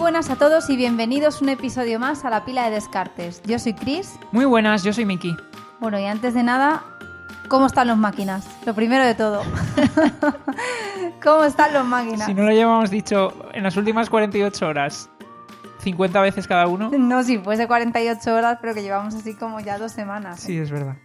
Muy 0.00 0.12
buenas 0.12 0.30
a 0.30 0.36
todos 0.36 0.70
y 0.70 0.78
bienvenidos 0.78 1.42
un 1.42 1.50
episodio 1.50 2.00
más 2.00 2.24
a 2.24 2.30
la 2.30 2.46
pila 2.46 2.64
de 2.64 2.70
descartes. 2.70 3.42
Yo 3.44 3.58
soy 3.58 3.74
Chris. 3.74 4.18
Muy 4.32 4.46
buenas, 4.46 4.82
yo 4.82 4.94
soy 4.94 5.04
Miki. 5.04 5.36
Bueno, 5.78 5.98
y 5.98 6.06
antes 6.06 6.32
de 6.32 6.42
nada, 6.42 6.82
¿cómo 7.48 7.66
están 7.66 7.86
los 7.86 7.98
máquinas? 7.98 8.48
Lo 8.64 8.72
primero 8.74 9.04
de 9.04 9.14
todo. 9.14 9.42
¿Cómo 11.22 11.44
están 11.44 11.74
los 11.74 11.84
máquinas? 11.84 12.24
Si 12.24 12.32
no 12.32 12.44
lo 12.44 12.50
llevamos 12.50 12.88
dicho 12.88 13.34
en 13.52 13.62
las 13.62 13.76
últimas 13.76 14.08
48 14.08 14.66
horas, 14.66 15.10
50 15.80 16.22
veces 16.22 16.48
cada 16.48 16.66
uno. 16.66 16.90
No, 16.98 17.22
si 17.22 17.36
fuese 17.36 17.66
48 17.68 18.34
horas, 18.34 18.56
pero 18.62 18.72
que 18.72 18.80
llevamos 18.80 19.14
así 19.14 19.34
como 19.34 19.60
ya 19.60 19.76
dos 19.76 19.92
semanas. 19.92 20.38
¿eh? 20.44 20.46
Sí, 20.46 20.56
es 20.56 20.70
verdad. 20.70 20.96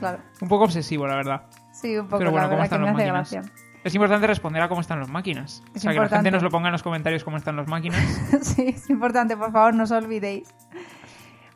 Claro. 0.00 0.18
Un 0.40 0.48
poco 0.48 0.64
obsesivo, 0.64 1.06
la 1.06 1.14
verdad. 1.14 1.42
Sí, 1.70 1.96
un 1.96 2.06
poco, 2.06 2.18
Pero 2.18 2.32
bueno, 2.32 2.48
la 2.48 2.54
¿cómo 2.54 2.62
verdad 2.62 2.76
que 2.76 2.82
me 2.82 2.90
hace 2.90 3.06
gracia. 3.06 3.42
Es 3.84 3.94
importante 3.94 4.26
responder 4.26 4.62
a 4.62 4.68
cómo 4.68 4.80
están 4.80 5.00
los 5.00 5.08
máquinas. 5.08 5.62
Es 5.74 5.78
o 5.78 5.80
sea, 5.80 5.90
que 5.90 5.98
la 5.98 6.04
importante. 6.04 6.16
gente 6.16 6.30
nos 6.30 6.42
lo 6.42 6.50
ponga 6.50 6.68
en 6.68 6.72
los 6.72 6.82
comentarios 6.82 7.24
cómo 7.24 7.36
están 7.36 7.56
los 7.56 7.66
máquinas. 7.66 8.00
sí, 8.42 8.68
es 8.68 8.88
importante, 8.90 9.36
por 9.36 9.50
favor, 9.52 9.74
no 9.74 9.84
os 9.84 9.90
olvidéis. 9.90 10.54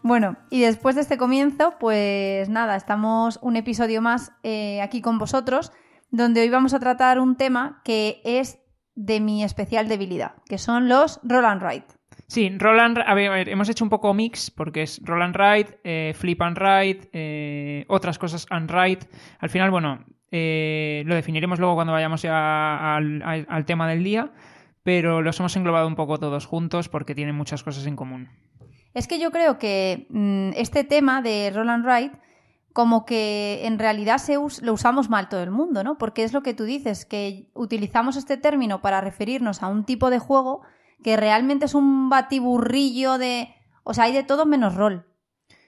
Bueno, 0.02 0.36
y 0.50 0.60
después 0.60 0.94
de 0.94 1.00
este 1.02 1.18
comienzo, 1.18 1.74
pues 1.78 2.48
nada, 2.48 2.76
estamos 2.76 3.38
un 3.42 3.56
episodio 3.56 4.02
más 4.02 4.32
eh, 4.42 4.80
aquí 4.82 5.00
con 5.00 5.18
vosotros, 5.18 5.72
donde 6.10 6.42
hoy 6.42 6.50
vamos 6.50 6.74
a 6.74 6.80
tratar 6.80 7.18
un 7.18 7.36
tema 7.36 7.80
que 7.84 8.20
es 8.24 8.58
de 8.94 9.20
mi 9.20 9.44
especial 9.44 9.88
debilidad, 9.88 10.34
que 10.48 10.58
son 10.58 10.88
los 10.88 11.20
roll 11.22 11.44
and 11.44 11.62
write. 11.62 11.86
Sí, 12.28 12.50
roll 12.58 12.80
and 12.80 12.98
a 12.98 13.14
ver, 13.14 13.30
a 13.30 13.34
ver, 13.34 13.48
hemos 13.48 13.68
hecho 13.68 13.84
un 13.84 13.90
poco 13.90 14.12
mix 14.14 14.50
porque 14.50 14.82
es 14.82 15.00
roll 15.04 15.22
and 15.22 15.36
write, 15.36 15.78
eh, 15.84 16.12
flip 16.14 16.40
and 16.42 16.58
write, 16.58 17.08
eh, 17.12 17.84
otras 17.88 18.18
cosas 18.18 18.46
and 18.50 18.70
write. 18.70 19.06
Al 19.38 19.50
final, 19.50 19.70
bueno, 19.70 20.04
eh, 20.30 21.02
lo 21.06 21.14
definiremos 21.14 21.58
luego 21.58 21.74
cuando 21.74 21.92
vayamos 21.92 22.22
ya 22.22 22.96
al, 22.96 23.64
tema 23.66 23.88
del 23.88 24.02
día, 24.02 24.30
pero 24.82 25.22
los 25.22 25.38
hemos 25.40 25.56
englobado 25.56 25.86
un 25.86 25.94
poco 25.94 26.18
todos 26.18 26.46
juntos 26.46 26.88
porque 26.88 27.14
tienen 27.14 27.34
muchas 27.34 27.62
cosas 27.62 27.86
en 27.86 27.96
común. 27.96 28.28
Es 28.94 29.06
que 29.06 29.18
yo 29.18 29.30
creo 29.30 29.58
que 29.58 30.06
mm, 30.10 30.50
este 30.56 30.84
tema 30.84 31.22
de 31.22 31.50
roll 31.54 31.68
and 31.68 31.84
write, 31.84 32.18
como 32.72 33.06
que 33.06 33.60
en 33.64 33.78
realidad 33.78 34.20
lo 34.62 34.72
usamos 34.72 35.08
mal 35.08 35.28
todo 35.28 35.42
el 35.42 35.50
mundo, 35.50 35.84
¿no? 35.84 35.98
Porque 35.98 36.24
es 36.24 36.32
lo 36.32 36.42
que 36.42 36.54
tú 36.54 36.64
dices, 36.64 37.06
que 37.06 37.48
utilizamos 37.54 38.16
este 38.16 38.36
término 38.36 38.82
para 38.82 39.00
referirnos 39.00 39.62
a 39.62 39.68
un 39.68 39.84
tipo 39.84 40.10
de 40.10 40.18
juego 40.18 40.62
que 41.02 41.16
realmente 41.16 41.66
es 41.66 41.74
un 41.74 42.08
batiburrillo 42.08 43.18
de... 43.18 43.54
O 43.84 43.94
sea, 43.94 44.04
hay 44.04 44.12
de 44.12 44.24
todo 44.24 44.46
menos 44.46 44.74
rol. 44.74 45.06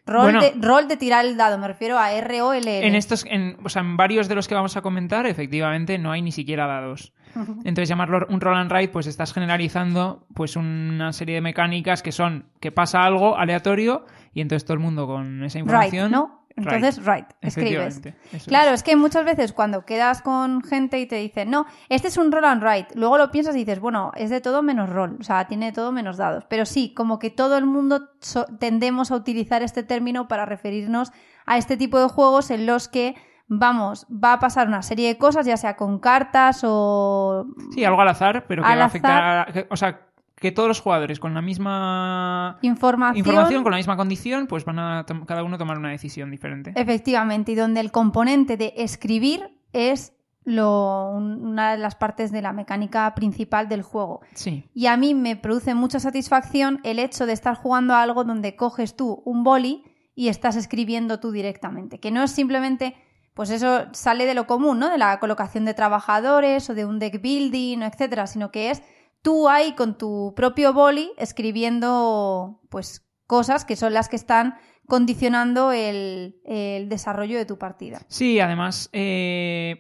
Rol, 0.08 0.22
Bueno. 0.22 0.40
de, 0.40 0.54
rol 0.60 0.88
de 0.88 0.96
tirar 0.96 1.24
el 1.24 1.36
dado, 1.36 1.58
me 1.58 1.68
refiero 1.68 1.98
a 1.98 2.12
R-O-L-L. 2.12 2.86
En 2.86 2.94
estos, 2.94 3.24
en, 3.26 3.56
o 3.62 3.68
sea, 3.68 3.82
en 3.82 3.96
varios 3.96 4.26
de 4.28 4.34
los 4.34 4.48
que 4.48 4.54
vamos 4.54 4.76
a 4.76 4.80
comentar, 4.82 5.26
efectivamente, 5.26 5.98
no 5.98 6.10
hay 6.10 6.22
ni 6.22 6.32
siquiera 6.32 6.66
dados. 6.66 7.12
Entonces, 7.64 7.88
llamarlo 7.88 8.26
un 8.30 8.40
roll 8.40 8.56
and 8.56 8.72
write, 8.72 8.92
pues 8.92 9.06
estás 9.06 9.32
generalizando 9.32 10.26
pues 10.34 10.56
una 10.56 11.12
serie 11.12 11.36
de 11.36 11.40
mecánicas 11.42 12.02
que 12.02 12.10
son 12.10 12.46
que 12.60 12.72
pasa 12.72 13.04
algo 13.04 13.36
aleatorio 13.36 14.06
y 14.32 14.40
entonces 14.40 14.64
todo 14.64 14.74
el 14.74 14.80
mundo 14.80 15.06
con 15.06 15.44
esa 15.44 15.58
información. 15.58 16.10
¿no? 16.10 16.37
Entonces, 16.58 17.04
write, 17.06 17.28
escribes. 17.40 18.00
Claro, 18.46 18.68
es. 18.70 18.74
es 18.74 18.82
que 18.82 18.96
muchas 18.96 19.24
veces 19.24 19.52
cuando 19.52 19.84
quedas 19.84 20.22
con 20.22 20.62
gente 20.62 20.98
y 21.00 21.06
te 21.06 21.16
dicen, 21.16 21.50
no, 21.50 21.66
este 21.88 22.08
es 22.08 22.16
un 22.16 22.30
roll 22.32 22.44
and 22.44 22.62
write, 22.62 22.88
luego 22.94 23.18
lo 23.18 23.30
piensas 23.30 23.54
y 23.56 23.60
dices, 23.60 23.80
bueno, 23.80 24.12
es 24.16 24.30
de 24.30 24.40
todo 24.40 24.62
menos 24.62 24.88
roll, 24.90 25.16
o 25.20 25.22
sea, 25.22 25.46
tiene 25.46 25.66
de 25.66 25.72
todo 25.72 25.92
menos 25.92 26.16
dados. 26.16 26.44
Pero 26.48 26.66
sí, 26.66 26.92
como 26.94 27.18
que 27.18 27.30
todo 27.30 27.56
el 27.56 27.66
mundo 27.66 28.10
so- 28.20 28.46
tendemos 28.58 29.10
a 29.10 29.16
utilizar 29.16 29.62
este 29.62 29.82
término 29.82 30.28
para 30.28 30.44
referirnos 30.46 31.12
a 31.46 31.56
este 31.58 31.76
tipo 31.76 31.98
de 32.00 32.08
juegos 32.08 32.50
en 32.50 32.66
los 32.66 32.88
que, 32.88 33.14
vamos, 33.46 34.06
va 34.12 34.34
a 34.34 34.38
pasar 34.38 34.68
una 34.68 34.82
serie 34.82 35.08
de 35.08 35.16
cosas, 35.16 35.46
ya 35.46 35.56
sea 35.56 35.76
con 35.76 35.98
cartas 36.00 36.60
o... 36.64 37.46
Sí, 37.72 37.84
algo 37.84 38.00
al 38.02 38.08
azar, 38.08 38.44
pero 38.46 38.62
que 38.62 38.68
Al 38.68 38.78
va 38.78 38.82
a 38.82 38.86
afectar. 38.86 39.22
a- 39.22 39.66
o 39.70 39.76
sea, 39.76 40.07
que 40.40 40.52
todos 40.52 40.68
los 40.68 40.80
jugadores 40.80 41.18
con 41.20 41.34
la 41.34 41.42
misma 41.42 42.58
Información. 42.62 43.16
información, 43.18 43.62
con 43.62 43.72
la 43.72 43.76
misma 43.78 43.96
condición, 43.96 44.46
pues 44.46 44.64
van 44.64 44.78
a 44.78 45.04
cada 45.26 45.42
uno 45.42 45.58
tomar 45.58 45.78
una 45.78 45.90
decisión 45.90 46.30
diferente. 46.30 46.72
Efectivamente, 46.76 47.52
y 47.52 47.54
donde 47.54 47.80
el 47.80 47.90
componente 47.90 48.56
de 48.56 48.72
escribir 48.76 49.50
es 49.72 50.12
lo, 50.44 51.10
un- 51.10 51.44
una 51.46 51.72
de 51.72 51.78
las 51.78 51.94
partes 51.94 52.32
de 52.32 52.40
la 52.40 52.52
mecánica 52.52 53.14
principal 53.14 53.68
del 53.68 53.82
juego. 53.82 54.20
Sí. 54.34 54.64
Y 54.72 54.86
a 54.86 54.96
mí 54.96 55.14
me 55.14 55.36
produce 55.36 55.74
mucha 55.74 56.00
satisfacción 56.00 56.80
el 56.84 56.98
hecho 56.98 57.26
de 57.26 57.32
estar 57.34 57.54
jugando 57.54 57.92
a 57.94 58.02
algo 58.02 58.24
donde 58.24 58.56
coges 58.56 58.96
tú 58.96 59.20
un 59.26 59.44
boli 59.44 59.84
y 60.14 60.28
estás 60.28 60.56
escribiendo 60.56 61.20
tú 61.20 61.32
directamente. 61.32 62.00
Que 62.00 62.10
no 62.10 62.22
es 62.22 62.30
simplemente, 62.30 62.94
pues 63.34 63.50
eso 63.50 63.86
sale 63.92 64.24
de 64.24 64.34
lo 64.34 64.46
común, 64.46 64.78
¿no? 64.78 64.88
De 64.88 64.96
la 64.98 65.20
colocación 65.20 65.66
de 65.66 65.74
trabajadores 65.74 66.70
o 66.70 66.74
de 66.74 66.86
un 66.86 66.98
deck 66.98 67.20
building, 67.20 67.82
etcétera, 67.82 68.26
sino 68.26 68.50
que 68.50 68.70
es 68.70 68.82
tú 69.22 69.48
ahí 69.48 69.74
con 69.74 69.98
tu 69.98 70.32
propio 70.36 70.72
boli 70.72 71.10
escribiendo, 71.16 72.60
pues, 72.70 73.06
cosas 73.26 73.64
que 73.64 73.76
son 73.76 73.94
las 73.94 74.08
que 74.08 74.16
están 74.16 74.54
condicionando 74.86 75.72
el, 75.72 76.40
el 76.44 76.88
desarrollo 76.88 77.36
de 77.36 77.44
tu 77.44 77.58
partida. 77.58 78.00
Sí, 78.08 78.40
además, 78.40 78.88
eh, 78.92 79.76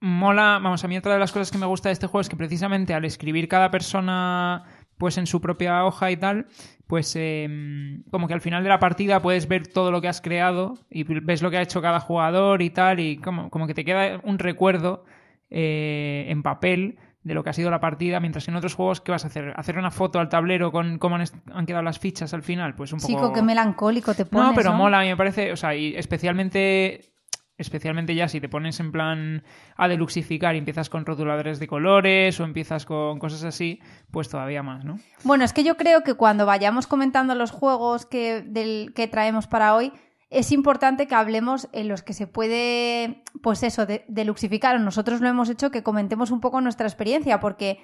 mola, 0.00 0.60
vamos, 0.62 0.84
a 0.84 0.88
mí 0.88 0.96
otra 0.96 1.14
de 1.14 1.18
las 1.18 1.32
cosas 1.32 1.50
que 1.50 1.58
me 1.58 1.66
gusta 1.66 1.88
de 1.88 1.94
este 1.94 2.06
juego 2.06 2.20
es 2.20 2.28
que 2.28 2.36
precisamente 2.36 2.94
al 2.94 3.04
escribir 3.04 3.48
cada 3.48 3.70
persona 3.70 4.64
pues 4.98 5.18
en 5.18 5.26
su 5.26 5.40
propia 5.40 5.84
hoja 5.84 6.12
y 6.12 6.16
tal, 6.16 6.46
pues 6.86 7.16
eh, 7.16 7.48
como 8.12 8.28
que 8.28 8.34
al 8.34 8.40
final 8.40 8.62
de 8.62 8.68
la 8.68 8.78
partida 8.78 9.20
puedes 9.20 9.48
ver 9.48 9.66
todo 9.66 9.90
lo 9.90 10.00
que 10.00 10.06
has 10.06 10.20
creado 10.20 10.74
y 10.88 11.02
ves 11.02 11.42
lo 11.42 11.50
que 11.50 11.56
ha 11.56 11.62
hecho 11.62 11.82
cada 11.82 11.98
jugador 11.98 12.62
y 12.62 12.70
tal, 12.70 13.00
y 13.00 13.16
como, 13.16 13.50
como 13.50 13.66
que 13.66 13.74
te 13.74 13.84
queda 13.84 14.20
un 14.22 14.38
recuerdo 14.38 15.04
eh, 15.50 16.26
en 16.28 16.44
papel 16.44 16.98
de 17.22 17.34
lo 17.34 17.44
que 17.44 17.50
ha 17.50 17.52
sido 17.52 17.70
la 17.70 17.80
partida, 17.80 18.18
mientras 18.20 18.44
que 18.44 18.50
en 18.50 18.56
otros 18.56 18.74
juegos, 18.74 19.00
¿qué 19.00 19.12
vas 19.12 19.24
a 19.24 19.28
hacer? 19.28 19.52
¿Hacer 19.56 19.78
una 19.78 19.90
foto 19.90 20.18
al 20.18 20.28
tablero 20.28 20.72
con 20.72 20.98
cómo 20.98 21.16
han, 21.16 21.66
quedado 21.66 21.82
las 21.82 21.98
fichas 21.98 22.34
al 22.34 22.42
final? 22.42 22.74
Pues 22.74 22.92
un 22.92 23.00
poco... 23.00 23.12
Chico, 23.12 23.32
qué 23.32 23.42
melancólico 23.42 24.14
te 24.14 24.24
pones, 24.24 24.48
No, 24.48 24.54
pero 24.54 24.72
¿no? 24.72 24.78
mola, 24.78 24.98
a 24.98 25.02
mí 25.02 25.08
me 25.08 25.16
parece, 25.16 25.52
o 25.52 25.56
sea, 25.56 25.74
y 25.74 25.94
especialmente 25.96 27.12
especialmente 27.58 28.14
ya 28.14 28.28
si 28.28 28.40
te 28.40 28.48
pones 28.48 28.80
en 28.80 28.92
plan 28.92 29.44
a 29.76 29.86
deluxificar 29.88 30.54
y 30.54 30.58
empiezas 30.58 30.90
con 30.90 31.06
rotuladores 31.06 31.58
de 31.58 31.66
colores 31.66 32.40
o 32.40 32.44
empiezas 32.44 32.84
con 32.86 33.18
cosas 33.18 33.44
así, 33.44 33.80
pues 34.10 34.28
todavía 34.28 34.62
más, 34.62 34.84
¿no? 34.84 34.98
Bueno, 35.22 35.44
es 35.44 35.52
que 35.52 35.62
yo 35.62 35.76
creo 35.76 36.02
que 36.02 36.14
cuando 36.14 36.44
vayamos 36.44 36.86
comentando 36.86 37.34
los 37.34 37.50
juegos 37.50 38.04
que, 38.04 38.42
del, 38.42 38.92
que 38.94 39.06
traemos 39.06 39.46
para 39.46 39.74
hoy, 39.74 39.92
es 40.32 40.50
importante 40.52 41.06
que 41.06 41.14
hablemos 41.14 41.68
en 41.72 41.88
los 41.88 42.02
que 42.02 42.12
se 42.14 42.26
puede, 42.26 43.22
pues 43.42 43.62
eso, 43.62 43.86
de, 43.86 44.04
deluxificar. 44.08 44.80
Nosotros 44.80 45.20
lo 45.20 45.28
hemos 45.28 45.48
hecho, 45.50 45.70
que 45.70 45.82
comentemos 45.82 46.30
un 46.30 46.40
poco 46.40 46.60
nuestra 46.60 46.86
experiencia, 46.86 47.38
porque 47.40 47.78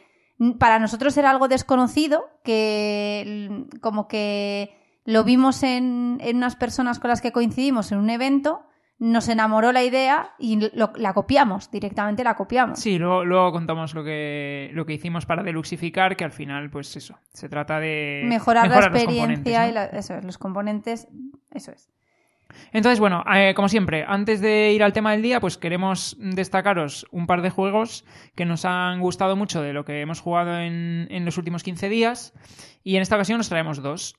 para 0.58 0.78
nosotros 0.78 1.16
era 1.16 1.30
algo 1.30 1.48
desconocido, 1.48 2.24
que 2.44 3.66
como 3.80 4.08
que 4.08 4.74
lo 5.04 5.24
vimos 5.24 5.62
en, 5.62 6.18
en 6.20 6.36
unas 6.36 6.56
personas 6.56 6.98
con 6.98 7.08
las 7.08 7.20
que 7.20 7.32
coincidimos 7.32 7.92
en 7.92 7.98
un 7.98 8.10
evento, 8.10 8.62
nos 9.00 9.28
enamoró 9.28 9.70
la 9.70 9.84
idea 9.84 10.32
y 10.40 10.58
lo- 10.76 10.92
la 10.96 11.14
copiamos, 11.14 11.70
directamente 11.70 12.24
la 12.24 12.34
copiamos. 12.34 12.80
Sí, 12.80 12.98
luego, 12.98 13.24
luego 13.24 13.52
contamos 13.52 13.94
lo 13.94 14.02
que, 14.02 14.70
lo 14.74 14.86
que 14.86 14.94
hicimos 14.94 15.24
para 15.24 15.42
deluxificar, 15.44 16.16
que 16.16 16.24
al 16.24 16.32
final, 16.32 16.68
pues 16.70 16.94
eso, 16.96 17.16
se 17.32 17.48
trata 17.48 17.78
de 17.78 18.22
Mejorar, 18.26 18.68
mejorar 18.68 18.90
la 18.92 18.98
experiencia 18.98 19.62
¿no? 19.62 19.68
y 19.68 19.72
la- 19.72 19.84
eso 19.86 20.14
es, 20.14 20.24
los 20.24 20.36
componentes, 20.36 21.06
eso 21.52 21.70
es. 21.72 21.88
Entonces, 22.72 23.00
bueno, 23.00 23.24
eh, 23.34 23.52
como 23.54 23.68
siempre, 23.68 24.04
antes 24.06 24.40
de 24.40 24.72
ir 24.72 24.82
al 24.82 24.92
tema 24.92 25.12
del 25.12 25.22
día, 25.22 25.40
pues 25.40 25.58
queremos 25.58 26.16
destacaros 26.18 27.06
un 27.10 27.26
par 27.26 27.42
de 27.42 27.50
juegos 27.50 28.04
que 28.34 28.44
nos 28.44 28.64
han 28.64 29.00
gustado 29.00 29.36
mucho 29.36 29.62
de 29.62 29.72
lo 29.72 29.84
que 29.84 30.00
hemos 30.00 30.20
jugado 30.20 30.58
en, 30.58 31.06
en 31.10 31.24
los 31.24 31.38
últimos 31.38 31.62
15 31.62 31.88
días. 31.88 32.32
Y 32.84 32.96
en 32.96 33.02
esta 33.02 33.16
ocasión 33.16 33.38
nos 33.38 33.48
traemos 33.48 33.82
dos. 33.82 34.16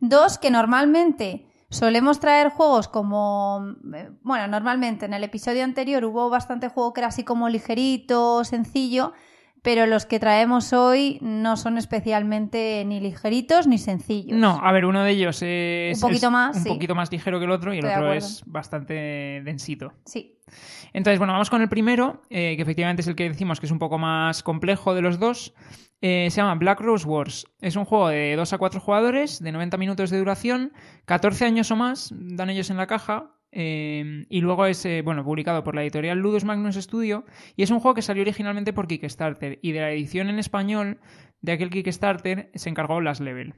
Dos, 0.00 0.38
que 0.38 0.50
normalmente 0.50 1.46
solemos 1.70 2.20
traer 2.20 2.50
juegos 2.50 2.88
como. 2.88 3.76
eh, 3.94 4.10
Bueno, 4.22 4.46
normalmente 4.48 5.06
en 5.06 5.14
el 5.14 5.24
episodio 5.24 5.64
anterior 5.64 6.04
hubo 6.04 6.28
bastante 6.28 6.68
juego 6.68 6.92
que 6.92 7.00
era 7.00 7.08
así 7.08 7.24
como 7.24 7.48
ligerito, 7.48 8.44
sencillo, 8.44 9.12
pero 9.62 9.86
los 9.86 10.06
que 10.06 10.18
traemos 10.18 10.72
hoy 10.72 11.18
no 11.20 11.56
son 11.56 11.78
especialmente 11.78 12.84
ni 12.86 13.00
ligeritos 13.00 13.66
ni 13.66 13.78
sencillos. 13.78 14.38
No, 14.38 14.60
a 14.62 14.72
ver, 14.72 14.84
uno 14.84 15.02
de 15.02 15.10
ellos 15.10 15.42
es 15.42 15.96
Un 15.96 16.08
poquito 16.08 16.26
es 16.26 16.32
más, 16.32 16.56
un 16.56 16.62
sí. 16.62 16.68
poquito 16.68 16.94
más 16.94 17.10
ligero 17.12 17.38
que 17.38 17.44
el 17.44 17.50
otro 17.50 17.74
y 17.74 17.78
el 17.78 17.84
Estoy 17.84 18.02
otro 18.02 18.12
es 18.12 18.42
bastante 18.46 19.42
densito. 19.44 19.92
Sí. 20.04 20.38
Entonces, 20.92 21.18
bueno, 21.18 21.32
vamos 21.32 21.50
con 21.50 21.62
el 21.62 21.68
primero, 21.68 22.22
eh, 22.30 22.54
que 22.56 22.62
efectivamente 22.62 23.02
es 23.02 23.08
el 23.08 23.14
que 23.14 23.28
decimos 23.28 23.60
que 23.60 23.66
es 23.66 23.72
un 23.72 23.78
poco 23.78 23.98
más 23.98 24.42
complejo 24.42 24.94
de 24.94 25.02
los 25.02 25.18
dos. 25.18 25.54
Eh, 26.02 26.28
se 26.30 26.36
llama 26.38 26.54
Black 26.54 26.80
Rose 26.80 27.06
Wars. 27.06 27.46
Es 27.60 27.76
un 27.76 27.84
juego 27.84 28.08
de 28.08 28.34
2 28.34 28.52
a 28.52 28.58
4 28.58 28.80
jugadores, 28.80 29.42
de 29.42 29.52
90 29.52 29.76
minutos 29.76 30.10
de 30.10 30.18
duración, 30.18 30.72
14 31.04 31.44
años 31.44 31.70
o 31.70 31.76
más, 31.76 32.12
dan 32.12 32.50
ellos 32.50 32.70
en 32.70 32.78
la 32.78 32.86
caja. 32.86 33.34
Eh, 33.52 34.26
y 34.28 34.40
luego 34.40 34.66
es 34.66 34.84
eh, 34.84 35.02
bueno 35.02 35.24
publicado 35.24 35.64
por 35.64 35.74
la 35.74 35.82
editorial 35.82 36.18
Ludus 36.18 36.44
Magnus 36.44 36.76
Studio 36.76 37.24
y 37.56 37.62
es 37.62 37.70
un 37.70 37.80
juego 37.80 37.94
que 37.94 38.02
salió 38.02 38.22
originalmente 38.22 38.72
por 38.72 38.86
Kickstarter 38.86 39.58
y 39.62 39.72
de 39.72 39.80
la 39.80 39.90
edición 39.90 40.28
en 40.28 40.38
español 40.38 41.00
de 41.40 41.52
aquel 41.52 41.70
Kickstarter 41.70 42.50
se 42.54 42.68
encargó 42.68 43.00
Last 43.00 43.20
Level. 43.20 43.54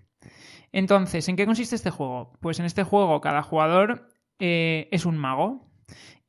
Entonces, 0.73 1.29
¿en 1.29 1.37
qué 1.37 1.45
consiste 1.45 1.77
este 1.77 1.91
juego? 1.91 2.33
Pues 2.41 2.59
en 2.59 2.65
este 2.65 2.85
juego 2.85 3.21
cada 3.21 3.43
jugador 3.43 4.09
eh, 4.39 4.89
es 4.93 5.05
un 5.05 5.19
mago 5.19 5.72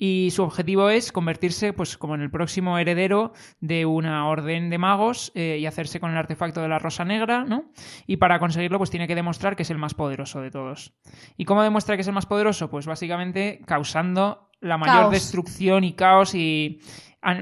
y 0.05 0.31
su 0.31 0.43
objetivo 0.43 0.89
es 0.89 1.13
convertirse 1.13 1.71
pues 1.71 1.97
como 1.97 2.13
en 2.15 2.19
el 2.19 2.29
próximo 2.29 2.77
heredero 2.77 3.31
de 3.61 3.85
una 3.85 4.27
orden 4.27 4.69
de 4.69 4.77
magos 4.77 5.31
eh, 5.33 5.59
y 5.61 5.65
hacerse 5.65 6.01
con 6.01 6.11
el 6.11 6.17
artefacto 6.17 6.59
de 6.61 6.67
la 6.67 6.77
rosa 6.77 7.05
negra, 7.05 7.45
¿no? 7.45 7.71
Y 8.05 8.17
para 8.17 8.37
conseguirlo 8.37 8.79
pues 8.79 8.89
tiene 8.89 9.07
que 9.07 9.15
demostrar 9.15 9.55
que 9.55 9.63
es 9.63 9.69
el 9.69 9.77
más 9.77 9.93
poderoso 9.93 10.41
de 10.41 10.51
todos. 10.51 10.93
¿Y 11.37 11.45
cómo 11.45 11.63
demuestra 11.63 11.95
que 11.95 12.01
es 12.01 12.07
el 12.09 12.13
más 12.13 12.25
poderoso? 12.25 12.69
Pues 12.69 12.85
básicamente 12.85 13.61
causando 13.65 14.49
la 14.59 14.77
mayor 14.77 15.09
destrucción 15.09 15.85
y 15.85 15.93
caos 15.93 16.35
y, 16.35 16.81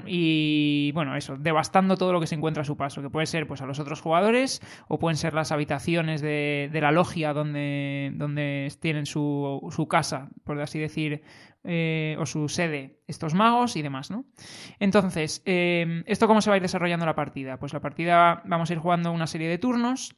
y 0.05 0.91
bueno, 0.93 1.15
eso, 1.15 1.37
devastando 1.37 1.97
todo 1.97 2.13
lo 2.13 2.19
que 2.19 2.27
se 2.27 2.35
encuentra 2.35 2.61
a 2.61 2.65
su 2.65 2.77
paso, 2.77 3.01
que 3.01 3.09
puede 3.09 3.25
ser 3.25 3.47
pues 3.47 3.61
a 3.61 3.65
los 3.65 3.79
otros 3.79 4.01
jugadores 4.01 4.61
o 4.87 4.99
pueden 4.99 5.17
ser 5.17 5.33
las 5.33 5.51
habitaciones 5.51 6.21
de, 6.21 6.69
la 6.73 6.91
logia 6.91 7.33
donde, 7.33 8.11
donde 8.15 8.71
tienen 8.79 9.05
su, 9.05 9.67
su 9.71 9.87
casa, 9.87 10.29
por 10.43 10.59
así 10.61 10.79
decir, 10.79 11.23
eh, 11.63 12.15
o 12.19 12.25
su 12.25 12.49
sede, 12.49 13.01
estos 13.07 13.35
magos 13.35 13.75
y 13.75 13.83
demás, 13.83 14.09
¿no? 14.09 14.25
Entonces, 14.79 15.43
eh, 15.45 16.03
¿esto 16.07 16.27
cómo 16.27 16.41
se 16.41 16.49
va 16.49 16.55
a 16.55 16.57
ir 16.57 16.63
desarrollando 16.63 17.05
la 17.05 17.13
partida? 17.13 17.59
Pues 17.59 17.73
la 17.73 17.81
partida 17.81 18.41
vamos 18.45 18.69
a 18.69 18.73
ir 18.73 18.79
jugando 18.79 19.11
una 19.11 19.27
serie 19.27 19.47
de 19.47 19.59
turnos 19.59 20.15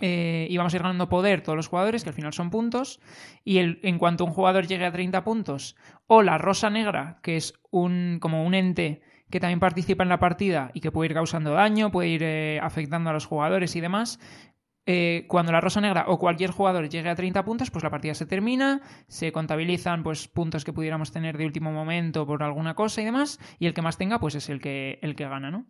eh, 0.00 0.46
y 0.48 0.56
vamos 0.56 0.72
a 0.72 0.76
ir 0.76 0.82
ganando 0.82 1.10
poder 1.10 1.42
todos 1.42 1.56
los 1.56 1.68
jugadores, 1.68 2.02
que 2.02 2.08
al 2.08 2.14
final 2.14 2.32
son 2.32 2.48
puntos, 2.48 2.98
y 3.44 3.58
en 3.58 3.98
cuanto 3.98 4.24
un 4.24 4.32
jugador 4.32 4.66
llegue 4.66 4.86
a 4.86 4.92
30 4.92 5.22
puntos, 5.22 5.76
o 6.06 6.22
la 6.22 6.38
rosa 6.38 6.70
negra, 6.70 7.18
que 7.22 7.36
es 7.36 7.52
un, 7.70 8.16
como 8.18 8.44
un 8.46 8.54
ente 8.54 9.02
que 9.30 9.38
también 9.38 9.60
participa 9.60 10.02
en 10.02 10.08
la 10.08 10.18
partida 10.18 10.70
y 10.72 10.80
que 10.80 10.90
puede 10.90 11.10
ir 11.10 11.14
causando 11.14 11.52
daño, 11.52 11.92
puede 11.92 12.08
ir 12.08 12.60
afectando 12.62 13.10
a 13.10 13.12
los 13.12 13.26
jugadores 13.26 13.76
y 13.76 13.80
demás, 13.80 14.18
eh, 14.92 15.24
cuando 15.28 15.52
la 15.52 15.60
rosa 15.60 15.80
negra 15.80 16.06
o 16.08 16.18
cualquier 16.18 16.50
jugador 16.50 16.88
llegue 16.88 17.08
a 17.08 17.14
30 17.14 17.44
puntos, 17.44 17.70
pues 17.70 17.84
la 17.84 17.90
partida 17.90 18.12
se 18.12 18.26
termina, 18.26 18.80
se 19.06 19.30
contabilizan 19.30 20.02
pues 20.02 20.26
puntos 20.26 20.64
que 20.64 20.72
pudiéramos 20.72 21.12
tener 21.12 21.38
de 21.38 21.46
último 21.46 21.70
momento 21.70 22.26
por 22.26 22.42
alguna 22.42 22.74
cosa 22.74 23.00
y 23.00 23.04
demás, 23.04 23.38
y 23.60 23.66
el 23.66 23.72
que 23.72 23.82
más 23.82 23.98
tenga 23.98 24.18
pues 24.18 24.34
es 24.34 24.48
el 24.48 24.60
que, 24.60 24.98
el 25.02 25.14
que 25.14 25.28
gana, 25.28 25.52
¿no? 25.52 25.66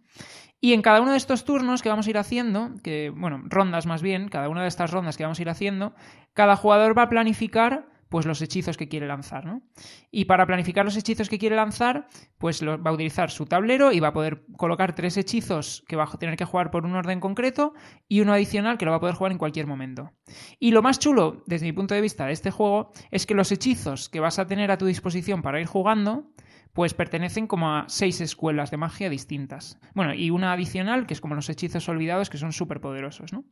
Y 0.59 0.73
en 0.73 0.81
cada 0.81 1.03
uno 1.03 1.11
de 1.11 1.19
estos 1.19 1.45
turnos 1.45 1.83
que 1.83 1.91
vamos 1.91 2.07
a 2.07 2.11
ir 2.11 2.17
haciendo, 2.17 2.71
que, 2.83 3.11
bueno, 3.15 3.43
rondas 3.45 3.85
más 3.85 4.01
bien, 4.01 4.31
cada 4.31 4.49
una 4.49 4.63
de 4.63 4.69
estas 4.69 4.91
rondas 4.91 5.19
que 5.19 5.25
vamos 5.25 5.39
a 5.39 5.43
ir 5.43 5.51
haciendo, 5.51 5.95
cada 6.33 6.57
jugador 6.57 6.97
va 6.97 7.03
a 7.03 7.09
planificar 7.11 7.91
pues 8.11 8.27
los 8.27 8.43
hechizos 8.43 8.77
que 8.77 8.89
quiere 8.89 9.07
lanzar, 9.07 9.47
¿no? 9.47 9.63
Y 10.11 10.27
para 10.27 10.45
planificar 10.45 10.85
los 10.85 10.97
hechizos 10.97 11.29
que 11.29 11.39
quiere 11.39 11.57
lanzar, 11.57 12.09
pues 12.39 12.63
va 12.63 12.91
a 12.91 12.93
utilizar 12.93 13.31
su 13.31 13.47
tablero 13.47 13.93
y 13.93 14.01
va 14.01 14.09
a 14.09 14.13
poder 14.13 14.45
colocar 14.57 14.95
tres 14.95 15.17
hechizos 15.17 15.85
que 15.87 15.97
va 15.97 16.05
a 16.05 16.19
tener 16.19 16.37
que 16.37 16.45
jugar 16.45 16.71
por 16.71 16.85
un 16.85 16.97
orden 16.97 17.21
concreto 17.21 17.73
y 18.09 18.21
uno 18.21 18.33
adicional 18.33 18.77
que 18.77 18.85
lo 18.85 18.91
va 18.91 18.99
a 18.99 19.01
poder 19.01 19.15
jugar 19.15 19.33
en 19.33 19.39
cualquier 19.39 19.69
momento. 19.69 20.11
Y 20.59 20.73
lo 20.73 20.83
más 20.83 20.99
chulo, 20.99 21.45
desde 21.47 21.67
mi 21.67 21.73
punto 21.73 21.95
de 21.95 22.01
vista, 22.01 22.27
de 22.27 22.33
este 22.33 22.51
juego 22.51 22.91
es 23.13 23.27
que 23.27 23.35
los 23.35 23.53
hechizos 23.53 24.09
que 24.09 24.19
vas 24.19 24.41
a 24.41 24.47
tener 24.47 24.73
a 24.73 24.79
tu 24.79 24.87
disposición 24.87 25.41
para 25.41 25.61
ir 25.61 25.67
jugando 25.67 26.33
pues 26.73 26.95
pertenecen 26.95 27.47
como 27.47 27.75
a 27.75 27.85
seis 27.89 28.21
escuelas 28.21 28.71
de 28.71 28.77
magia 28.77 29.11
distintas. 29.11 29.79
Bueno, 29.95 30.15
y 30.15 30.31
una 30.31 30.53
adicional, 30.53 31.07
que 31.07 31.15
es 31.15 31.21
como 31.21 31.35
los 31.35 31.49
hechizos 31.49 31.89
olvidados, 31.89 32.31
que 32.31 32.39
son 32.39 32.53
súper 32.53 32.81
poderosos, 32.81 33.33
¿no? 33.33 33.45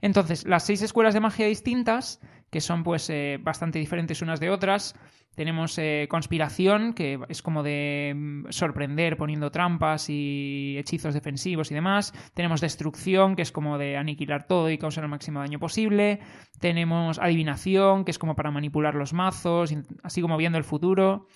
Entonces, 0.00 0.46
las 0.46 0.64
seis 0.64 0.82
escuelas 0.82 1.14
de 1.14 1.20
magia 1.20 1.46
distintas, 1.46 2.20
que 2.50 2.60
son 2.60 2.82
pues 2.82 3.08
eh, 3.10 3.38
bastante 3.40 3.78
diferentes 3.78 4.22
unas 4.22 4.40
de 4.40 4.50
otras, 4.50 4.94
tenemos 5.34 5.78
eh, 5.78 6.08
conspiración, 6.10 6.92
que 6.92 7.18
es 7.28 7.40
como 7.40 7.62
de 7.62 8.12
mm, 8.14 8.50
sorprender 8.50 9.16
poniendo 9.16 9.50
trampas 9.50 10.10
y 10.10 10.76
hechizos 10.78 11.14
defensivos 11.14 11.70
y 11.70 11.74
demás. 11.74 12.12
Tenemos 12.34 12.60
destrucción, 12.60 13.34
que 13.34 13.42
es 13.42 13.50
como 13.50 13.78
de 13.78 13.96
aniquilar 13.96 14.46
todo 14.46 14.70
y 14.70 14.76
causar 14.76 15.04
el 15.04 15.10
máximo 15.10 15.40
daño 15.40 15.58
posible. 15.58 16.20
Tenemos 16.60 17.18
adivinación, 17.18 18.04
que 18.04 18.10
es 18.10 18.18
como 18.18 18.36
para 18.36 18.50
manipular 18.50 18.94
los 18.94 19.14
mazos, 19.14 19.74
así 20.02 20.20
como 20.20 20.36
viendo 20.36 20.58
el 20.58 20.64
futuro. 20.64 21.26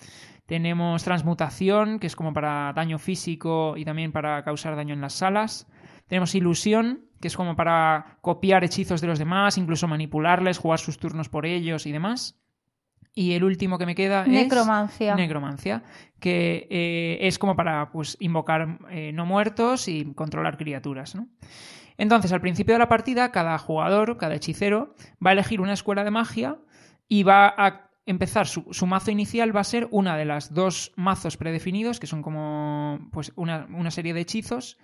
Tenemos 0.47 1.03
transmutación, 1.03 1.99
que 1.99 2.07
es 2.07 2.15
como 2.15 2.33
para 2.33 2.71
daño 2.73 2.99
físico 2.99 3.75
y 3.75 3.83
también 3.83 4.13
para 4.13 4.43
causar 4.43 4.77
daño 4.77 4.93
en 4.93 5.01
las 5.01 5.13
salas. 5.13 5.67
Tenemos 6.07 6.33
ilusión, 6.35 7.01
que 7.19 7.27
es 7.27 7.35
como 7.35 7.57
para 7.57 8.17
copiar 8.21 8.63
hechizos 8.63 9.01
de 9.01 9.07
los 9.07 9.19
demás, 9.19 9.57
incluso 9.57 9.89
manipularles, 9.89 10.57
jugar 10.57 10.79
sus 10.79 10.97
turnos 10.97 11.27
por 11.27 11.45
ellos 11.45 11.85
y 11.85 11.91
demás. 11.91 12.39
Y 13.13 13.33
el 13.33 13.43
último 13.43 13.77
que 13.77 13.85
me 13.85 13.93
queda 13.93 14.21
es 14.21 14.29
necromancia. 14.29 15.15
Necromancia, 15.15 15.83
que 16.19 16.65
eh, 16.69 17.17
es 17.27 17.37
como 17.39 17.57
para 17.57 17.91
pues, 17.91 18.15
invocar 18.21 18.79
eh, 18.89 19.11
no 19.11 19.25
muertos 19.25 19.89
y 19.89 20.13
controlar 20.13 20.55
criaturas. 20.55 21.17
Entonces, 21.97 22.31
al 22.31 22.39
principio 22.39 22.75
de 22.75 22.79
la 22.79 22.87
partida, 22.87 23.31
cada 23.31 23.57
jugador, 23.57 24.15
cada 24.17 24.35
hechicero, 24.35 24.93
va 25.25 25.31
a 25.31 25.33
elegir 25.33 25.59
una 25.59 25.73
escuela 25.73 26.05
de 26.05 26.11
magia 26.11 26.57
y 27.09 27.23
va 27.23 27.47
a 27.47 27.86
empezar, 28.07 28.47
su, 28.47 28.87
mazo 28.87 29.11
inicial 29.11 29.55
va 29.55 29.59
a 29.59 29.65
ser 29.65 29.87
una 29.91 30.17
de 30.17 30.25
las 30.25 30.53
dos 30.53 30.93
mazos 30.95 31.37
predefinidos, 31.37 31.99
que 31.99 32.07
son 32.07 32.23
como 32.23 33.09
pues 33.11 33.31
una, 33.35 33.91
serie 33.91 34.13
de 34.13 34.21
hechizos 34.21 34.77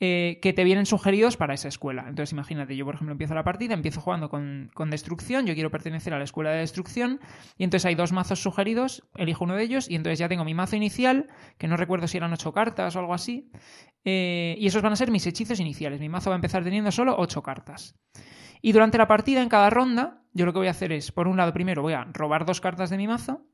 eh, 0.00 0.40
que 0.42 0.52
te 0.52 0.64
vienen 0.64 0.84
sugeridos 0.84 1.36
para 1.36 1.54
esa 1.54 1.68
escuela. 1.68 2.04
Entonces, 2.08 2.32
imagínate, 2.32 2.76
yo 2.76 2.84
por 2.84 2.96
ejemplo 2.96 3.12
empiezo 3.12 3.34
la 3.34 3.44
partida, 3.44 3.72
empiezo 3.72 4.00
jugando 4.00 4.28
con, 4.28 4.70
con, 4.74 4.90
destrucción, 4.90 5.46
yo 5.46 5.54
quiero 5.54 5.70
pertenecer 5.70 6.12
a 6.12 6.18
la 6.18 6.24
escuela 6.24 6.50
de 6.50 6.58
destrucción, 6.58 7.20
y 7.56 7.64
entonces 7.64 7.86
hay 7.86 7.94
dos 7.94 8.12
mazos 8.12 8.42
sugeridos, 8.42 9.08
elijo 9.14 9.44
uno 9.44 9.54
de 9.54 9.62
ellos, 9.62 9.88
y 9.88 9.94
entonces 9.94 10.18
ya 10.18 10.28
tengo 10.28 10.44
mi 10.44 10.52
mazo 10.52 10.76
inicial, 10.76 11.28
que 11.56 11.68
no 11.68 11.76
recuerdo 11.76 12.08
si 12.08 12.18
eran 12.18 12.32
ocho 12.32 12.52
cartas 12.52 12.96
o 12.96 12.98
algo 12.98 13.14
así, 13.14 13.50
eh, 14.04 14.56
y 14.58 14.66
esos 14.66 14.82
van 14.82 14.92
a 14.92 14.96
ser 14.96 15.10
mis 15.10 15.26
hechizos 15.26 15.60
iniciales. 15.60 16.00
Mi 16.00 16.08
mazo 16.08 16.30
va 16.30 16.36
a 16.36 16.38
empezar 16.38 16.62
teniendo 16.62 16.90
solo 16.90 17.14
ocho 17.16 17.42
cartas. 17.42 17.96
Y 18.62 18.72
durante 18.72 18.98
la 18.98 19.08
partida, 19.08 19.42
en 19.42 19.48
cada 19.48 19.70
ronda, 19.70 20.22
yo 20.32 20.46
lo 20.46 20.52
que 20.52 20.58
voy 20.58 20.68
a 20.68 20.72
hacer 20.72 20.92
es, 20.92 21.12
por 21.12 21.28
un 21.28 21.36
lado, 21.36 21.52
primero 21.52 21.82
voy 21.82 21.94
a 21.94 22.04
robar 22.12 22.44
dos 22.44 22.60
cartas 22.60 22.90
de 22.90 22.96
mi 22.96 23.06
mazo 23.06 23.46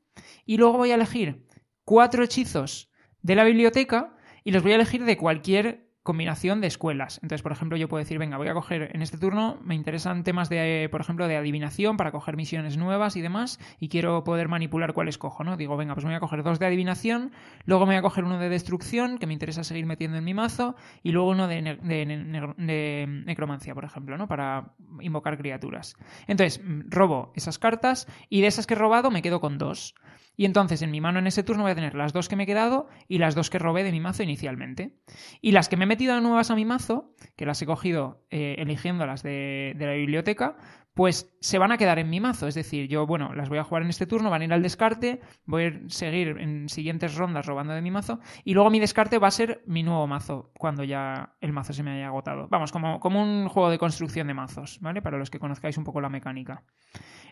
y 0.45 0.57
luego 0.57 0.77
voy 0.77 0.91
a 0.91 0.95
elegir 0.95 1.45
cuatro 1.85 2.23
hechizos 2.23 2.91
de 3.21 3.35
la 3.35 3.43
biblioteca 3.43 4.15
y 4.43 4.51
los 4.51 4.63
voy 4.63 4.73
a 4.73 4.75
elegir 4.75 5.05
de 5.05 5.17
cualquier 5.17 5.82
combinación 6.03 6.59
de 6.61 6.67
escuelas. 6.67 7.19
Entonces, 7.23 7.41
por 7.41 7.53
ejemplo, 7.53 7.77
yo 7.77 7.87
puedo 7.87 8.03
decir, 8.03 8.19
venga, 8.19 8.37
voy 8.37 8.49
a 8.49 8.53
coger 8.53 8.91
en 8.93 9.01
este 9.01 9.17
turno, 9.17 9.57
me 9.63 9.73
interesan 9.73 10.23
temas 10.23 10.49
de, 10.49 10.89
por 10.91 11.01
ejemplo, 11.01 11.27
de 11.27 11.37
adivinación 11.37 11.95
para 11.95 12.11
coger 12.11 12.35
misiones 12.35 12.77
nuevas 12.77 13.15
y 13.15 13.21
demás, 13.21 13.59
y 13.79 13.87
quiero 13.87 14.23
poder 14.23 14.49
manipular 14.49 14.93
cuáles 14.93 15.17
cojo, 15.17 15.43
¿no? 15.43 15.55
Digo, 15.55 15.77
venga, 15.77 15.93
pues 15.93 16.05
voy 16.05 16.13
a 16.13 16.19
coger 16.19 16.43
dos 16.43 16.59
de 16.59 16.65
adivinación, 16.65 17.31
luego 17.65 17.85
me 17.85 17.93
voy 17.93 17.99
a 17.99 18.01
coger 18.01 18.25
uno 18.25 18.37
de 18.37 18.49
destrucción, 18.49 19.17
que 19.17 19.27
me 19.27 19.33
interesa 19.33 19.63
seguir 19.63 19.85
metiendo 19.85 20.17
en 20.17 20.25
mi 20.25 20.33
mazo, 20.33 20.75
y 21.01 21.13
luego 21.13 21.29
uno 21.29 21.47
de, 21.47 21.61
de 21.61 23.23
necromancia, 23.25 23.73
por 23.73 23.85
ejemplo, 23.85 24.17
¿no? 24.17 24.27
Para 24.27 24.73
invocar 24.99 25.37
criaturas. 25.37 25.95
Entonces, 26.27 26.61
robo 26.89 27.31
esas 27.35 27.59
cartas, 27.59 28.07
y 28.29 28.41
de 28.41 28.47
esas 28.47 28.67
que 28.67 28.73
he 28.73 28.77
robado 28.77 29.09
me 29.09 29.21
quedo 29.21 29.39
con 29.39 29.57
dos. 29.57 29.95
Y 30.35 30.45
entonces 30.45 30.81
en 30.81 30.91
mi 30.91 31.01
mano 31.01 31.19
en 31.19 31.27
ese 31.27 31.43
turno 31.43 31.63
voy 31.63 31.71
a 31.71 31.75
tener 31.75 31.95
las 31.95 32.13
dos 32.13 32.27
que 32.27 32.35
me 32.35 32.43
he 32.43 32.47
quedado 32.47 32.87
y 33.07 33.19
las 33.19 33.35
dos 33.35 33.49
que 33.49 33.59
robé 33.59 33.83
de 33.83 33.91
mi 33.91 33.99
mazo 33.99 34.23
inicialmente. 34.23 34.97
Y 35.41 35.51
las 35.51 35.69
que 35.69 35.77
me 35.77 35.83
he 35.83 35.87
metido 35.87 36.19
nuevas 36.21 36.51
a 36.51 36.55
mi 36.55 36.65
mazo, 36.65 37.13
que 37.35 37.45
las 37.45 37.61
he 37.61 37.65
cogido 37.65 38.25
eh, 38.29 38.55
eligiéndolas 38.57 39.23
de, 39.23 39.75
la 39.77 39.93
biblioteca, 39.93 40.57
pues 40.93 41.35
se 41.39 41.57
van 41.57 41.71
a 41.71 41.77
quedar 41.77 41.99
en 41.99 42.09
mi 42.09 42.19
mazo. 42.19 42.47
Es 42.47 42.55
decir, 42.55 42.87
yo, 42.87 43.05
bueno, 43.07 43.33
las 43.33 43.49
voy 43.49 43.57
a 43.57 43.63
jugar 43.63 43.83
en 43.83 43.89
este 43.89 44.05
turno, 44.05 44.29
van 44.29 44.41
a 44.41 44.45
ir 44.45 44.53
al 44.53 44.61
descarte, 44.61 45.21
voy 45.45 45.65
a 45.65 45.89
seguir 45.89 46.37
en 46.39 46.69
siguientes 46.69 47.15
rondas 47.15 47.45
robando 47.45 47.73
de 47.73 47.81
mi 47.81 47.91
mazo, 47.91 48.19
y 48.43 48.53
luego 48.53 48.69
mi 48.69 48.79
descarte 48.79 49.17
va 49.17 49.27
a 49.27 49.31
ser 49.31 49.63
mi 49.65 49.81
nuevo 49.81 50.05
mazo, 50.07 50.51
cuando 50.57 50.83
ya 50.83 51.35
el 51.41 51.51
mazo 51.51 51.73
se 51.73 51.83
me 51.83 51.91
haya 51.91 52.07
agotado. 52.07 52.47
Vamos, 52.49 52.71
como, 52.71 52.99
como 52.99 53.23
un 53.23 53.49
juego 53.49 53.69
de 53.69 53.79
construcción 53.79 54.27
de 54.27 54.35
mazos, 54.35 54.79
¿vale? 54.81 55.01
Para 55.01 55.17
los 55.17 55.31
que 55.31 55.39
conozcáis 55.39 55.77
un 55.77 55.83
poco 55.83 55.99
la 55.99 56.09
mecánica. 56.09 56.63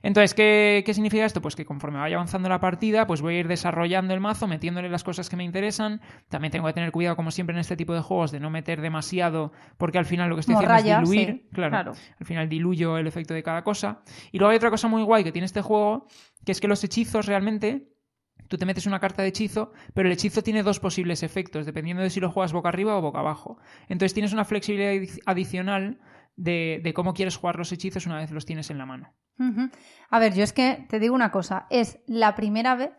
Entonces, 0.04 0.34
¿qué, 0.34 0.84
¿qué, 0.86 0.94
significa 0.94 1.26
esto? 1.26 1.42
Pues 1.42 1.56
que 1.56 1.66
conforme 1.66 2.00
vaya 2.00 2.16
avanzando 2.16 2.50
la 2.50 2.60
partida, 2.60 3.06
pues 3.08 3.22
voy 3.22 3.36
a 3.36 3.40
ir 3.40 3.48
desarrollando 3.48 4.14
el 4.14 4.20
mazo, 4.20 4.48
metiéndole 4.48 4.90
las 4.90 5.04
cosas 5.04 5.30
que 5.30 5.36
me 5.36 5.44
interesan. 5.44 6.02
También 6.30 6.52
tengo 6.52 6.68
que 6.68 6.74
tener 6.74 6.92
cuidado, 6.92 7.16
como 7.16 7.32
siempre 7.32 7.56
en 7.56 7.60
este 7.60 7.76
tipo 7.76 7.94
de 7.94 8.02
juegos, 8.02 8.32
de 8.32 8.40
no 8.40 8.50
meter 8.50 8.82
demasiado, 8.82 9.52
porque 9.78 9.98
al 9.98 10.06
final 10.06 10.30
lo 10.30 10.36
que 10.36 10.42
estoy 10.42 10.56
haciendo 10.56 11.04
es 11.04 11.10
diluir. 11.10 11.48
claro, 11.52 11.94
Al 12.20 12.26
final 12.26 12.50
diluyo 12.50 12.98
el 12.98 13.08
efecto 13.08 13.34
de 13.34 13.44
cada 13.44 13.64
cosa. 13.64 14.02
Y 14.32 14.40
luego 14.40 14.52
hay 14.52 14.58
otra 14.58 14.70
cosa 14.70 14.88
muy 14.88 15.04
guay 15.04 15.24
que 15.24 15.32
tiene 15.32 15.46
este 15.46 15.62
juego, 15.62 16.08
que 16.46 16.52
es 16.52 16.60
que 16.60 16.68
los 16.68 16.84
hechizos 16.84 17.26
realmente 17.26 17.88
tú 18.52 18.58
te 18.58 18.66
metes 18.66 18.86
una 18.86 19.00
carta 19.00 19.22
de 19.22 19.30
hechizo, 19.30 19.72
pero 19.94 20.10
el 20.10 20.14
hechizo 20.14 20.44
tiene 20.44 20.62
dos 20.62 20.82
posibles 20.82 21.24
efectos, 21.24 21.66
dependiendo 21.66 22.04
de 22.04 22.10
si 22.10 22.20
lo 22.20 22.30
juegas 22.30 22.52
boca 22.52 22.68
arriba 22.68 22.98
o 22.98 23.02
boca 23.02 23.20
abajo. 23.20 23.58
Entonces 23.88 24.14
tienes 24.14 24.34
una 24.34 24.44
flexibilidad 24.44 24.92
adicional 25.26 26.00
de, 26.36 26.92
cómo 26.96 27.14
quieres 27.14 27.38
jugar 27.38 27.58
los 27.58 27.72
hechizos 27.72 28.06
una 28.06 28.18
vez 28.18 28.32
los 28.32 28.46
tienes 28.46 28.70
en 28.70 28.78
la 28.78 28.86
mano. 28.86 29.14
A 30.10 30.20
ver, 30.20 30.36
yo 30.36 30.44
es 30.44 30.54
que 30.54 30.86
te 30.88 31.00
digo 31.00 31.16
una 31.16 31.32
cosa, 31.32 31.66
es 31.70 32.00
la 32.06 32.36
primera 32.36 32.76
vez 32.76 32.92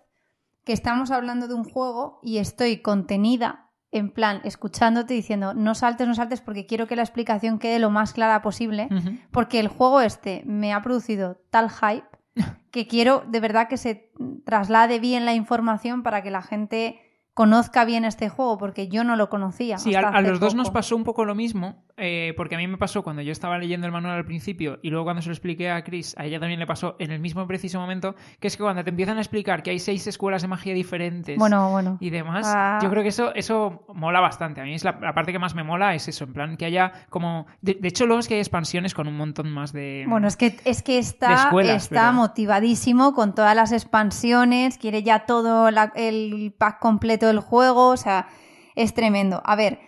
que 0.64 0.72
estamos 0.72 1.10
hablando 1.10 1.46
de 1.46 1.54
un 1.54 1.64
juego 1.64 2.18
y 2.22 2.38
estoy 2.38 2.78
contenida, 2.78 3.70
en 3.92 4.10
plan, 4.10 4.40
escuchándote 4.44 5.14
diciendo, 5.14 5.54
no 5.54 5.74
saltes, 5.74 6.08
no 6.08 6.14
saltes, 6.14 6.40
porque 6.40 6.66
quiero 6.66 6.86
que 6.86 6.96
la 6.96 7.02
explicación 7.02 7.58
quede 7.58 7.78
lo 7.78 7.90
más 7.90 8.12
clara 8.12 8.42
posible, 8.42 8.88
porque 9.30 9.60
el 9.60 9.68
juego 9.68 10.00
este 10.00 10.42
me 10.46 10.72
ha 10.72 10.82
producido 10.82 11.40
tal 11.50 11.70
hype 11.70 12.06
que 12.70 12.86
quiero 12.86 13.24
de 13.28 13.40
verdad 13.40 13.68
que 13.68 13.76
se 13.76 14.10
traslade 14.44 14.98
bien 14.98 15.24
la 15.24 15.34
información 15.34 16.02
para 16.02 16.22
que 16.22 16.30
la 16.30 16.42
gente 16.42 17.00
conozca 17.34 17.84
bien 17.84 18.04
este 18.04 18.28
juego, 18.28 18.58
porque 18.58 18.88
yo 18.88 19.04
no 19.04 19.16
lo 19.16 19.28
conocía. 19.28 19.78
Sí, 19.78 19.94
a, 19.94 20.20
los 20.20 20.40
dos 20.40 20.54
nos 20.54 20.70
pasó 20.70 20.96
un 20.96 21.04
poco 21.04 21.24
lo 21.24 21.34
mismo. 21.34 21.84
Eh, 22.04 22.35
porque 22.37 22.56
a 22.56 22.59
mí 22.59 22.66
me 22.66 22.78
pasó 22.78 23.02
cuando 23.04 23.23
yo 23.23 23.30
estaba 23.30 23.56
leyendo 23.59 23.87
el 23.87 23.92
manual 23.92 24.16
al 24.16 24.25
principio 24.25 24.80
y 24.82 24.90
luego 24.90 25.04
cuando 25.04 25.23
se 25.23 25.28
lo 25.28 25.35
expliqué 25.35 25.71
a 25.71 25.85
Chris, 25.85 26.16
a 26.18 26.25
ella 26.25 26.40
también 26.40 26.59
le 26.59 26.66
pasó 26.66 26.97
en 26.99 27.12
el 27.12 27.21
mismo 27.21 27.47
preciso 27.47 27.78
momento, 27.78 28.16
que 28.40 28.49
es 28.49 28.56
que 28.56 28.62
cuando 28.64 28.82
te 28.82 28.90
empiezan 28.90 29.18
a 29.18 29.21
explicar 29.21 29.62
que 29.62 29.71
hay 29.71 29.78
seis 29.78 30.04
escuelas 30.09 30.42
de 30.42 30.49
magia 30.49 30.75
diferentes 30.75 31.38
Bueno, 31.38 31.71
bueno. 31.71 31.99
y 32.00 32.11
demás, 32.11 32.47
Ah. 32.52 32.80
yo 32.82 32.90
creo 32.90 33.02
que 33.04 33.11
eso, 33.11 33.32
eso 33.37 33.85
mola 33.94 34.18
bastante. 34.21 34.61
A 34.61 34.64
mí 34.64 34.75
es 34.75 34.82
la, 34.82 34.99
la 35.00 35.14
parte 35.14 35.30
que 35.32 35.38
más 35.38 35.54
me 35.54 35.62
mola 35.62 35.94
es 35.94 36.09
eso, 36.09 36.25
en 36.25 36.32
plan 36.32 36.56
que 36.56 36.64
haya 36.64 36.92
como... 37.09 37.47
De, 37.61 37.75
de 37.75 37.87
hecho, 37.88 38.06
luego 38.06 38.18
es 38.18 38.26
que 38.26 38.35
hay 38.35 38.40
expansiones 38.40 38.94
con 38.94 39.06
un 39.06 39.16
montón 39.16 39.49
más 39.50 39.73
de... 39.73 40.04
Bueno, 40.09 40.26
es 40.26 40.37
que, 40.37 40.56
es 40.64 40.82
que 40.82 40.99
está, 40.99 41.32
escuelas, 41.35 41.85
está 41.85 42.00
pero- 42.09 42.12
motivadísimo 42.14 43.14
con 43.14 43.35
todas 43.35 43.54
las 43.54 43.71
expansiones, 43.73 44.76
quiere 44.78 45.02
ya 45.04 45.21
todo 45.26 45.71
la- 45.71 45.92
el 45.94 46.52
pack 46.59 46.80
completo 46.80 47.28
del 47.28 47.38
juego, 47.40 47.90
o 47.90 47.97
sea, 47.97 48.26
es 48.75 48.92
tremendo. 48.94 49.40
A 49.44 49.54
ver, 49.54 49.78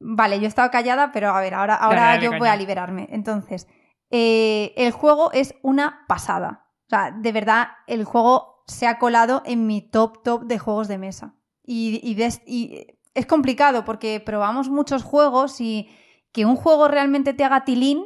vale, 0.00 0.38
yo 0.38 0.44
he 0.44 0.48
estado 0.48 0.70
callada, 0.70 1.12
pero 1.12 1.30
a 1.30 1.40
ver, 1.40 1.54
ahora, 1.54 1.74
ahora 1.74 2.00
Dale, 2.00 2.24
dale, 2.24 2.24
yo 2.24 2.38
voy 2.38 2.48
a 2.48 2.56
liberarme. 2.56 3.08
Entonces, 3.10 3.66
eh, 4.10 4.72
el 4.76 4.92
juego 4.92 5.32
es 5.32 5.54
una 5.62 6.04
pasada. 6.08 6.66
O 6.86 6.90
sea, 6.90 7.10
de 7.10 7.32
verdad, 7.32 7.68
el 7.86 8.04
juego 8.04 8.62
se 8.66 8.86
ha 8.86 8.98
colado 8.98 9.42
en 9.44 9.66
mi 9.66 9.82
top 9.82 10.22
top 10.22 10.44
de 10.44 10.58
juegos 10.58 10.88
de 10.88 10.98
mesa. 10.98 11.34
Y, 11.62 12.00
y 12.02 12.96
es 13.14 13.26
complicado 13.26 13.84
porque 13.84 14.20
probamos 14.20 14.68
muchos 14.68 15.02
juegos 15.02 15.60
y 15.60 15.88
que 16.32 16.44
un 16.44 16.56
juego 16.56 16.88
realmente 16.88 17.32
te 17.32 17.44
haga 17.44 17.64
tilín 17.64 18.04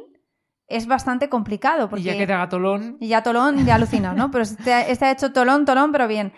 es 0.67 0.87
bastante 0.87 1.29
complicado. 1.29 1.89
Porque... 1.89 2.01
Y 2.01 2.05
ya 2.05 2.17
que 2.17 2.27
te 2.27 2.33
haga 2.33 2.47
tolón... 2.47 2.97
Y 2.99 3.07
ya 3.07 3.23
tolón, 3.23 3.65
ya 3.65 3.75
alucinas, 3.75 4.15
¿no? 4.15 4.31
Pero 4.31 4.43
este 4.43 4.71
ha 4.71 5.11
hecho 5.11 5.33
tolón, 5.33 5.65
tolón, 5.65 5.91
pero 5.91 6.07
bien. 6.07 6.31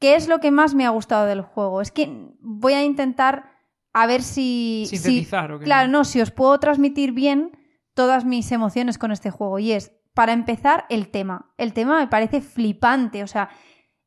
¿Qué 0.00 0.16
es 0.16 0.26
lo 0.26 0.40
que 0.40 0.50
más 0.50 0.74
me 0.74 0.86
ha 0.86 0.90
gustado 0.90 1.26
del 1.26 1.42
juego? 1.42 1.80
Es 1.80 1.92
que 1.92 2.10
voy 2.40 2.72
a 2.72 2.82
intentar 2.82 3.53
a 3.94 4.06
ver 4.06 4.22
si... 4.22 4.84
si- 4.90 4.98
Sintetizar, 4.98 5.50
¿o 5.52 5.58
qué? 5.58 5.64
claro, 5.64 5.88
no, 5.90 6.04
si 6.04 6.20
os 6.20 6.30
puedo 6.30 6.60
transmitir 6.60 7.12
bien 7.12 7.56
todas 7.94 8.24
mis 8.26 8.52
emociones 8.52 8.98
con 8.98 9.10
este 9.12 9.30
juego. 9.30 9.58
Y 9.58 9.72
es, 9.72 9.92
para 10.12 10.32
empezar, 10.34 10.84
el 10.90 11.08
tema. 11.10 11.52
El 11.56 11.72
tema 11.72 11.98
me 12.00 12.08
parece 12.08 12.42
flipante, 12.42 13.22
o 13.22 13.26
sea... 13.26 13.48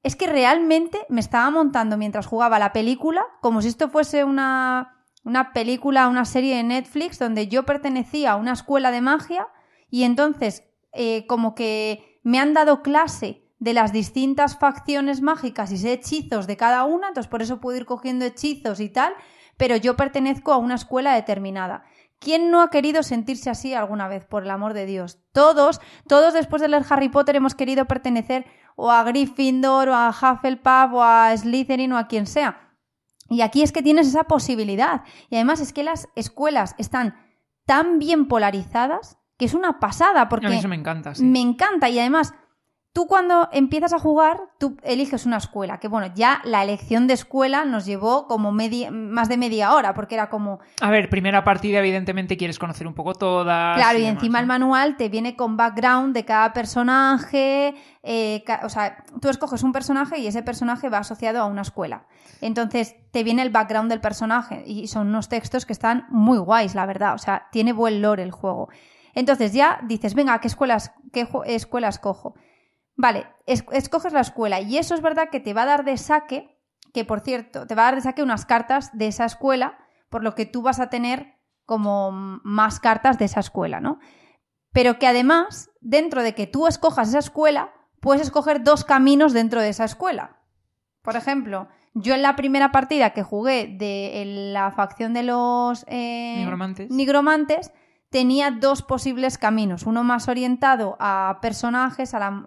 Es 0.03 0.15
que 0.15 0.27
realmente 0.27 1.00
me 1.10 1.20
estaba 1.20 1.50
montando 1.50 1.98
mientras 1.98 2.27
jugaba 2.27 2.60
la 2.60 2.72
película 2.72 3.25
como 3.41 3.62
si 3.62 3.67
esto 3.67 3.89
fuese 3.89 4.24
una, 4.24 5.03
una 5.25 5.51
película, 5.51 6.08
una 6.08 6.24
serie 6.24 6.56
de 6.56 6.63
Netflix 6.63 7.20
donde 7.20 7.48
yo 7.50 7.65
pertenecía 7.65 8.32
a 8.34 8.36
una 8.38 8.53
escuela 8.53 8.91
de 8.91 9.01
magia 9.01 9.50
y 9.89 10.03
entonces 10.03 10.63
eh, 10.94 11.25
como 11.27 11.56
que 11.56 12.22
me 12.24 12.39
han 12.39 12.53
dado 12.53 12.84
clase 12.84 13.44
de 13.60 13.74
las 13.74 13.91
distintas 13.91 14.58
facciones 14.58 15.22
mágicas 15.22 15.72
y 15.74 15.77
sé 15.77 15.94
hechizos 15.94 16.48
de 16.48 16.56
cada 16.56 16.86
una, 16.86 17.10
entonces 17.10 17.29
por 17.29 17.41
eso 17.41 17.60
puedo 17.60 17.75
ir 17.77 17.86
cogiendo 17.86 18.24
hechizos 18.24 18.79
y 18.79 18.88
tal, 18.89 19.12
pero 19.58 19.76
yo 19.76 19.96
pertenezco 19.96 20.54
a 20.54 20.58
una 20.58 20.76
escuela 20.76 21.14
determinada. 21.14 21.84
¿Quién 22.20 22.50
no 22.50 22.62
ha 22.62 22.70
querido 22.70 23.04
sentirse 23.04 23.50
así 23.50 23.74
alguna 23.74 24.08
vez, 24.08 24.26
por 24.26 24.44
el 24.44 24.50
amor 24.50 24.74
de 24.74 24.86
Dios? 24.86 25.20
Todos, 25.34 25.82
todos 26.08 26.34
después 26.34 26.62
de 26.62 26.68
leer 26.68 26.84
Harry 26.90 27.10
Potter 27.10 27.36
hemos 27.36 27.54
querido 27.54 27.86
pertenecer 27.86 28.46
o 28.76 28.92
a 28.92 29.04
Gryffindor, 29.04 29.90
o 29.90 29.96
a 29.96 30.10
Hufflepuff, 30.10 30.94
o 30.94 31.04
a 31.04 31.36
Slytherin, 31.36 31.92
o 31.94 31.98
a 31.98 32.08
quien 32.08 32.28
sea. 32.28 32.76
Y 33.30 33.42
aquí 33.42 33.62
es 33.62 33.72
que 33.72 33.84
tienes 33.84 34.08
esa 34.08 34.24
posibilidad. 34.24 35.04
Y 35.30 35.36
además 35.36 35.60
es 35.60 35.74
que 35.74 35.84
las 35.84 36.10
escuelas 36.16 36.76
están 36.78 37.16
tan 37.66 38.00
bien 38.00 38.28
polarizadas 38.28 39.18
que 39.38 39.46
es 39.46 39.54
una 39.54 39.80
pasada, 39.80 40.30
porque 40.30 40.48
A 40.48 40.50
mí 40.50 40.58
eso 40.58 40.68
me 40.68 40.76
encanta, 40.76 41.14
sí. 41.14 41.24
me 41.24 41.42
encanta. 41.42 41.90
Y 41.90 42.00
además, 42.00 42.34
tú 42.98 43.06
cuando 43.06 43.48
empiezas 43.51 43.94
a 43.94 44.00
jugar, 44.00 44.39
tú 44.58 44.75
eliges 44.82 45.27
una 45.27 45.38
escuela. 45.38 45.77
Que 45.80 45.88
bueno, 45.88 46.12
ya 46.16 46.42
la 46.46 46.63
elección 46.63 47.06
de 47.06 47.13
escuela 47.13 47.63
nos 47.63 47.86
llevó 47.86 48.25
como 48.27 48.51
media, 48.51 48.89
más 48.89 49.30
de 49.30 49.38
media 49.38 49.75
hora, 49.75 49.94
porque 49.94 50.16
era 50.16 50.30
como, 50.30 50.58
A 50.82 50.89
ver, 50.89 51.08
primera 51.08 51.44
partida, 51.44 51.77
evidentemente 51.77 52.38
quieres 52.38 52.58
conocer 52.58 52.88
un 52.88 52.96
poco 52.96 53.13
todas. 53.13 53.77
Claro, 53.77 54.00
y 54.00 54.01
demás, 54.01 54.16
encima 54.16 54.39
¿no? 54.39 54.42
el 54.42 54.48
manual 54.48 54.98
te 54.98 55.10
viene 55.10 55.36
con 55.36 55.58
background 55.58 56.16
de 56.16 56.25
cada 56.25 56.54
personaje. 56.54 57.75
eh, 58.01 58.42
ca- 58.48 58.62
o 58.63 58.70
sea, 58.70 59.04
tú 59.22 59.30
escoges 59.30 59.62
un 59.63 59.74
personaje 59.74 60.18
y 60.18 60.25
ese 60.25 60.42
personaje 60.42 60.89
va 60.89 61.00
asociado 61.00 61.39
a 61.42 61.46
una 61.46 61.62
escuela. 61.62 62.08
Entonces 62.42 62.96
te 63.12 63.24
viene 63.24 63.44
el 63.44 63.50
background 63.51 63.92
del 63.92 64.01
personaje 64.01 64.63
y 64.66 64.88
son 64.88 65.08
unos 65.10 65.30
textos 65.30 65.66
que 65.68 65.74
están 65.74 66.06
muy 66.10 66.38
guays, 66.39 66.74
la 66.74 66.88
verdad. 66.88 67.13
O 67.13 67.18
sea, 67.20 67.48
tiene 67.51 67.74
buen 67.74 68.01
lore 68.01 68.24
el 68.24 68.32
juego. 68.32 68.70
Entonces 69.13 69.51
ya 69.54 69.80
dices, 69.84 70.13
venga, 70.16 70.39
¿qué 70.39 70.48
escuelas, 70.48 70.94
qué 71.12 71.27
ju- 71.27 71.44
escuela 71.46 71.89
escojo? 71.89 72.34
Vale, 72.98 73.27
es- 73.46 73.63
escoges 73.72 74.12
la 74.12 74.20
escuela 74.22 74.60
y 74.60 74.77
eso 74.77 74.94
es 74.96 75.01
verdad 75.01 75.30
que 75.32 75.39
te 75.39 75.54
va 75.54 75.62
a 75.62 75.68
dar 75.68 75.86
de 75.86 75.98
saque, 75.98 76.58
que 76.94 77.06
por 77.06 77.22
cierto, 77.22 77.66
te 77.68 77.75
va 77.75 77.84
a 77.84 77.86
dar 77.86 77.96
de 77.96 78.01
saque 78.01 78.24
unas 78.24 78.46
cartas 78.46 78.89
de 78.98 79.08
esa 79.08 79.24
escuela, 79.25 79.77
por 80.10 80.24
lo 80.24 80.36
que 80.36 80.46
tú 80.46 80.62
vas 80.63 80.80
a 80.80 80.89
tener 80.89 81.36
como 81.66 82.12
más 82.12 82.80
cartas 82.80 83.18
de 83.20 83.25
esa 83.25 83.39
escuela, 83.39 83.80
¿no? 83.80 84.00
Pero 84.72 85.00
que 85.00 85.08
además, 85.08 85.70
dentro 85.82 86.24
de 86.24 86.34
que 86.34 86.48
tú 86.48 86.66
escojas 86.68 87.10
esa 87.10 87.20
escuela, 87.20 87.72
puedes 88.00 88.22
escoger 88.22 88.63
dos 88.63 88.84
caminos 88.84 89.34
dentro 89.34 89.62
de 89.62 89.70
esa 89.70 89.86
escuela. 89.86 90.38
Por 91.01 91.16
ejemplo, 91.16 91.68
yo 91.94 92.13
en 92.16 92.22
la 92.22 92.36
primera 92.36 92.72
partida 92.72 93.12
que 93.12 93.24
jugué 93.24 93.68
de 93.68 94.24
la 94.54 94.72
facción 94.72 95.13
de 95.13 95.24
los 95.24 95.84
eh, 95.88 96.36
Nigromantes. 96.38 96.89
nigromantes, 96.92 97.72
tenía 98.10 98.52
dos 98.52 98.82
posibles 98.82 99.38
caminos. 99.38 99.84
Uno 99.84 100.04
más 100.04 100.28
orientado 100.28 100.96
a 101.00 101.40
personajes, 101.42 102.14
a, 102.14 102.20
la- 102.20 102.44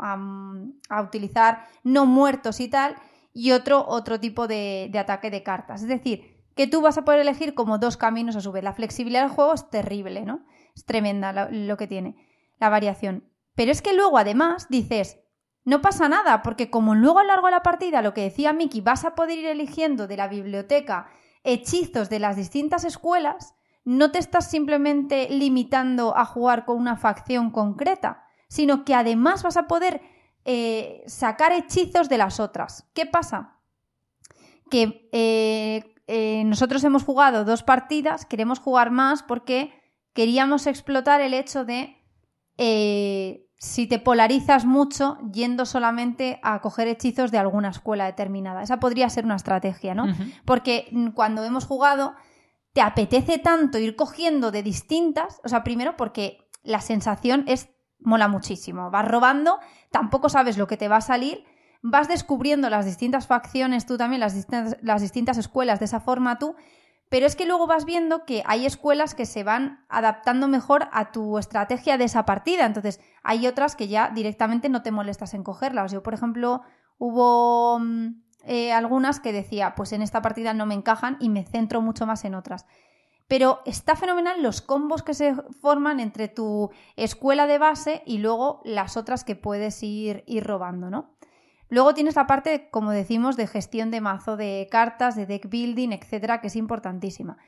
a- 0.88 1.02
utilizar 1.02 1.66
no 1.84 2.06
muertos 2.06 2.60
y 2.60 2.68
tal, 2.68 2.96
y 3.32 3.52
otro, 3.52 3.86
otro 3.86 4.18
tipo 4.18 4.46
de, 4.48 4.88
de 4.90 4.98
ataque 4.98 5.30
de 5.30 5.42
cartas. 5.42 5.82
Es 5.82 5.88
decir, 5.88 6.36
que 6.56 6.66
tú 6.66 6.80
vas 6.80 6.98
a 6.98 7.04
poder 7.04 7.20
elegir 7.20 7.54
como 7.54 7.78
dos 7.78 7.96
caminos 7.96 8.36
a 8.36 8.40
su 8.40 8.52
vez. 8.52 8.64
La 8.64 8.72
flexibilidad 8.72 9.22
del 9.22 9.30
juego 9.30 9.54
es 9.54 9.70
terrible, 9.70 10.24
¿no? 10.24 10.44
Es 10.74 10.84
tremenda 10.84 11.32
lo, 11.32 11.48
lo 11.50 11.76
que 11.76 11.86
tiene, 11.86 12.16
la 12.58 12.68
variación. 12.68 13.24
Pero 13.54 13.70
es 13.72 13.82
que 13.82 13.92
luego, 13.94 14.18
además, 14.18 14.66
dices, 14.68 15.20
no 15.64 15.80
pasa 15.80 16.08
nada, 16.08 16.42
porque 16.42 16.70
como 16.70 16.94
luego 16.94 17.18
a 17.18 17.22
lo 17.22 17.28
largo 17.28 17.46
de 17.46 17.52
la 17.52 17.62
partida, 17.62 18.02
lo 18.02 18.14
que 18.14 18.22
decía 18.22 18.52
Miki, 18.52 18.80
vas 18.80 19.04
a 19.04 19.14
poder 19.14 19.38
ir 19.38 19.46
eligiendo 19.46 20.06
de 20.06 20.16
la 20.16 20.26
biblioteca 20.28 21.08
hechizos 21.44 22.08
de 22.10 22.18
las 22.18 22.36
distintas 22.36 22.84
escuelas, 22.84 23.54
no 23.84 24.10
te 24.10 24.18
estás 24.18 24.50
simplemente 24.50 25.28
limitando 25.30 26.16
a 26.16 26.24
jugar 26.24 26.64
con 26.64 26.76
una 26.76 26.96
facción 26.96 27.50
concreta, 27.50 28.24
sino 28.48 28.84
que 28.84 28.94
además 28.94 29.42
vas 29.42 29.56
a 29.56 29.66
poder 29.66 30.02
eh, 30.44 31.02
sacar 31.06 31.52
hechizos 31.52 32.08
de 32.08 32.18
las 32.18 32.40
otras. 32.40 32.88
¿Qué 32.94 33.06
pasa? 33.06 33.58
Que 34.70 35.08
eh, 35.12 35.94
eh, 36.06 36.44
nosotros 36.44 36.82
hemos 36.84 37.04
jugado 37.04 37.44
dos 37.44 37.62
partidas, 37.62 38.24
queremos 38.26 38.58
jugar 38.58 38.90
más 38.90 39.22
porque 39.22 39.72
queríamos 40.12 40.66
explotar 40.66 41.20
el 41.20 41.34
hecho 41.34 41.64
de 41.64 41.96
si 43.60 43.86
te 43.86 43.98
polarizas 43.98 44.64
mucho 44.64 45.18
yendo 45.32 45.66
solamente 45.66 46.40
a 46.42 46.60
coger 46.62 46.88
hechizos 46.88 47.30
de 47.30 47.36
alguna 47.36 47.68
escuela 47.68 48.06
determinada. 48.06 48.62
Esa 48.62 48.80
podría 48.80 49.10
ser 49.10 49.26
una 49.26 49.36
estrategia, 49.36 49.94
¿no? 49.94 50.06
Porque 50.46 50.88
mm, 50.90 51.08
cuando 51.08 51.44
hemos 51.44 51.66
jugado, 51.66 52.14
te 52.72 52.80
apetece 52.80 53.38
tanto 53.38 53.78
ir 53.78 53.96
cogiendo 53.96 54.50
de 54.50 54.62
distintas, 54.62 55.40
o 55.44 55.48
sea, 55.48 55.64
primero 55.64 55.96
porque 55.96 56.48
la 56.62 56.80
sensación 56.80 57.44
es 57.46 57.70
mola 57.98 58.28
muchísimo. 58.28 58.90
Vas 58.90 59.06
robando, 59.06 59.58
tampoco 59.90 60.28
sabes 60.28 60.56
lo 60.56 60.66
que 60.66 60.76
te 60.76 60.88
va 60.88 60.96
a 60.96 61.02
salir, 61.02 61.44
vas 61.82 62.08
descubriendo 62.08 62.70
las 62.70 62.86
distintas 62.86 63.26
facciones 63.26 63.86
tú 63.86 63.96
también, 63.96 64.20
las 64.20 64.34
distintas, 64.34 64.76
las 64.82 65.02
distintas 65.02 65.38
escuelas 65.38 65.78
de 65.78 65.86
esa 65.86 66.00
forma 66.00 66.38
tú, 66.38 66.54
pero 67.10 67.26
es 67.26 67.34
que 67.34 67.44
luego 67.44 67.66
vas 67.66 67.84
viendo 67.84 68.24
que 68.24 68.42
hay 68.46 68.66
escuelas 68.66 69.14
que 69.16 69.26
se 69.26 69.42
van 69.42 69.84
adaptando 69.88 70.46
mejor 70.46 70.88
a 70.92 71.10
tu 71.10 71.38
estrategia 71.38 71.98
de 71.98 72.04
esa 72.04 72.24
partida. 72.24 72.66
Entonces, 72.66 73.00
hay 73.24 73.48
otras 73.48 73.74
que 73.74 73.88
ya 73.88 74.10
directamente 74.10 74.68
no 74.68 74.82
te 74.82 74.92
molestas 74.92 75.34
en 75.34 75.42
cogerlas. 75.42 75.90
Yo, 75.90 76.04
por 76.04 76.14
ejemplo, 76.14 76.62
hubo 76.98 77.80
mm, 77.80 78.22
eh, 78.44 78.72
algunas 78.72 79.20
que 79.20 79.32
decía, 79.32 79.74
pues 79.74 79.92
en 79.92 80.02
esta 80.02 80.22
partida 80.22 80.54
no 80.54 80.66
me 80.66 80.74
encajan 80.74 81.16
y 81.20 81.28
me 81.28 81.44
centro 81.44 81.80
mucho 81.80 82.06
más 82.06 82.24
en 82.24 82.34
otras. 82.34 82.66
Pero 83.28 83.60
está 83.64 83.94
fenomenal 83.94 84.42
los 84.42 84.60
combos 84.60 85.02
que 85.02 85.14
se 85.14 85.34
forman 85.60 86.00
entre 86.00 86.28
tu 86.28 86.70
escuela 86.96 87.46
de 87.46 87.58
base 87.58 88.02
y 88.06 88.18
luego 88.18 88.60
las 88.64 88.96
otras 88.96 89.22
que 89.24 89.36
puedes 89.36 89.82
ir, 89.82 90.24
ir 90.26 90.44
robando, 90.44 90.90
¿no? 90.90 91.16
Luego 91.68 91.94
tienes 91.94 92.16
la 92.16 92.26
parte, 92.26 92.68
como 92.70 92.90
decimos, 92.90 93.36
de 93.36 93.46
gestión 93.46 93.92
de 93.92 94.00
mazo 94.00 94.36
de 94.36 94.66
cartas, 94.70 95.14
de 95.14 95.26
deck 95.26 95.48
building, 95.48 95.90
etcétera, 95.90 96.40
que 96.40 96.48
es 96.48 96.56
importantísima. 96.56 97.38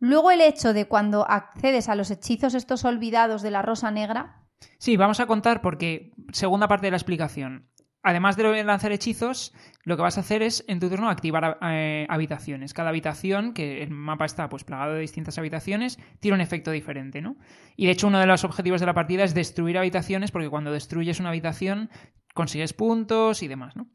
Luego 0.00 0.32
el 0.32 0.40
hecho 0.40 0.72
de 0.72 0.88
cuando 0.88 1.24
accedes 1.28 1.88
a 1.88 1.94
los 1.94 2.10
hechizos 2.10 2.54
estos 2.54 2.84
olvidados 2.84 3.42
de 3.42 3.52
la 3.52 3.62
rosa 3.62 3.92
negra, 3.92 4.44
Sí, 4.78 4.96
vamos 4.96 5.20
a 5.20 5.26
contar 5.26 5.60
porque, 5.60 6.12
segunda 6.32 6.68
parte 6.68 6.86
de 6.86 6.90
la 6.92 6.96
explicación, 6.96 7.68
además 8.02 8.36
de 8.36 8.64
lanzar 8.64 8.92
hechizos, 8.92 9.52
lo 9.84 9.96
que 9.96 10.02
vas 10.02 10.16
a 10.18 10.20
hacer 10.20 10.42
es, 10.42 10.64
en 10.68 10.80
tu 10.80 10.88
turno, 10.88 11.08
activar 11.08 11.58
eh, 11.62 12.06
habitaciones. 12.08 12.74
Cada 12.74 12.90
habitación, 12.90 13.52
que 13.52 13.82
el 13.82 13.90
mapa 13.90 14.24
está 14.24 14.48
pues 14.48 14.64
plagado 14.64 14.94
de 14.94 15.00
distintas 15.00 15.38
habitaciones, 15.38 15.98
tiene 16.20 16.36
un 16.36 16.40
efecto 16.40 16.70
diferente, 16.70 17.20
¿no? 17.20 17.36
Y 17.76 17.86
de 17.86 17.92
hecho, 17.92 18.06
uno 18.06 18.20
de 18.20 18.26
los 18.26 18.44
objetivos 18.44 18.80
de 18.80 18.86
la 18.86 18.94
partida 18.94 19.24
es 19.24 19.34
destruir 19.34 19.78
habitaciones, 19.78 20.30
porque 20.30 20.48
cuando 20.48 20.72
destruyes 20.72 21.20
una 21.20 21.30
habitación 21.30 21.90
consigues 22.34 22.72
puntos 22.72 23.42
y 23.42 23.48
demás, 23.48 23.74
¿no? 23.74 23.88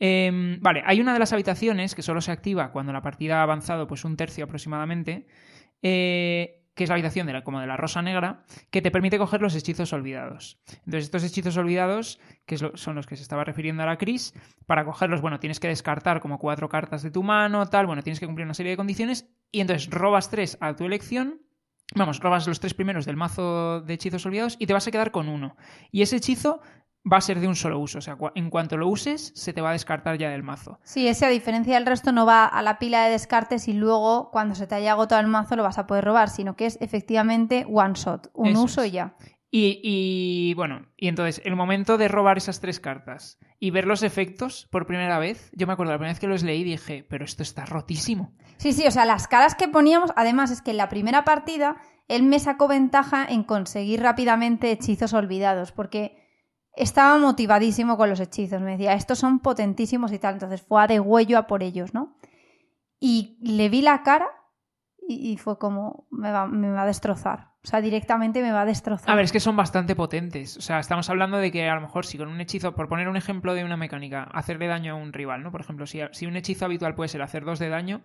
Eh, 0.00 0.58
vale, 0.60 0.82
hay 0.84 1.00
una 1.00 1.12
de 1.12 1.20
las 1.20 1.32
habitaciones 1.32 1.94
que 1.94 2.02
solo 2.02 2.20
se 2.20 2.32
activa 2.32 2.72
cuando 2.72 2.92
la 2.92 3.02
partida 3.02 3.38
ha 3.38 3.42
avanzado 3.42 3.86
pues 3.86 4.04
un 4.04 4.16
tercio 4.16 4.44
aproximadamente, 4.44 5.26
eh, 5.80 6.63
que 6.74 6.84
es 6.84 6.90
la 6.90 6.94
habitación 6.94 7.26
de 7.26 7.32
la, 7.32 7.44
como 7.44 7.60
de 7.60 7.66
la 7.66 7.76
rosa 7.76 8.02
negra, 8.02 8.44
que 8.70 8.82
te 8.82 8.90
permite 8.90 9.18
coger 9.18 9.40
los 9.40 9.54
hechizos 9.54 9.92
olvidados. 9.92 10.58
Entonces, 10.84 11.04
estos 11.04 11.24
hechizos 11.24 11.56
olvidados, 11.56 12.18
que 12.46 12.58
son 12.58 12.96
los 12.96 13.06
que 13.06 13.16
se 13.16 13.22
estaba 13.22 13.44
refiriendo 13.44 13.82
a 13.82 13.86
la 13.86 13.98
Cris, 13.98 14.34
para 14.66 14.84
cogerlos, 14.84 15.20
bueno, 15.20 15.40
tienes 15.40 15.60
que 15.60 15.68
descartar 15.68 16.20
como 16.20 16.38
cuatro 16.38 16.68
cartas 16.68 17.02
de 17.02 17.10
tu 17.10 17.22
mano, 17.22 17.66
tal, 17.66 17.86
bueno, 17.86 18.02
tienes 18.02 18.20
que 18.20 18.26
cumplir 18.26 18.44
una 18.44 18.54
serie 18.54 18.70
de 18.70 18.76
condiciones, 18.76 19.28
y 19.50 19.60
entonces 19.60 19.88
robas 19.90 20.30
tres 20.30 20.58
a 20.60 20.74
tu 20.74 20.84
elección, 20.84 21.40
vamos, 21.94 22.18
robas 22.20 22.46
los 22.46 22.60
tres 22.60 22.74
primeros 22.74 23.06
del 23.06 23.16
mazo 23.16 23.80
de 23.80 23.94
hechizos 23.94 24.26
olvidados 24.26 24.56
y 24.58 24.66
te 24.66 24.72
vas 24.72 24.86
a 24.88 24.90
quedar 24.90 25.10
con 25.12 25.28
uno. 25.28 25.56
Y 25.92 26.02
ese 26.02 26.16
hechizo 26.16 26.60
va 27.10 27.18
a 27.18 27.20
ser 27.20 27.40
de 27.40 27.48
un 27.48 27.56
solo 27.56 27.78
uso. 27.78 27.98
O 27.98 28.00
sea, 28.00 28.16
en 28.34 28.50
cuanto 28.50 28.76
lo 28.76 28.88
uses, 28.88 29.32
se 29.34 29.52
te 29.52 29.60
va 29.60 29.70
a 29.70 29.72
descartar 29.72 30.18
ya 30.18 30.30
del 30.30 30.42
mazo. 30.42 30.78
Sí, 30.82 31.06
ese 31.06 31.26
a 31.26 31.28
diferencia 31.28 31.74
del 31.74 31.86
resto 31.86 32.12
no 32.12 32.26
va 32.26 32.46
a 32.46 32.62
la 32.62 32.78
pila 32.78 33.04
de 33.04 33.10
descartes 33.10 33.68
y 33.68 33.72
luego 33.72 34.30
cuando 34.30 34.54
se 34.54 34.66
te 34.66 34.74
haya 34.74 34.92
agotado 34.92 35.20
el 35.20 35.26
mazo 35.26 35.56
lo 35.56 35.62
vas 35.62 35.78
a 35.78 35.86
poder 35.86 36.04
robar, 36.04 36.30
sino 36.30 36.56
que 36.56 36.66
es 36.66 36.78
efectivamente 36.80 37.66
one 37.70 37.94
shot, 37.94 38.30
un 38.34 38.56
uso 38.56 38.84
y 38.84 38.92
ya. 38.92 39.16
Y, 39.56 40.52
bueno, 40.54 40.88
y 40.96 41.06
entonces 41.06 41.40
el 41.44 41.54
momento 41.54 41.96
de 41.96 42.08
robar 42.08 42.38
esas 42.38 42.60
tres 42.60 42.80
cartas 42.80 43.38
y 43.60 43.70
ver 43.70 43.86
los 43.86 44.02
efectos 44.02 44.66
por 44.72 44.84
primera 44.84 45.20
vez, 45.20 45.52
yo 45.52 45.68
me 45.68 45.74
acuerdo 45.74 45.92
la 45.92 45.98
primera 45.98 46.12
vez 46.12 46.18
que 46.18 46.26
los 46.26 46.42
leí 46.42 46.64
dije, 46.64 47.06
pero 47.08 47.24
esto 47.24 47.44
está 47.44 47.64
rotísimo. 47.64 48.34
Sí, 48.56 48.72
sí, 48.72 48.84
o 48.84 48.90
sea, 48.90 49.04
las 49.04 49.28
caras 49.28 49.54
que 49.54 49.68
poníamos, 49.68 50.10
además 50.16 50.50
es 50.50 50.60
que 50.60 50.72
en 50.72 50.78
la 50.78 50.88
primera 50.88 51.22
partida 51.22 51.76
él 52.08 52.24
me 52.24 52.40
sacó 52.40 52.66
ventaja 52.66 53.24
en 53.24 53.44
conseguir 53.44 54.02
rápidamente 54.02 54.72
hechizos 54.72 55.12
olvidados, 55.12 55.70
porque 55.70 56.23
estaba 56.76 57.18
motivadísimo 57.18 57.96
con 57.96 58.10
los 58.10 58.20
hechizos. 58.20 58.60
Me 58.60 58.72
decía, 58.72 58.94
estos 58.94 59.18
son 59.18 59.40
potentísimos 59.40 60.12
y 60.12 60.18
tal. 60.18 60.34
Entonces 60.34 60.62
fue 60.62 60.82
a 60.82 60.86
de 60.86 61.00
huello 61.00 61.38
a 61.38 61.46
por 61.46 61.62
ellos, 61.62 61.94
¿no? 61.94 62.16
Y 63.00 63.38
le 63.40 63.68
vi 63.68 63.82
la 63.82 64.02
cara 64.02 64.26
y, 65.06 65.36
fue 65.36 65.58
como, 65.58 66.06
me 66.10 66.30
va, 66.30 66.46
me 66.46 66.70
va, 66.70 66.82
a 66.82 66.86
destrozar. 66.86 67.50
O 67.62 67.66
sea, 67.66 67.82
directamente 67.82 68.40
me 68.40 68.52
va 68.52 68.62
a 68.62 68.64
destrozar. 68.64 69.10
A 69.10 69.14
ver, 69.14 69.26
es 69.26 69.32
que 69.32 69.40
son 69.40 69.56
bastante 69.56 69.94
potentes. 69.94 70.56
O 70.56 70.62
sea, 70.62 70.80
estamos 70.80 71.10
hablando 71.10 71.36
de 71.36 71.52
que 71.52 71.68
a 71.68 71.74
lo 71.74 71.82
mejor 71.82 72.06
si 72.06 72.16
con 72.16 72.28
un 72.28 72.40
hechizo, 72.40 72.74
por 72.74 72.88
poner 72.88 73.08
un 73.08 73.16
ejemplo 73.16 73.54
de 73.54 73.64
una 73.64 73.76
mecánica, 73.76 74.24
hacerle 74.32 74.66
daño 74.66 74.94
a 74.94 74.96
un 74.96 75.12
rival, 75.12 75.42
¿no? 75.42 75.50
Por 75.50 75.60
ejemplo, 75.60 75.86
si, 75.86 76.00
si 76.12 76.26
un 76.26 76.36
hechizo 76.36 76.64
habitual 76.64 76.94
puede 76.94 77.08
ser 77.08 77.20
hacer 77.20 77.44
dos 77.44 77.58
de 77.58 77.68
daño, 77.68 78.02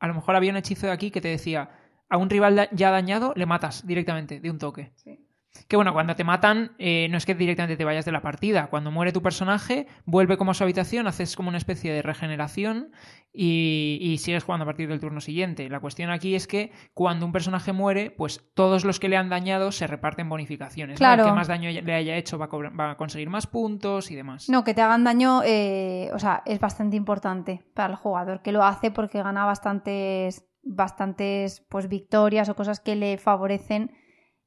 a 0.00 0.08
lo 0.08 0.14
mejor 0.14 0.34
había 0.34 0.50
un 0.50 0.56
hechizo 0.56 0.86
de 0.86 0.92
aquí 0.92 1.10
que 1.12 1.20
te 1.20 1.28
decía, 1.28 1.70
a 2.08 2.16
un 2.16 2.28
rival 2.30 2.68
ya 2.72 2.90
dañado 2.90 3.32
le 3.36 3.46
matas 3.46 3.86
directamente, 3.86 4.40
de 4.40 4.50
un 4.50 4.58
toque. 4.58 4.92
Sí. 4.96 5.23
Que 5.68 5.76
bueno, 5.76 5.92
cuando 5.92 6.14
te 6.14 6.24
matan, 6.24 6.72
eh, 6.78 7.08
no 7.10 7.16
es 7.16 7.24
que 7.24 7.34
directamente 7.34 7.76
te 7.76 7.84
vayas 7.84 8.04
de 8.04 8.12
la 8.12 8.20
partida. 8.20 8.66
Cuando 8.66 8.90
muere 8.90 9.12
tu 9.12 9.22
personaje, 9.22 9.86
vuelve 10.04 10.36
como 10.36 10.50
a 10.50 10.54
su 10.54 10.64
habitación, 10.64 11.06
haces 11.06 11.36
como 11.36 11.48
una 11.48 11.58
especie 11.58 11.92
de 11.92 12.02
regeneración 12.02 12.90
y, 13.32 14.16
sigues 14.18 14.44
jugando 14.44 14.64
a 14.64 14.66
partir 14.66 14.88
del 14.88 15.00
turno 15.00 15.20
siguiente. 15.20 15.68
La 15.70 15.80
cuestión 15.80 16.10
aquí 16.10 16.34
es 16.34 16.46
que 16.46 16.72
cuando 16.92 17.24
un 17.24 17.32
personaje 17.32 17.72
muere, 17.72 18.10
pues 18.10 18.44
todos 18.54 18.84
los 18.84 19.00
que 19.00 19.08
le 19.08 19.16
han 19.16 19.28
dañado 19.28 19.72
se 19.72 19.86
reparten 19.86 20.28
bonificaciones. 20.28 20.98
Claro. 20.98 21.22
El 21.22 21.30
que 21.30 21.34
más 21.34 21.48
daño 21.48 21.70
le 21.70 21.94
haya 21.94 22.16
hecho 22.16 22.38
va 22.38 22.48
a, 22.78 22.96
conseguir 22.96 23.30
más 23.30 23.46
puntos 23.46 24.10
y 24.10 24.16
demás. 24.16 24.48
No, 24.48 24.64
que 24.64 24.74
te 24.74 24.82
hagan 24.82 25.04
daño, 25.04 25.42
eh, 25.44 26.10
o 26.12 26.18
sea, 26.18 26.42
es 26.46 26.60
bastante 26.60 26.96
importante 26.96 27.62
para 27.74 27.90
el 27.90 27.96
jugador, 27.96 28.42
que 28.42 28.52
lo 28.52 28.64
hace 28.64 28.90
porque 28.90 29.22
gana 29.22 29.44
bastantes, 29.46 30.44
bastantes 30.62 31.64
pues, 31.68 31.88
victorias 31.88 32.48
o 32.48 32.56
cosas 32.56 32.80
que 32.80 32.96
le 32.96 33.18
favorecen 33.18 33.92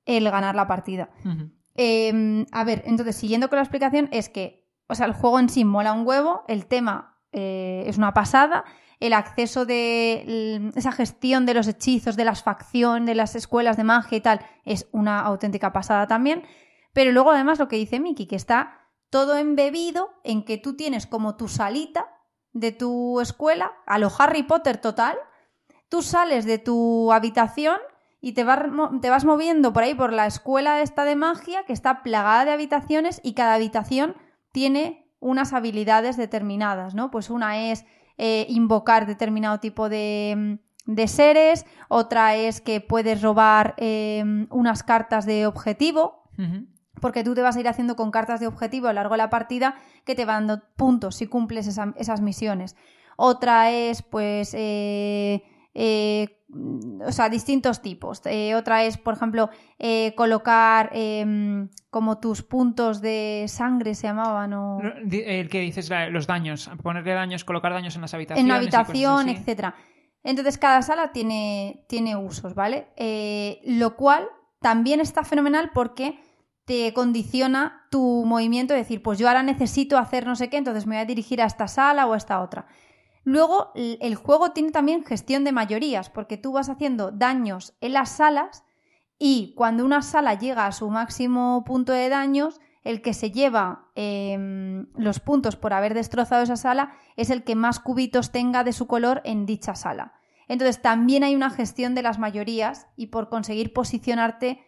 el 0.08 0.30
ganar 0.32 0.56
la 0.56 0.68
partida. 0.68 1.10
Em, 1.76 2.46
a 2.52 2.64
ver, 2.64 2.82
entonces, 2.86 3.16
siguiendo 3.16 3.50
con 3.50 3.58
la 3.58 3.64
explicación, 3.64 4.10
es 4.12 4.30
que, 4.30 4.68
o 4.88 4.96
sea, 4.96 5.06
el 5.06 5.14
juego 5.14 5.40
en 5.40 5.50
sí 5.50 5.64
mola 5.64 5.94
un 5.94 6.08
huevo, 6.08 6.44
el 6.48 6.66
tema 6.66 7.20
eh, 7.32 7.84
es 7.86 7.98
una 7.98 8.14
pasada, 8.14 8.66
el 9.00 9.14
acceso 9.14 9.66
de 9.66 10.72
esa 10.76 10.92
gestión 10.92 11.46
de 11.46 11.54
los 11.54 11.68
hechizos, 11.68 12.16
de 12.16 12.26
las 12.26 12.42
facciones, 12.42 13.06
de 13.06 13.14
las 13.14 13.36
escuelas 13.36 13.78
de 13.78 13.84
magia 13.84 14.18
y 14.18 14.22
tal, 14.22 14.40
es 14.66 14.88
una 14.92 15.20
auténtica 15.20 15.72
pasada 15.72 16.08
también. 16.08 16.44
Pero 16.94 17.12
luego, 17.12 17.32
además, 17.32 17.60
lo 17.60 17.68
que 17.68 17.76
dice 17.76 18.00
Miki, 18.00 18.26
que 18.26 18.36
está 18.36 18.88
todo 19.12 19.38
embebido 19.38 20.10
en 20.24 20.44
que 20.44 20.58
tú 20.58 20.76
tienes 20.76 21.06
como 21.06 21.38
tu 21.38 21.48
salita 21.48 22.08
de 22.54 22.72
tu 22.72 23.22
escuela, 23.22 23.74
a 23.86 24.00
lo 24.00 24.12
Harry 24.18 24.42
Potter 24.44 24.78
total, 24.78 25.16
tú 25.90 26.02
sales 26.02 26.46
de 26.46 26.58
tu 26.58 27.12
habitación 27.12 27.78
y 28.28 28.34
te, 28.34 28.44
te 28.44 29.10
vas 29.10 29.24
moviendo 29.24 29.72
por 29.72 29.84
ahí 29.84 29.96
por 29.96 30.12
la 30.12 30.26
escuela 30.28 30.82
esta 30.82 31.06
de 31.06 31.16
magia 31.16 31.64
que 31.64 31.72
está 31.72 32.04
plagada 32.04 32.44
de 32.44 32.52
habitaciones 32.52 33.22
y 33.24 33.36
cada 33.36 33.54
habitación 33.54 34.18
tiene 34.52 35.10
unas 35.22 35.54
habilidades 35.54 36.18
determinadas, 36.18 36.94
¿no? 36.94 37.10
Pues 37.10 37.30
una 37.30 37.72
es 37.72 37.86
eh, 38.18 38.46
invocar 38.50 39.06
determinado 39.06 39.62
tipo 39.62 39.88
de, 39.88 40.60
de, 40.86 41.08
seres, 41.08 41.66
otra 41.88 42.36
es 42.36 42.60
que 42.60 42.82
puedes 42.82 43.22
robar 43.22 43.76
em, 43.78 44.48
unas 44.50 44.84
cartas 44.84 45.26
de 45.26 45.48
objetivo, 45.48 46.24
porque 47.00 47.24
tú 47.24 47.34
te 47.34 47.42
vas 47.42 47.56
a 47.56 47.62
ir 47.62 47.70
haciendo 47.70 47.96
con 47.96 48.12
cartas 48.12 48.42
de 48.42 48.48
objetivo 48.48 48.88
a 48.88 48.92
lo 48.92 48.96
largo 48.96 49.14
de 49.14 49.20
la 49.20 49.30
partida 49.30 49.76
que 50.04 50.16
te 50.16 50.26
van 50.26 50.48
dando 50.48 50.66
puntos 50.76 51.16
si 51.16 51.28
cumples 51.28 51.66
esas 51.66 52.20
misiones. 52.20 52.76
Otra 53.16 53.72
es, 53.72 54.02
pues, 54.02 54.54
eh, 54.54 55.44
eh, 55.80 56.40
o 57.06 57.12
sea, 57.12 57.30
distintos 57.30 57.84
tipos. 57.84 58.22
Eh, 58.26 58.56
otra 58.56 58.84
es, 58.84 58.98
por 58.98 59.14
ejemplo, 59.14 59.52
eh, 59.78 60.16
colocar 60.16 60.90
em, 60.92 61.70
como 61.92 62.18
tus 62.20 62.42
puntos 62.42 63.00
de 63.00 63.46
sangre, 63.48 63.94
se 63.94 64.08
llamaban, 64.08 64.54
o... 64.54 64.80
El 64.82 65.50
que 65.50 65.60
dices, 65.60 65.92
los 66.10 66.26
daños, 66.26 66.72
ponerle 66.82 67.14
daños, 67.14 67.44
colocar 67.44 67.74
daños 67.74 67.96
en 67.96 68.02
las 68.02 68.14
habitaciones. 68.16 68.42
En 68.42 68.46
una 68.48 68.56
habitación, 68.56 69.30
etcétera. 69.30 69.76
Entonces, 70.24 70.58
cada 70.58 70.82
sala 70.82 71.12
tiene, 71.12 71.86
tiene 71.88 72.16
usos, 72.16 72.56
¿vale? 72.56 72.88
lo 73.64 73.96
cual 73.96 74.28
también 74.60 75.00
está 75.00 75.24
fenomenal 75.24 75.70
porque 75.76 76.20
te 76.66 76.92
condiciona 76.94 77.88
tu 77.92 78.26
movimiento, 78.26 78.74
es 78.74 78.82
decir, 78.82 79.04
pues 79.04 79.20
yo 79.20 79.28
ahora 79.28 79.44
necesito 79.44 79.98
hacer 79.98 80.26
no 80.26 80.36
sé 80.36 80.50
qué, 80.50 80.58
entonces 80.58 80.88
me 80.88 80.96
voy 80.96 81.04
a 81.04 81.06
dirigir 81.06 81.42
a 81.42 81.46
esta 81.46 81.68
sala 81.68 82.08
o 82.08 82.14
a 82.14 82.18
esta 82.18 82.42
otra. 82.42 82.66
Luego, 83.28 83.74
el 83.76 84.16
juego 84.16 84.52
tiene 84.52 84.72
también 84.72 85.04
gestión 85.04 85.44
de 85.44 85.52
mayorías, 85.52 86.10
porque 86.10 86.38
tú 86.38 86.54
vas 86.54 86.70
haciendo 86.70 87.12
daños 87.12 87.76
en 87.82 87.92
las 87.92 88.12
salas 88.12 88.64
y 89.20 89.54
cuando 89.58 89.84
una 89.84 90.02
sala 90.02 90.36
llega 90.36 90.66
a 90.66 90.72
su 90.72 90.90
máximo 90.90 91.66
punto 91.66 91.92
de 91.92 92.08
daños, 92.08 92.62
el 92.86 93.02
que 93.02 93.14
se 93.14 93.32
lleva 93.32 93.92
em, 93.96 94.88
los 94.96 95.20
puntos 95.20 95.58
por 95.58 95.74
haber 95.74 95.94
destrozado 95.94 96.42
esa 96.42 96.56
sala 96.56 96.94
es 97.18 97.30
el 97.30 97.44
que 97.44 97.56
más 97.56 97.82
cubitos 97.82 98.32
tenga 98.32 98.64
de 98.64 98.72
su 98.72 98.88
color 98.88 99.22
en 99.26 99.46
dicha 99.46 99.76
sala. 99.76 100.14
Entonces 100.48 100.82
también 100.82 101.26
hay 101.26 101.36
una 101.36 101.50
gestión 101.50 101.96
de 101.96 102.04
las 102.04 102.20
mayorías 102.20 102.88
y 102.96 103.08
por 103.08 103.28
conseguir 103.28 103.74
posicionarte 103.74 104.64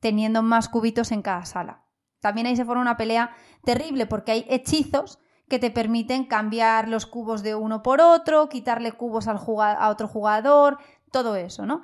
teniendo 0.00 0.42
más 0.42 0.70
cubitos 0.70 1.12
en 1.12 1.20
cada 1.20 1.44
sala. 1.44 1.84
También 2.20 2.46
ahí 2.46 2.56
se 2.56 2.64
forma 2.64 2.80
una 2.80 2.96
pelea 2.96 3.36
terrible 3.64 4.06
porque 4.06 4.32
hay 4.32 4.46
hechizos 4.48 5.18
que 5.48 5.58
te 5.58 5.70
permiten 5.70 6.24
cambiar 6.24 6.88
los 6.88 7.06
cubos 7.06 7.42
de 7.42 7.54
uno 7.54 7.82
por 7.82 8.00
otro, 8.00 8.48
quitarle 8.48 8.92
cubos 8.92 9.28
al 9.28 9.38
a 9.38 9.88
otro 9.88 10.08
jugador, 10.08 10.78
todo 11.10 11.36
eso, 11.36 11.66
¿no? 11.66 11.82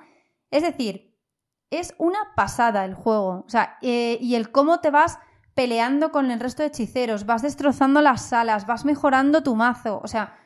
Es 0.50 0.62
decir, 0.62 1.14
es 1.70 1.94
una 1.98 2.18
pasada 2.36 2.84
el 2.84 2.94
juego. 2.94 3.44
O 3.46 3.48
sea, 3.48 3.78
eh, 3.82 4.18
y 4.20 4.34
el 4.34 4.50
cómo 4.50 4.80
te 4.80 4.90
vas 4.90 5.18
peleando 5.54 6.10
con 6.10 6.30
el 6.30 6.40
resto 6.40 6.62
de 6.62 6.68
hechiceros, 6.68 7.26
vas 7.26 7.42
destrozando 7.42 8.00
las 8.00 8.28
salas, 8.28 8.66
vas 8.66 8.84
mejorando 8.84 9.42
tu 9.42 9.54
mazo. 9.54 10.00
O 10.02 10.08
sea, 10.08 10.36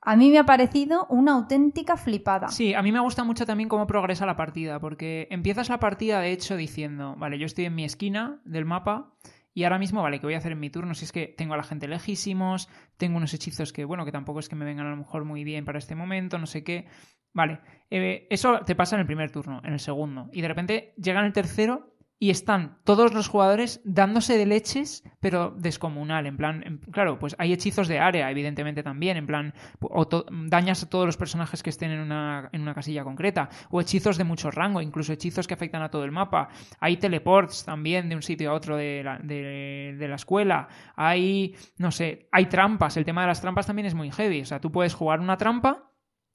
a 0.00 0.16
mí 0.16 0.30
me 0.30 0.38
ha 0.38 0.46
parecido 0.46 1.06
una 1.08 1.32
auténtica 1.32 1.96
flipada. 1.96 2.48
Sí, 2.48 2.74
a 2.74 2.82
mí 2.82 2.92
me 2.92 3.00
gusta 3.00 3.24
mucho 3.24 3.46
también 3.46 3.68
cómo 3.68 3.86
progresa 3.86 4.26
la 4.26 4.36
partida, 4.36 4.78
porque 4.78 5.26
empiezas 5.30 5.68
la 5.68 5.80
partida, 5.80 6.20
de 6.20 6.32
hecho, 6.32 6.56
diciendo, 6.56 7.16
vale, 7.18 7.38
yo 7.38 7.46
estoy 7.46 7.64
en 7.64 7.74
mi 7.74 7.84
esquina 7.84 8.40
del 8.44 8.64
mapa 8.64 9.12
y 9.54 9.62
ahora 9.62 9.78
mismo, 9.78 10.02
vale, 10.02 10.18
¿qué 10.18 10.26
voy 10.26 10.34
a 10.34 10.38
hacer 10.38 10.52
en 10.52 10.60
mi 10.60 10.68
turno? 10.68 10.94
Si 10.94 11.04
es 11.04 11.12
que 11.12 11.28
tengo 11.28 11.54
a 11.54 11.56
la 11.56 11.62
gente 11.62 11.86
lejísimos, 11.86 12.68
tengo 12.96 13.16
unos 13.16 13.32
hechizos 13.32 13.72
que, 13.72 13.84
bueno, 13.84 14.04
que 14.04 14.10
tampoco 14.10 14.40
es 14.40 14.48
que 14.48 14.56
me 14.56 14.64
vengan 14.64 14.86
a 14.86 14.90
lo 14.90 14.96
mejor 14.96 15.24
muy 15.24 15.44
bien 15.44 15.64
para 15.64 15.78
este 15.78 15.94
momento, 15.94 16.38
no 16.38 16.46
sé 16.46 16.64
qué. 16.64 16.86
Vale, 17.32 17.60
eh, 17.88 18.26
eso 18.30 18.60
te 18.66 18.74
pasa 18.74 18.96
en 18.96 19.00
el 19.00 19.06
primer 19.06 19.30
turno, 19.30 19.60
en 19.64 19.72
el 19.72 19.80
segundo. 19.80 20.28
Y 20.32 20.40
de 20.40 20.48
repente 20.48 20.94
llega 20.96 21.20
en 21.20 21.26
el 21.26 21.32
tercero 21.32 21.93
y 22.18 22.30
están 22.30 22.78
todos 22.84 23.12
los 23.12 23.28
jugadores 23.28 23.80
dándose 23.84 24.38
de 24.38 24.46
leches, 24.46 25.02
pero 25.20 25.54
descomunal, 25.58 26.26
en 26.26 26.36
plan, 26.36 26.80
claro, 26.90 27.18
pues 27.18 27.34
hay 27.38 27.52
hechizos 27.52 27.88
de 27.88 27.98
área, 27.98 28.30
evidentemente 28.30 28.82
también, 28.82 29.16
en 29.16 29.26
plan, 29.26 29.54
o 29.80 30.06
dañas 30.46 30.82
a 30.82 30.88
todos 30.88 31.06
los 31.06 31.16
personajes 31.16 31.62
que 31.62 31.70
estén 31.70 31.90
en 31.90 32.00
una, 32.00 32.48
en 32.52 32.62
una 32.62 32.74
casilla 32.74 33.04
concreta, 33.04 33.48
o 33.70 33.80
hechizos 33.80 34.16
de 34.16 34.24
mucho 34.24 34.50
rango, 34.50 34.80
incluso 34.80 35.12
hechizos 35.12 35.46
que 35.46 35.54
afectan 35.54 35.82
a 35.82 35.90
todo 35.90 36.04
el 36.04 36.12
mapa, 36.12 36.48
hay 36.80 36.96
teleports 36.96 37.64
también 37.64 38.08
de 38.08 38.16
un 38.16 38.22
sitio 38.22 38.50
a 38.50 38.54
otro 38.54 38.76
de 38.76 39.02
la, 39.04 39.18
de, 39.18 39.96
de 39.98 40.08
la 40.08 40.16
escuela, 40.16 40.68
hay, 40.96 41.56
no 41.78 41.90
sé, 41.90 42.28
hay 42.32 42.46
trampas, 42.46 42.96
el 42.96 43.04
tema 43.04 43.22
de 43.22 43.28
las 43.28 43.40
trampas 43.40 43.66
también 43.66 43.86
es 43.86 43.94
muy 43.94 44.10
heavy, 44.10 44.40
o 44.42 44.46
sea, 44.46 44.60
tú 44.60 44.70
puedes 44.70 44.94
jugar 44.94 45.20
una 45.20 45.36
trampa 45.36 45.90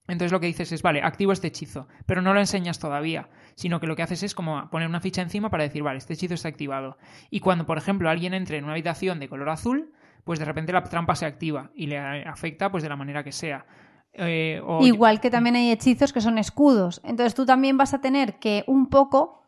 entonces 0.10 0.32
lo 0.32 0.40
que 0.40 0.48
dices 0.48 0.72
es, 0.72 0.82
vale, 0.82 1.02
activo 1.02 1.32
este 1.32 1.48
hechizo, 1.48 1.88
pero 2.06 2.22
no 2.22 2.34
lo 2.34 2.40
enseñas 2.40 2.80
todavía, 2.80 3.30
sino 3.56 3.80
que 3.80 3.88
lo 3.88 3.96
que 3.96 4.04
haces 4.04 4.24
es 4.24 4.36
como 4.36 4.70
poner 4.70 4.88
una 4.90 5.00
ficha 5.00 5.22
encima 5.22 5.50
para 5.50 5.64
decir, 5.64 5.84
vale, 5.84 5.98
este 6.00 6.14
hechizo 6.14 6.34
está 6.34 6.48
activado. 6.50 6.98
Y 7.30 7.40
cuando, 7.40 7.66
por 7.66 7.78
ejemplo, 7.78 8.10
alguien 8.10 8.34
entre 8.34 8.58
en 8.58 8.64
una 8.66 8.74
habitación 8.74 9.20
de 9.20 9.30
color 9.30 9.50
azul, 9.50 9.92
pues 10.24 10.40
de 10.40 10.46
repente 10.46 10.74
la 10.74 10.84
trampa 10.84 11.16
se 11.16 11.26
activa 11.26 11.72
y 11.74 11.88
le 11.88 11.98
afecta 12.00 12.70
pues 12.72 12.84
de 12.84 12.90
la 12.90 12.96
manera 12.96 13.24
que 13.24 13.32
sea. 13.32 13.66
Eh, 14.14 14.62
o- 14.66 14.86
Igual 14.86 15.22
que 15.22 15.30
también 15.30 15.56
hay 15.56 15.72
hechizos 15.72 16.12
que 16.14 16.22
son 16.22 16.38
escudos. 16.38 17.00
Entonces 17.04 17.36
tú 17.36 17.46
también 17.46 17.78
vas 17.78 17.94
a 17.94 18.02
tener 18.02 18.40
que 18.40 18.64
un 18.68 18.88
poco 18.90 19.44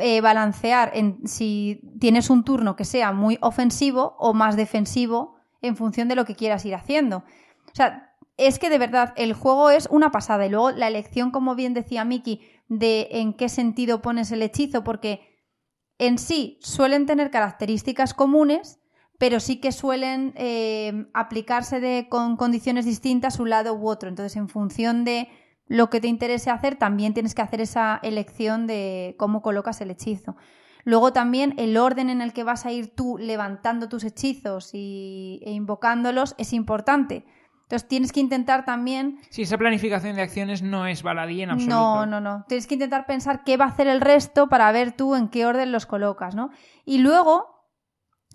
eh, 0.00 0.20
balancear 0.22 0.92
en 0.94 1.26
si 1.26 1.80
tienes 2.00 2.30
un 2.30 2.42
turno 2.44 2.74
que 2.74 2.84
sea 2.86 3.12
muy 3.12 3.36
ofensivo 3.42 4.16
o 4.18 4.32
más 4.32 4.56
defensivo 4.56 5.36
en 5.60 5.76
función 5.76 6.08
de 6.08 6.14
lo 6.14 6.24
que 6.24 6.34
quieras 6.36 6.64
ir 6.64 6.74
haciendo. 6.74 7.18
O 7.18 7.74
sea, 7.74 8.13
es 8.36 8.58
que 8.58 8.70
de 8.70 8.78
verdad 8.78 9.12
el 9.16 9.32
juego 9.32 9.70
es 9.70 9.88
una 9.90 10.10
pasada. 10.10 10.46
Y 10.46 10.50
luego 10.50 10.70
la 10.70 10.88
elección, 10.88 11.30
como 11.30 11.54
bien 11.54 11.74
decía 11.74 12.04
Miki, 12.04 12.40
de 12.68 13.08
en 13.12 13.34
qué 13.34 13.48
sentido 13.48 14.02
pones 14.02 14.32
el 14.32 14.42
hechizo, 14.42 14.82
porque 14.84 15.20
en 15.98 16.18
sí 16.18 16.58
suelen 16.60 17.06
tener 17.06 17.30
características 17.30 18.14
comunes, 18.14 18.80
pero 19.18 19.38
sí 19.38 19.60
que 19.60 19.70
suelen 19.70 20.32
eh, 20.36 21.06
aplicarse 21.14 21.78
de, 21.80 22.08
con 22.08 22.36
condiciones 22.36 22.84
distintas 22.84 23.38
un 23.38 23.50
lado 23.50 23.74
u 23.74 23.88
otro. 23.88 24.08
Entonces, 24.08 24.36
en 24.36 24.48
función 24.48 25.04
de 25.04 25.28
lo 25.66 25.88
que 25.88 26.00
te 26.00 26.08
interese 26.08 26.50
hacer, 26.50 26.76
también 26.76 27.14
tienes 27.14 27.34
que 27.34 27.42
hacer 27.42 27.60
esa 27.60 28.00
elección 28.02 28.66
de 28.66 29.14
cómo 29.18 29.40
colocas 29.40 29.80
el 29.80 29.90
hechizo. 29.90 30.36
Luego 30.84 31.12
también 31.12 31.54
el 31.56 31.76
orden 31.76 32.10
en 32.10 32.20
el 32.20 32.32
que 32.32 32.44
vas 32.44 32.66
a 32.66 32.72
ir 32.72 32.94
tú 32.94 33.16
levantando 33.18 33.88
tus 33.88 34.04
hechizos 34.04 34.70
y, 34.74 35.40
e 35.44 35.52
invocándolos 35.52 36.34
es 36.36 36.52
importante. 36.52 37.24
Entonces 37.64 37.88
tienes 37.88 38.12
que 38.12 38.20
intentar 38.20 38.64
también 38.64 39.18
Sí, 39.30 39.42
esa 39.42 39.58
planificación 39.58 40.16
de 40.16 40.22
acciones 40.22 40.62
no 40.62 40.86
es 40.86 41.02
baladí 41.02 41.42
en 41.42 41.50
absoluto. 41.50 41.74
no, 41.74 42.06
no, 42.06 42.20
no. 42.20 42.44
Tienes 42.46 42.66
que 42.66 42.74
intentar 42.74 43.06
pensar 43.06 43.42
qué 43.44 43.56
va 43.56 43.64
a 43.64 43.68
hacer 43.68 43.86
el 43.88 44.00
resto 44.00 44.48
para 44.48 44.70
ver 44.70 44.92
tú 44.92 45.14
en 45.14 45.28
qué 45.28 45.46
orden 45.46 45.72
los 45.72 45.86
colocas, 45.86 46.34
¿no? 46.34 46.50
Y 46.84 46.98
luego, 46.98 47.46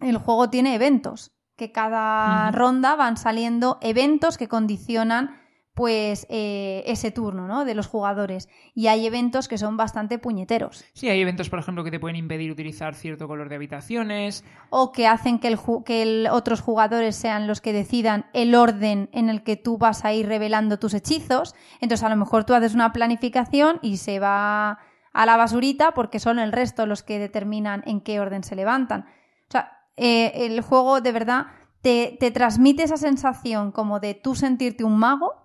el 0.02 0.18
juego 0.18 0.50
tiene 0.50 0.76
eventos, 0.76 1.32
que 1.56 1.72
cada 1.72 2.52
ronda 2.52 2.96
van 2.96 3.18
saliendo 3.18 3.78
eventos 3.82 4.38
que 4.38 4.48
condicionan 4.48 5.36
pues 5.80 6.28
eh, 6.30 6.84
ese 6.88 7.10
turno, 7.10 7.48
¿no? 7.48 7.64
De 7.64 7.74
los 7.74 7.88
jugadores. 7.88 8.50
Y 8.76 8.88
hay 8.88 9.08
eventos 9.08 9.48
que 9.48 9.58
son 9.58 9.78
bastante 9.78 10.20
puñeteros. 10.20 10.84
Sí, 10.92 11.08
hay 11.08 11.22
eventos, 11.22 11.50
por 11.50 11.58
ejemplo, 11.60 11.86
que 11.86 11.90
te 11.92 12.02
pueden 12.02 12.18
impedir 12.18 12.52
utilizar 12.52 12.96
cierto 12.96 13.30
color 13.30 13.48
de 13.48 13.56
habitaciones. 13.56 14.44
O 14.72 14.92
que 14.92 15.08
hacen 15.08 15.40
que, 15.40 15.48
el, 15.48 15.58
ju- 15.58 15.86
que 15.86 16.02
el- 16.02 16.28
otros 16.30 16.60
jugadores 16.60 17.16
sean 17.16 17.48
los 17.48 17.62
que 17.62 17.72
decidan 17.72 18.26
el 18.34 18.56
orden 18.56 19.08
en 19.14 19.30
el 19.30 19.42
que 19.42 19.56
tú 19.56 19.78
vas 19.78 20.04
a 20.04 20.12
ir 20.12 20.28
revelando 20.28 20.80
tus 20.80 20.94
hechizos. 20.94 21.56
Entonces, 21.80 22.04
a 22.04 22.10
lo 22.10 22.18
mejor 22.18 22.44
tú 22.44 22.54
haces 22.54 22.74
una 22.76 22.92
planificación 22.92 23.80
y 23.82 23.96
se 23.98 24.20
va 24.20 24.80
a 25.14 25.26
la 25.26 25.38
basurita 25.38 25.94
porque 25.94 26.20
son 26.20 26.40
el 26.40 26.52
resto 26.52 26.86
los 26.88 27.04
que 27.04 27.20
determinan 27.20 27.84
en 27.86 28.02
qué 28.02 28.20
orden 28.20 28.44
se 28.44 28.58
levantan. 28.58 29.06
O 29.48 29.52
sea, 29.52 29.78
eh, 29.96 30.34
el 30.46 30.60
juego 30.60 31.00
de 31.00 31.14
verdad 31.14 31.46
te, 31.82 32.18
te 32.20 32.32
transmite 32.32 32.84
esa 32.84 32.98
sensación 32.98 33.72
como 33.72 34.02
de 34.02 34.14
tú 34.14 34.36
sentirte 34.36 34.84
un 34.84 35.00
mago, 35.00 35.39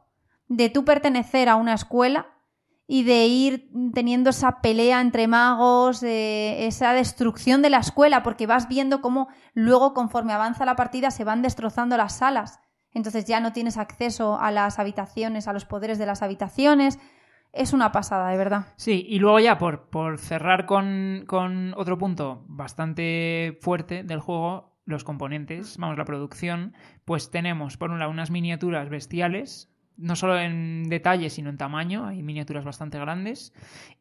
de 0.57 0.71
tú 0.71 0.85
pertenecer 0.85 1.49
a 1.49 1.57
una 1.57 1.75
escuela 1.75 2.29
y 2.87 3.05
de 3.05 3.27
ir 3.27 3.71
teniendo 3.95 4.31
esa 4.31 4.61
pelea 4.61 5.01
entre 5.01 5.27
magos, 5.27 6.03
esa 6.03 6.93
destrucción 6.93 7.63
de 7.63 7.71
la 7.71 7.79
escuela, 7.79 8.23
porque 8.23 8.47
vas 8.47 8.69
viendo 8.69 9.01
cómo 9.01 9.29
luego 9.55 9.95
conforme 9.95 10.33
avanza 10.33 10.67
la 10.67 10.77
partida 10.77 11.11
se 11.11 11.25
van 11.25 11.43
destrozando 11.43 11.97
las 11.97 12.19
salas. 12.19 12.61
Entonces 12.93 13.25
ya 13.25 13.41
no 13.41 13.53
tienes 13.53 13.79
acceso 13.79 14.39
a 14.39 14.51
las 14.51 14.79
habitaciones, 14.79 15.49
a 15.49 15.53
los 15.53 15.65
poderes 15.65 15.99
de 15.99 16.07
las 16.07 16.23
habitaciones. 16.23 16.99
Es 17.53 17.73
una 17.73 17.91
pasada, 17.91 18.31
de 18.31 18.37
verdad. 18.37 18.67
Sí, 18.77 19.05
y 19.09 19.19
luego 19.19 19.41
ya 19.41 19.59
por, 19.59 19.89
por 19.89 20.19
cerrar 20.19 20.67
con, 20.67 21.25
con 21.27 21.73
otro 21.77 21.99
punto 21.99 22.45
bastante 22.49 23.59
fuerte 23.63 24.05
del 24.05 24.21
juego, 24.21 24.75
los 24.85 25.05
componentes, 25.05 25.79
vamos, 25.79 25.97
la 25.97 26.05
producción, 26.05 26.75
pues 27.05 27.31
tenemos 27.31 27.77
por 27.77 27.91
un 27.91 27.99
lado 27.99 28.11
unas 28.11 28.31
miniaturas 28.31 28.91
bestiales, 28.91 29.74
no 29.97 30.17
solo 30.17 30.39
en 30.39 30.89
detalle, 30.89 31.31
sino 31.31 31.51
en 31.51 31.57
tamaño, 31.57 32.07
hay 32.07 32.23
miniaturas 32.23 32.65
bastante 32.65 32.99
grandes, 32.99 33.53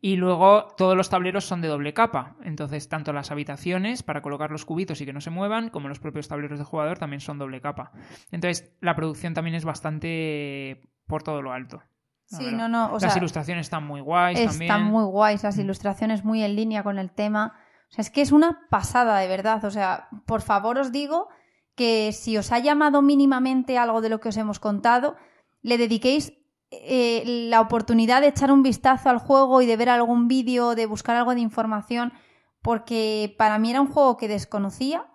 y 0.01 0.15
luego 0.15 0.67
todos 0.77 0.97
los 0.97 1.09
tableros 1.09 1.45
son 1.45 1.61
de 1.61 1.67
doble 1.67 1.93
capa, 1.93 2.35
entonces 2.43 2.89
tanto 2.89 3.13
las 3.13 3.29
habitaciones 3.31 4.01
para 4.03 4.21
colocar 4.21 4.49
los 4.51 4.65
cubitos 4.65 4.99
y 5.01 5.05
que 5.05 5.13
no 5.13 5.21
se 5.21 5.29
muevan, 5.29 5.69
como 5.69 5.87
los 5.89 5.99
propios 5.99 6.27
tableros 6.27 6.57
de 6.59 6.65
jugador 6.65 6.97
también 6.97 7.19
son 7.21 7.37
doble 7.37 7.61
capa. 7.61 7.91
Entonces 8.31 8.75
la 8.81 8.95
producción 8.95 9.33
también 9.33 9.55
es 9.55 9.65
bastante 9.65 10.81
por 11.07 11.23
todo 11.23 11.41
lo 11.41 11.51
alto. 11.53 11.81
Sí, 12.25 12.51
no, 12.51 12.67
no, 12.67 12.87
o 12.87 12.93
Las 12.93 13.01
sea, 13.13 13.17
ilustraciones 13.17 13.67
están 13.67 13.85
muy 13.85 14.01
guays 14.01 14.39
Están 14.39 14.67
también. 14.67 14.91
muy 14.91 15.03
guays, 15.03 15.43
las 15.43 15.57
Mm. 15.57 15.61
ilustraciones 15.61 16.23
muy 16.23 16.41
en 16.43 16.55
línea 16.55 16.81
con 16.81 16.97
el 16.97 17.11
tema. 17.11 17.53
O 17.91 17.93
sea, 17.93 18.01
es 18.01 18.09
que 18.09 18.21
es 18.21 18.31
una 18.31 18.61
pasada, 18.71 19.19
de 19.19 19.27
verdad. 19.27 19.63
O 19.65 19.69
sea, 19.69 20.07
por 20.25 20.41
favor 20.41 20.79
os 20.79 20.91
digo 20.91 21.27
que 21.75 22.11
si 22.11 22.35
os 22.37 22.51
ha 22.51 22.57
llamado 22.57 23.03
mínimamente 23.03 23.77
algo 23.77 24.01
de 24.01 24.09
lo 24.09 24.19
que 24.19 24.29
os 24.29 24.37
hemos 24.37 24.59
contado, 24.59 25.15
le 25.63 25.77
dediquéis 25.77 26.33
eh, 26.69 27.23
la 27.49 27.61
oportunidad 27.61 28.21
de 28.21 28.27
echar 28.27 28.51
un 28.51 28.63
vistazo 28.63 29.09
al 29.09 29.17
juego 29.17 29.61
y 29.61 29.65
de 29.65 29.77
ver 29.77 29.89
algún 29.89 30.27
vídeo, 30.27 30.75
de 30.75 30.85
buscar 30.85 31.15
algo 31.15 31.33
de 31.33 31.41
información, 31.41 32.13
porque 32.61 33.35
para 33.37 33.57
mí 33.59 33.71
era 33.71 33.81
un 33.81 33.87
juego 33.87 34.17
que 34.17 34.27
desconocía 34.27 35.07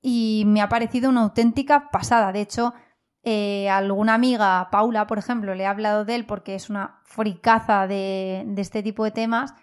y 0.00 0.44
me 0.46 0.62
ha 0.62 0.68
parecido 0.68 1.10
una 1.10 1.22
auténtica 1.22 1.90
pasada. 1.90 2.32
De 2.32 2.40
hecho, 2.40 2.74
eh, 3.22 3.68
alguna 3.68 4.14
amiga, 4.14 4.68
Paula, 4.70 5.06
por 5.06 5.18
ejemplo, 5.18 5.54
le 5.54 5.66
ha 5.66 5.70
hablado 5.70 6.04
de 6.04 6.14
él 6.14 6.26
porque 6.26 6.54
es 6.54 6.70
una 6.70 7.00
fricaza 7.04 7.86
de, 7.86 8.44
de 8.46 8.62
este 8.62 8.82
tipo 8.82 9.04
de 9.04 9.10
temas. 9.10 9.54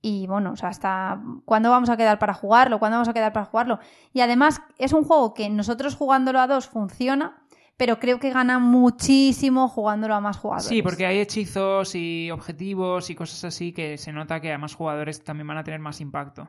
Y 0.00 0.26
bueno, 0.26 0.52
o 0.52 0.56
sea, 0.56 0.70
hasta 0.70 1.22
cuándo 1.44 1.70
vamos 1.70 1.88
a 1.88 1.96
quedar 1.96 2.18
para 2.18 2.34
jugarlo, 2.34 2.78
cuándo 2.78 2.96
vamos 2.96 3.08
a 3.08 3.12
quedar 3.12 3.32
para 3.32 3.46
jugarlo. 3.46 3.78
Y 4.12 4.20
además 4.20 4.62
es 4.78 4.92
un 4.92 5.04
juego 5.04 5.34
que 5.34 5.48
nosotros 5.48 5.94
jugándolo 5.94 6.40
a 6.40 6.46
dos 6.46 6.66
funciona, 6.66 7.41
pero 7.84 7.98
creo 7.98 8.20
que 8.20 8.30
gana 8.30 8.60
muchísimo 8.60 9.66
jugándolo 9.66 10.14
a 10.14 10.20
más 10.20 10.36
jugadores. 10.36 10.68
Sí, 10.68 10.82
porque 10.82 11.04
hay 11.04 11.18
hechizos 11.18 11.96
y 11.96 12.30
objetivos 12.30 13.10
y 13.10 13.16
cosas 13.16 13.42
así 13.42 13.72
que 13.72 13.98
se 13.98 14.12
nota 14.12 14.40
que 14.40 14.52
a 14.52 14.56
más 14.58 14.76
jugadores 14.76 15.24
también 15.24 15.48
van 15.48 15.58
a 15.58 15.64
tener 15.64 15.80
más 15.80 16.00
impacto. 16.00 16.48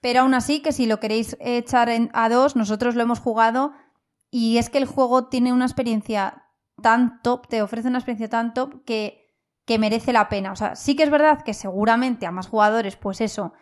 Pero 0.00 0.20
aún 0.22 0.32
así, 0.32 0.62
que 0.62 0.72
si 0.72 0.86
lo 0.86 0.98
queréis 0.98 1.36
echar 1.38 1.90
en- 1.90 2.08
a 2.14 2.30
dos, 2.30 2.56
nosotros 2.56 2.94
lo 2.94 3.02
hemos 3.02 3.20
jugado 3.20 3.72
y 4.30 4.56
es 4.56 4.70
que 4.70 4.78
el 4.78 4.86
juego 4.86 5.26
tiene 5.26 5.52
una 5.52 5.66
experiencia 5.66 6.44
tan 6.82 7.20
top, 7.20 7.46
te 7.48 7.60
ofrece 7.60 7.88
una 7.88 7.98
experiencia 7.98 8.30
tan 8.30 8.54
top 8.54 8.82
que, 8.86 9.36
que 9.66 9.78
merece 9.78 10.14
la 10.14 10.30
pena. 10.30 10.50
O 10.50 10.56
sea, 10.56 10.76
sí 10.76 10.96
que 10.96 11.02
es 11.02 11.10
verdad 11.10 11.42
que 11.42 11.52
seguramente 11.52 12.24
a 12.24 12.30
más 12.30 12.48
jugadores, 12.48 12.96
pues 12.96 13.20
eso, 13.20 13.52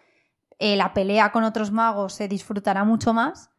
eh, 0.61 0.77
la 0.77 0.95
pelea 0.95 1.33
con 1.33 1.43
otros 1.43 1.73
magos 1.73 2.13
se 2.13 2.29
disfrutará 2.29 2.85
mucho 2.85 3.13
más, 3.13 3.51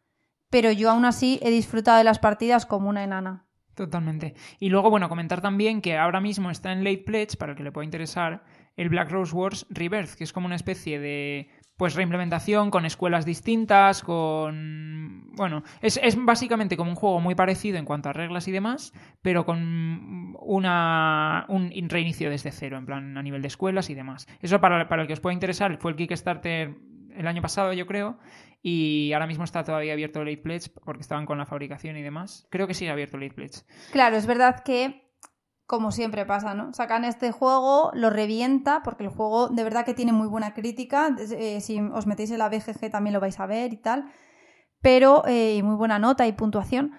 pero 0.49 0.71
yo 0.71 0.89
aún 0.91 1.03
así 1.03 1.41
he 1.43 1.49
disfrutado 1.51 1.97
de 1.97 2.05
las 2.05 2.19
partidas 2.19 2.65
como 2.65 2.87
una 2.87 3.03
enana. 3.03 3.47
Totalmente. 3.79 4.33
Y 4.59 4.67
luego, 4.67 4.89
bueno, 4.89 5.07
comentar 5.07 5.39
también 5.39 5.81
que 5.81 5.97
ahora 5.97 6.19
mismo 6.19 6.51
está 6.51 6.73
en 6.73 6.83
Late 6.83 7.03
Pledge, 7.05 7.37
para 7.37 7.53
el 7.53 7.57
que 7.57 7.63
le 7.63 7.71
pueda 7.71 7.85
interesar, 7.85 8.43
el 8.75 8.89
Black 8.89 9.09
Rose 9.09 9.33
Wars 9.33 9.65
Rebirth, 9.69 10.15
que 10.15 10.25
es 10.25 10.33
como 10.33 10.47
una 10.47 10.57
especie 10.57 10.99
de 10.99 11.49
pues 11.77 11.95
reimplementación 11.95 12.71
con 12.71 12.83
escuelas 12.83 13.25
distintas, 13.25 14.03
con... 14.03 15.31
Bueno, 15.31 15.63
es, 15.81 15.97
es 16.03 16.17
básicamente 16.21 16.75
como 16.75 16.89
un 16.89 16.97
juego 16.97 17.21
muy 17.21 17.35
parecido 17.35 17.77
en 17.77 17.85
cuanto 17.85 18.09
a 18.09 18.13
reglas 18.13 18.49
y 18.49 18.51
demás, 18.51 18.91
pero 19.21 19.45
con 19.45 20.35
una, 20.41 21.45
un 21.47 21.71
reinicio 21.87 22.29
desde 22.29 22.51
cero, 22.51 22.77
en 22.77 22.85
plan 22.85 23.17
a 23.17 23.23
nivel 23.23 23.41
de 23.41 23.47
escuelas 23.47 23.89
y 23.89 23.95
demás. 23.95 24.27
Eso 24.41 24.59
para, 24.59 24.89
para 24.89 25.03
el 25.03 25.07
que 25.07 25.13
os 25.13 25.21
pueda 25.21 25.33
interesar 25.33 25.77
fue 25.77 25.91
el 25.91 25.95
Kickstarter 25.95 26.75
el 27.19 27.27
año 27.27 27.41
pasado, 27.41 27.73
yo 27.73 27.85
creo, 27.85 28.17
y 28.61 29.11
ahora 29.13 29.27
mismo 29.27 29.43
está 29.43 29.63
todavía 29.63 29.93
abierto 29.93 30.23
Late 30.23 30.37
Pledge 30.37 30.69
porque 30.83 31.01
estaban 31.01 31.25
con 31.25 31.37
la 31.37 31.45
fabricación 31.45 31.95
y 31.97 32.01
demás. 32.01 32.47
Creo 32.49 32.67
que 32.67 32.73
sigue 32.73 32.91
abierto 32.91 33.17
Late 33.17 33.33
Pledge. 33.35 33.61
Claro, 33.91 34.15
es 34.17 34.25
verdad 34.25 34.61
que, 34.63 35.09
como 35.65 35.91
siempre 35.91 36.25
pasa, 36.25 36.53
¿no? 36.55 36.73
Sacan 36.73 37.05
este 37.05 37.31
juego, 37.31 37.91
lo 37.93 38.09
revienta, 38.09 38.81
porque 38.83 39.03
el 39.03 39.09
juego 39.09 39.49
de 39.49 39.63
verdad 39.63 39.85
que 39.85 39.93
tiene 39.93 40.11
muy 40.13 40.27
buena 40.27 40.53
crítica. 40.53 41.15
eh, 41.31 41.61
si 41.61 41.79
os 41.79 42.07
metéis 42.07 42.31
en 42.31 42.39
la 42.39 42.49
BGG 42.49 42.89
también 42.89 43.13
lo 43.13 43.19
vais 43.19 43.39
a 43.39 43.45
ver 43.45 43.71
y 43.73 43.77
tal. 43.77 44.11
Pero, 44.81 45.23
eh, 45.27 45.61
muy 45.63 45.75
buena 45.75 45.99
nota 45.99 46.25
y 46.27 46.31
puntuación. 46.31 46.93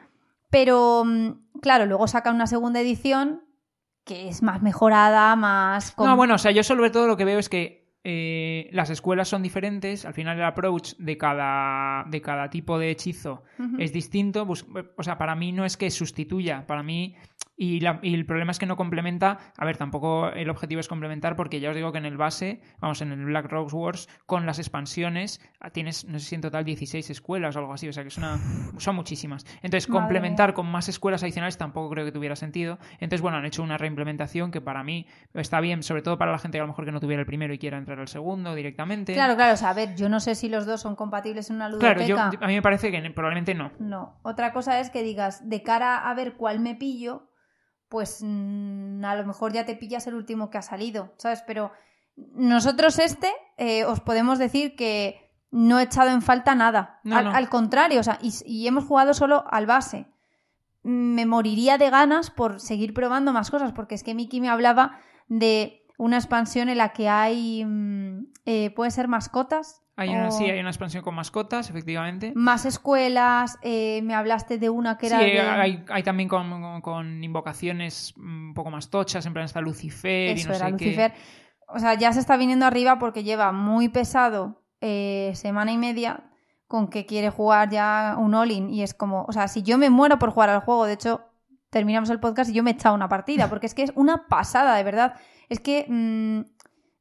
Pero, 0.51 1.03
mm, 1.05 1.61
claro, 1.63 1.87
luego 1.87 2.07
sacan 2.09 2.35
una 2.35 2.47
segunda 2.47 2.81
edición 2.81 3.43
que 4.05 4.29
es 4.29 4.43
más 4.43 4.63
mejorada, 4.63 5.37
más... 5.37 5.93
con- 5.93 6.07
No, 6.07 6.17
bueno, 6.17 6.35
o 6.35 6.39
sea, 6.39 6.51
yo 6.51 6.63
sobre 6.63 6.91
todo 6.91 7.07
lo 7.07 7.17
que 7.17 7.25
veo 7.25 7.39
es 7.39 7.49
que 7.49 7.80
eh, 8.03 8.69
las 8.73 8.91
escuelas 8.91 9.29
son 9.29 9.43
diferentes. 9.43 10.05
Al 10.05 10.15
final 10.15 10.39
el 10.39 10.45
approach 10.45 10.95
de 10.99 11.19
cada, 11.19 12.05
de 12.09 12.21
cada 12.21 12.49
tipo 12.51 12.79
de 12.79 12.91
hechizo 12.91 13.43
es 13.79 13.93
distinto. 13.93 14.47
O 14.97 15.03
sea, 15.03 15.19
para 15.19 15.35
mí 15.35 15.53
no 15.53 15.65
es 15.65 15.77
que 15.77 15.91
sustituya, 15.91 16.67
para 16.67 16.83
mí... 16.83 17.15
Y, 17.63 17.81
la- 17.81 17.99
y 18.03 18.15
el 18.15 18.25
problema 18.25 18.53
es 18.53 18.59
que 18.59 18.65
no 18.65 18.75
complementa. 18.77 19.37
A 19.59 19.67
ver, 19.67 19.77
tampoco 19.77 20.29
el 20.31 20.49
objetivo 20.49 20.81
es 20.81 20.89
complementar, 20.89 21.37
porque 21.37 21.61
ya 21.61 21.69
os 21.69 21.77
digo 21.77 21.93
que 21.93 21.99
en 21.99 22.07
el 22.07 22.17
base, 22.17 22.63
vamos, 22.81 23.03
en 23.03 23.13
el 23.13 23.23
Black 23.27 23.51
Rose 23.51 23.77
Wars, 23.77 24.09
con 24.25 24.47
las 24.47 24.59
expansiones, 24.59 25.43
ah, 25.61 25.69
tienes, 25.69 26.07
no 26.07 26.19
sé 26.19 26.25
si 26.25 26.35
en 26.37 26.41
total 26.41 26.65
16 26.65 27.11
escuelas 27.11 27.55
o 27.57 27.59
algo 27.59 27.75
así. 27.75 27.87
O 27.87 27.93
sea, 27.93 28.03
que 28.03 28.09
es 28.09 28.17
una, 28.17 28.39
son 28.79 28.97
muchísimas. 28.97 29.45
Entonces, 29.63 29.91
Madre 29.91 30.01
complementar 30.01 30.55
con 30.55 30.67
más 30.71 30.89
escuelas 30.89 31.23
adicionales 31.23 31.59
tampoco 31.59 31.91
creo 31.91 32.07
que 32.07 32.13
tuviera 32.13 32.35
sentido. 32.35 32.79
Entonces, 32.95 33.21
bueno, 33.21 33.37
han 33.37 33.45
hecho 33.45 33.63
una 33.63 33.77
reimplementación 33.77 34.51
que 34.51 34.63
para 34.63 34.83
mí 34.83 35.07
está 35.35 35.61
bien, 35.61 35.83
sobre 35.83 36.01
todo 36.01 36.17
para 36.17 36.33
la 36.33 36.39
gente 36.39 36.57
que 36.57 36.61
a 36.61 36.65
lo 36.65 36.69
mejor 36.69 36.87
que 36.87 36.93
no 36.93 37.01
tuviera 37.01 37.21
el 37.21 37.27
primero 37.27 37.53
y 37.53 37.59
quiera 37.59 37.77
entrar 37.77 38.01
al 38.01 38.09
segundo 38.09 38.55
directamente. 38.55 39.13
Claro, 39.13 39.37
claro, 39.37 39.53
o 39.53 39.57
sea, 39.59 39.69
a 39.69 39.75
ver, 39.75 39.95
yo 39.97 40.09
no 40.09 40.21
sé 40.21 40.35
si 40.35 40.49
los 40.49 40.65
dos 40.65 40.81
son 40.81 40.97
compatibles 40.97 41.51
en 41.51 41.57
una 41.57 41.69
ludoteca. 41.69 41.95
Claro, 42.07 42.09
yo, 42.33 42.39
a 42.41 42.47
mí 42.47 42.55
me 42.55 42.63
parece 42.63 42.91
que 42.91 43.11
probablemente 43.11 43.55
no. 43.55 43.71
No. 43.79 44.19
Otra 44.23 44.55
cosa 44.55 44.81
es 44.81 44.89
que 44.89 45.03
digas, 45.03 45.47
de 45.49 45.63
cara 45.63 46.09
a 46.09 46.15
ver 46.15 46.35
cuál 46.39 46.61
me 46.61 46.75
pillo, 46.75 47.30
pues 47.91 48.21
mm, 48.23 49.05
a 49.05 49.17
lo 49.17 49.27
mejor 49.27 49.53
ya 49.53 49.67
te 49.67 49.77
pillas 49.77 50.07
el 50.07 50.15
último 50.15 50.49
que 50.49 50.57
ha 50.57 50.63
salido, 50.63 51.13
¿sabes? 51.19 51.43
Pero 51.47 51.73
nosotros 52.17 52.99
este 52.99 53.31
eh, 53.59 53.85
os 53.85 54.01
podemos 54.01 54.39
decir 54.39 54.77
que 54.77 55.31
no 55.51 55.79
he 55.81 55.83
echado 55.83 56.11
en 56.11 56.23
falta 56.23 56.55
nada. 56.55 57.01
No, 57.03 57.17
al, 57.17 57.25
no. 57.27 57.31
al 57.33 57.49
contrario, 57.49 58.01
o 58.01 58.03
sea, 58.03 58.19
y, 58.23 58.33
y 58.47 58.67
hemos 58.69 58.85
jugado 58.85 59.13
solo 59.13 59.45
al 59.51 59.67
base. 59.67 60.07
Me 60.83 61.27
moriría 61.27 61.77
de 61.77 61.91
ganas 61.91 62.31
por 62.31 62.61
seguir 62.61 62.95
probando 62.95 63.33
más 63.33 63.51
cosas, 63.51 63.73
porque 63.73 63.97
es 63.97 64.05
que 64.05 64.15
Miki 64.15 64.41
me 64.41 64.49
hablaba 64.49 64.99
de 65.29 65.85
una 65.99 66.17
expansión 66.17 66.69
en 66.69 66.79
la 66.79 66.93
que 66.93 67.09
hay, 67.09 67.65
mm, 67.65 68.27
eh, 68.47 68.71
puede 68.71 68.93
ser 68.93 69.09
mascotas. 69.09 69.83
Hay 70.01 70.09
una, 70.11 70.31
sí, 70.31 70.45
hay 70.45 70.59
una 70.61 70.71
expansión 70.71 71.03
con 71.05 71.15
mascotas, 71.15 71.69
efectivamente. 71.71 72.33
Más 72.35 72.65
escuelas, 72.65 73.59
eh, 73.63 74.01
me 74.03 74.15
hablaste 74.15 74.59
de 74.59 74.71
una 74.71 74.97
que 74.99 75.09
Sí, 75.09 75.15
era 75.15 75.25
de... 75.57 75.61
hay, 75.61 75.85
hay 75.91 76.03
también 76.03 76.29
con, 76.29 76.49
con- 76.51 76.81
con 76.81 77.23
invocaciones 77.25 78.15
un 78.17 78.53
poco 78.55 78.71
más 78.71 78.91
tochas, 78.91 79.25
en 79.27 79.33
plan 79.33 79.45
está 79.45 79.61
Lucifer 79.61 80.37
y 80.37 80.41
Eso 80.41 80.49
no 80.49 80.55
era 80.55 80.67
sé 80.71 80.77
qué. 80.77 80.85
Lucifer. 80.87 81.13
O 81.69 81.79
sea, 81.79 81.95
ya 81.95 82.13
se 82.13 82.21
está 82.21 82.37
viniendo 82.37 82.67
arriba 82.67 82.99
porque 82.99 83.23
lleva 83.23 83.53
muy 83.53 83.89
pesado 83.89 84.63
eh, 84.81 85.33
semana 85.35 85.71
y 85.73 85.77
media 85.79 86.25
con 86.67 86.89
que 86.89 87.05
quiere 87.05 87.31
jugar 87.31 87.69
ya 87.71 88.17
un 88.19 88.35
all-in. 88.35 88.71
Y 88.71 88.83
es 88.83 88.95
como, 88.95 89.25
o 89.29 89.33
sea, 89.33 89.49
si 89.49 89.63
yo 89.63 89.77
me 89.79 89.91
muero 89.91 90.19
por 90.19 90.31
jugar 90.31 90.51
al 90.51 90.61
juego, 90.61 90.87
de 90.87 90.95
hecho, 90.95 91.21
terminamos 91.69 92.11
el 92.11 92.21
podcast 92.21 92.51
y 92.51 92.55
yo 92.55 92.63
me 92.63 92.71
he 92.71 92.75
echado 92.75 92.95
una 92.95 93.09
partida, 93.09 93.49
porque 93.49 93.67
es 93.67 93.75
que 93.75 93.83
es 93.83 93.93
una 93.95 94.27
pasada, 94.29 94.75
de 94.77 94.83
verdad. 94.83 95.15
Es 95.49 95.61
que 95.61 95.85
mm, 95.89 96.41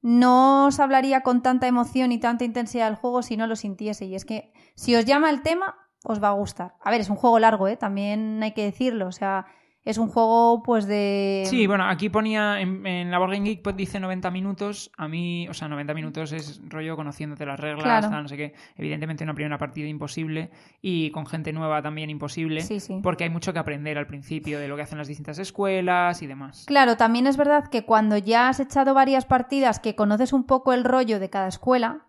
no 0.01 0.67
os 0.67 0.79
hablaría 0.79 1.21
con 1.21 1.41
tanta 1.41 1.67
emoción 1.67 2.11
y 2.11 2.19
tanta 2.19 2.45
intensidad 2.45 2.85
del 2.85 2.95
juego 2.95 3.21
si 3.21 3.37
no 3.37 3.47
lo 3.47 3.55
sintiese. 3.55 4.05
Y 4.05 4.15
es 4.15 4.25
que 4.25 4.53
si 4.75 4.95
os 4.95 5.05
llama 5.05 5.29
el 5.29 5.41
tema, 5.41 5.75
os 6.03 6.23
va 6.23 6.29
a 6.29 6.33
gustar. 6.33 6.75
A 6.81 6.91
ver, 6.91 7.01
es 7.01 7.09
un 7.09 7.15
juego 7.15 7.39
largo, 7.39 7.67
¿eh? 7.67 7.75
También 7.75 8.41
hay 8.41 8.53
que 8.53 8.63
decirlo. 8.63 9.07
O 9.07 9.11
sea, 9.11 9.45
es 9.85 9.97
un 9.97 10.09
juego, 10.09 10.61
pues, 10.61 10.85
de. 10.85 11.43
Sí, 11.45 11.65
bueno, 11.65 11.85
aquí 11.85 12.09
ponía 12.09 12.59
en, 12.59 12.85
en 12.85 13.09
la 13.09 13.17
Board 13.17 13.31
Game 13.31 13.45
Geek 13.45 13.61
pues, 13.63 13.75
dice 13.75 13.99
90 13.99 14.29
minutos. 14.29 14.91
A 14.97 15.07
mí, 15.07 15.47
o 15.47 15.53
sea, 15.53 15.67
90 15.67 15.93
minutos 15.93 16.31
es 16.33 16.61
rollo 16.67 16.95
conociéndote 16.95 17.45
las 17.45 17.59
reglas, 17.59 17.83
Claro. 17.83 18.09
tal, 18.09 18.23
no 18.23 18.29
sé 18.29 18.37
qué. 18.37 18.53
Evidentemente, 18.75 19.23
una 19.23 19.33
primera 19.33 19.57
partida 19.57 19.87
imposible 19.87 20.51
y 20.81 21.09
con 21.11 21.25
gente 21.25 21.53
nueva 21.53 21.81
también 21.81 22.09
imposible. 22.09 22.61
Sí, 22.61 22.79
sí. 22.79 22.99
Porque 23.01 23.23
hay 23.23 23.29
mucho 23.29 23.53
que 23.53 23.59
aprender 23.59 23.97
al 23.97 24.05
principio 24.05 24.59
de 24.59 24.67
lo 24.67 24.75
que 24.75 24.81
hacen 24.83 24.97
las 24.97 25.07
distintas 25.07 25.39
escuelas 25.39 26.21
y 26.21 26.27
demás. 26.27 26.65
Claro, 26.67 26.97
también 26.97 27.25
es 27.25 27.37
verdad 27.37 27.69
que 27.69 27.85
cuando 27.85 28.17
ya 28.17 28.49
has 28.49 28.59
echado 28.59 28.93
varias 28.93 29.25
partidas 29.25 29.79
que 29.79 29.95
conoces 29.95 30.33
un 30.33 30.43
poco 30.45 30.73
el 30.73 30.83
rollo 30.83 31.19
de 31.19 31.29
cada 31.29 31.47
escuela, 31.47 32.05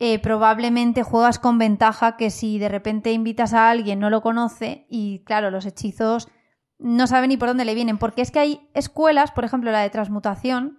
eh, 0.00 0.18
probablemente 0.18 1.02
juegas 1.04 1.38
con 1.38 1.58
ventaja 1.58 2.16
que 2.16 2.30
si 2.30 2.58
de 2.58 2.68
repente 2.68 3.12
invitas 3.12 3.52
a 3.54 3.70
alguien 3.70 4.00
no 4.00 4.10
lo 4.10 4.22
conoce 4.22 4.86
y 4.88 5.22
claro, 5.24 5.50
los 5.52 5.66
hechizos 5.66 6.28
no 6.78 7.06
sabe 7.06 7.28
ni 7.28 7.36
por 7.36 7.48
dónde 7.48 7.64
le 7.64 7.74
vienen, 7.74 7.98
porque 7.98 8.22
es 8.22 8.30
que 8.30 8.40
hay 8.40 8.68
escuelas, 8.74 9.30
por 9.30 9.44
ejemplo 9.44 9.70
la 9.70 9.80
de 9.80 9.90
transmutación, 9.90 10.76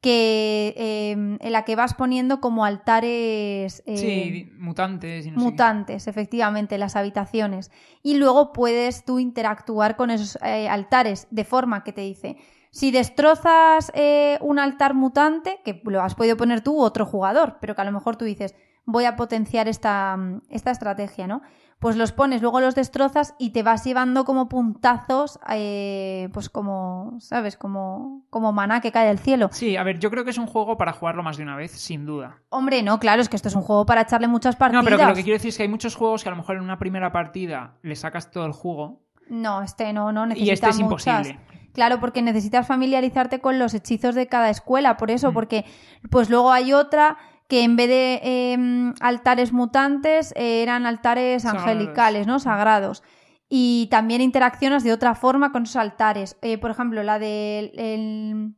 que 0.00 0.74
eh, 0.76 1.10
en 1.12 1.52
la 1.52 1.64
que 1.64 1.74
vas 1.74 1.94
poniendo 1.94 2.40
como 2.40 2.64
altares 2.64 3.82
eh, 3.84 3.96
sí, 3.96 4.52
mutantes 4.56 5.26
y 5.26 5.30
no 5.30 5.38
sé 5.38 5.44
qué. 5.44 5.50
mutantes, 5.50 6.06
efectivamente, 6.06 6.78
las 6.78 6.94
habitaciones. 6.94 7.72
Y 8.02 8.14
luego 8.14 8.52
puedes 8.52 9.04
tú 9.04 9.18
interactuar 9.18 9.96
con 9.96 10.10
esos 10.10 10.38
eh, 10.42 10.68
altares 10.68 11.26
de 11.30 11.44
forma 11.44 11.82
que 11.82 11.92
te 11.92 12.02
dice, 12.02 12.36
si 12.70 12.90
destrozas 12.90 13.90
eh, 13.94 14.38
un 14.40 14.58
altar 14.58 14.94
mutante, 14.94 15.60
que 15.64 15.80
lo 15.84 16.02
has 16.02 16.14
podido 16.14 16.36
poner 16.36 16.60
tú 16.60 16.76
u 16.76 16.82
otro 16.82 17.06
jugador, 17.06 17.58
pero 17.60 17.74
que 17.74 17.80
a 17.80 17.84
lo 17.84 17.92
mejor 17.92 18.16
tú 18.16 18.24
dices, 18.24 18.54
voy 18.90 19.04
a 19.04 19.16
potenciar 19.16 19.68
esta, 19.68 20.16
esta 20.48 20.70
estrategia, 20.70 21.26
¿no? 21.26 21.42
Pues 21.78 21.94
los 21.96 22.10
pones, 22.12 22.40
luego 22.42 22.58
los 22.60 22.74
destrozas 22.74 23.34
y 23.38 23.50
te 23.50 23.62
vas 23.62 23.84
llevando 23.84 24.24
como 24.24 24.48
puntazos, 24.48 25.38
eh, 25.50 26.28
pues 26.32 26.48
como, 26.48 27.16
¿sabes? 27.20 27.56
Como, 27.58 28.24
como 28.30 28.50
maná 28.52 28.80
que 28.80 28.90
cae 28.90 29.06
del 29.06 29.18
cielo. 29.18 29.50
Sí, 29.52 29.76
a 29.76 29.82
ver, 29.84 29.98
yo 29.98 30.10
creo 30.10 30.24
que 30.24 30.30
es 30.30 30.38
un 30.38 30.46
juego 30.46 30.76
para 30.78 30.92
jugarlo 30.94 31.22
más 31.22 31.36
de 31.36 31.42
una 31.42 31.54
vez, 31.54 31.70
sin 31.72 32.06
duda. 32.06 32.38
Hombre, 32.48 32.82
no, 32.82 32.98
claro, 32.98 33.20
es 33.22 33.28
que 33.28 33.36
esto 33.36 33.48
es 33.48 33.54
un 33.54 33.62
juego 33.62 33.84
para 33.86 34.00
echarle 34.00 34.26
muchas 34.26 34.56
partidas. 34.56 34.82
No, 34.82 34.84
pero 34.84 34.96
que 34.98 35.04
lo 35.06 35.14
que 35.14 35.22
quiero 35.22 35.36
decir 35.36 35.50
es 35.50 35.56
que 35.58 35.62
hay 35.64 35.68
muchos 35.68 35.94
juegos 35.94 36.22
que 36.24 36.30
a 36.30 36.32
lo 36.32 36.36
mejor 36.38 36.56
en 36.56 36.62
una 36.62 36.78
primera 36.78 37.12
partida 37.12 37.76
le 37.82 37.94
sacas 37.94 38.30
todo 38.32 38.46
el 38.46 38.52
jugo 38.52 39.02
No, 39.28 39.62
este 39.62 39.92
no, 39.92 40.10
no 40.12 40.24
y 40.24 40.28
necesita 40.30 40.52
este 40.54 40.68
es 40.70 40.80
muchas. 40.80 41.26
imposible. 41.28 41.58
Claro, 41.74 42.00
porque 42.00 42.22
necesitas 42.22 42.66
familiarizarte 42.66 43.40
con 43.40 43.60
los 43.60 43.72
hechizos 43.74 44.16
de 44.16 44.26
cada 44.26 44.50
escuela, 44.50 44.96
por 44.96 45.12
eso, 45.12 45.30
Mm. 45.30 45.34
porque 45.34 45.64
pues 46.10 46.28
luego 46.28 46.50
hay 46.50 46.72
otra 46.72 47.18
que 47.48 47.64
en 47.64 47.76
vez 47.76 47.88
de 47.88 48.20
eh, 48.22 48.92
altares 49.00 49.52
mutantes 49.52 50.32
eh, 50.36 50.62
eran 50.62 50.86
altares 50.86 51.44
angelicales, 51.44 52.26
¿no? 52.26 52.38
Sagrados. 52.38 53.02
Y 53.48 53.88
también 53.90 54.20
interaccionas 54.20 54.84
de 54.84 54.92
otra 54.92 55.14
forma 55.14 55.50
con 55.50 55.62
esos 55.62 55.76
altares. 55.76 56.36
Eh, 56.42 56.58
por 56.58 56.70
ejemplo, 56.70 57.02
la 57.02 57.18
del... 57.18 57.72
el- 57.74 58.54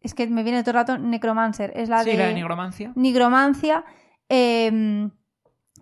Es 0.00 0.14
que 0.14 0.26
me 0.26 0.42
viene 0.42 0.62
todo 0.62 0.72
el 0.72 0.74
rato 0.86 0.98
Necromancer. 0.98 1.72
Es 1.76 1.88
la 1.88 2.02
sí, 2.02 2.10
de... 2.10 2.16
la 2.16 2.26
de 2.26 2.34
nigromancia. 2.34 2.92
nigromancia. 2.96 3.84
eh, 4.28 5.08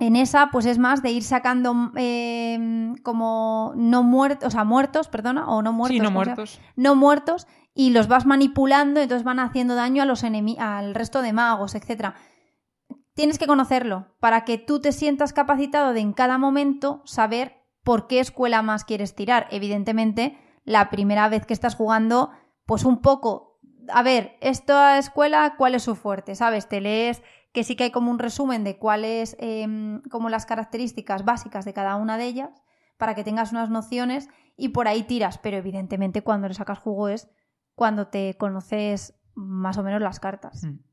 en 0.01 0.17
esa, 0.17 0.49
pues 0.51 0.65
es 0.65 0.79
más 0.79 1.03
de 1.03 1.11
ir 1.11 1.23
sacando 1.23 1.93
eh, 1.95 2.93
como 3.03 3.75
no 3.77 4.03
muertos, 4.03 4.47
o 4.49 4.51
sea, 4.51 4.65
muertos, 4.65 5.09
perdona, 5.09 5.47
o 5.49 5.61
no 5.61 5.75
muertos. 5.75 5.95
sí, 5.97 6.01
no 6.03 6.11
muertos. 6.11 6.61
No 6.75 6.95
muertos, 6.95 7.47
y 7.75 7.91
los 7.91 8.09
vas 8.09 8.25
manipulando, 8.25 9.01
entonces 9.01 9.25
van 9.25 9.41
haciendo 9.41 9.75
daño 9.75 10.03
a 10.03 10.07
los 10.07 10.25
al 10.25 10.95
resto 10.95 11.21
de 11.21 11.35
magos, 11.35 11.75
etcétera. 11.75 12.15
Tienes 13.15 13.39
que 13.39 13.47
conocerlo 13.47 14.15
para 14.21 14.45
que 14.45 14.59
tú 14.59 14.81
te 14.81 14.93
sientas 14.93 15.33
capacitado 15.33 15.93
de 15.93 16.01
en 16.01 16.13
cada 16.13 16.39
momento 16.39 17.03
saber 17.05 17.61
por 17.83 18.07
qué 18.07 18.21
escuela 18.21 18.63
más 18.63 18.85
quieres 18.85 19.15
tirar. 19.15 19.47
Evidentemente, 19.51 20.39
la 20.65 20.91
primera 20.91 21.29
vez 21.29 21.47
que 21.47 21.55
estás 21.55 21.75
jugando, 21.75 22.31
pues 22.67 22.85
un 22.85 23.01
poco, 23.01 23.59
a 23.89 24.03
ver, 24.03 24.37
esta 24.41 24.99
escuela, 24.99 25.55
¿cuál 25.57 25.75
es 25.75 25.83
su 25.83 25.97
fuerte? 25.97 26.35
¿Sabes? 26.35 26.69
Te 26.69 26.81
lees 26.81 27.23
que 27.53 27.65
sí 27.65 27.75
que 27.75 27.85
hay 27.85 27.91
como 27.91 28.11
un 28.11 28.19
resumen 28.19 28.63
de 28.63 28.79
cuáles, 28.79 29.37
em, 29.41 30.03
como 30.11 30.29
las 30.29 30.47
características 30.47 31.25
básicas 31.25 31.65
de 31.65 31.73
cada 31.73 31.97
una 31.97 32.17
de 32.17 32.27
ellas, 32.27 32.63
para 32.97 33.15
que 33.15 33.25
tengas 33.25 33.51
unas 33.51 33.71
nociones 33.71 34.29
y 34.57 34.69
por 34.69 34.87
ahí 34.87 35.03
tiras. 35.03 35.39
Pero 35.39 35.57
evidentemente 35.57 36.23
cuando 36.23 36.49
le 36.49 36.55
sacas 36.55 36.79
jugo 36.79 37.09
es 37.09 37.29
cuando 37.75 38.09
te 38.09 38.37
conoces 38.37 39.19
más 39.35 39.79
o 39.79 39.83
menos 39.83 40.01
las 40.01 40.21
cartas. 40.21 40.63
Mm. 40.63 40.90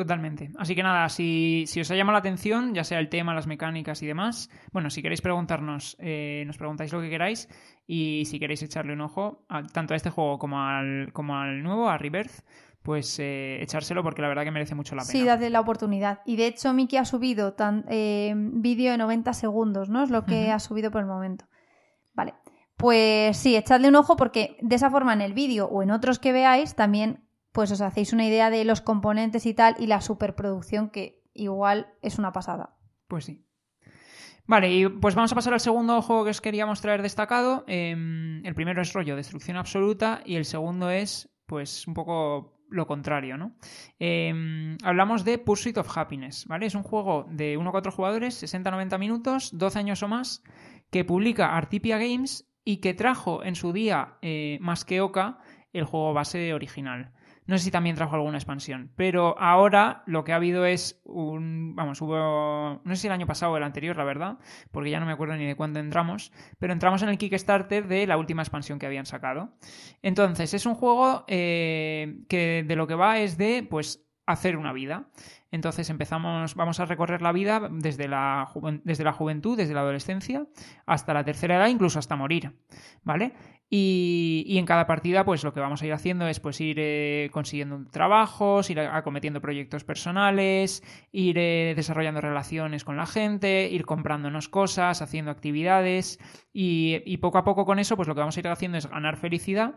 Totalmente. 0.00 0.50
Así 0.56 0.74
que 0.74 0.82
nada, 0.82 1.10
si, 1.10 1.64
si 1.66 1.82
os 1.82 1.90
ha 1.90 1.94
llamado 1.94 2.14
la 2.14 2.20
atención, 2.20 2.72
ya 2.74 2.84
sea 2.84 2.98
el 3.00 3.10
tema, 3.10 3.34
las 3.34 3.46
mecánicas 3.46 4.02
y 4.02 4.06
demás, 4.06 4.48
bueno, 4.72 4.88
si 4.88 5.02
queréis 5.02 5.20
preguntarnos, 5.20 5.94
eh, 6.00 6.42
nos 6.46 6.56
preguntáis 6.56 6.90
lo 6.90 7.02
que 7.02 7.10
queráis 7.10 7.50
y 7.86 8.24
si 8.24 8.38
queréis 8.40 8.62
echarle 8.62 8.94
un 8.94 9.02
ojo 9.02 9.44
a- 9.50 9.62
tanto 9.66 9.92
a 9.92 9.96
este 9.98 10.08
juego 10.08 10.38
como 10.38 10.58
al, 10.58 11.12
como 11.12 11.36
al 11.36 11.62
nuevo, 11.62 11.90
a 11.90 11.98
Rebirth, 11.98 12.32
pues 12.82 13.18
eh, 13.18 13.58
echárselo 13.60 14.02
porque 14.02 14.22
la 14.22 14.28
verdad 14.28 14.44
que 14.44 14.50
merece 14.50 14.74
mucho 14.74 14.94
la 14.96 15.02
pena. 15.02 15.12
Sí, 15.12 15.22
dadle 15.22 15.50
la 15.50 15.60
oportunidad. 15.60 16.20
Y 16.24 16.36
de 16.36 16.46
hecho, 16.46 16.72
Miki 16.72 16.96
ha 16.96 17.04
subido 17.04 17.52
tan, 17.52 17.84
eh, 17.90 18.32
vídeo 18.34 18.92
de 18.92 18.96
90 18.96 19.34
segundos, 19.34 19.90
¿no? 19.90 20.02
Es 20.02 20.08
lo 20.08 20.24
que 20.24 20.50
ha 20.50 20.58
subido 20.60 20.90
por 20.90 21.02
el 21.02 21.06
momento. 21.06 21.44
Vale. 22.14 22.32
Pues 22.78 23.36
sí, 23.36 23.54
echadle 23.54 23.88
un 23.88 23.96
ojo 23.96 24.16
porque 24.16 24.56
de 24.62 24.76
esa 24.76 24.88
forma 24.88 25.12
en 25.12 25.20
el 25.20 25.34
vídeo 25.34 25.66
o 25.66 25.82
en 25.82 25.90
otros 25.90 26.18
que 26.18 26.32
veáis 26.32 26.74
también 26.74 27.22
pues 27.52 27.70
os 27.72 27.80
hacéis 27.80 28.12
una 28.12 28.26
idea 28.26 28.50
de 28.50 28.64
los 28.64 28.80
componentes 28.80 29.46
y 29.46 29.54
tal 29.54 29.76
y 29.78 29.86
la 29.86 30.00
superproducción 30.00 30.90
que 30.90 31.22
igual 31.34 31.88
es 32.02 32.18
una 32.18 32.32
pasada. 32.32 32.76
Pues 33.08 33.24
sí. 33.24 33.44
Vale, 34.46 34.72
y 34.72 34.88
pues 34.88 35.14
vamos 35.14 35.30
a 35.30 35.36
pasar 35.36 35.52
al 35.52 35.60
segundo 35.60 36.02
juego 36.02 36.24
que 36.24 36.30
os 36.30 36.40
queríamos 36.40 36.80
traer 36.80 37.02
destacado. 37.02 37.64
Eh, 37.68 37.92
el 38.42 38.54
primero 38.54 38.82
es 38.82 38.92
rollo 38.92 39.14
destrucción 39.14 39.56
absoluta 39.56 40.22
y 40.24 40.36
el 40.36 40.44
segundo 40.44 40.90
es, 40.90 41.30
pues, 41.46 41.86
un 41.86 41.94
poco 41.94 42.60
lo 42.68 42.86
contrario, 42.86 43.36
¿no? 43.36 43.56
Eh, 43.98 44.76
hablamos 44.82 45.24
de 45.24 45.38
Pursuit 45.38 45.76
of 45.78 45.96
Happiness, 45.96 46.46
¿vale? 46.46 46.66
Es 46.66 46.74
un 46.74 46.82
juego 46.82 47.26
de 47.30 47.56
1 47.56 47.68
a 47.68 47.72
4 47.72 47.92
jugadores, 47.92 48.42
60-90 48.42 48.98
minutos, 48.98 49.50
12 49.52 49.78
años 49.78 50.02
o 50.02 50.08
más, 50.08 50.42
que 50.90 51.04
publica 51.04 51.56
Artipia 51.56 51.98
Games 51.98 52.48
y 52.64 52.78
que 52.78 52.94
trajo 52.94 53.44
en 53.44 53.54
su 53.54 53.72
día, 53.72 54.18
eh, 54.22 54.58
más 54.60 54.84
que 54.84 55.00
Oca, 55.00 55.38
el 55.72 55.84
juego 55.84 56.12
base 56.12 56.54
original. 56.54 57.12
No 57.50 57.58
sé 57.58 57.64
si 57.64 57.70
también 57.72 57.96
trajo 57.96 58.14
alguna 58.14 58.38
expansión, 58.38 58.92
pero 58.94 59.36
ahora 59.36 60.04
lo 60.06 60.22
que 60.22 60.32
ha 60.32 60.36
habido 60.36 60.66
es 60.66 61.02
un. 61.02 61.74
Vamos, 61.74 62.00
hubo. 62.00 62.80
No 62.84 62.94
sé 62.94 63.02
si 63.02 63.06
el 63.08 63.12
año 63.12 63.26
pasado 63.26 63.50
o 63.50 63.56
el 63.56 63.64
anterior, 63.64 63.96
la 63.96 64.04
verdad, 64.04 64.38
porque 64.70 64.90
ya 64.90 65.00
no 65.00 65.06
me 65.06 65.10
acuerdo 65.10 65.34
ni 65.34 65.44
de 65.44 65.56
cuándo 65.56 65.80
entramos, 65.80 66.30
pero 66.60 66.72
entramos 66.72 67.02
en 67.02 67.08
el 67.08 67.18
Kickstarter 67.18 67.88
de 67.88 68.06
la 68.06 68.18
última 68.18 68.42
expansión 68.42 68.78
que 68.78 68.86
habían 68.86 69.04
sacado. 69.04 69.50
Entonces, 70.00 70.54
es 70.54 70.64
un 70.64 70.76
juego 70.76 71.24
eh, 71.26 72.20
que 72.28 72.64
de 72.64 72.76
lo 72.76 72.86
que 72.86 72.94
va 72.94 73.18
es 73.18 73.36
de, 73.36 73.66
pues, 73.68 74.06
hacer 74.26 74.56
una 74.56 74.72
vida. 74.72 75.10
Entonces 75.50 75.90
empezamos, 75.90 76.54
vamos 76.54 76.78
a 76.78 76.84
recorrer 76.84 77.22
la 77.22 77.32
vida 77.32 77.68
desde 77.70 78.06
la, 78.06 78.48
desde 78.84 79.04
la 79.04 79.12
juventud, 79.12 79.56
desde 79.56 79.74
la 79.74 79.80
adolescencia, 79.80 80.46
hasta 80.86 81.12
la 81.12 81.24
tercera 81.24 81.56
edad, 81.56 81.68
incluso 81.68 81.98
hasta 81.98 82.14
morir, 82.14 82.56
¿vale? 83.02 83.32
Y, 83.68 84.44
y 84.46 84.58
en 84.58 84.66
cada 84.66 84.86
partida, 84.86 85.24
pues 85.24 85.44
lo 85.44 85.52
que 85.52 85.60
vamos 85.60 85.82
a 85.82 85.86
ir 85.86 85.92
haciendo 85.92 86.26
es 86.26 86.40
pues 86.40 86.60
ir 86.60 86.76
eh, 86.78 87.30
consiguiendo 87.32 87.84
trabajos, 87.90 88.68
ir 88.70 88.80
acometiendo 88.80 89.40
proyectos 89.40 89.84
personales, 89.84 90.82
ir 91.12 91.38
eh, 91.38 91.74
desarrollando 91.76 92.20
relaciones 92.20 92.84
con 92.84 92.96
la 92.96 93.06
gente, 93.06 93.68
ir 93.70 93.84
comprándonos 93.84 94.48
cosas, 94.48 95.02
haciendo 95.02 95.30
actividades 95.30 96.18
y, 96.52 97.02
y 97.04 97.18
poco 97.18 97.38
a 97.38 97.44
poco 97.44 97.64
con 97.64 97.78
eso, 97.78 97.96
pues 97.96 98.08
lo 98.08 98.14
que 98.14 98.20
vamos 98.20 98.36
a 98.36 98.40
ir 98.40 98.48
haciendo 98.48 98.78
es 98.78 98.88
ganar 98.88 99.16
felicidad 99.16 99.74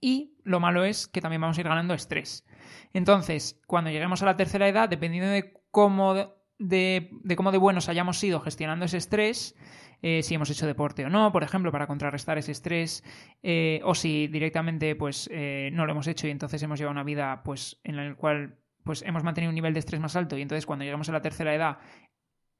y 0.00 0.34
lo 0.44 0.60
malo 0.60 0.84
es 0.84 1.06
que 1.06 1.20
también 1.20 1.40
vamos 1.40 1.58
a 1.58 1.60
ir 1.60 1.68
ganando 1.68 1.94
estrés. 1.94 2.46
Entonces, 2.92 3.60
cuando 3.66 3.90
lleguemos 3.90 4.22
a 4.22 4.26
la 4.26 4.36
tercera 4.36 4.68
edad, 4.68 4.88
dependiendo 4.88 5.30
de 5.30 5.54
cómo 5.70 6.14
de, 6.60 7.10
cómo 7.36 7.52
de 7.52 7.58
buenos 7.58 7.88
hayamos 7.88 8.18
sido 8.18 8.40
gestionando 8.40 8.84
ese 8.84 8.98
estrés, 8.98 9.56
eh, 10.02 10.22
si 10.22 10.34
hemos 10.34 10.50
hecho 10.50 10.66
deporte 10.66 11.04
o 11.04 11.10
no, 11.10 11.32
por 11.32 11.42
ejemplo, 11.42 11.72
para 11.72 11.86
contrarrestar 11.86 12.38
ese 12.38 12.52
estrés, 12.52 13.02
eh, 13.42 13.80
o 13.84 13.94
si 13.94 14.28
directamente 14.28 14.94
pues 14.94 15.28
eh, 15.32 15.70
no 15.72 15.86
lo 15.86 15.92
hemos 15.92 16.06
hecho 16.06 16.26
y 16.26 16.30
entonces 16.30 16.62
hemos 16.62 16.78
llevado 16.78 16.92
una 16.92 17.04
vida 17.04 17.42
pues 17.44 17.80
en 17.84 17.96
la 17.96 18.14
cual 18.14 18.58
pues 18.84 19.02
hemos 19.02 19.24
mantenido 19.24 19.50
un 19.50 19.54
nivel 19.54 19.74
de 19.74 19.80
estrés 19.80 20.00
más 20.00 20.16
alto 20.16 20.38
y 20.38 20.42
entonces 20.42 20.66
cuando 20.66 20.84
llegamos 20.84 21.08
a 21.08 21.12
la 21.12 21.20
tercera 21.20 21.54
edad 21.54 21.78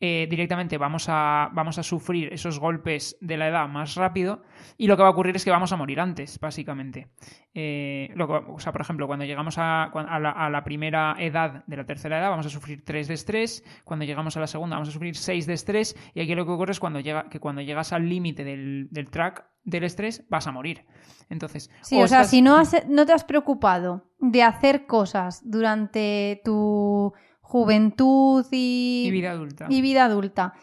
eh, 0.03 0.27
directamente 0.31 0.79
vamos 0.79 1.07
a, 1.09 1.51
vamos 1.53 1.77
a 1.77 1.83
sufrir 1.83 2.33
esos 2.33 2.59
golpes 2.59 3.19
de 3.21 3.37
la 3.37 3.49
edad 3.49 3.69
más 3.69 3.97
rápido 3.97 4.43
y 4.79 4.87
lo 4.87 4.97
que 4.97 5.03
va 5.03 5.09
a 5.09 5.13
ocurrir 5.13 5.37
es 5.37 5.45
que 5.45 5.51
vamos 5.51 5.73
a 5.73 5.77
morir 5.77 6.01
antes, 6.01 6.41
básicamente. 6.41 7.09
Eh, 7.53 8.09
o 8.17 8.59
sea, 8.59 8.73
por 8.73 8.81
ejemplo, 8.81 9.07
cuando 9.07 9.27
llegamos 9.27 9.57
a, 9.59 9.91
la, 9.93 10.65
primera 10.65 11.17
edad 11.19 11.65
de 11.67 11.77
la 11.77 11.85
tercera 11.85 12.19
edad 12.19 12.31
vamos 12.31 12.47
a 12.47 12.49
sufrir 12.49 12.83
3 12.83 13.09
de 13.09 13.15
estrés, 13.15 13.63
cuando 13.85 14.07
llegamos 14.07 14.35
a 14.39 14.41
la 14.41 14.47
segunda 14.47 14.77
vamos 14.77 14.89
a 14.89 14.93
sufrir 14.93 15.15
6 15.15 15.47
de 15.47 15.53
estrés 15.53 15.95
y 16.15 16.23
aquí 16.23 16.35
lo 16.35 16.47
que 16.47 16.53
ocurre 16.53 16.73
es 16.73 16.81
cuando 16.81 17.01
llega, 17.01 17.29
que 17.29 17.39
cuando 17.39 17.61
llegas 17.61 17.93
al 17.93 18.09
límite 18.09 18.43
del, 18.43 18.89
track 19.11 19.45
del 19.65 19.85
estrés 19.85 20.25
vas 20.31 20.47
a 20.47 20.53
morir. 20.53 20.87
Entonces, 21.29 21.71
sí, 21.83 22.01
o, 22.01 22.09
sea, 22.09 22.25
si 22.25 22.41
no, 22.41 22.63
no 22.89 23.05
te 23.05 23.13
has 23.13 23.25
preocupado 23.25 24.09
de 24.19 24.43
hacer 24.43 24.87
cosas 24.87 25.43
durante 25.45 26.41
tu 26.43 27.13
juventud 27.51 28.47
y, 28.53 29.09
vida 29.11 29.33
adulta. 29.33 29.67
y 29.69 29.83
vida 29.83 30.05
adulta 30.05 30.55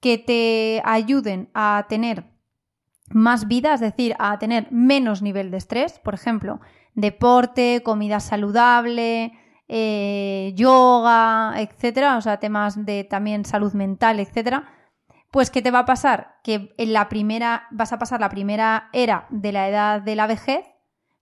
que 0.00 0.16
te 0.16 0.80
ayuden 0.86 1.50
a 1.52 1.84
tener 1.86 2.24
más 3.10 3.46
vida, 3.46 3.74
es 3.74 3.80
decir, 3.80 4.14
a 4.18 4.38
tener 4.38 4.72
menos 4.72 5.20
nivel 5.20 5.50
de 5.50 5.58
estrés, 5.58 5.98
por 5.98 6.14
ejemplo, 6.14 6.60
deporte, 6.94 7.82
comida 7.84 8.20
saludable, 8.20 9.32
eh, 9.68 10.52
yoga, 10.56 11.52
etcétera, 11.58 12.16
o 12.16 12.22
sea, 12.22 12.38
temas 12.38 12.86
de 12.86 13.04
también 13.04 13.44
salud 13.44 13.74
mental, 13.74 14.18
etcétera, 14.18 14.64
pues 15.30 15.50
¿qué 15.50 15.60
te 15.60 15.70
va 15.70 15.80
a 15.80 15.84
pasar? 15.84 16.38
Que 16.42 16.74
en 16.78 16.94
la 16.94 17.10
primera, 17.10 17.66
vas 17.70 17.92
a 17.92 17.98
pasar 17.98 18.18
la 18.18 18.30
primera 18.30 18.88
era 18.94 19.26
de 19.28 19.52
la 19.52 19.68
edad 19.68 20.00
de 20.00 20.16
la 20.16 20.26
vejez, 20.26 20.64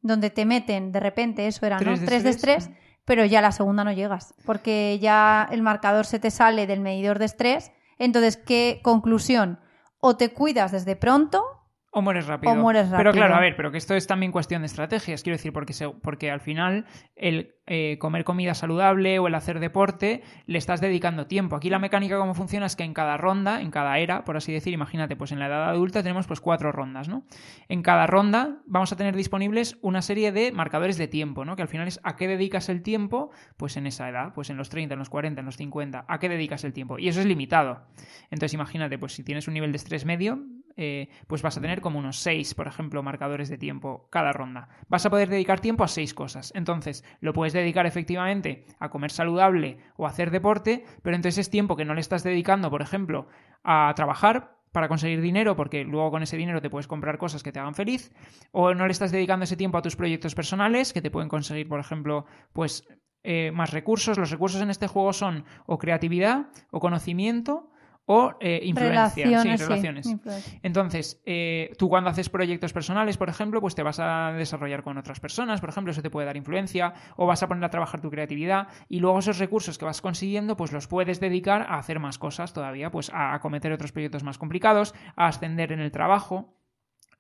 donde 0.01 0.31
te 0.31 0.45
meten 0.45 0.93
de 0.93 1.01
repente, 1.01 1.49
eso 1.49 1.67
era, 1.67 1.81
¿no? 1.81 1.99
Tres 2.05 2.23
de 2.23 2.31
estrés 2.31 2.71
pero 3.09 3.25
ya 3.25 3.41
la 3.41 3.53
segunda 3.53 3.85
no 3.85 3.93
llegas, 3.93 4.35
porque 4.45 4.99
ya 5.01 5.49
el 5.51 5.63
marcador 5.63 6.05
se 6.05 6.19
te 6.19 6.31
sale 6.31 6.67
del 6.67 6.81
medidor 6.81 7.19
de 7.19 7.25
estrés. 7.25 7.73
Entonces, 7.99 8.37
¿qué 8.37 8.81
conclusión? 8.85 9.59
O 9.99 10.19
te 10.19 10.35
cuidas 10.35 10.73
desde 10.73 10.95
pronto 10.95 11.43
o 11.91 12.03
mueres 12.03 12.27
rápido. 12.27 12.53
O 12.53 12.57
mueres 12.57 12.91
rápido. 12.91 12.99
Pero 12.99 13.13
claro, 13.13 13.35
a 13.35 13.41
ver, 13.41 13.57
pero 13.57 13.71
que 13.71 13.79
esto 13.79 13.95
es 13.95 14.07
también 14.07 14.31
cuestión 14.31 14.63
de 14.63 14.67
estrategias, 14.67 15.23
quiero 15.23 15.37
decir, 15.37 15.53
porque, 15.53 15.75
porque 16.03 16.31
al 16.31 16.41
final 16.41 16.85
el 17.17 17.55
eh, 17.67 17.97
comer 17.99 18.25
comida 18.25 18.55
saludable 18.55 19.19
o 19.19 19.27
el 19.27 19.35
hacer 19.35 19.59
deporte 19.59 20.23
le 20.47 20.59
estás 20.59 20.81
dedicando 20.81 21.27
tiempo. 21.27 21.57
Aquí 21.57 21.71
la 21.71 21.79
mecánica 21.79 22.19
cómo 22.19 22.35
funciona 22.35 22.67
es 22.67 22.77
que 22.77 22.85
en 22.85 22.93
cada 22.93 23.17
ronda, 23.17 23.63
en 23.63 23.71
cada 23.71 23.99
era, 23.99 24.25
por 24.25 24.37
así 24.37 24.53
decir, 24.53 24.75
imagínate, 24.75 25.17
pues 25.17 25.33
en 25.33 25.39
la 25.39 25.47
edad 25.47 25.69
adulta 25.69 26.03
tenemos 26.03 26.27
pues 26.27 26.41
cuatro 26.41 26.73
rondas, 26.73 27.09
¿no? 27.09 27.25
En 27.69 27.83
cada 27.83 28.07
ronda 28.07 28.59
vamos 28.67 28.93
a 28.93 28.97
tener 28.97 29.17
disponibles 29.17 29.79
una 29.81 30.03
serie 30.03 30.31
de 30.31 30.53
marcadores 30.53 30.99
de 30.99 31.09
tiempo, 31.09 31.45
¿no? 31.45 31.57
Que 31.57 31.63
al 31.63 31.69
final 31.69 31.89
es 31.89 32.01
a 32.03 32.17
qué 32.17 32.29
dedicas 32.29 32.69
el 32.69 32.83
tiempo, 32.83 33.31
pues 33.57 33.77
en 33.79 33.87
esa 33.87 34.09
edad, 34.09 34.33
pues 34.35 34.51
en 34.51 34.57
los 34.57 34.69
30, 34.69 34.95
en 34.95 34.99
los 34.99 35.09
40, 35.09 35.41
en 35.41 35.47
los 35.47 35.57
50, 35.57 36.05
a 36.07 36.19
qué 36.19 36.29
dedicas 36.29 36.65
el 36.65 36.73
tiempo. 36.73 36.99
Y 36.99 37.09
eso 37.09 37.21
es 37.21 37.27
limitado. 37.27 37.87
Entonces 38.31 38.55
imagínate, 38.55 38.99
pues 38.99 39.13
si 39.13 39.25
tienes 39.25 39.49
un 39.49 39.55
nivel 39.55 39.73
de 39.73 39.77
estrés 39.77 40.05
medio, 40.05 40.43
eh, 40.81 41.09
pues 41.27 41.43
vas 41.43 41.59
a 41.59 41.61
tener 41.61 41.81
como 41.81 41.99
unos 41.99 42.21
seis, 42.21 42.55
por 42.55 42.69
ejemplo, 42.69 43.03
marcadores 43.03 43.49
de 43.49 43.59
tiempo 43.59 44.07
cada 44.11 44.33
ronda. 44.33 44.69
Vas 44.89 45.05
a 45.05 45.11
poder 45.11 45.29
dedicar 45.29 45.59
tiempo 45.59 45.83
a 45.83 45.89
seis 45.89 46.15
cosas. 46.15 46.53
Entonces, 46.55 47.05
lo 47.21 47.33
puedes 47.33 47.53
dedicar 47.53 47.85
efectivamente 47.85 48.65
a 48.79 48.89
comer 48.89 49.11
saludable 49.11 49.79
o 49.97 50.07
a 50.07 50.11
hacer 50.11 50.31
deporte, 50.31 50.85
pero 51.03 51.17
entonces 51.17 51.39
es 51.39 51.51
tiempo 51.51 51.75
que 51.75 51.85
no 51.85 51.95
le 51.95 52.01
estás 52.01 52.23
dedicando, 52.23 52.71
por 52.71 52.81
ejemplo, 52.81 53.27
a 53.65 53.93
trabajar 53.97 54.57
para 54.71 54.87
conseguir 54.87 55.21
dinero, 55.21 55.57
porque 55.57 55.83
luego 55.83 56.13
con 56.13 56.23
ese 56.23 56.37
dinero 56.37 56.63
te 56.63 56.71
puedes 56.71 56.87
comprar 56.87 57.19
cosas 57.19 57.43
que 57.43 57.51
te 57.51 57.59
hagan 57.59 57.75
feliz, 57.75 58.13
o 58.53 58.73
no 58.73 58.87
le 58.87 58.93
estás 58.93 59.11
dedicando 59.11 59.45
ese 59.45 59.57
tiempo 59.57 59.79
a 59.79 59.83
tus 59.83 59.97
proyectos 59.97 60.37
personales, 60.37 60.93
que 60.93 61.03
te 61.03 61.11
pueden 61.11 61.29
conseguir, 61.29 61.69
por 61.69 61.81
ejemplo, 61.81 62.25
pues 62.53 62.87
eh, 63.25 63.51
más 63.51 63.73
recursos. 63.73 64.17
Los 64.17 64.31
recursos 64.31 64.63
en 64.63 64.71
este 64.71 64.87
juego 64.87 65.13
son 65.13 65.45
o 65.67 65.79
creatividad, 65.79 66.47
o 66.71 66.79
conocimiento, 66.79 67.71
o 68.11 68.33
eh, 68.41 68.61
influencia, 68.65 69.27
relaciones, 69.27 69.61
sí, 69.61 69.67
relaciones. 69.67 70.17
Entonces, 70.63 71.21
eh, 71.27 71.73
tú 71.77 71.91
cuando 71.91 72.09
haces 72.09 72.31
proyectos 72.31 72.73
personales, 72.73 73.19
por 73.19 73.29
ejemplo, 73.29 73.61
pues 73.61 73.75
te 73.75 73.83
vas 73.83 74.01
a 74.01 74.33
desarrollar 74.33 74.83
con 74.83 74.97
otras 74.97 75.21
personas, 75.21 75.61
por 75.61 75.69
ejemplo, 75.69 75.93
eso 75.93 76.01
te 76.01 76.09
puede 76.09 76.27
dar 76.27 76.39
influencia, 76.39 76.95
o 77.17 77.27
vas 77.27 77.43
a 77.43 77.49
poner 77.49 77.65
a 77.65 77.69
trabajar 77.69 78.01
tu 78.01 78.11
creatividad, 78.11 78.69
y 78.89 79.01
luego 79.01 79.19
esos 79.19 79.39
recursos 79.39 79.77
que 79.77 79.85
vas 79.85 80.01
consiguiendo, 80.01 80.57
pues 80.57 80.73
los 80.73 80.89
puedes 80.89 81.21
dedicar 81.21 81.67
a 81.69 81.77
hacer 81.77 82.01
más 82.01 82.17
cosas 82.17 82.55
todavía, 82.55 82.91
pues 82.91 83.11
a, 83.11 83.35
a 83.35 83.41
cometer 83.41 83.73
otros 83.73 83.93
proyectos 83.93 84.25
más 84.25 84.39
complicados, 84.39 84.95
a 85.15 85.27
ascender 85.27 85.73
en 85.73 85.81
el 85.81 85.93
trabajo 85.93 86.58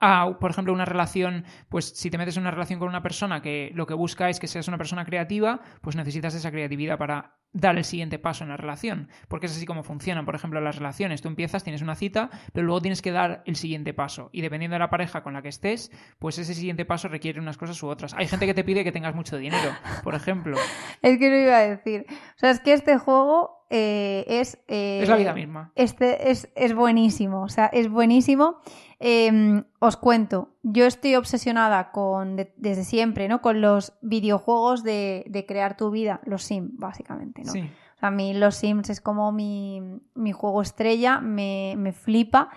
a, 0.01 0.39
por 0.39 0.51
ejemplo, 0.51 0.73
una 0.73 0.85
relación, 0.85 1.45
pues 1.69 1.87
si 1.87 2.11
te 2.11 2.19
metes 2.19 2.37
en 2.37 2.43
una 2.43 2.51
relación 2.51 2.79
con 2.79 2.89
una 2.89 3.03
persona 3.03 3.43
que 3.43 3.71
lo 3.75 3.87
que 3.87 3.95
busca 3.95 4.29
es 4.29 4.39
que 4.39 4.47
seas 4.47 4.69
una 4.69 4.79
persona 4.79 5.05
creativa, 5.05 5.61
pues 5.81 5.97
necesitas 5.97 6.35
esa 6.35 6.51
creatividad 6.51 6.99
para 6.99 7.39
dar 7.53 7.77
el 7.79 7.85
siguiente 7.85 8.19
paso 8.19 8.45
en 8.45 8.51
la 8.51 8.57
relación, 8.57 9.09
porque 9.29 9.47
es 9.47 9.57
así 9.57 9.65
como 9.65 9.83
funcionan, 9.83 10.25
por 10.27 10.35
ejemplo, 10.35 10.61
las 10.61 10.77
relaciones. 10.77 11.23
Tú 11.23 11.29
empiezas, 11.29 11.65
tienes 11.65 11.83
una 11.83 11.95
cita, 11.95 12.31
pero 12.53 12.67
luego 12.67 12.83
tienes 12.83 13.03
que 13.03 13.11
dar 13.11 13.43
el 13.47 13.57
siguiente 13.57 13.95
paso. 13.95 14.29
Y 14.33 14.43
dependiendo 14.43 14.75
de 14.75 14.81
la 14.81 14.91
pareja 14.91 15.23
con 15.23 15.33
la 15.33 15.43
que 15.43 15.49
estés, 15.49 15.91
pues 16.19 16.39
ese 16.39 16.55
siguiente 16.55 16.85
paso 16.85 17.09
requiere 17.09 17.41
unas 17.41 17.57
cosas 17.57 17.83
u 17.83 17.89
otras. 17.89 18.15
Hay 18.15 18.29
gente 18.29 18.47
que 18.47 18.55
te 18.55 18.65
pide 18.65 18.85
que 18.85 18.93
tengas 18.93 19.15
mucho 19.15 19.37
dinero, 19.39 19.73
por 20.05 20.15
ejemplo. 20.15 20.57
es 21.03 21.19
que 21.19 21.31
lo 21.31 21.37
iba 21.37 21.57
a 21.57 21.67
decir. 21.67 22.07
O 22.11 22.39
sea, 22.39 22.51
es 22.51 22.61
que 22.61 22.73
este 22.73 22.99
juego 22.99 23.58
eh, 23.71 24.25
es... 24.27 24.59
Eh, 24.69 25.01
es 25.03 25.09
la 25.09 25.17
vida 25.17 25.35
misma. 25.35 25.73
Este 25.75 26.31
es, 26.31 26.49
es 26.55 26.75
buenísimo, 26.75 27.43
o 27.43 27.49
sea, 27.49 27.67
es 27.67 27.91
buenísimo. 27.91 28.57
Em, 29.01 29.65
os 29.79 29.97
cuento, 29.97 30.57
yo 30.63 30.85
estoy 30.87 31.15
obsesionada 31.15 31.93
con, 31.93 32.37
desde 32.57 32.85
siempre, 32.85 33.29
¿no? 33.29 33.41
Con 33.41 33.61
los 33.61 33.93
videojuegos 34.03 34.83
de, 34.83 35.45
crear 35.47 35.77
tu 35.77 35.91
vida, 35.91 36.21
los 36.25 36.43
Sims, 36.43 36.73
básicamente, 36.75 37.43
¿no? 37.45 37.53
O 37.53 37.55
sea, 37.55 38.09
a 38.09 38.11
mí 38.11 38.35
los 38.35 38.57
Sims 38.57 38.91
es 38.91 39.01
como 39.01 39.31
mi, 39.31 40.01
juego 40.33 40.63
estrella, 40.63 41.21
me, 41.21 41.93
flipa. 41.93 42.51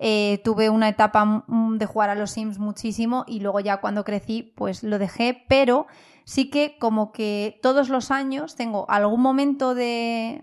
Eh, 0.00 0.40
tuve 0.44 0.70
una 0.70 0.88
etapa 0.88 1.44
de 1.48 1.86
jugar 1.86 2.10
a 2.10 2.14
los 2.14 2.30
Sims 2.30 2.60
muchísimo 2.60 3.24
y 3.26 3.40
luego 3.40 3.58
ya 3.58 3.78
cuando 3.78 4.04
crecí, 4.04 4.52
pues 4.54 4.84
lo 4.84 5.00
dejé, 5.00 5.44
pero 5.48 5.88
sí 6.28 6.50
que 6.50 6.76
como 6.78 7.10
que 7.10 7.58
todos 7.62 7.88
los 7.88 8.10
años 8.10 8.54
tengo 8.54 8.84
algún 8.90 9.22
momento 9.22 9.74
de 9.74 10.42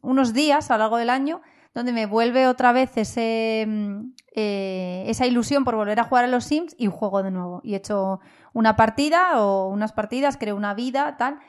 unos 0.00 0.32
días 0.32 0.70
a 0.70 0.74
lo 0.74 0.84
largo 0.84 0.96
del 0.96 1.10
año 1.10 1.42
donde 1.74 1.92
me 1.92 2.06
vuelve 2.06 2.46
otra 2.46 2.72
vez 2.72 2.96
ese, 2.96 3.66
mm, 3.68 4.14
eh, 4.34 5.04
esa 5.06 5.26
ilusión 5.26 5.64
por 5.64 5.76
volver 5.76 6.00
a 6.00 6.04
jugar 6.04 6.24
a 6.24 6.28
los 6.28 6.44
Sims 6.44 6.74
y 6.78 6.86
juego 6.86 7.22
de 7.22 7.30
nuevo. 7.30 7.60
Y 7.62 7.74
he 7.74 7.76
hecho 7.76 8.20
una 8.54 8.74
partida 8.74 9.42
o 9.42 9.68
unas 9.68 9.92
partidas, 9.92 10.38
creo 10.38 10.56
una 10.56 10.72
vida, 10.72 11.18
tal. 11.18 11.40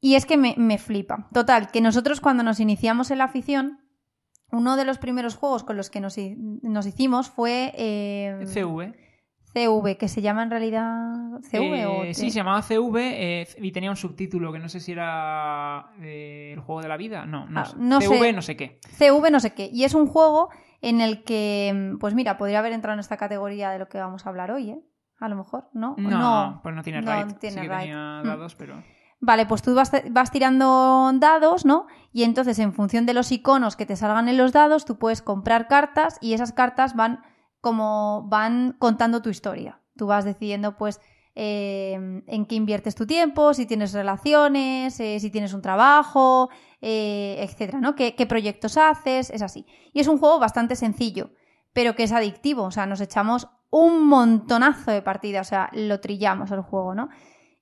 Y 0.00 0.16
es 0.16 0.26
que 0.26 0.36
me, 0.36 0.78
flipa. 0.78 1.28
Total, 1.32 1.70
que 1.70 1.80
nosotros 1.80 2.20
cuando 2.20 2.42
nos 2.42 2.58
iniciamos 2.58 3.12
en 3.12 3.18
la 3.18 3.24
afición, 3.24 3.78
uno 4.50 4.74
de 4.76 4.84
los 4.84 4.98
primeros 4.98 5.36
juegos 5.36 5.62
con 5.62 5.76
los 5.76 5.88
que 5.88 6.00
nos, 6.00 6.18
hicimos 6.18 7.30
fue... 7.30 7.72
Eh, 7.76 8.44
CV. 8.46 9.05
CV, 9.56 9.96
que 9.96 10.08
se 10.08 10.20
llama 10.20 10.42
en 10.42 10.50
realidad 10.50 11.40
CV 11.40 11.86
o... 11.86 12.04
Eh, 12.04 12.12
sí, 12.12 12.30
se 12.30 12.36
llamaba 12.36 12.60
CV 12.60 13.40
eh, 13.40 13.48
y 13.58 13.72
tenía 13.72 13.88
un 13.88 13.96
subtítulo 13.96 14.52
que 14.52 14.58
no 14.58 14.68
sé 14.68 14.80
si 14.80 14.92
era 14.92 15.92
eh, 16.02 16.50
el 16.52 16.60
juego 16.60 16.82
de 16.82 16.88
la 16.88 16.98
vida. 16.98 17.24
No, 17.24 17.46
no, 17.46 17.60
ah, 17.60 18.00
CV 18.00 18.34
no 18.34 18.42
sé 18.42 18.56
qué. 18.56 18.78
CV 18.98 19.30
no 19.30 19.40
sé 19.40 19.54
qué. 19.54 19.70
Y 19.72 19.84
es 19.84 19.94
un 19.94 20.08
juego 20.08 20.50
en 20.82 21.00
el 21.00 21.24
que, 21.24 21.96
pues 21.98 22.14
mira, 22.14 22.36
podría 22.36 22.58
haber 22.58 22.72
entrado 22.72 22.94
en 22.94 23.00
esta 23.00 23.16
categoría 23.16 23.70
de 23.70 23.78
lo 23.78 23.88
que 23.88 23.98
vamos 23.98 24.26
a 24.26 24.28
hablar 24.28 24.50
hoy, 24.50 24.70
¿eh? 24.70 24.80
A 25.18 25.30
lo 25.30 25.36
mejor, 25.36 25.70
¿no? 25.72 25.94
No, 25.96 26.60
pues 26.62 26.74
no 26.74 26.82
tiene 26.82 27.00
no 27.00 27.26
Tiene 27.38 27.62
sí 27.62 27.68
tenía 27.68 28.20
mm. 28.22 28.26
dados, 28.26 28.54
pero... 28.56 28.82
Vale, 29.18 29.46
pues 29.46 29.62
tú 29.62 29.74
vas, 29.74 29.90
vas, 30.10 30.30
tirando 30.30 31.10
dados, 31.14 31.64
¿no? 31.64 31.86
Y 32.12 32.24
entonces, 32.24 32.58
en 32.58 32.74
función 32.74 33.06
de 33.06 33.14
los 33.14 33.32
iconos 33.32 33.74
que 33.74 33.86
te 33.86 33.96
salgan 33.96 34.28
en 34.28 34.36
los 34.36 34.52
dados, 34.52 34.84
tú 34.84 34.98
puedes 34.98 35.22
comprar 35.22 35.68
cartas 35.68 36.18
y 36.20 36.34
esas 36.34 36.52
cartas 36.52 36.94
van 36.94 37.22
como 37.66 38.22
van 38.28 38.76
contando 38.78 39.22
tu 39.22 39.28
historia. 39.28 39.80
Tú 39.96 40.06
vas 40.06 40.24
decidiendo, 40.24 40.76
pues, 40.76 41.00
eh, 41.34 42.22
en 42.28 42.46
qué 42.46 42.54
inviertes 42.54 42.94
tu 42.94 43.08
tiempo, 43.08 43.54
si 43.54 43.66
tienes 43.66 43.92
relaciones, 43.92 45.00
eh, 45.00 45.18
si 45.18 45.30
tienes 45.32 45.52
un 45.52 45.62
trabajo, 45.62 46.48
eh, 46.80 47.38
etcétera, 47.40 47.80
¿no? 47.80 47.96
¿Qué, 47.96 48.14
¿Qué, 48.14 48.24
proyectos 48.24 48.76
haces? 48.76 49.30
Es 49.30 49.42
así. 49.42 49.66
Y 49.92 49.98
es 49.98 50.06
un 50.06 50.18
juego 50.18 50.38
bastante 50.38 50.76
sencillo, 50.76 51.32
pero 51.72 51.96
que 51.96 52.04
es 52.04 52.12
adictivo. 52.12 52.62
O 52.62 52.70
sea, 52.70 52.86
nos 52.86 53.00
echamos 53.00 53.48
un 53.70 54.06
montonazo 54.06 54.92
de 54.92 55.02
partidas, 55.02 55.48
o 55.48 55.50
sea, 55.50 55.68
lo 55.72 55.98
trillamos 55.98 56.52
el 56.52 56.60
juego, 56.60 56.94
¿no? 56.94 57.08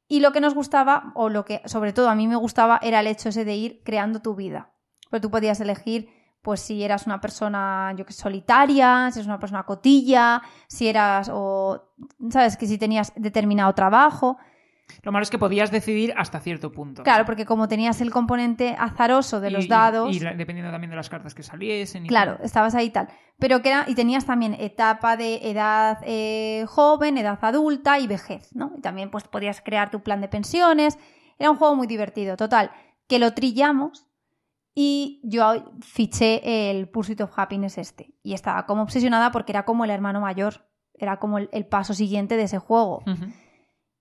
Y 0.06 0.20
lo 0.20 0.32
que 0.32 0.42
nos 0.42 0.54
gustaba, 0.54 1.12
o 1.14 1.30
lo 1.30 1.46
que 1.46 1.62
sobre 1.64 1.94
todo 1.94 2.10
a 2.10 2.14
mí 2.14 2.28
me 2.28 2.36
gustaba, 2.36 2.78
era 2.82 3.00
el 3.00 3.06
hecho 3.06 3.30
ese 3.30 3.46
de 3.46 3.56
ir 3.56 3.80
creando 3.86 4.20
tu 4.20 4.34
vida. 4.34 4.74
Porque 5.08 5.22
tú 5.22 5.30
podías 5.30 5.62
elegir 5.62 6.10
pues 6.44 6.60
si 6.60 6.84
eras 6.84 7.06
una 7.06 7.22
persona, 7.22 7.94
yo 7.96 8.04
que 8.04 8.12
solitaria, 8.12 9.08
si 9.10 9.18
eres 9.18 9.26
una 9.26 9.38
persona 9.38 9.62
cotilla, 9.64 10.42
si 10.68 10.86
eras, 10.88 11.30
o, 11.32 11.94
sabes, 12.28 12.58
que 12.58 12.66
si 12.66 12.76
tenías 12.76 13.12
determinado 13.16 13.72
trabajo. 13.74 14.36
Lo 15.02 15.10
malo 15.10 15.22
es 15.22 15.30
que 15.30 15.38
podías 15.38 15.70
decidir 15.70 16.12
hasta 16.18 16.40
cierto 16.40 16.70
punto. 16.70 17.02
Claro, 17.02 17.24
porque 17.24 17.46
como 17.46 17.66
tenías 17.66 18.02
el 18.02 18.10
componente 18.10 18.76
azaroso 18.78 19.40
de 19.40 19.50
los 19.50 19.64
y- 19.64 19.68
dados. 19.68 20.14
Y, 20.14 20.18
dependiendo 20.20 20.70
también 20.70 20.90
de 20.90 20.96
las 20.96 21.08
cartas 21.08 21.34
que 21.34 21.42
saliesen. 21.42 22.04
y 22.04 22.08
Claro, 22.08 22.36
tal. 22.36 22.44
estabas 22.44 22.74
ahí 22.74 22.86
y 22.86 22.90
tal. 22.90 23.08
Pero 23.38 23.62
que 23.62 23.70
era, 23.70 23.86
y 23.88 23.94
tenías 23.94 24.26
también 24.26 24.52
etapa 24.52 25.16
de 25.16 25.50
edad 25.50 25.98
eh, 26.02 26.66
joven, 26.68 27.16
edad 27.16 27.38
adulta 27.40 27.98
y 27.98 28.06
vejez, 28.06 28.54
¿no? 28.54 28.72
Y 28.76 28.82
también 28.82 29.10
pues 29.10 29.24
podías 29.24 29.62
crear 29.62 29.90
tu 29.90 30.02
plan 30.02 30.20
de 30.20 30.28
pensiones. 30.28 30.98
Era 31.38 31.50
un 31.50 31.56
juego 31.56 31.74
muy 31.74 31.86
divertido. 31.86 32.36
Total, 32.36 32.70
que 33.08 33.18
lo 33.18 33.32
trillamos 33.32 34.06
y 34.74 35.20
yo 35.22 35.72
fiché 35.80 36.70
el 36.70 36.88
Pursuit 36.88 37.20
of 37.20 37.38
Happiness 37.38 37.78
este. 37.78 38.14
Y 38.22 38.34
estaba 38.34 38.66
como 38.66 38.82
obsesionada 38.82 39.30
porque 39.30 39.52
era 39.52 39.64
como 39.64 39.84
el 39.84 39.90
hermano 39.90 40.20
mayor. 40.20 40.66
Era 40.94 41.18
como 41.18 41.38
el, 41.38 41.48
el 41.52 41.66
paso 41.66 41.94
siguiente 41.94 42.36
de 42.36 42.44
ese 42.44 42.58
juego. 42.58 43.02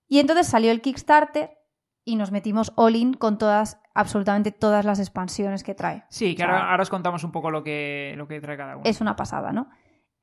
Y 0.07 0.19
entonces 0.19 0.47
salió 0.47 0.71
el 0.71 0.81
Kickstarter 0.81 1.57
y 2.05 2.15
nos 2.15 2.31
metimos 2.31 2.73
all 2.75 2.95
in 2.95 3.13
con 3.13 3.37
todas, 3.37 3.79
absolutamente 3.93 4.51
todas 4.51 4.85
las 4.85 4.99
expansiones 4.99 5.63
que 5.63 5.73
trae. 5.75 6.03
Sí, 6.09 6.35
que 6.35 6.43
O 6.43 6.45
sea, 6.45 6.55
ahora, 6.55 6.71
ahora 6.71 6.83
os 6.83 6.89
contamos 6.89 7.23
un 7.23 7.31
poco 7.31 7.49
lo 7.51 7.63
que, 7.63 8.13
lo 8.17 8.27
que 8.27 8.41
trae 8.41 8.57
cada 8.57 8.75
uno. 8.75 8.85
es 8.85 8.99
una 8.99 9.15
pasada, 9.15 9.51
¿no? 9.51 9.69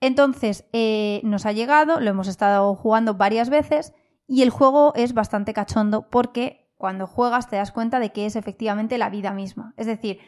Entonces, 0.01 0.69
eh, 0.73 1.21
nos 1.25 1.47
ha 1.47 1.53
llegado, 1.53 2.01
lo 2.01 2.11
hemos 2.11 2.29
estado 2.29 2.75
jugando 2.75 3.15
varias 3.15 3.51
veces 3.51 3.95
y 4.27 4.43
el 4.43 4.51
juego 4.51 4.93
es 4.95 5.13
bastante 5.15 5.53
cachondo 5.53 6.09
porque 6.09 6.71
cuando 6.77 7.07
juegas 7.07 7.49
te 7.49 7.57
das 7.57 7.73
cuenta 7.73 8.01
de 8.01 8.11
que 8.11 8.27
es 8.27 8.37
efectivamente 8.37 8.97
la 8.97 9.11
vida 9.11 9.33
misma. 9.33 9.75
Es 9.77 9.87
decir, 9.87 10.19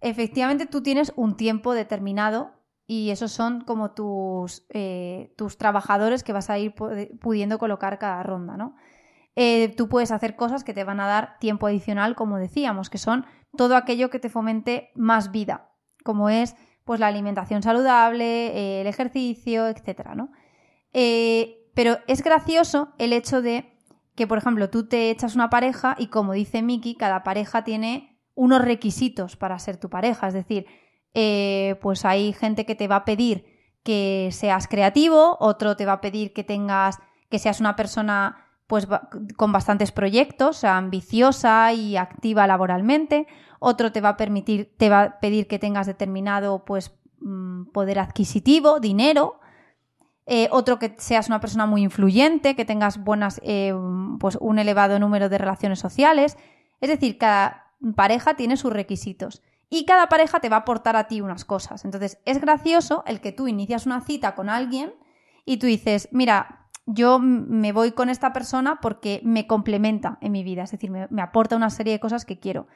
efectivamente 0.00 0.66
tú 0.66 0.82
tienes 0.82 1.12
un 1.16 1.36
tiempo 1.36 1.74
determinado 1.74 2.52
y 2.86 3.10
esos 3.10 3.32
son 3.32 3.62
como 3.62 3.92
tus, 3.92 4.66
eh, 4.70 5.34
tus 5.36 5.58
trabajadores 5.58 6.22
que 6.22 6.32
vas 6.32 6.50
a 6.50 6.58
ir 6.58 6.74
pu- 6.74 7.18
pudiendo 7.18 7.58
colocar 7.58 7.98
cada 7.98 8.22
ronda, 8.22 8.56
¿no? 8.56 8.76
Eh, 9.34 9.74
tú 9.76 9.88
puedes 9.88 10.12
hacer 10.12 10.36
cosas 10.36 10.64
que 10.64 10.72
te 10.72 10.84
van 10.84 11.00
a 11.00 11.06
dar 11.06 11.38
tiempo 11.40 11.66
adicional, 11.66 12.14
como 12.14 12.38
decíamos, 12.38 12.88
que 12.88 12.98
son 12.98 13.26
todo 13.56 13.76
aquello 13.76 14.08
que 14.08 14.18
te 14.18 14.30
fomente 14.30 14.90
más 14.94 15.30
vida, 15.32 15.70
como 16.04 16.30
es 16.30 16.56
pues 16.84 17.00
la 17.00 17.08
alimentación 17.08 17.62
saludable, 17.62 18.46
eh, 18.56 18.80
el 18.82 18.86
ejercicio, 18.86 19.66
etcétera, 19.66 20.14
¿no? 20.14 20.30
Pero 21.74 21.98
es 22.06 22.22
gracioso 22.22 22.94
el 22.98 23.12
hecho 23.12 23.42
de 23.42 23.70
que, 24.14 24.26
por 24.26 24.38
ejemplo, 24.38 24.70
tú 24.70 24.88
te 24.88 25.10
echas 25.10 25.34
una 25.34 25.50
pareja 25.50 25.94
y 25.98 26.06
como 26.06 26.32
dice 26.32 26.62
Miki, 26.62 26.94
cada 26.96 27.22
pareja 27.22 27.64
tiene 27.64 28.15
unos 28.36 28.62
requisitos 28.62 29.34
para 29.34 29.58
ser 29.58 29.78
tu 29.78 29.90
pareja. 29.90 30.28
Es 30.28 30.34
decir, 30.34 30.66
eh, 31.14 31.76
pues 31.82 32.04
hay 32.04 32.32
gente 32.32 32.64
que 32.64 32.76
te 32.76 32.86
va 32.86 32.96
a 32.96 33.04
pedir 33.04 33.44
que 33.82 34.28
seas 34.32 34.68
creativo, 34.68 35.36
otro 35.40 35.76
te 35.76 35.86
va 35.86 35.94
a 35.94 36.00
pedir 36.00 36.32
que 36.32 36.44
tengas, 36.44 36.98
que 37.30 37.38
seas 37.38 37.60
una 37.60 37.74
persona 37.74 38.44
pues 38.66 38.88
con 39.36 39.52
bastantes 39.52 39.92
proyectos, 39.92 40.64
ambiciosa 40.64 41.72
y 41.72 41.96
activa 41.96 42.46
laboralmente. 42.46 43.26
Otro 43.60 43.92
te 43.92 44.00
va 44.00 44.10
a 44.10 44.16
permitir, 44.16 44.74
te 44.76 44.90
va 44.90 45.02
a 45.02 45.20
pedir 45.20 45.46
que 45.46 45.58
tengas 45.58 45.86
determinado 45.86 46.64
pues 46.64 46.98
mm, 47.20 47.66
poder 47.66 48.00
adquisitivo, 48.00 48.80
dinero. 48.80 49.40
Eh, 50.26 50.48
otro 50.50 50.80
que 50.80 50.96
seas 50.98 51.28
una 51.28 51.40
persona 51.40 51.66
muy 51.66 51.82
influyente, 51.82 52.56
que 52.56 52.64
tengas 52.64 52.98
buenas, 53.02 53.40
eh, 53.44 53.72
pues 54.18 54.36
un 54.40 54.58
elevado 54.58 54.98
número 54.98 55.28
de 55.28 55.38
relaciones 55.38 55.78
sociales. 55.78 56.36
Es 56.80 56.90
decir, 56.90 57.18
cada 57.18 57.65
pareja 57.94 58.34
tiene 58.34 58.56
sus 58.56 58.72
requisitos. 58.72 59.42
Y 59.68 59.84
cada 59.84 60.08
pareja 60.08 60.40
te 60.40 60.48
va 60.48 60.56
a 60.56 60.60
aportar 60.60 60.96
a 60.96 61.08
ti 61.08 61.20
unas 61.20 61.44
cosas. 61.44 61.84
Entonces, 61.84 62.18
es 62.24 62.40
gracioso 62.40 63.02
el 63.06 63.20
que 63.20 63.32
tú 63.32 63.48
inicias 63.48 63.86
una 63.86 64.00
cita 64.00 64.34
con 64.34 64.48
alguien 64.48 64.94
y 65.44 65.56
tú 65.56 65.66
dices, 65.66 66.08
mira, 66.12 66.68
yo 66.86 67.18
me 67.18 67.72
voy 67.72 67.92
con 67.92 68.08
esta 68.08 68.32
persona 68.32 68.78
porque 68.80 69.20
me 69.24 69.46
complementa 69.46 70.18
en 70.20 70.32
mi 70.32 70.44
vida, 70.44 70.62
es 70.62 70.70
decir, 70.70 70.90
me, 70.90 71.08
me 71.10 71.22
aporta 71.22 71.56
una 71.56 71.70
serie 71.70 71.92
de 71.92 72.00
cosas 72.00 72.24
que 72.24 72.38
quiero. 72.38 72.68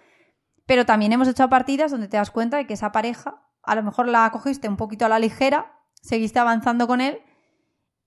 Pero 0.66 0.84
también 0.84 1.12
hemos 1.12 1.28
hecho 1.28 1.48
partidas 1.48 1.92
donde 1.92 2.08
te 2.08 2.16
das 2.16 2.32
cuenta 2.32 2.56
de 2.56 2.66
que 2.66 2.74
esa 2.74 2.90
pareja, 2.90 3.42
a 3.62 3.74
lo 3.76 3.84
mejor 3.84 4.08
la 4.08 4.28
cogiste 4.30 4.68
un 4.68 4.76
poquito 4.76 5.06
a 5.06 5.08
la 5.08 5.20
ligera, 5.20 5.72
seguiste 5.94 6.40
avanzando 6.40 6.88
con 6.88 7.00
él 7.00 7.20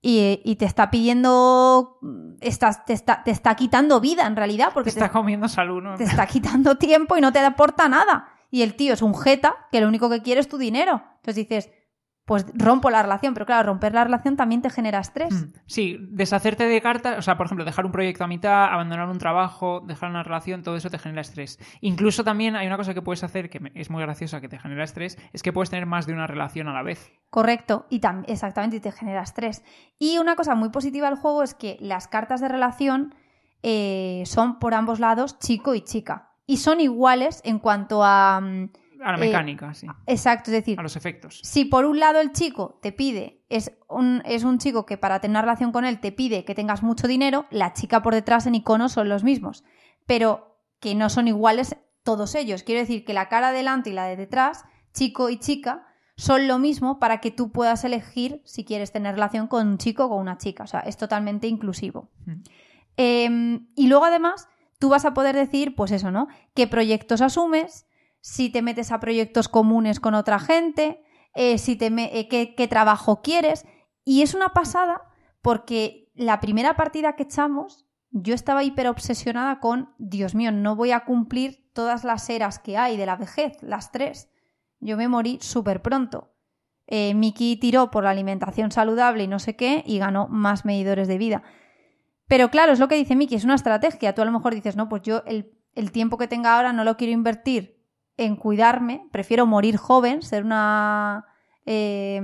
y, 0.06 0.42
y 0.44 0.56
te 0.56 0.66
está 0.66 0.90
pidiendo, 0.90 1.98
estás, 2.42 2.84
te, 2.84 2.92
está, 2.92 3.24
te 3.24 3.30
está 3.30 3.54
quitando 3.56 4.00
vida 4.00 4.26
en 4.26 4.36
realidad, 4.36 4.68
Te 4.68 4.74
porque 4.74 4.90
te, 4.90 4.98
está 4.98 5.10
comiendo 5.10 5.48
salud, 5.48 5.82
¿no? 5.82 5.96
te 5.96 6.04
está 6.04 6.26
quitando 6.26 6.74
tiempo 6.78 7.16
y 7.16 7.22
no 7.22 7.32
te 7.32 7.38
aporta 7.38 7.88
nada. 7.88 8.28
Y 8.50 8.60
el 8.60 8.74
tío 8.74 8.92
es 8.92 9.00
un 9.00 9.14
jeta 9.14 9.56
que 9.72 9.80
lo 9.80 9.88
único 9.88 10.10
que 10.10 10.20
quiere 10.20 10.42
es 10.42 10.48
tu 10.48 10.58
dinero. 10.58 11.02
Entonces 11.16 11.36
dices, 11.36 11.70
pues 12.26 12.46
rompo 12.54 12.88
la 12.88 13.02
relación, 13.02 13.34
pero 13.34 13.44
claro, 13.44 13.66
romper 13.68 13.92
la 13.92 14.02
relación 14.04 14.34
también 14.36 14.62
te 14.62 14.70
genera 14.70 14.98
estrés. 14.98 15.32
Mm, 15.34 15.52
Sí, 15.66 15.98
deshacerte 16.00 16.64
de 16.66 16.80
cartas, 16.80 17.18
o 17.18 17.22
sea, 17.22 17.36
por 17.36 17.44
ejemplo, 17.46 17.64
dejar 17.66 17.84
un 17.84 17.92
proyecto 17.92 18.24
a 18.24 18.26
mitad, 18.26 18.64
abandonar 18.72 19.08
un 19.08 19.18
trabajo, 19.18 19.80
dejar 19.86 20.08
una 20.08 20.22
relación, 20.22 20.62
todo 20.62 20.76
eso 20.76 20.88
te 20.88 20.98
genera 20.98 21.20
estrés. 21.20 21.58
Incluso 21.82 22.24
también 22.24 22.56
hay 22.56 22.66
una 22.66 22.78
cosa 22.78 22.94
que 22.94 23.02
puedes 23.02 23.22
hacer 23.24 23.50
que 23.50 23.60
es 23.74 23.90
muy 23.90 24.00
graciosa 24.02 24.40
que 24.40 24.48
te 24.48 24.58
genera 24.58 24.84
estrés, 24.84 25.18
es 25.34 25.42
que 25.42 25.52
puedes 25.52 25.68
tener 25.68 25.84
más 25.84 26.06
de 26.06 26.14
una 26.14 26.26
relación 26.26 26.68
a 26.68 26.72
la 26.72 26.82
vez. 26.82 27.12
Correcto, 27.28 27.86
y 27.90 28.00
tam- 28.00 28.24
exactamente, 28.26 28.76
y 28.76 28.80
te 28.80 28.92
genera 28.92 29.22
estrés. 29.22 29.62
Y 29.98 30.16
una 30.18 30.34
cosa 30.34 30.54
muy 30.54 30.70
positiva 30.70 31.08
del 31.10 31.18
juego 31.18 31.42
es 31.42 31.52
que 31.54 31.76
las 31.80 32.08
cartas 32.08 32.40
de 32.40 32.48
relación 32.48 33.14
eh, 33.62 34.22
son 34.26 34.58
por 34.58 34.72
ambos 34.74 34.98
lados 35.00 35.38
chico 35.38 35.74
y 35.74 35.82
chica. 35.82 36.30
Y 36.46 36.58
son 36.58 36.80
iguales 36.80 37.40
en 37.44 37.58
cuanto 37.58 38.02
a... 38.04 38.40
mm, 38.40 38.70
A 39.04 39.12
la 39.12 39.18
Eh, 39.18 39.28
mecánica, 39.28 39.74
sí. 39.74 39.86
Exacto, 40.06 40.50
es 40.50 40.56
decir, 40.56 40.80
A 40.80 40.82
los 40.82 40.96
efectos. 40.96 41.40
si 41.42 41.64
por 41.66 41.84
un 41.84 42.00
lado 42.00 42.20
el 42.20 42.32
chico 42.32 42.78
te 42.82 42.90
pide, 42.90 43.42
es 43.48 43.72
un, 43.88 44.22
es 44.24 44.44
un 44.44 44.58
chico 44.58 44.86
que 44.86 44.96
para 44.96 45.20
tener 45.20 45.32
una 45.34 45.42
relación 45.42 45.72
con 45.72 45.84
él 45.84 46.00
te 46.00 46.10
pide 46.10 46.44
que 46.44 46.54
tengas 46.54 46.82
mucho 46.82 47.06
dinero, 47.06 47.46
la 47.50 47.72
chica 47.74 48.00
por 48.02 48.14
detrás 48.14 48.46
en 48.46 48.54
icono 48.54 48.88
son 48.88 49.08
los 49.08 49.22
mismos, 49.22 49.62
pero 50.06 50.58
que 50.80 50.94
no 50.94 51.10
son 51.10 51.28
iguales 51.28 51.76
todos 52.02 52.34
ellos. 52.34 52.62
Quiero 52.62 52.80
decir 52.80 53.04
que 53.04 53.14
la 53.14 53.28
cara 53.28 53.52
delante 53.52 53.90
y 53.90 53.92
la 53.92 54.06
de 54.06 54.16
detrás, 54.16 54.64
chico 54.92 55.28
y 55.30 55.38
chica, 55.38 55.86
son 56.16 56.46
lo 56.46 56.58
mismo 56.58 56.98
para 56.98 57.18
que 57.20 57.30
tú 57.30 57.50
puedas 57.50 57.84
elegir 57.84 58.40
si 58.44 58.64
quieres 58.64 58.92
tener 58.92 59.14
relación 59.14 59.48
con 59.48 59.66
un 59.66 59.78
chico 59.78 60.04
o 60.04 60.08
con 60.10 60.20
una 60.20 60.38
chica. 60.38 60.64
O 60.64 60.66
sea, 60.66 60.80
es 60.80 60.96
totalmente 60.96 61.46
inclusivo. 61.48 62.10
Mm. 62.26 62.32
Eh, 62.96 63.60
y 63.74 63.88
luego 63.88 64.04
además 64.04 64.48
tú 64.78 64.88
vas 64.90 65.04
a 65.04 65.14
poder 65.14 65.34
decir, 65.34 65.74
pues 65.74 65.90
eso, 65.90 66.10
¿no? 66.10 66.28
¿Qué 66.54 66.66
proyectos 66.66 67.20
asumes? 67.20 67.86
Si 68.26 68.48
te 68.48 68.62
metes 68.62 68.90
a 68.90 69.00
proyectos 69.00 69.50
comunes 69.50 70.00
con 70.00 70.14
otra 70.14 70.38
gente, 70.38 71.04
eh, 71.34 71.58
si 71.58 71.76
te 71.76 71.88
eh, 71.88 72.26
qué, 72.26 72.54
qué 72.54 72.66
trabajo 72.66 73.20
quieres. 73.20 73.66
Y 74.02 74.22
es 74.22 74.32
una 74.32 74.54
pasada 74.54 75.02
porque 75.42 76.10
la 76.14 76.40
primera 76.40 76.74
partida 76.74 77.16
que 77.16 77.24
echamos, 77.24 77.84
yo 78.10 78.34
estaba 78.34 78.64
hiper 78.64 78.88
obsesionada 78.88 79.60
con, 79.60 79.92
Dios 79.98 80.34
mío, 80.34 80.52
no 80.52 80.74
voy 80.74 80.92
a 80.92 81.04
cumplir 81.04 81.70
todas 81.74 82.02
las 82.02 82.30
eras 82.30 82.58
que 82.58 82.78
hay 82.78 82.96
de 82.96 83.04
la 83.04 83.16
vejez, 83.16 83.62
las 83.62 83.92
tres. 83.92 84.30
Yo 84.80 84.96
me 84.96 85.06
morí 85.06 85.36
súper 85.42 85.82
pronto. 85.82 86.32
Eh, 86.86 87.12
Miki 87.12 87.58
tiró 87.58 87.90
por 87.90 88.04
la 88.04 88.10
alimentación 88.10 88.70
saludable 88.70 89.24
y 89.24 89.28
no 89.28 89.38
sé 89.38 89.54
qué 89.54 89.84
y 89.86 89.98
ganó 89.98 90.28
más 90.28 90.64
medidores 90.64 91.08
de 91.08 91.18
vida. 91.18 91.42
Pero 92.26 92.50
claro, 92.50 92.72
es 92.72 92.78
lo 92.78 92.88
que 92.88 92.96
dice 92.96 93.16
Miki, 93.16 93.34
es 93.34 93.44
una 93.44 93.56
estrategia. 93.56 94.14
Tú 94.14 94.22
a 94.22 94.24
lo 94.24 94.32
mejor 94.32 94.54
dices, 94.54 94.76
no, 94.76 94.88
pues 94.88 95.02
yo 95.02 95.22
el, 95.26 95.52
el 95.74 95.92
tiempo 95.92 96.16
que 96.16 96.26
tenga 96.26 96.56
ahora 96.56 96.72
no 96.72 96.84
lo 96.84 96.96
quiero 96.96 97.12
invertir 97.12 97.73
en 98.16 98.36
cuidarme, 98.36 99.08
prefiero 99.10 99.46
morir 99.46 99.76
joven, 99.76 100.22
ser 100.22 100.44
una... 100.44 101.24
eh, 101.66 102.20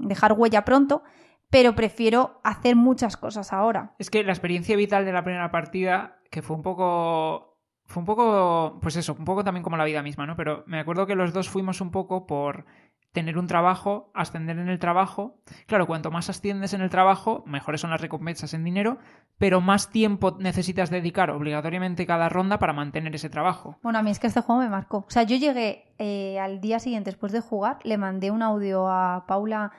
dejar 0.00 0.34
huella 0.34 0.64
pronto, 0.64 1.02
pero 1.50 1.74
prefiero 1.74 2.40
hacer 2.44 2.76
muchas 2.76 3.16
cosas 3.16 3.52
ahora. 3.52 3.94
Es 3.98 4.08
que 4.08 4.24
la 4.24 4.32
experiencia 4.32 4.76
vital 4.76 5.04
de 5.04 5.12
la 5.12 5.22
primera 5.22 5.50
partida, 5.50 6.18
que 6.30 6.42
fue 6.42 6.56
un 6.56 6.62
poco. 6.62 7.58
Fue 7.84 8.00
un 8.00 8.06
poco. 8.06 8.78
Pues 8.80 8.96
eso, 8.96 9.14
un 9.18 9.24
poco 9.24 9.44
también 9.44 9.62
como 9.62 9.76
la 9.76 9.84
vida 9.84 10.02
misma, 10.02 10.26
¿no? 10.26 10.34
Pero 10.36 10.64
me 10.66 10.80
acuerdo 10.80 11.06
que 11.06 11.14
los 11.14 11.32
dos 11.32 11.50
fuimos 11.50 11.80
un 11.80 11.90
poco 11.90 12.26
por 12.26 12.64
tener 13.12 13.38
un 13.38 13.46
trabajo, 13.46 14.10
ascender 14.14 14.58
en 14.58 14.68
el 14.68 14.78
trabajo. 14.78 15.36
Claro, 15.66 15.86
cuanto 15.86 16.10
más 16.10 16.30
asciendes 16.30 16.72
en 16.72 16.80
el 16.80 16.90
trabajo, 16.90 17.44
mejores 17.46 17.80
son 17.80 17.90
las 17.90 18.00
recompensas 18.00 18.54
en 18.54 18.64
dinero, 18.64 18.98
pero 19.38 19.60
más 19.60 19.90
tiempo 19.90 20.36
necesitas 20.40 20.90
dedicar 20.90 21.30
obligatoriamente 21.30 22.06
cada 22.06 22.28
ronda 22.28 22.58
para 22.58 22.72
mantener 22.72 23.14
ese 23.14 23.28
trabajo. 23.28 23.78
Bueno, 23.82 23.98
a 23.98 24.02
mí 24.02 24.10
es 24.10 24.18
que 24.18 24.26
este 24.26 24.40
juego 24.40 24.62
me 24.62 24.68
marcó. 24.68 24.98
O 25.06 25.10
sea, 25.10 25.24
yo 25.24 25.36
llegué 25.36 25.94
eh, 25.98 26.38
al 26.40 26.60
día 26.60 26.78
siguiente 26.78 27.10
después 27.10 27.32
de 27.32 27.40
jugar, 27.40 27.78
le 27.84 27.98
mandé 27.98 28.30
un 28.30 28.42
audio 28.42 28.88
a 28.88 29.26
Paula, 29.26 29.72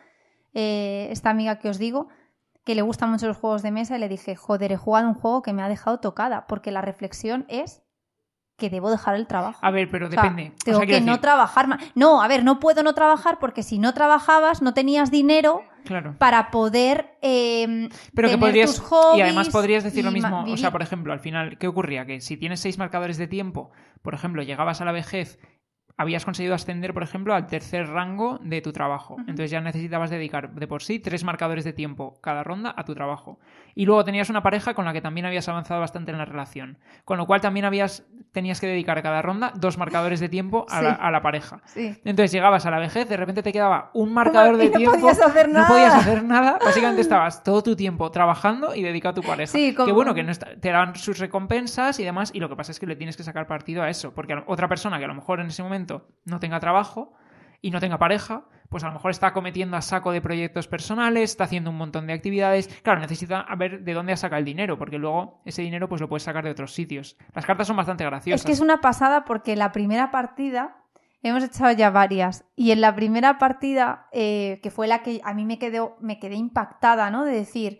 eh, 0.53 1.07
esta 1.09 1.31
amiga 1.31 1.57
que 1.57 1.69
os 1.69 1.79
digo, 1.79 2.07
que 2.63 2.75
le 2.75 2.81
gustan 2.81 3.11
mucho 3.11 3.27
los 3.27 3.37
juegos 3.37 3.61
de 3.61 3.71
mesa, 3.71 3.97
y 3.97 3.99
le 3.99 4.07
dije, 4.07 4.35
joder, 4.35 4.71
he 4.71 4.77
jugado 4.77 5.09
un 5.09 5.15
juego 5.15 5.41
que 5.41 5.53
me 5.53 5.63
ha 5.63 5.69
dejado 5.69 5.99
tocada, 5.99 6.47
porque 6.47 6.71
la 6.71 6.81
reflexión 6.81 7.45
es 7.49 7.82
que 8.57 8.69
debo 8.69 8.91
dejar 8.91 9.15
el 9.15 9.27
trabajo. 9.27 9.59
A 9.61 9.71
ver, 9.71 9.89
pero 9.89 10.07
O 10.07 10.11
sea, 10.11 10.21
depende. 10.23 10.51
O 10.53 10.63
tengo 10.63 10.77
sea, 10.79 10.87
que 10.87 11.01
no 11.01 11.19
trabajar 11.19 11.67
más. 11.67 11.83
No, 11.95 12.21
a 12.21 12.27
ver, 12.27 12.43
no 12.43 12.59
puedo 12.59 12.83
no 12.83 12.93
trabajar 12.93 13.39
porque 13.39 13.63
si 13.63 13.79
no 13.79 13.93
trabajabas 13.93 14.61
no 14.61 14.73
tenías 14.73 15.09
dinero 15.11 15.63
Claro. 15.85 16.15
para 16.17 16.49
poder 16.51 17.17
eh, 17.21 17.89
Pero 18.15 18.29
que 18.29 18.37
podrías. 18.37 18.69
tus 18.75 18.79
hobbies 18.85 19.17
y 19.19 19.21
además 19.21 19.49
podrías 19.49 19.83
decir 19.83 20.05
lo 20.05 20.11
mismo. 20.11 20.43
O 20.47 20.57
sea, 20.57 20.71
por 20.71 20.81
ejemplo, 20.81 21.11
al 21.13 21.19
final, 21.19 21.57
¿qué 21.57 21.67
ocurría? 21.67 22.05
Que 22.05 22.21
si 22.21 22.37
tienes 22.37 22.59
seis 22.61 22.77
marcadores 22.77 23.17
de 23.17 23.27
tiempo, 23.27 23.71
por 24.01 24.13
ejemplo, 24.13 24.43
llegabas 24.43 24.79
a 24.81 24.85
la 24.85 24.91
vejez 24.91 25.39
habías 25.95 26.25
conseguido 26.25 26.55
ascender, 26.55 26.91
por 26.91 27.03
ejemplo, 27.03 27.35
al 27.35 27.45
tercer 27.45 27.87
rango 27.87 28.39
de 28.41 28.61
tu 28.61 28.71
trabajo. 28.73 29.15
Entonces 29.19 29.51
ya 29.51 29.61
necesitabas 29.61 30.09
dedicar 30.09 30.51
de 30.55 30.67
por 30.67 30.81
sí 30.81 30.97
tres 30.99 31.23
marcadores 31.23 31.63
de 31.65 31.71
tiempo 31.73 32.19
cada 32.21 32.43
ronda 32.43 32.73
a 32.75 32.83
tu 32.83 32.95
trabajo. 32.95 33.39
Y 33.75 33.85
luego 33.85 34.03
tenías 34.03 34.29
una 34.31 34.41
pareja 34.41 34.73
con 34.73 34.85
la 34.85 34.93
que 34.93 35.01
también 35.01 35.27
habías 35.27 35.47
avanzado 35.49 35.79
bastante 35.81 36.11
en 36.11 36.17
la 36.17 36.25
relación. 36.25 36.79
Con 37.05 37.19
lo 37.19 37.27
cual 37.27 37.41
también 37.41 37.65
habías, 37.65 38.07
tenías 38.33 38.59
que 38.59 38.67
dedicar 38.67 38.97
a 38.97 39.01
cada 39.01 39.21
ronda 39.21 39.53
dos 39.55 39.77
marcadores 39.77 40.19
de 40.19 40.27
tiempo 40.27 40.65
a, 40.69 40.81
la, 40.81 40.89
Sí. 40.95 40.97
a 40.99 41.11
la 41.11 41.21
pareja. 41.21 41.61
Sí. 41.65 41.97
Entonces 42.03 42.31
llegabas 42.33 42.65
a 42.65 42.71
la 42.71 42.79
vejez, 42.79 43.07
de 43.07 43.15
repente 43.15 43.41
te 43.43 43.53
quedaba 43.53 43.91
un 43.93 44.13
marcador 44.13 44.57
de 44.57 44.65
y 44.65 44.69
no 44.69 44.77
tiempo. 44.77 44.99
podías 44.99 45.21
hacer 45.21 45.47
No 45.47 45.53
nada. 45.59 45.67
podías 45.69 45.93
hacer 45.95 46.23
nada. 46.25 46.59
Básicamente 46.65 47.01
estabas 47.01 47.43
todo 47.43 47.63
tu 47.63 47.75
tiempo 47.77 48.11
trabajando 48.11 48.75
y 48.75 48.81
dedicado 48.83 49.11
a 49.11 49.15
tu 49.21 49.21
pareja. 49.21 49.51
Sí, 49.51 49.73
como- 49.73 49.85
Que 49.85 49.93
bueno, 49.93 50.13
que 50.13 50.23
no 50.23 50.31
está- 50.31 50.55
te 50.59 50.69
dan 50.71 50.95
sus 50.95 51.19
recompensas 51.19 51.99
y 51.99 52.03
demás. 52.03 52.31
Y 52.33 52.39
lo 52.41 52.49
que 52.49 52.55
pasa 52.57 52.71
es 52.73 52.79
que 52.79 52.87
le 52.87 52.95
tienes 52.95 53.15
que 53.15 53.23
sacar 53.23 53.47
partido 53.47 53.83
a 53.83 53.89
eso. 53.89 54.13
Porque 54.13 54.35
otra 54.47 54.67
persona 54.67 54.97
que 54.97 55.05
a 55.05 55.07
lo 55.07 55.13
mejor 55.15 55.39
en 55.39 55.47
ese 55.47 55.63
momento 55.63 56.07
no 56.25 56.39
tenga 56.39 56.59
trabajo 56.59 57.13
y 57.61 57.71
no 57.71 57.79
tenga 57.79 57.97
pareja, 57.97 58.43
pues 58.73 58.83
a 58.83 58.87
lo 58.87 58.93
mejor 58.93 59.11
está 59.11 59.33
cometiendo 59.33 59.77
a 59.77 59.83
saco 59.83 60.11
de 60.11 60.19
proyectos 60.19 60.67
personales, 60.67 61.29
está 61.29 61.43
haciendo 61.43 61.69
un 61.69 61.77
montón 61.77 62.07
de 62.07 62.13
actividades. 62.13 62.67
Claro, 62.81 62.99
necesita 63.01 63.45
ver 63.55 63.83
de 63.83 63.93
dónde 63.93 64.13
ha 64.13 64.17
sacado 64.17 64.39
el 64.39 64.45
dinero, 64.45 64.79
porque 64.79 64.97
luego 64.97 65.43
ese 65.45 65.61
dinero 65.61 65.87
pues 65.87 66.01
lo 66.01 66.09
puedes 66.09 66.23
sacar 66.23 66.43
de 66.43 66.49
otros 66.49 66.73
sitios. 66.73 67.15
Las 67.35 67.45
cartas 67.45 67.67
son 67.67 67.77
bastante 67.77 68.03
graciosas. 68.03 68.41
Es 68.41 68.45
que 68.47 68.51
es 68.51 68.61
una 68.61 68.81
pasada 68.81 69.25
porque 69.25 69.55
la 69.55 69.71
primera 69.71 70.09
partida 70.09 70.83
hemos 71.21 71.43
echado 71.43 71.71
ya 71.71 71.91
varias 71.91 72.45
y 72.55 72.71
en 72.71 72.81
la 72.81 72.95
primera 72.95 73.37
partida 73.37 74.07
eh, 74.11 74.59
que 74.63 74.71
fue 74.71 74.87
la 74.87 75.03
que 75.03 75.21
a 75.23 75.35
mí 75.35 75.45
me 75.45 75.59
quedó 75.59 75.95
me 76.01 76.17
quedé 76.17 76.33
impactada, 76.33 77.11
¿no? 77.11 77.25
De 77.25 77.33
decir 77.33 77.79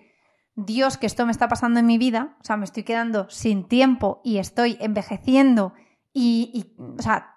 Dios 0.54 1.00
que 1.00 1.08
esto 1.08 1.26
me 1.26 1.32
está 1.32 1.48
pasando 1.48 1.80
en 1.80 1.88
mi 1.88 1.98
vida, 1.98 2.38
o 2.39 2.44
sea 2.44 2.56
me 2.56 2.66
estoy 2.66 2.84
quedando 2.84 3.28
sin 3.32 3.68
tiempo 3.68 4.22
y 4.24 4.38
estoy 4.38 4.78
envejeciendo 4.80 5.74
y, 6.14 6.52
y, 6.54 6.84
o 7.00 7.02
sea 7.02 7.32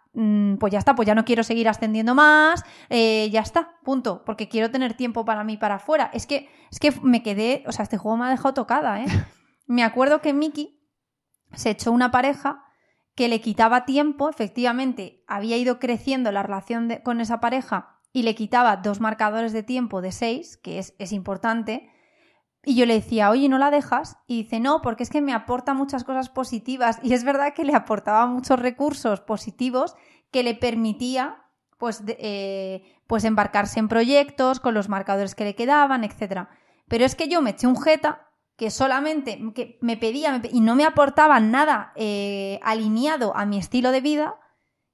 pues 0.58 0.72
ya 0.72 0.78
está, 0.78 0.94
pues 0.94 1.06
ya 1.06 1.14
no 1.14 1.24
quiero 1.24 1.42
seguir 1.42 1.68
ascendiendo 1.68 2.14
más, 2.14 2.64
eh, 2.88 3.28
ya 3.30 3.40
está, 3.40 3.76
punto, 3.84 4.24
porque 4.24 4.48
quiero 4.48 4.70
tener 4.70 4.94
tiempo 4.94 5.24
para 5.24 5.44
mí 5.44 5.56
para 5.58 5.74
afuera. 5.74 6.10
Es 6.14 6.26
que, 6.26 6.48
es 6.70 6.80
que 6.80 6.92
me 7.02 7.22
quedé, 7.22 7.62
o 7.66 7.72
sea, 7.72 7.82
este 7.82 7.98
juego 7.98 8.16
me 8.16 8.24
ha 8.26 8.30
dejado 8.30 8.54
tocada, 8.54 9.02
¿eh? 9.02 9.06
me 9.66 9.82
acuerdo 9.84 10.20
que 10.22 10.32
Mickey 10.32 10.80
se 11.52 11.70
echó 11.70 11.92
una 11.92 12.10
pareja 12.10 12.62
que 13.14 13.28
le 13.28 13.40
quitaba 13.40 13.84
tiempo, 13.84 14.28
efectivamente, 14.28 15.22
había 15.26 15.56
ido 15.56 15.78
creciendo 15.78 16.32
la 16.32 16.42
relación 16.42 16.88
de- 16.88 17.02
con 17.02 17.20
esa 17.20 17.40
pareja 17.40 18.00
y 18.12 18.22
le 18.22 18.34
quitaba 18.34 18.76
dos 18.78 19.00
marcadores 19.00 19.52
de 19.52 19.62
tiempo 19.62 20.00
de 20.00 20.12
seis, 20.12 20.56
que 20.56 20.78
es, 20.78 20.94
es 20.98 21.12
importante. 21.12 21.90
Y 22.68 22.74
yo 22.74 22.84
le 22.84 22.94
decía, 22.94 23.30
oye, 23.30 23.48
¿no 23.48 23.58
la 23.58 23.70
dejas? 23.70 24.18
Y 24.26 24.42
dice, 24.42 24.58
no, 24.58 24.82
porque 24.82 25.04
es 25.04 25.10
que 25.10 25.20
me 25.20 25.32
aporta 25.32 25.72
muchas 25.72 26.02
cosas 26.02 26.28
positivas. 26.28 26.98
Y 27.04 27.14
es 27.14 27.22
verdad 27.22 27.54
que 27.54 27.64
le 27.64 27.76
aportaba 27.76 28.26
muchos 28.26 28.58
recursos 28.58 29.20
positivos 29.20 29.94
que 30.32 30.42
le 30.42 30.56
permitía, 30.56 31.44
pues, 31.78 32.02
eh, 32.08 32.82
pues 33.06 33.22
embarcarse 33.22 33.78
en 33.78 33.86
proyectos 33.86 34.58
con 34.58 34.74
los 34.74 34.88
marcadores 34.88 35.36
que 35.36 35.44
le 35.44 35.54
quedaban, 35.54 36.02
etc. 36.02 36.48
Pero 36.88 37.04
es 37.04 37.14
que 37.14 37.28
yo 37.28 37.40
me 37.40 37.50
eché 37.50 37.68
un 37.68 37.80
jeta 37.80 38.26
que 38.56 38.70
solamente 38.70 39.40
que 39.54 39.78
me 39.80 39.96
pedía 39.96 40.42
y 40.50 40.60
no 40.60 40.74
me 40.74 40.84
aportaba 40.84 41.38
nada 41.38 41.92
eh, 41.94 42.58
alineado 42.64 43.36
a 43.36 43.46
mi 43.46 43.58
estilo 43.58 43.92
de 43.92 44.00
vida 44.00 44.40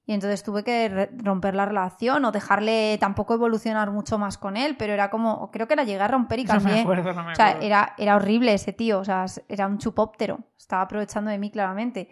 y 0.05 0.13
entonces 0.13 0.43
tuve 0.43 0.63
que 0.63 1.09
romper 1.17 1.55
la 1.55 1.65
relación 1.65 2.25
o 2.25 2.31
dejarle 2.31 2.97
tampoco 2.99 3.33
evolucionar 3.35 3.91
mucho 3.91 4.17
más 4.17 4.37
con 4.37 4.57
él, 4.57 4.75
pero 4.77 4.93
era 4.93 5.09
como, 5.09 5.49
creo 5.51 5.67
que 5.67 5.77
la 5.77 5.83
llegué 5.85 6.01
a 6.01 6.07
romper 6.09 6.39
y 6.39 6.43
No 6.43 6.55
me 6.55 6.59
cambié. 6.59 6.81
acuerdo, 6.81 7.13
no 7.13 7.23
me 7.23 7.31
o 7.31 7.35
sea, 7.35 7.51
era, 7.61 7.95
era 7.97 8.15
horrible 8.17 8.53
ese 8.53 8.73
tío, 8.73 8.99
o 8.99 9.05
sea, 9.05 9.25
era 9.47 9.67
un 9.67 9.77
chupóptero, 9.77 10.39
estaba 10.57 10.81
aprovechando 10.81 11.31
de 11.31 11.37
mí 11.37 11.51
claramente. 11.51 12.09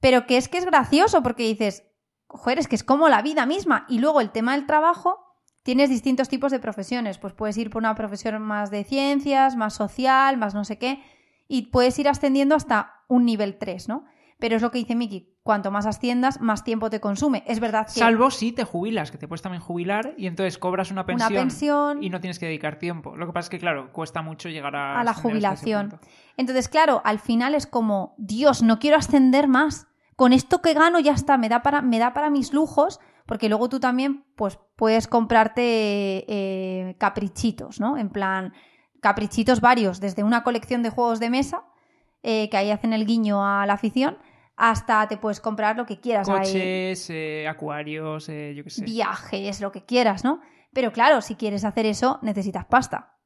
Pero 0.00 0.26
que 0.26 0.36
es 0.36 0.48
que 0.48 0.58
es 0.58 0.64
gracioso 0.64 1.22
porque 1.24 1.42
dices, 1.42 1.82
joder, 2.28 2.60
es 2.60 2.68
que 2.68 2.76
es 2.76 2.84
como 2.84 3.08
la 3.08 3.20
vida 3.20 3.46
misma. 3.46 3.84
Y 3.88 3.98
luego 3.98 4.20
el 4.20 4.30
tema 4.30 4.52
del 4.52 4.66
trabajo, 4.66 5.18
tienes 5.64 5.90
distintos 5.90 6.28
tipos 6.28 6.52
de 6.52 6.60
profesiones. 6.60 7.18
Pues 7.18 7.32
puedes 7.34 7.56
ir 7.58 7.68
por 7.68 7.80
una 7.82 7.96
profesión 7.96 8.40
más 8.40 8.70
de 8.70 8.84
ciencias, 8.84 9.56
más 9.56 9.74
social, 9.74 10.36
más 10.36 10.54
no 10.54 10.64
sé 10.64 10.78
qué, 10.78 11.02
y 11.48 11.72
puedes 11.72 11.98
ir 11.98 12.08
ascendiendo 12.08 12.54
hasta 12.54 13.02
un 13.08 13.24
nivel 13.24 13.58
3, 13.58 13.88
¿no? 13.88 14.04
Pero 14.38 14.54
es 14.54 14.62
lo 14.62 14.70
que 14.70 14.78
dice 14.78 14.94
Miki, 14.94 15.36
cuanto 15.48 15.70
más 15.70 15.86
asciendas, 15.86 16.42
más 16.42 16.62
tiempo 16.62 16.90
te 16.90 17.00
consume. 17.00 17.42
Es 17.46 17.58
verdad 17.58 17.86
que 17.86 17.98
Salvo 17.98 18.30
si 18.30 18.52
te 18.52 18.64
jubilas, 18.64 19.10
que 19.10 19.16
te 19.16 19.26
puedes 19.26 19.40
también 19.40 19.62
jubilar 19.62 20.12
y 20.18 20.26
entonces 20.26 20.58
cobras 20.58 20.90
una 20.90 21.06
pensión, 21.06 21.32
una 21.32 21.40
pensión 21.40 22.02
y 22.04 22.10
no 22.10 22.20
tienes 22.20 22.38
que 22.38 22.44
dedicar 22.44 22.78
tiempo. 22.78 23.16
Lo 23.16 23.26
que 23.26 23.32
pasa 23.32 23.46
es 23.46 23.48
que, 23.48 23.58
claro, 23.58 23.90
cuesta 23.90 24.20
mucho 24.20 24.50
llegar 24.50 24.76
a, 24.76 25.00
a 25.00 25.04
la 25.04 25.12
ese 25.12 25.22
jubilación. 25.22 25.98
Entonces, 26.36 26.68
claro, 26.68 27.00
al 27.02 27.18
final 27.18 27.54
es 27.54 27.66
como, 27.66 28.14
Dios, 28.18 28.62
no 28.62 28.78
quiero 28.78 28.98
ascender 28.98 29.48
más. 29.48 29.86
Con 30.16 30.34
esto 30.34 30.60
que 30.60 30.74
gano 30.74 31.00
ya 31.00 31.12
está, 31.12 31.38
me 31.38 31.48
da 31.48 31.62
para, 31.62 31.80
me 31.80 31.98
da 31.98 32.12
para 32.12 32.28
mis 32.28 32.52
lujos, 32.52 33.00
porque 33.24 33.48
luego 33.48 33.70
tú 33.70 33.80
también 33.80 34.26
pues, 34.36 34.58
puedes 34.76 35.08
comprarte 35.08 36.26
eh, 36.28 36.94
caprichitos, 36.98 37.80
¿no? 37.80 37.96
En 37.96 38.10
plan, 38.10 38.52
caprichitos 39.00 39.62
varios, 39.62 39.98
desde 39.98 40.24
una 40.24 40.42
colección 40.42 40.82
de 40.82 40.90
juegos 40.90 41.20
de 41.20 41.30
mesa, 41.30 41.62
eh, 42.22 42.50
que 42.50 42.58
ahí 42.58 42.70
hacen 42.70 42.92
el 42.92 43.06
guiño 43.06 43.46
a 43.46 43.64
la 43.64 43.72
afición, 43.72 44.18
hasta 44.58 45.06
te 45.08 45.16
puedes 45.16 45.40
comprar 45.40 45.76
lo 45.76 45.86
que 45.86 46.00
quieras. 46.00 46.28
Coches, 46.28 47.08
eh, 47.10 47.46
acuarios, 47.48 48.28
eh, 48.28 48.52
yo 48.56 48.64
qué 48.64 48.70
sé. 48.70 48.84
viajes, 48.84 49.60
lo 49.60 49.72
que 49.72 49.84
quieras, 49.84 50.24
¿no? 50.24 50.40
Pero 50.72 50.92
claro, 50.92 51.20
si 51.22 51.36
quieres 51.36 51.64
hacer 51.64 51.86
eso, 51.86 52.18
necesitas 52.22 52.64
pasta. 52.66 53.16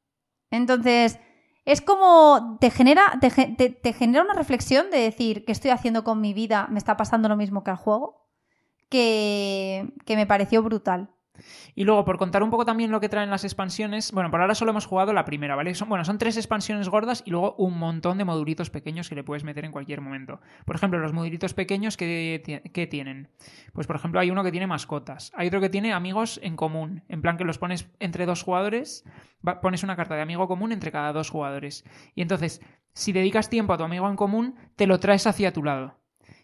Entonces, 0.51 1.19
es 1.65 1.81
como 1.81 2.59
te 2.61 2.71
genera, 2.71 3.03
te, 3.21 3.31
ge- 3.31 3.55
te- 3.57 3.71
te 3.71 3.93
genera 3.93 4.23
una 4.25 4.35
reflexión 4.35 4.91
de 4.91 4.99
decir, 4.99 5.45
¿qué 5.45 5.53
estoy 5.53 5.71
haciendo 5.71 6.05
con 6.05 6.21
mi 6.21 6.35
vida? 6.35 6.67
¿Me 6.71 6.79
está 6.79 6.97
pasando 6.97 7.29
lo 7.29 7.37
mismo 7.37 7.65
que 7.65 7.71
al 7.71 7.77
juego? 7.79 8.29
Que, 8.91 9.93
que 10.05 10.17
me 10.17 10.27
pareció 10.27 10.63
brutal. 10.63 11.11
Y 11.75 11.85
luego, 11.85 12.05
por 12.05 12.19
contar 12.19 12.43
un 12.43 12.51
poco 12.51 12.65
también 12.65 12.91
lo 12.91 13.01
que 13.01 13.09
traen 13.09 13.31
las 13.31 13.45
expansiones, 13.45 14.13
bueno, 14.13 14.31
por 14.31 14.41
ahora 14.41 14.55
solo 14.55 14.71
hemos 14.71 14.87
jugado 14.87 15.13
la 15.13 15.25
primera, 15.25 15.57
¿vale? 15.57 15.75
Son, 15.75 15.89
bueno, 15.89 16.05
son 16.05 16.19
tres 16.19 16.37
expansiones 16.37 16.89
gordas 16.89 17.23
y 17.25 17.31
luego 17.31 17.55
un 17.57 17.79
montón 17.79 18.19
de 18.19 18.25
modulitos 18.25 18.71
pequeños 18.71 19.09
que 19.09 19.15
le 19.15 19.25
puedes 19.25 19.45
meter 19.45 19.65
en 19.65 19.73
cualquier 19.73 20.01
momento. 20.01 20.41
Por 20.65 20.77
ejemplo, 20.77 20.99
los 20.99 21.13
modulitos 21.13 21.55
pequeños 21.55 21.97
que, 21.97 22.63
que 22.73 22.87
tienen. 22.87 23.29
Pues, 23.73 23.87
por 23.87 23.97
ejemplo, 23.97 24.21
hay 24.21 24.31
uno 24.31 24.45
que 24.45 24.51
tiene 24.51 24.67
mascotas. 24.67 25.33
Hay 25.35 25.49
otro 25.49 25.61
que 25.61 25.71
tiene 25.71 25.93
amigos 25.93 26.39
en 26.43 26.57
común. 26.57 27.03
En 27.09 27.23
plan 27.23 27.37
que 27.37 27.45
los 27.45 27.59
pones 27.59 27.91
entre 27.99 28.27
dos 28.27 28.43
jugadores, 28.43 29.05
pones 29.63 29.83
una 29.83 29.97
carta 29.97 30.15
de 30.15 30.23
amigo 30.23 30.49
común 30.49 30.73
entre 30.73 30.93
cada 30.93 31.13
dos 31.13 31.31
jugadores. 31.31 31.85
Y 32.15 32.23
entonces, 32.23 32.61
si 32.93 33.13
dedicas 33.13 33.49
tiempo 33.49 33.73
a 33.73 33.79
tu 33.79 33.85
amigo 33.85 34.09
en 34.09 34.17
común, 34.17 34.57
te 34.77 34.87
lo 34.87 35.01
traes 35.01 35.27
hacia 35.27 35.53
tu 35.53 35.63
lado. 35.65 36.02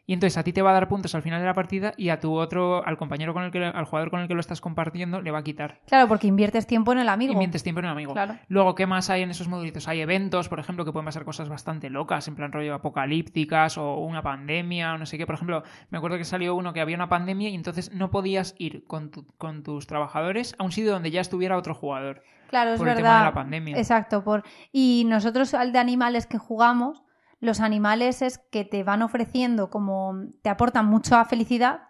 Y 0.08 0.14
entonces 0.14 0.38
a 0.38 0.42
ti 0.42 0.54
te 0.54 0.62
va 0.62 0.70
a 0.70 0.72
dar 0.72 0.88
puntos 0.88 1.14
al 1.14 1.20
final 1.20 1.38
de 1.38 1.44
la 1.46 1.52
partida 1.52 1.92
y 1.98 2.08
a 2.08 2.18
tu 2.18 2.32
otro, 2.34 2.82
al 2.86 2.96
compañero 2.96 3.34
con 3.34 3.44
el 3.44 3.50
que, 3.50 3.62
al 3.62 3.84
jugador 3.84 4.10
con 4.10 4.20
el 4.20 4.26
que 4.26 4.32
lo 4.32 4.40
estás 4.40 4.58
compartiendo, 4.62 5.20
le 5.20 5.30
va 5.30 5.40
a 5.40 5.44
quitar. 5.44 5.80
Claro, 5.86 6.08
porque 6.08 6.26
inviertes 6.26 6.66
tiempo 6.66 6.92
en 6.92 6.98
el 7.00 7.10
amigo. 7.10 7.34
Y 7.34 7.36
mientes 7.36 7.62
tiempo 7.62 7.80
en 7.80 7.84
el 7.84 7.90
amigo. 7.92 8.14
Claro. 8.14 8.36
Luego, 8.48 8.74
¿qué 8.74 8.86
más 8.86 9.10
hay 9.10 9.20
en 9.20 9.30
esos 9.30 9.48
modulitos? 9.48 9.86
Hay 9.86 10.00
eventos, 10.00 10.48
por 10.48 10.60
ejemplo, 10.60 10.86
que 10.86 10.92
pueden 10.92 11.04
pasar 11.04 11.26
cosas 11.26 11.50
bastante 11.50 11.90
locas, 11.90 12.26
en 12.26 12.36
plan 12.36 12.52
rollo 12.52 12.74
apocalípticas 12.74 13.76
o 13.76 13.96
una 13.98 14.22
pandemia 14.22 14.94
o 14.94 14.98
no 14.98 15.04
sé 15.04 15.18
qué. 15.18 15.26
Por 15.26 15.34
ejemplo, 15.34 15.62
me 15.90 15.98
acuerdo 15.98 16.16
que 16.16 16.24
salió 16.24 16.54
uno 16.54 16.72
que 16.72 16.80
había 16.80 16.96
una 16.96 17.10
pandemia 17.10 17.50
y 17.50 17.54
entonces 17.54 17.92
no 17.92 18.10
podías 18.10 18.54
ir 18.58 18.84
con, 18.86 19.10
tu- 19.10 19.26
con 19.36 19.62
tus 19.62 19.86
trabajadores 19.86 20.54
a 20.58 20.64
un 20.64 20.72
sitio 20.72 20.90
donde 20.92 21.10
ya 21.10 21.20
estuviera 21.20 21.56
otro 21.58 21.74
jugador. 21.74 22.22
Claro, 22.48 22.70
es 22.72 22.78
por 22.78 22.88
el 22.88 22.94
verdad. 22.94 23.10
tema 23.10 23.18
de 23.18 23.24
la 23.26 23.34
pandemia. 23.34 23.76
Exacto. 23.76 24.24
Por... 24.24 24.42
Y 24.72 25.04
nosotros, 25.06 25.52
al 25.52 25.70
de 25.72 25.78
animales 25.80 26.26
que 26.26 26.38
jugamos, 26.38 27.02
los 27.40 27.60
animales 27.60 28.22
es 28.22 28.38
que 28.38 28.64
te 28.64 28.82
van 28.82 29.02
ofreciendo 29.02 29.70
como. 29.70 30.14
te 30.42 30.50
aportan 30.50 30.86
mucha 30.86 31.24
felicidad 31.24 31.82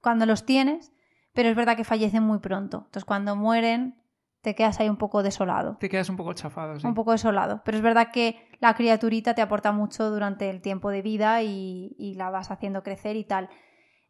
cuando 0.00 0.26
los 0.26 0.44
tienes, 0.44 0.92
pero 1.32 1.48
es 1.48 1.56
verdad 1.56 1.76
que 1.76 1.84
fallecen 1.84 2.22
muy 2.22 2.38
pronto. 2.38 2.78
Entonces, 2.86 3.04
cuando 3.04 3.36
mueren, 3.36 4.02
te 4.40 4.54
quedas 4.54 4.80
ahí 4.80 4.88
un 4.88 4.96
poco 4.96 5.22
desolado. 5.22 5.76
Te 5.78 5.88
quedas 5.88 6.08
un 6.08 6.16
poco 6.16 6.32
chafado, 6.32 6.78
sí. 6.78 6.86
Un 6.86 6.94
poco 6.94 7.12
desolado. 7.12 7.62
Pero 7.64 7.76
es 7.76 7.82
verdad 7.82 8.10
que 8.12 8.48
la 8.60 8.74
criaturita 8.74 9.34
te 9.34 9.42
aporta 9.42 9.72
mucho 9.72 10.10
durante 10.10 10.50
el 10.50 10.60
tiempo 10.60 10.90
de 10.90 11.02
vida 11.02 11.42
y, 11.42 11.94
y 11.98 12.14
la 12.14 12.30
vas 12.30 12.50
haciendo 12.50 12.82
crecer 12.82 13.16
y 13.16 13.24
tal. 13.24 13.48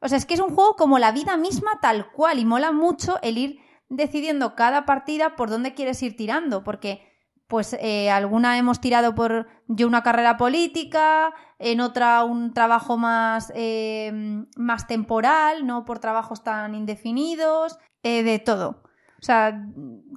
O 0.00 0.08
sea, 0.08 0.18
es 0.18 0.26
que 0.26 0.34
es 0.34 0.40
un 0.40 0.54
juego 0.54 0.76
como 0.76 0.98
la 0.98 1.12
vida 1.12 1.36
misma 1.36 1.78
tal 1.80 2.10
cual 2.12 2.38
y 2.38 2.44
mola 2.44 2.72
mucho 2.72 3.18
el 3.22 3.38
ir 3.38 3.60
decidiendo 3.88 4.54
cada 4.54 4.84
partida 4.84 5.36
por 5.36 5.50
dónde 5.50 5.74
quieres 5.74 6.02
ir 6.02 6.16
tirando, 6.16 6.64
porque 6.64 7.15
pues 7.46 7.76
eh, 7.80 8.10
alguna 8.10 8.58
hemos 8.58 8.80
tirado 8.80 9.14
por 9.14 9.46
yo 9.68 9.86
una 9.86 10.02
carrera 10.02 10.36
política, 10.36 11.32
en 11.58 11.80
otra 11.80 12.24
un 12.24 12.52
trabajo 12.52 12.96
más, 12.96 13.52
eh, 13.54 14.12
más 14.56 14.86
temporal, 14.86 15.66
no 15.66 15.84
por 15.84 15.98
trabajos 15.98 16.42
tan 16.42 16.74
indefinidos, 16.74 17.78
eh, 18.02 18.22
de 18.22 18.38
todo. 18.38 18.82
O 19.18 19.22
sea, 19.22 19.64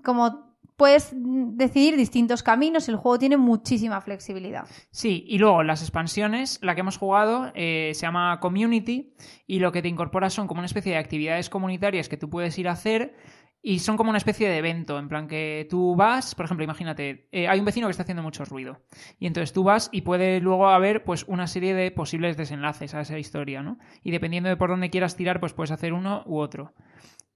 como 0.04 0.50
puedes 0.80 1.12
decidir 1.14 1.98
distintos 1.98 2.42
caminos, 2.42 2.88
el 2.88 2.96
juego 2.96 3.20
tiene 3.20 3.36
muchísima 3.36 4.00
flexibilidad. 4.00 4.66
Sí, 4.92 5.26
y 5.28 5.38
luego 5.38 5.62
las 5.62 5.82
expansiones, 5.82 6.58
la 6.64 6.74
que 6.74 6.82
hemos 6.82 6.98
jugado 6.98 7.52
eh, 7.54 7.92
se 7.94 8.04
llama 8.04 8.40
Community 8.40 9.14
y 9.46 9.60
lo 9.60 9.74
que 9.74 9.82
te 9.82 9.90
incorpora 9.90 10.30
son 10.30 10.48
como 10.48 10.60
una 10.60 10.68
especie 10.68 10.94
de 10.94 10.98
actividades 10.98 11.50
comunitarias 11.50 12.08
que 12.08 12.16
tú 12.16 12.30
puedes 12.30 12.58
ir 12.58 12.70
a 12.70 12.72
hacer 12.72 13.14
y 13.62 13.80
son 13.80 13.98
como 13.98 14.10
una 14.10 14.18
especie 14.18 14.48
de 14.48 14.58
evento, 14.58 14.98
en 14.98 15.10
plan 15.10 15.28
que 15.28 15.68
tú 15.70 15.96
vas, 15.96 16.34
por 16.34 16.46
ejemplo, 16.46 16.64
imagínate, 16.64 17.28
eh, 17.32 17.48
hay 17.48 17.60
un 17.60 17.66
vecino 17.66 17.88
que 17.88 17.92
está 17.92 18.04
haciendo 18.04 18.24
mucho 18.24 18.46
ruido. 18.46 18.82
Y 19.20 19.28
entonces 19.28 19.52
tú 19.52 19.64
vas 19.64 19.90
y 19.92 20.02
puede 20.02 20.40
luego 20.40 20.70
haber 20.70 21.04
pues 21.04 21.26
una 21.28 21.46
serie 21.48 21.74
de 21.74 21.92
posibles 21.92 22.38
desenlaces 22.38 22.94
a 22.94 23.02
esa 23.02 23.20
historia, 23.20 23.62
¿no? 23.62 23.78
Y 24.02 24.12
dependiendo 24.12 24.50
de 24.50 24.56
por 24.56 24.70
dónde 24.70 24.90
quieras 24.90 25.18
tirar, 25.18 25.40
pues 25.42 25.54
puedes 25.54 25.72
hacer 25.72 25.92
uno 25.92 26.24
u 26.26 26.40
otro. 26.40 26.74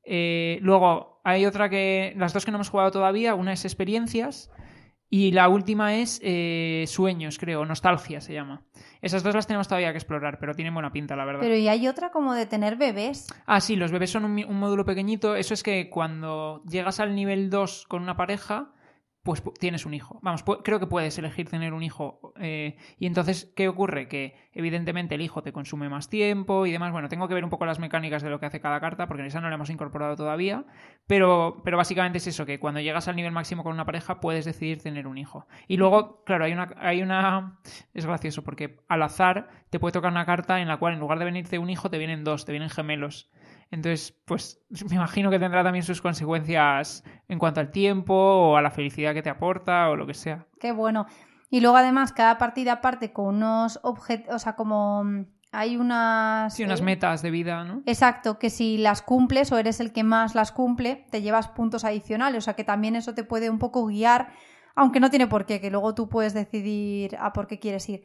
Eh, 0.05 0.59
luego, 0.61 1.21
hay 1.23 1.45
otra 1.45 1.69
que. 1.69 2.13
Las 2.17 2.33
dos 2.33 2.45
que 2.45 2.51
no 2.51 2.57
hemos 2.57 2.69
jugado 2.69 2.91
todavía, 2.91 3.35
una 3.35 3.53
es 3.53 3.65
experiencias. 3.65 4.51
Y 5.13 5.29
la 5.29 5.47
última 5.47 5.93
es 5.93 6.19
eh, 6.23 6.85
Sueños, 6.87 7.37
creo, 7.37 7.63
Nostalgia 7.67 8.19
se 8.19 8.33
llama. 8.33 8.63
Esas 8.99 9.21
dos 9.21 9.35
las 9.35 9.45
tenemos 9.45 9.67
todavía 9.67 9.91
que 9.91 9.99
explorar, 9.99 10.39
pero 10.39 10.55
tienen 10.55 10.73
buena 10.73 10.91
pinta, 10.91 11.15
la 11.15 11.23
verdad. 11.23 11.39
Pero 11.39 11.55
y 11.55 11.67
hay 11.67 11.87
otra 11.87 12.09
como 12.09 12.33
de 12.33 12.47
tener 12.47 12.77
bebés. 12.77 13.27
Ah, 13.45 13.61
sí, 13.61 13.75
los 13.75 13.91
bebés 13.91 14.09
son 14.09 14.25
un, 14.25 14.43
un 14.43 14.57
módulo 14.57 14.85
pequeñito. 14.85 15.35
Eso 15.35 15.53
es 15.53 15.61
que 15.61 15.87
cuando 15.91 16.63
llegas 16.67 16.99
al 16.99 17.13
nivel 17.13 17.51
2 17.51 17.85
con 17.87 18.01
una 18.01 18.17
pareja, 18.17 18.71
pues 19.23 19.41
tienes 19.57 19.85
un 19.85 19.93
hijo. 19.93 20.19
Vamos, 20.21 20.43
creo 20.63 20.79
que 20.81 20.87
puedes 20.87 21.17
elegir 21.17 21.49
tener 21.49 21.73
un 21.73 21.81
hijo. 21.81 22.33
Eh, 22.39 22.75
y 22.99 23.07
entonces, 23.07 23.51
¿qué 23.55 23.69
ocurre? 23.69 24.09
Que 24.09 24.35
evidentemente 24.51 25.15
el 25.15 25.21
hijo 25.21 25.41
te 25.41 25.53
consume 25.53 25.87
más 25.87 26.09
tiempo 26.09 26.65
y 26.65 26.73
demás. 26.73 26.91
Bueno, 26.91 27.07
tengo 27.07 27.29
que 27.29 27.33
ver 27.33 27.45
un 27.45 27.49
poco 27.49 27.65
las 27.65 27.79
mecánicas 27.79 28.21
de 28.21 28.29
lo 28.29 28.41
que 28.41 28.47
hace 28.47 28.59
cada 28.59 28.81
carta, 28.81 29.07
porque 29.07 29.25
esa 29.25 29.39
no 29.39 29.47
la 29.47 29.55
hemos 29.55 29.69
incorporado 29.69 30.17
todavía. 30.17 30.65
Pero, 31.07 31.61
pero 31.63 31.77
básicamente 31.77 32.17
es 32.17 32.27
eso, 32.27 32.45
que 32.45 32.59
cuando 32.59 32.81
llegas 32.81 33.07
al 33.07 33.15
nivel 33.15 33.31
máximo 33.31 33.63
con 33.63 33.71
una 33.71 33.85
pareja, 33.85 34.19
puedes 34.19 34.43
decidir 34.43 34.81
tener 34.81 35.07
un 35.07 35.17
hijo. 35.17 35.47
Y 35.69 35.77
luego, 35.77 36.21
claro, 36.25 36.43
hay 36.43 36.51
una, 36.51 36.67
hay 36.77 37.01
una. 37.01 37.59
Es 37.93 38.05
gracioso, 38.05 38.43
porque 38.43 38.81
al 38.89 39.03
azar 39.03 39.47
te 39.69 39.79
puede 39.79 39.93
tocar 39.93 40.11
una 40.11 40.25
carta 40.25 40.59
en 40.59 40.67
la 40.67 40.77
cual 40.77 40.95
en 40.95 40.99
lugar 40.99 41.19
de 41.19 41.25
venirte 41.25 41.59
un 41.59 41.69
hijo, 41.69 41.89
te 41.89 41.97
vienen 41.97 42.25
dos, 42.25 42.43
te 42.43 42.51
vienen 42.51 42.69
gemelos. 42.69 43.31
Entonces, 43.73 44.15
pues 44.25 44.61
me 44.89 44.95
imagino 44.95 45.31
que 45.31 45.39
tendrá 45.39 45.63
también 45.63 45.83
sus 45.83 45.99
consecuencias 45.99 47.03
en 47.27 47.39
cuanto 47.39 47.59
al 47.59 47.71
tiempo 47.71 48.13
o 48.13 48.55
a 48.55 48.61
la 48.61 48.69
felicidad 48.69 49.15
que 49.15 49.23
te 49.23 49.31
aporta 49.31 49.89
o 49.89 49.95
lo 49.95 50.05
que 50.05 50.13
sea. 50.13 50.45
Qué 50.59 50.71
bueno. 50.71 51.07
Y 51.49 51.59
luego 51.59 51.77
además 51.77 52.11
cada 52.11 52.37
partida 52.37 52.81
parte 52.81 53.11
con 53.13 53.35
unos 53.35 53.79
objetos, 53.81 54.35
o 54.35 54.39
sea, 54.39 54.55
como 54.55 55.03
mm, 55.03 55.25
hay 55.51 55.77
unas... 55.77 56.53
Sí, 56.53 56.63
unas 56.63 56.81
eh, 56.81 56.83
metas 56.83 57.23
de 57.23 57.31
vida, 57.31 57.63
¿no? 57.63 57.81
Exacto, 57.87 58.37
que 58.37 58.51
si 58.51 58.77
las 58.77 59.01
cumples 59.01 59.51
o 59.51 59.57
eres 59.57 59.79
el 59.79 59.91
que 59.91 60.03
más 60.03 60.35
las 60.35 60.51
cumple, 60.51 61.07
te 61.09 61.23
llevas 61.23 61.47
puntos 61.47 61.83
adicionales, 61.83 62.37
o 62.37 62.41
sea 62.41 62.55
que 62.55 62.63
también 62.63 62.95
eso 62.95 63.15
te 63.15 63.23
puede 63.23 63.49
un 63.49 63.57
poco 63.57 63.87
guiar, 63.87 64.33
aunque 64.75 64.99
no 64.99 65.09
tiene 65.09 65.25
por 65.25 65.47
qué, 65.47 65.59
que 65.59 65.71
luego 65.71 65.95
tú 65.95 66.09
puedes 66.09 66.35
decidir 66.35 67.17
a 67.19 67.33
por 67.33 67.47
qué 67.47 67.59
quieres 67.59 67.89
ir. 67.89 68.03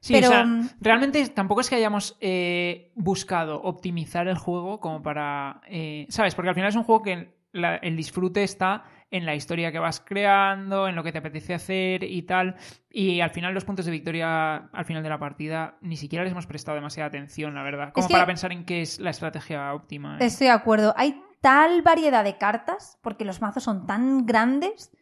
Sí, 0.00 0.16
o 0.16 0.22
sea, 0.22 0.44
mm, 0.44 0.70
realmente 0.80 1.28
tampoco 1.28 1.60
es 1.60 1.68
que 1.68 1.76
hayamos 1.76 2.16
eh, 2.20 2.90
buscado 2.94 3.62
optimizar 3.62 4.28
el 4.28 4.38
juego 4.38 4.80
como 4.80 5.02
para. 5.02 5.60
Eh, 5.68 6.06
¿Sabes? 6.08 6.34
Porque 6.34 6.48
al 6.48 6.54
final 6.54 6.70
es 6.70 6.76
un 6.76 6.84
juego 6.84 7.02
que 7.02 7.34
el 7.52 7.96
disfrute 7.96 8.42
está 8.42 8.84
en 9.10 9.26
la 9.26 9.34
historia 9.34 9.72
que 9.72 9.78
vas 9.78 10.00
creando, 10.00 10.86
en 10.88 10.94
lo 10.94 11.02
que 11.02 11.12
te 11.12 11.18
apetece 11.18 11.52
hacer 11.52 12.04
y 12.04 12.22
tal. 12.22 12.56
Y 12.88 13.20
al 13.20 13.30
final 13.30 13.52
los 13.52 13.64
puntos 13.64 13.84
de 13.84 13.92
victoria 13.92 14.68
al 14.72 14.84
final 14.84 15.02
de 15.02 15.08
la 15.08 15.18
partida 15.18 15.76
ni 15.80 15.96
siquiera 15.96 16.24
les 16.24 16.32
hemos 16.32 16.46
prestado 16.46 16.76
demasiada 16.76 17.08
atención, 17.08 17.54
la 17.54 17.62
verdad. 17.62 17.92
Como 17.92 18.08
para 18.08 18.26
pensar 18.26 18.52
en 18.52 18.64
qué 18.64 18.82
es 18.82 19.00
la 19.00 19.10
estrategia 19.10 19.74
óptima. 19.74 20.16
¿eh? 20.18 20.26
Estoy 20.26 20.46
de 20.46 20.52
acuerdo. 20.52 20.94
Hay 20.96 21.20
tal 21.40 21.82
variedad 21.82 22.22
de 22.22 22.38
cartas, 22.38 22.98
porque 23.02 23.24
los 23.24 23.40
mazos 23.40 23.64
son 23.64 23.86
tan 23.86 24.26
grandes, 24.26 24.92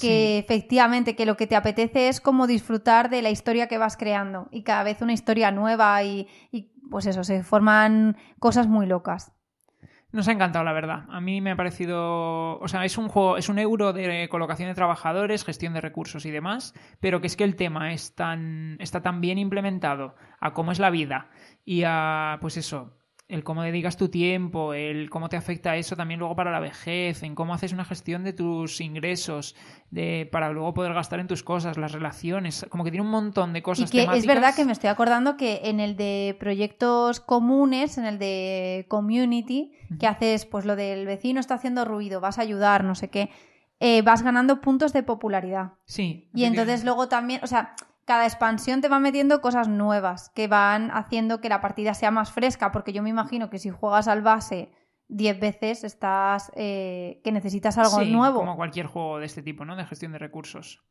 que 0.00 0.38
efectivamente 0.38 1.14
que 1.14 1.26
lo 1.26 1.36
que 1.36 1.46
te 1.46 1.56
apetece 1.56 2.08
es 2.08 2.20
como 2.20 2.46
disfrutar 2.46 3.10
de 3.10 3.22
la 3.22 3.30
historia 3.30 3.68
que 3.68 3.78
vas 3.78 3.96
creando 3.96 4.48
y 4.50 4.62
cada 4.62 4.84
vez 4.84 5.02
una 5.02 5.12
historia 5.12 5.50
nueva 5.50 6.02
y, 6.02 6.28
pues 6.90 7.06
eso, 7.06 7.24
se 7.24 7.42
forman 7.42 8.16
cosas 8.38 8.66
muy 8.66 8.86
locas. 8.86 9.32
Nos 10.12 10.28
ha 10.28 10.32
encantado, 10.32 10.62
la 10.62 10.74
verdad. 10.74 11.04
A 11.08 11.22
mí 11.22 11.40
me 11.40 11.52
ha 11.52 11.56
parecido. 11.56 12.58
O 12.58 12.68
sea, 12.68 12.84
es 12.84 12.98
un 12.98 13.08
juego, 13.08 13.38
es 13.38 13.48
un 13.48 13.58
euro 13.58 13.94
de 13.94 14.28
colocación 14.28 14.68
de 14.68 14.74
trabajadores, 14.74 15.42
gestión 15.42 15.72
de 15.72 15.80
recursos 15.80 16.26
y 16.26 16.30
demás, 16.30 16.74
pero 17.00 17.22
que 17.22 17.28
es 17.28 17.36
que 17.36 17.44
el 17.44 17.56
tema 17.56 17.94
es 17.94 18.14
tan, 18.14 18.76
está 18.78 19.00
tan 19.00 19.22
bien 19.22 19.38
implementado 19.38 20.14
a 20.38 20.52
cómo 20.52 20.70
es 20.70 20.78
la 20.78 20.90
vida 20.90 21.30
y 21.64 21.84
a, 21.86 22.36
pues 22.42 22.58
eso, 22.58 22.92
el 23.32 23.44
cómo 23.44 23.62
dedicas 23.62 23.96
tu 23.96 24.10
tiempo, 24.10 24.74
el 24.74 25.08
cómo 25.08 25.30
te 25.30 25.38
afecta 25.38 25.74
eso 25.76 25.96
también 25.96 26.20
luego 26.20 26.36
para 26.36 26.50
la 26.50 26.60
vejez, 26.60 27.22
en 27.22 27.34
cómo 27.34 27.54
haces 27.54 27.72
una 27.72 27.86
gestión 27.86 28.24
de 28.24 28.34
tus 28.34 28.82
ingresos, 28.82 29.56
de, 29.90 30.28
para 30.30 30.50
luego 30.50 30.74
poder 30.74 30.92
gastar 30.92 31.18
en 31.18 31.28
tus 31.28 31.42
cosas, 31.42 31.78
las 31.78 31.92
relaciones, 31.92 32.66
como 32.68 32.84
que 32.84 32.90
tiene 32.90 33.06
un 33.06 33.10
montón 33.10 33.54
de 33.54 33.62
cosas. 33.62 33.88
Y 33.88 34.06
que 34.06 34.16
es 34.16 34.26
verdad 34.26 34.54
que 34.54 34.66
me 34.66 34.72
estoy 34.72 34.90
acordando 34.90 35.38
que 35.38 35.62
en 35.64 35.80
el 35.80 35.96
de 35.96 36.36
proyectos 36.38 37.20
comunes, 37.20 37.96
en 37.96 38.04
el 38.04 38.18
de 38.18 38.84
community, 38.88 39.72
que 39.98 40.06
haces 40.06 40.44
pues 40.44 40.66
lo 40.66 40.76
del 40.76 41.06
vecino 41.06 41.40
está 41.40 41.54
haciendo 41.54 41.86
ruido, 41.86 42.20
vas 42.20 42.38
a 42.38 42.42
ayudar, 42.42 42.84
no 42.84 42.94
sé 42.94 43.08
qué, 43.08 43.30
eh, 43.80 44.02
vas 44.02 44.22
ganando 44.22 44.60
puntos 44.60 44.92
de 44.92 45.02
popularidad. 45.02 45.72
Sí. 45.86 46.28
Y 46.34 46.44
entonces 46.44 46.84
luego 46.84 47.08
también, 47.08 47.40
o 47.42 47.46
sea, 47.46 47.74
cada 48.04 48.24
expansión 48.24 48.80
te 48.80 48.88
va 48.88 48.98
metiendo 48.98 49.40
cosas 49.40 49.68
nuevas 49.68 50.30
que 50.30 50.48
van 50.48 50.90
haciendo 50.90 51.40
que 51.40 51.48
la 51.48 51.60
partida 51.60 51.94
sea 51.94 52.10
más 52.10 52.32
fresca, 52.32 52.72
porque 52.72 52.92
yo 52.92 53.02
me 53.02 53.10
imagino 53.10 53.50
que 53.50 53.58
si 53.58 53.70
juegas 53.70 54.08
al 54.08 54.22
base 54.22 54.72
10 55.08 55.40
veces 55.40 55.84
estás 55.84 56.50
eh, 56.56 57.20
que 57.22 57.32
necesitas 57.32 57.78
algo 57.78 58.00
sí, 58.00 58.10
nuevo. 58.10 58.40
Como 58.40 58.56
cualquier 58.56 58.86
juego 58.86 59.18
de 59.18 59.26
este 59.26 59.42
tipo, 59.42 59.64
¿no? 59.64 59.76
De 59.76 59.84
gestión 59.84 60.12
de 60.12 60.18
recursos. 60.18 60.82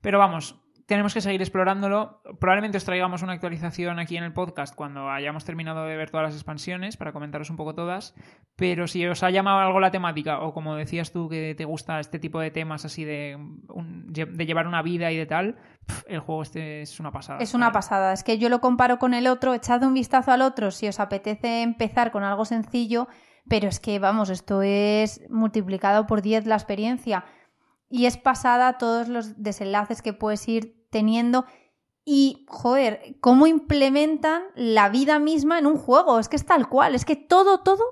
Pero 0.00 0.18
vamos, 0.18 0.60
tenemos 0.90 1.14
que 1.14 1.20
seguir 1.20 1.40
explorándolo. 1.40 2.20
Probablemente 2.40 2.76
os 2.76 2.84
traigamos 2.84 3.22
una 3.22 3.34
actualización 3.34 4.00
aquí 4.00 4.16
en 4.16 4.24
el 4.24 4.32
podcast 4.32 4.74
cuando 4.74 5.08
hayamos 5.08 5.44
terminado 5.44 5.84
de 5.84 5.96
ver 5.96 6.10
todas 6.10 6.26
las 6.26 6.34
expansiones 6.34 6.96
para 6.96 7.12
comentaros 7.12 7.48
un 7.48 7.56
poco 7.56 7.76
todas. 7.76 8.12
Pero 8.56 8.88
si 8.88 9.06
os 9.06 9.22
ha 9.22 9.30
llamado 9.30 9.60
algo 9.60 9.78
la 9.78 9.92
temática, 9.92 10.40
o 10.40 10.52
como 10.52 10.74
decías 10.74 11.12
tú 11.12 11.28
que 11.28 11.54
te 11.54 11.64
gusta 11.64 12.00
este 12.00 12.18
tipo 12.18 12.40
de 12.40 12.50
temas 12.50 12.84
así 12.84 13.04
de, 13.04 13.38
de 13.68 14.46
llevar 14.46 14.66
una 14.66 14.82
vida 14.82 15.12
y 15.12 15.16
de 15.16 15.26
tal, 15.26 15.58
el 16.08 16.18
juego 16.18 16.42
este 16.42 16.82
es 16.82 16.98
una 16.98 17.12
pasada. 17.12 17.38
Es 17.38 17.54
una 17.54 17.70
pasada. 17.70 18.12
Es 18.12 18.24
que 18.24 18.38
yo 18.38 18.48
lo 18.48 18.60
comparo 18.60 18.98
con 18.98 19.14
el 19.14 19.28
otro. 19.28 19.54
Echad 19.54 19.84
un 19.84 19.94
vistazo 19.94 20.32
al 20.32 20.42
otro 20.42 20.72
si 20.72 20.88
os 20.88 20.98
apetece 20.98 21.62
empezar 21.62 22.10
con 22.10 22.24
algo 22.24 22.44
sencillo. 22.44 23.06
Pero 23.48 23.68
es 23.68 23.78
que, 23.78 24.00
vamos, 24.00 24.28
esto 24.28 24.62
es 24.62 25.20
multiplicado 25.30 26.08
por 26.08 26.20
10 26.20 26.46
la 26.46 26.56
experiencia. 26.56 27.26
Y 27.88 28.06
es 28.06 28.16
pasada 28.16 28.76
todos 28.76 29.06
los 29.06 29.40
desenlaces 29.40 30.02
que 30.02 30.12
puedes 30.12 30.48
ir 30.48 30.79
teniendo. 30.90 31.46
Y, 32.04 32.44
joder, 32.48 33.16
cómo 33.20 33.46
implementan 33.46 34.42
la 34.54 34.88
vida 34.88 35.18
misma 35.18 35.58
en 35.58 35.66
un 35.66 35.76
juego. 35.76 36.18
Es 36.18 36.28
que 36.28 36.36
es 36.36 36.46
tal 36.46 36.68
cual, 36.68 36.94
es 36.94 37.04
que 37.04 37.16
todo, 37.16 37.60
todo, 37.60 37.84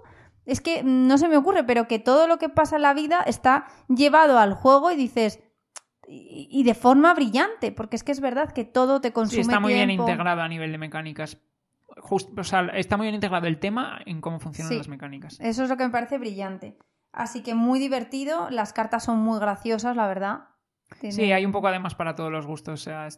es 0.45 0.61
que 0.61 0.83
no 0.83 1.19
se 1.19 1.29
me 1.29 1.37
ocurre, 1.37 1.65
pero 1.65 1.87
que 1.89 1.99
todo 1.99 2.27
lo 2.27 2.39
que 2.39 2.49
pasa 2.49 2.77
en 2.77 2.83
la 2.83 2.95
vida 2.95 3.21
está 3.27 3.67
llevado 3.89 4.39
al 4.39 4.55
juego 4.55 4.91
y 4.91 4.97
dices, 4.97 5.41
y, 6.11 6.63
de 6.63 6.75
forma 6.75 7.13
brillante, 7.13 7.71
porque 7.71 7.97
es 7.97 8.03
que 8.03 8.13
es 8.13 8.21
verdad 8.21 8.53
que 8.53 8.65
todo 8.65 9.01
te 9.01 9.13
consume. 9.13 9.43
Sí, 9.45 9.49
está 9.49 9.61
muy 9.61 9.75
bien 9.75 9.91
integrado 9.91 10.41
a 10.41 10.49
nivel 10.49 10.73
de 10.73 10.79
mecánicas. 10.79 11.39
o 12.11 12.45
sea, 12.45 12.67
está 12.75 12.97
muy 12.97 13.05
bien 13.05 13.15
integrado 13.15 13.47
el 13.47 13.59
tema 13.59 14.01
en 14.07 14.23
cómo 14.23 14.41
funcionan 14.41 14.79
las 14.79 14.89
mecánicas. 14.89 15.39
Eso 15.41 15.65
es 15.65 15.69
lo 15.69 15.77
que 15.77 15.85
me 15.85 15.91
parece 15.91 16.17
brillante. 16.17 16.79
Así 17.13 17.43
que 17.43 17.55
muy 17.55 17.79
divertido, 17.79 18.49
las 18.51 18.73
cartas 18.73 19.05
son 19.05 19.19
muy 19.19 19.39
graciosas, 19.39 19.97
la 19.97 20.07
verdad. 20.07 20.45
Sí, 21.11 21.33
hay 21.33 21.45
un 21.45 21.53
poco 21.53 21.69
además 21.69 21.95
para 21.95 22.15
todos 22.15 22.33
los 22.33 22.47
gustos. 22.47 22.81
O 22.81 22.85
sea, 22.85 23.09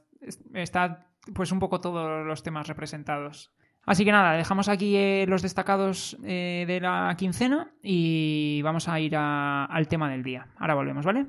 está 0.55 1.07
pues 1.35 1.53
un 1.53 1.59
poco 1.59 1.81
todos 1.81 2.27
los 2.27 2.43
temas 2.43 2.67
representados. 2.67 3.53
Así 3.87 4.05
que 4.05 4.13
nada, 4.13 4.33
dejamos 4.33 4.69
aquí 4.69 4.97
eh, 4.97 5.25
los 5.27 5.43
destacados 5.43 6.17
eh, 6.23 6.65
de 6.67 6.81
la 6.81 7.15
quincena 7.17 7.73
y 7.83 8.61
vamos 8.63 8.89
a 8.89 9.01
ir 9.01 9.17
al 9.17 9.89
tema 9.89 10.11
del 10.11 10.23
día. 10.23 10.49
Ahora 10.59 10.75
volvemos, 10.75 11.05
¿vale? 11.05 11.27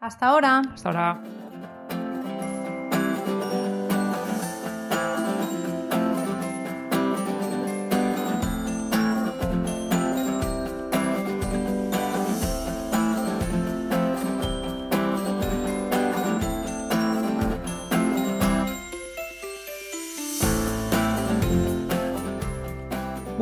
Hasta 0.00 0.28
ahora. 0.28 0.62
Hasta 0.72 0.88
ahora. 0.88 1.73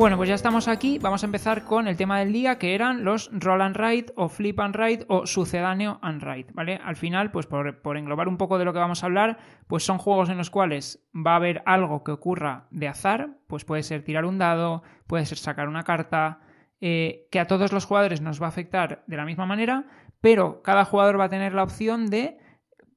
Bueno, 0.03 0.17
pues 0.17 0.27
ya 0.27 0.35
estamos 0.35 0.67
aquí. 0.67 0.99
Vamos 0.99 1.23
a 1.23 1.27
empezar 1.27 1.63
con 1.63 1.87
el 1.87 1.95
tema 1.95 2.19
del 2.19 2.33
día, 2.33 2.59
que 2.59 2.75
eran 2.75 3.05
los 3.05 3.31
roll 3.31 3.61
and 3.61 3.77
write 3.77 4.11
o 4.17 4.27
flip 4.27 4.59
and 4.59 4.75
write 4.75 5.05
o 5.07 5.25
sucedáneo 5.25 5.99
and 6.01 6.21
write, 6.21 6.51
¿vale? 6.51 6.77
Al 6.83 6.97
final, 6.97 7.31
pues 7.31 7.45
por, 7.45 7.95
englobar 7.95 8.27
un 8.27 8.35
poco 8.35 8.57
de 8.57 8.65
lo 8.65 8.73
que 8.73 8.79
vamos 8.79 9.01
a 9.01 9.05
hablar, 9.05 9.37
pues 9.65 9.85
son 9.85 9.99
juegos 9.99 10.27
en 10.27 10.37
los 10.37 10.49
cuales 10.49 11.07
va 11.15 11.31
a 11.31 11.35
haber 11.37 11.63
algo 11.65 12.03
que 12.03 12.11
ocurra 12.11 12.67
de 12.69 12.89
azar, 12.89 13.37
pues 13.47 13.63
puede 13.63 13.81
ser 13.81 14.03
tirar 14.03 14.25
un 14.25 14.37
dado, 14.37 14.83
puede 15.07 15.25
ser 15.25 15.37
sacar 15.37 15.69
una 15.69 15.83
carta, 15.83 16.41
eh, 16.81 17.29
que 17.31 17.39
a 17.39 17.47
todos 17.47 17.71
los 17.71 17.85
jugadores 17.85 18.19
nos 18.19 18.41
va 18.41 18.47
a 18.47 18.49
afectar 18.49 19.05
de 19.07 19.15
la 19.15 19.23
misma 19.23 19.45
manera, 19.45 19.85
pero 20.19 20.61
cada 20.63 20.83
jugador 20.83 21.17
va 21.17 21.25
a 21.25 21.29
tener 21.29 21.53
la 21.53 21.63
opción 21.63 22.09
de 22.09 22.39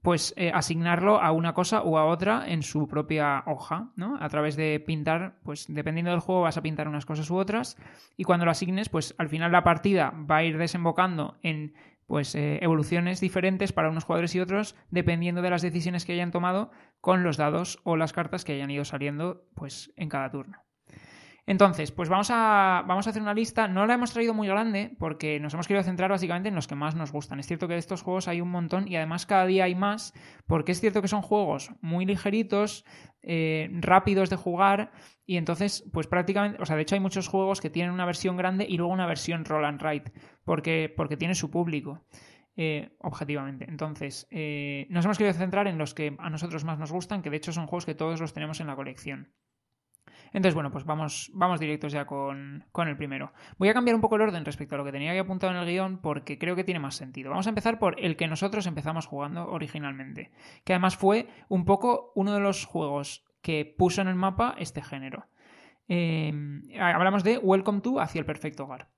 pues 0.07 0.35
eh, 0.37 0.53
asignarlo 0.55 1.21
a 1.21 1.33
una 1.33 1.53
cosa 1.53 1.83
o 1.83 1.99
a 1.99 2.05
otra 2.05 2.45
en 2.47 2.63
su 2.63 2.87
propia 2.87 3.43
hoja, 3.45 3.91
¿no? 3.97 4.17
A 4.21 4.29
través 4.29 4.55
de 4.55 4.79
pintar, 4.79 5.41
pues 5.43 5.65
dependiendo 5.69 6.13
del 6.13 6.21
juego 6.21 6.43
vas 6.43 6.57
a 6.57 6.63
pintar 6.63 6.87
unas 6.87 7.05
cosas 7.05 7.29
u 7.29 7.37
otras 7.37 7.77
y 8.17 8.23
cuando 8.23 8.45
lo 8.45 8.53
asignes, 8.53 8.89
pues 8.89 9.17
al 9.19 9.29
final 9.29 9.51
la 9.51 9.65
partida 9.65 10.15
va 10.31 10.37
a 10.37 10.45
ir 10.45 10.59
desembocando 10.59 11.39
en 11.43 11.75
pues 12.07 12.37
eh, 12.37 12.61
evoluciones 12.63 13.19
diferentes 13.19 13.73
para 13.73 13.91
unos 13.91 14.05
jugadores 14.05 14.33
y 14.37 14.39
otros 14.39 14.77
dependiendo 14.91 15.43
de 15.43 15.51
las 15.51 15.63
decisiones 15.63 16.05
que 16.05 16.13
hayan 16.13 16.31
tomado 16.31 16.71
con 17.01 17.25
los 17.25 17.37
dados 17.37 17.81
o 17.83 17.97
las 17.97 18.13
cartas 18.13 18.45
que 18.45 18.53
hayan 18.53 18.71
ido 18.71 18.85
saliendo 18.85 19.49
pues 19.57 19.93
en 19.97 20.09
cada 20.09 20.31
turno. 20.31 20.66
Entonces, 21.49 21.93
pues 21.93 22.09
vamos 22.09 22.29
a, 22.33 22.83
vamos 22.89 23.07
a 23.07 23.11
hacer 23.11 23.23
una 23.23 23.33
lista. 23.33 23.69
No 23.69 23.87
la 23.87 23.95
hemos 23.95 24.13
traído 24.13 24.35
muy 24.35 24.49
grande 24.49 24.97
porque 24.99 25.39
nos 25.39 25.55
hemos 25.55 25.69
querido 25.69 25.85
centrar 25.85 26.11
básicamente 26.11 26.49
en 26.49 26.57
los 26.57 26.67
que 26.67 26.75
más 26.75 26.97
nos 26.97 27.13
gustan. 27.13 27.39
Es 27.39 27.47
cierto 27.47 27.69
que 27.69 27.75
de 27.75 27.79
estos 27.79 28.03
juegos 28.03 28.27
hay 28.27 28.41
un 28.41 28.51
montón 28.51 28.89
y 28.89 28.97
además 28.97 29.27
cada 29.27 29.47
día 29.47 29.65
hay 29.65 29.77
más 29.77 30.13
porque 30.49 30.73
es 30.73 30.81
cierto 30.81 31.03
que 31.03 31.09
son 31.09 31.23
juegos 31.23 31.71
muy 31.81 32.05
ligeritos, 32.05 32.85
eh, 33.23 33.71
rápidos 33.81 34.29
de 34.29 34.37
jugar 34.37 34.91
y 35.25 35.37
entonces, 35.37 35.89
pues 35.93 36.09
prácticamente, 36.09 36.61
o 36.61 36.67
sea, 36.67 36.75
de 36.75 36.83
hecho 36.83 36.97
hay 36.97 37.01
muchos 37.01 37.29
juegos 37.29 37.61
que 37.61 37.71
tienen 37.71 37.93
una 37.93 38.07
versión 38.07 38.37
grande 38.37 38.67
y 38.69 38.77
luego 38.77 38.93
una 38.93 39.07
versión 39.07 39.45
roll 39.45 39.65
and 39.65 39.81
write 39.81 40.13
porque, 40.45 40.93
porque 40.97 41.17
tiene 41.17 41.37
su 41.37 41.51
público. 41.51 42.05
Eh, 42.59 42.97
objetivamente. 43.01 43.67
Entonces, 43.69 44.27
eh, 44.31 44.87
nos 44.89 45.05
hemos 45.05 45.19
querido 45.19 45.35
centrar 45.35 45.67
en 45.67 45.77
los 45.77 45.93
que 45.93 46.17
a 46.19 46.31
nosotros 46.31 46.65
más 46.65 46.79
nos 46.79 46.91
gustan, 46.91 47.21
que 47.21 47.29
de 47.29 47.37
hecho 47.37 47.53
son 47.53 47.67
juegos 47.67 47.85
que 47.85 47.95
todos 47.95 48.19
los 48.19 48.33
tenemos 48.33 48.61
en 48.61 48.69
la 48.69 48.77
colección. 48.77 49.31
Entonces, 50.37 50.55
bueno, 50.55 50.71
pues 50.71 50.85
vamos, 50.85 51.31
vamos 51.33 51.59
directos 51.59 51.93
ya 51.93 52.05
con, 52.05 52.63
el 52.77 52.97
primero. 52.99 53.33
Voy 53.57 53.71
a 53.71 53.73
cambiar 53.73 53.95
un 53.95 54.03
poco 54.03 54.17
el 54.17 54.21
orden 54.21 54.45
respecto 54.45 54.75
a 54.75 54.79
lo 54.79 54.85
que 54.85 54.93
tenía 54.93 55.15
que 55.15 55.21
apuntado 55.21 55.51
en 55.55 55.59
el 55.59 55.67
guion 55.67 55.97
porque 55.97 56.39
creo 56.39 56.55
que 56.55 56.63
tiene 56.63 56.79
más 56.79 56.95
sentido. 56.95 57.31
Vamos 57.31 57.47
a 57.47 57.49
empezar 57.49 57.79
por 57.79 57.99
el 57.99 58.17
que 58.17 58.29
nosotros 58.29 58.67
empezamos 58.67 59.07
jugando 59.07 59.49
originalmente, 59.49 60.33
que 60.63 60.75
además 60.75 60.95
fue 60.99 61.31
un 61.49 61.65
poco 61.65 62.13
uno 62.15 62.35
de 62.35 62.41
los 62.41 62.67
juegos 62.67 63.25
que 63.41 63.65
puso 63.79 64.03
en 64.03 64.09
el 64.09 64.15
mapa 64.15 64.55
este 64.59 64.83
género. 64.83 65.25
Em, 65.89 66.61
hablamos 66.79 67.25
de 67.25 67.39
Welcome 67.39 67.81
to 67.81 67.99
hacia 67.99 68.19
el 68.19 68.27
perfecto 68.27 68.65
hogar. 68.65 68.91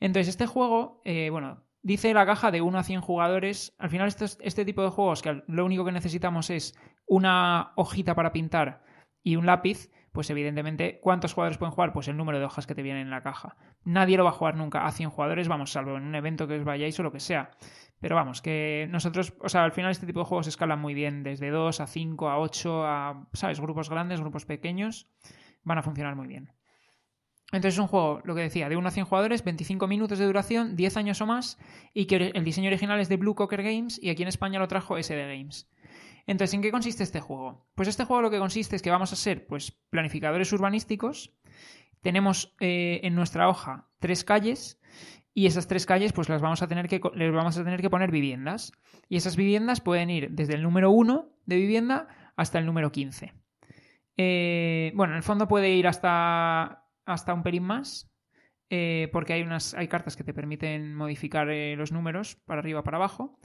Entonces, 0.00 0.26
este 0.26 0.48
juego, 0.48 1.02
eh, 1.04 1.30
bueno, 1.30 1.62
dice 1.82 2.12
la 2.14 2.26
caja 2.26 2.50
de 2.50 2.62
1 2.62 2.76
a 2.76 2.82
100 2.82 3.00
jugadores. 3.00 3.76
Al 3.78 3.90
final, 3.90 4.08
este 4.08 4.64
tipo 4.64 4.82
de 4.82 4.90
juegos 4.90 5.22
que 5.22 5.40
lo 5.46 5.64
único 5.64 5.84
que 5.84 5.92
necesitamos 5.92 6.50
es 6.50 6.76
una 7.06 7.74
hojita 7.76 8.16
para 8.16 8.32
pintar 8.32 8.82
y 9.22 9.36
un 9.36 9.46
lápiz, 9.46 9.88
pues 10.12 10.28
evidentemente, 10.30 10.98
¿cuántos 11.00 11.34
jugadores 11.34 11.58
pueden 11.58 11.72
jugar? 11.72 11.92
Pues 11.92 12.08
el 12.08 12.16
número 12.16 12.38
de 12.38 12.44
hojas 12.44 12.66
que 12.66 12.74
te 12.74 12.82
vienen 12.82 13.02
en 13.02 13.10
la 13.10 13.22
caja. 13.22 13.56
Nadie 13.84 14.16
lo 14.16 14.24
va 14.24 14.30
a 14.30 14.34
jugar 14.34 14.56
nunca 14.56 14.86
a 14.86 14.90
100 14.90 15.10
jugadores, 15.10 15.48
vamos, 15.48 15.70
salvo 15.70 15.96
en 15.96 16.02
un 16.02 16.14
evento 16.14 16.48
que 16.48 16.58
os 16.58 16.64
vayáis 16.64 16.98
o 16.98 17.02
lo 17.02 17.12
que 17.12 17.20
sea. 17.20 17.50
Pero 18.00 18.16
vamos, 18.16 18.42
que 18.42 18.88
nosotros, 18.90 19.34
o 19.40 19.48
sea, 19.48 19.62
al 19.62 19.72
final 19.72 19.90
este 19.90 20.06
tipo 20.06 20.20
de 20.20 20.26
juegos 20.26 20.46
escalan 20.46 20.80
muy 20.80 20.94
bien, 20.94 21.22
desde 21.22 21.50
2 21.50 21.80
a 21.80 21.86
5, 21.86 22.28
a 22.28 22.38
8, 22.38 22.86
a, 22.86 23.28
¿sabes? 23.32 23.60
Grupos 23.60 23.88
grandes, 23.90 24.20
grupos 24.20 24.46
pequeños, 24.46 25.08
van 25.62 25.78
a 25.78 25.82
funcionar 25.82 26.16
muy 26.16 26.26
bien. 26.26 26.52
Entonces 27.52 27.74
es 27.74 27.80
un 27.80 27.88
juego, 27.88 28.20
lo 28.24 28.34
que 28.34 28.42
decía, 28.42 28.68
de 28.68 28.76
1 28.76 28.88
a 28.88 28.90
100 28.92 29.06
jugadores, 29.06 29.44
25 29.44 29.86
minutos 29.88 30.18
de 30.18 30.26
duración, 30.26 30.76
10 30.76 30.96
años 30.96 31.20
o 31.20 31.26
más, 31.26 31.58
y 31.92 32.06
que 32.06 32.32
el 32.34 32.44
diseño 32.44 32.68
original 32.68 33.00
es 33.00 33.08
de 33.08 33.16
Blue 33.16 33.34
Cocker 33.34 33.62
Games 33.62 33.98
y 34.00 34.10
aquí 34.10 34.22
en 34.22 34.28
España 34.28 34.60
lo 34.60 34.68
trajo 34.68 34.96
SD 35.00 35.36
Games. 35.36 35.68
Entonces, 36.30 36.54
¿en 36.54 36.62
qué 36.62 36.70
consiste 36.70 37.02
este 37.02 37.18
juego? 37.18 37.66
Pues 37.74 37.88
este 37.88 38.04
juego 38.04 38.22
lo 38.22 38.30
que 38.30 38.38
consiste 38.38 38.76
es 38.76 38.82
que 38.82 38.90
vamos 38.92 39.12
a 39.12 39.16
ser 39.16 39.48
pues, 39.48 39.72
planificadores 39.90 40.52
urbanísticos. 40.52 41.34
Tenemos 42.02 42.54
eh, 42.60 43.00
en 43.02 43.16
nuestra 43.16 43.48
hoja 43.48 43.88
tres 43.98 44.22
calles 44.22 44.80
y 45.34 45.46
esas 45.46 45.66
tres 45.66 45.86
calles 45.86 46.12
pues 46.12 46.28
las 46.28 46.40
vamos 46.40 46.62
a 46.62 46.68
tener 46.68 46.86
que, 46.86 47.00
les 47.16 47.32
vamos 47.32 47.58
a 47.58 47.64
tener 47.64 47.80
que 47.80 47.90
poner 47.90 48.12
viviendas. 48.12 48.70
Y 49.08 49.16
esas 49.16 49.34
viviendas 49.34 49.80
pueden 49.80 50.08
ir 50.08 50.30
desde 50.30 50.54
el 50.54 50.62
número 50.62 50.92
1 50.92 51.28
de 51.46 51.56
vivienda 51.56 52.06
hasta 52.36 52.60
el 52.60 52.66
número 52.66 52.92
15. 52.92 53.32
Eh, 54.16 54.92
bueno, 54.94 55.14
en 55.14 55.16
el 55.16 55.24
fondo 55.24 55.48
puede 55.48 55.70
ir 55.70 55.88
hasta, 55.88 56.86
hasta 57.06 57.34
un 57.34 57.42
pelín 57.42 57.64
más, 57.64 58.08
eh, 58.68 59.08
porque 59.12 59.32
hay, 59.32 59.42
unas, 59.42 59.74
hay 59.74 59.88
cartas 59.88 60.14
que 60.14 60.22
te 60.22 60.32
permiten 60.32 60.94
modificar 60.94 61.48
los 61.76 61.90
números 61.90 62.36
para 62.46 62.60
arriba 62.60 62.84
para 62.84 62.98
abajo. 62.98 63.36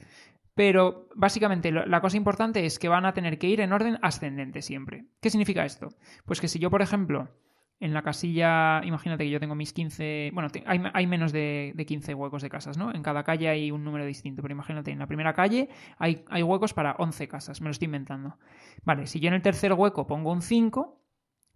Pero 0.56 1.10
básicamente 1.14 1.70
la 1.70 2.00
cosa 2.00 2.16
importante 2.16 2.64
es 2.64 2.78
que 2.78 2.88
van 2.88 3.04
a 3.04 3.12
tener 3.12 3.38
que 3.38 3.46
ir 3.46 3.60
en 3.60 3.74
orden 3.74 3.98
ascendente 4.00 4.62
siempre. 4.62 5.04
¿Qué 5.20 5.28
significa 5.28 5.66
esto? 5.66 5.88
Pues 6.24 6.40
que 6.40 6.48
si 6.48 6.58
yo, 6.58 6.70
por 6.70 6.80
ejemplo, 6.80 7.28
en 7.78 7.92
la 7.92 8.00
casilla, 8.00 8.80
imagínate 8.82 9.24
que 9.24 9.30
yo 9.30 9.38
tengo 9.38 9.54
mis 9.54 9.74
15, 9.74 10.30
bueno, 10.32 10.48
hay, 10.64 11.06
menos 11.06 11.30
de, 11.32 11.74
15 11.86 12.14
huecos 12.14 12.40
de 12.40 12.48
casas, 12.48 12.78
¿no? 12.78 12.94
En 12.94 13.02
cada 13.02 13.22
calle 13.22 13.50
hay 13.50 13.70
un 13.70 13.84
número 13.84 14.06
distinto, 14.06 14.40
pero 14.40 14.52
imagínate, 14.52 14.90
en 14.92 14.98
la 14.98 15.06
primera 15.06 15.34
calle 15.34 15.68
hay, 15.98 16.24
hay 16.30 16.42
huecos 16.42 16.72
para 16.72 16.96
11 16.98 17.28
casas, 17.28 17.60
me 17.60 17.66
lo 17.66 17.72
estoy 17.72 17.84
inventando. 17.84 18.38
Vale, 18.82 19.06
si 19.06 19.20
yo 19.20 19.28
en 19.28 19.34
el 19.34 19.42
tercer 19.42 19.74
hueco 19.74 20.06
pongo 20.06 20.32
un 20.32 20.40
5, 20.40 21.02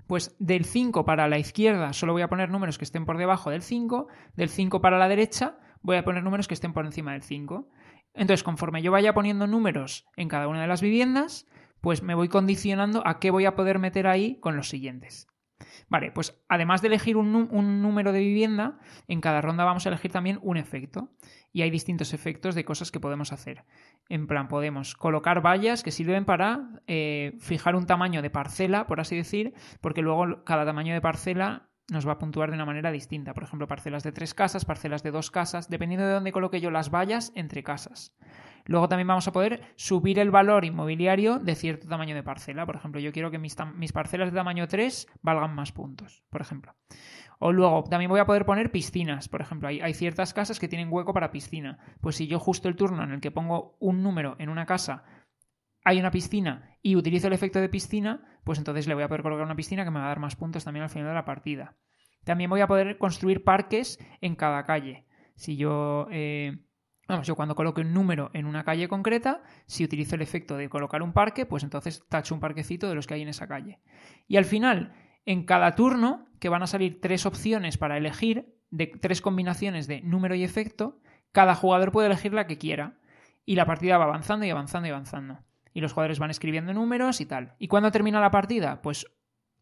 pues 0.06 0.36
del 0.38 0.66
5 0.66 1.06
para 1.06 1.26
la 1.26 1.38
izquierda 1.38 1.94
solo 1.94 2.12
voy 2.12 2.20
a 2.20 2.28
poner 2.28 2.50
números 2.50 2.76
que 2.76 2.84
estén 2.84 3.06
por 3.06 3.16
debajo 3.16 3.48
del 3.48 3.62
5, 3.62 4.08
del 4.36 4.50
5 4.50 4.82
para 4.82 4.98
la 4.98 5.08
derecha 5.08 5.56
voy 5.82 5.96
a 5.96 6.04
poner 6.04 6.22
números 6.22 6.48
que 6.48 6.54
estén 6.54 6.72
por 6.72 6.84
encima 6.84 7.12
del 7.12 7.22
5. 7.22 7.68
Entonces, 8.14 8.42
conforme 8.42 8.82
yo 8.82 8.92
vaya 8.92 9.14
poniendo 9.14 9.46
números 9.46 10.06
en 10.16 10.28
cada 10.28 10.48
una 10.48 10.62
de 10.62 10.66
las 10.66 10.80
viviendas, 10.80 11.46
pues 11.80 12.02
me 12.02 12.14
voy 12.14 12.28
condicionando 12.28 13.06
a 13.06 13.18
qué 13.18 13.30
voy 13.30 13.44
a 13.44 13.54
poder 13.54 13.78
meter 13.78 14.06
ahí 14.06 14.38
con 14.40 14.56
los 14.56 14.68
siguientes. 14.68 15.28
Vale, 15.88 16.10
pues 16.12 16.40
además 16.48 16.82
de 16.82 16.88
elegir 16.88 17.16
un, 17.16 17.82
número 17.82 18.12
de 18.12 18.20
vivienda, 18.20 18.78
en 19.08 19.20
cada 19.20 19.40
ronda 19.40 19.64
vamos 19.64 19.84
a 19.84 19.88
elegir 19.88 20.10
también 20.10 20.38
un 20.42 20.56
efecto. 20.56 21.10
Y 21.52 21.62
hay 21.62 21.70
distintos 21.70 22.14
efectos 22.14 22.54
de 22.54 22.64
cosas 22.64 22.92
que 22.92 23.00
podemos 23.00 23.32
hacer. 23.32 23.64
En 24.08 24.26
plan, 24.26 24.46
podemos 24.46 24.94
colocar 24.94 25.44
vallas 25.44 25.82
que 25.82 25.90
sirven 25.90 26.24
para 26.24 26.80
eh, 26.86 27.36
fijar 27.40 27.74
un 27.74 27.86
tamaño 27.86 28.22
de 28.22 28.30
parcela, 28.30 28.86
por 28.86 29.00
así 29.00 29.16
decir, 29.16 29.52
porque 29.80 30.00
luego 30.00 30.44
cada 30.44 30.64
tamaño 30.64 30.94
de 30.94 31.00
parcela 31.00 31.69
nos 31.90 32.06
va 32.06 32.12
a 32.12 32.18
puntuar 32.18 32.50
de 32.50 32.56
una 32.56 32.64
manera 32.64 32.90
distinta. 32.90 33.34
Por 33.34 33.44
ejemplo, 33.44 33.66
parcelas 33.66 34.02
de 34.02 34.12
tres 34.12 34.34
casas, 34.34 34.64
parcelas 34.64 35.02
de 35.02 35.10
dos 35.10 35.30
casas, 35.30 35.68
dependiendo 35.68 36.06
de 36.06 36.14
dónde 36.14 36.32
coloque 36.32 36.60
yo 36.60 36.70
las 36.70 36.90
vallas 36.90 37.32
entre 37.34 37.62
casas. 37.62 38.16
Luego 38.66 38.88
también 38.88 39.08
vamos 39.08 39.26
a 39.26 39.32
poder 39.32 39.62
subir 39.76 40.18
el 40.18 40.30
valor 40.30 40.64
inmobiliario 40.64 41.38
de 41.38 41.54
cierto 41.54 41.88
tamaño 41.88 42.14
de 42.14 42.22
parcela. 42.22 42.66
Por 42.66 42.76
ejemplo, 42.76 43.00
yo 43.00 43.12
quiero 43.12 43.30
que 43.30 43.38
mis, 43.38 43.56
parcelas 43.92 44.30
de 44.30 44.36
tamaño 44.36 44.68
3 44.68 45.08
valgan 45.22 45.54
más 45.54 45.72
puntos, 45.72 46.22
por 46.30 46.40
ejemplo. 46.40 46.74
O 47.38 47.52
luego 47.52 47.84
también 47.84 48.10
voy 48.10 48.20
a 48.20 48.26
poder 48.26 48.44
poner 48.44 48.70
piscinas. 48.70 49.28
Por 49.28 49.40
ejemplo, 49.40 49.68
hay, 49.68 49.80
hay 49.80 49.94
ciertas 49.94 50.34
casas 50.34 50.60
que 50.60 50.68
tienen 50.68 50.92
hueco 50.92 51.14
para 51.14 51.30
piscina. 51.30 51.78
Pues 52.00 52.16
si 52.16 52.26
yo 52.26 52.38
justo 52.38 52.68
el 52.68 52.76
turno 52.76 53.02
en 53.02 53.12
el 53.12 53.20
que 53.20 53.30
pongo 53.30 53.76
un 53.80 54.02
número 54.02 54.36
en 54.38 54.50
una 54.50 54.66
casa 54.66 55.04
hay 55.84 55.98
una 55.98 56.10
piscina 56.10 56.76
y 56.82 56.96
utilizo 56.96 57.26
el 57.26 57.32
efecto 57.32 57.60
de 57.60 57.68
piscina, 57.68 58.22
pues 58.44 58.58
entonces 58.58 58.86
le 58.86 58.94
voy 58.94 59.02
a 59.02 59.08
poder 59.08 59.22
colocar 59.22 59.44
una 59.44 59.56
piscina 59.56 59.84
que 59.84 59.90
me 59.90 59.98
va 59.98 60.06
a 60.06 60.08
dar 60.08 60.20
más 60.20 60.36
puntos 60.36 60.64
también 60.64 60.82
al 60.82 60.90
final 60.90 61.08
de 61.08 61.14
la 61.14 61.24
partida. 61.24 61.76
También 62.24 62.50
voy 62.50 62.60
a 62.60 62.66
poder 62.66 62.98
construir 62.98 63.44
parques 63.44 63.98
en 64.20 64.36
cada 64.36 64.64
calle. 64.64 65.06
Si 65.36 65.56
yo, 65.56 66.06
eh, 66.10 66.58
vamos, 67.08 67.26
yo 67.26 67.34
cuando 67.34 67.54
coloque 67.54 67.80
un 67.80 67.94
número 67.94 68.30
en 68.34 68.44
una 68.44 68.64
calle 68.64 68.88
concreta, 68.88 69.42
si 69.66 69.84
utilizo 69.84 70.16
el 70.16 70.22
efecto 70.22 70.56
de 70.56 70.68
colocar 70.68 71.02
un 71.02 71.12
parque, 71.12 71.46
pues 71.46 71.62
entonces 71.62 72.04
tacho 72.08 72.34
un 72.34 72.40
parquecito 72.40 72.88
de 72.88 72.94
los 72.94 73.06
que 73.06 73.14
hay 73.14 73.22
en 73.22 73.28
esa 73.28 73.48
calle. 73.48 73.80
Y 74.28 74.36
al 74.36 74.44
final, 74.44 74.92
en 75.24 75.44
cada 75.44 75.74
turno, 75.74 76.26
que 76.40 76.50
van 76.50 76.62
a 76.62 76.66
salir 76.66 77.00
tres 77.00 77.24
opciones 77.24 77.78
para 77.78 77.96
elegir, 77.96 78.54
de 78.70 78.86
tres 78.86 79.20
combinaciones 79.20 79.86
de 79.86 80.02
número 80.02 80.34
y 80.34 80.44
efecto, 80.44 81.00
cada 81.32 81.54
jugador 81.54 81.90
puede 81.90 82.06
elegir 82.08 82.34
la 82.34 82.46
que 82.46 82.58
quiera. 82.58 82.98
Y 83.46 83.56
la 83.56 83.64
partida 83.64 83.98
va 83.98 84.04
avanzando 84.04 84.44
y 84.44 84.50
avanzando 84.50 84.88
y 84.88 84.90
avanzando 84.90 85.40
y 85.72 85.80
los 85.80 85.92
jugadores 85.92 86.18
van 86.18 86.30
escribiendo 86.30 86.72
números 86.74 87.20
y 87.20 87.26
tal. 87.26 87.54
¿Y 87.58 87.68
cuándo 87.68 87.90
termina 87.90 88.20
la 88.20 88.30
partida? 88.30 88.82
Pues 88.82 89.06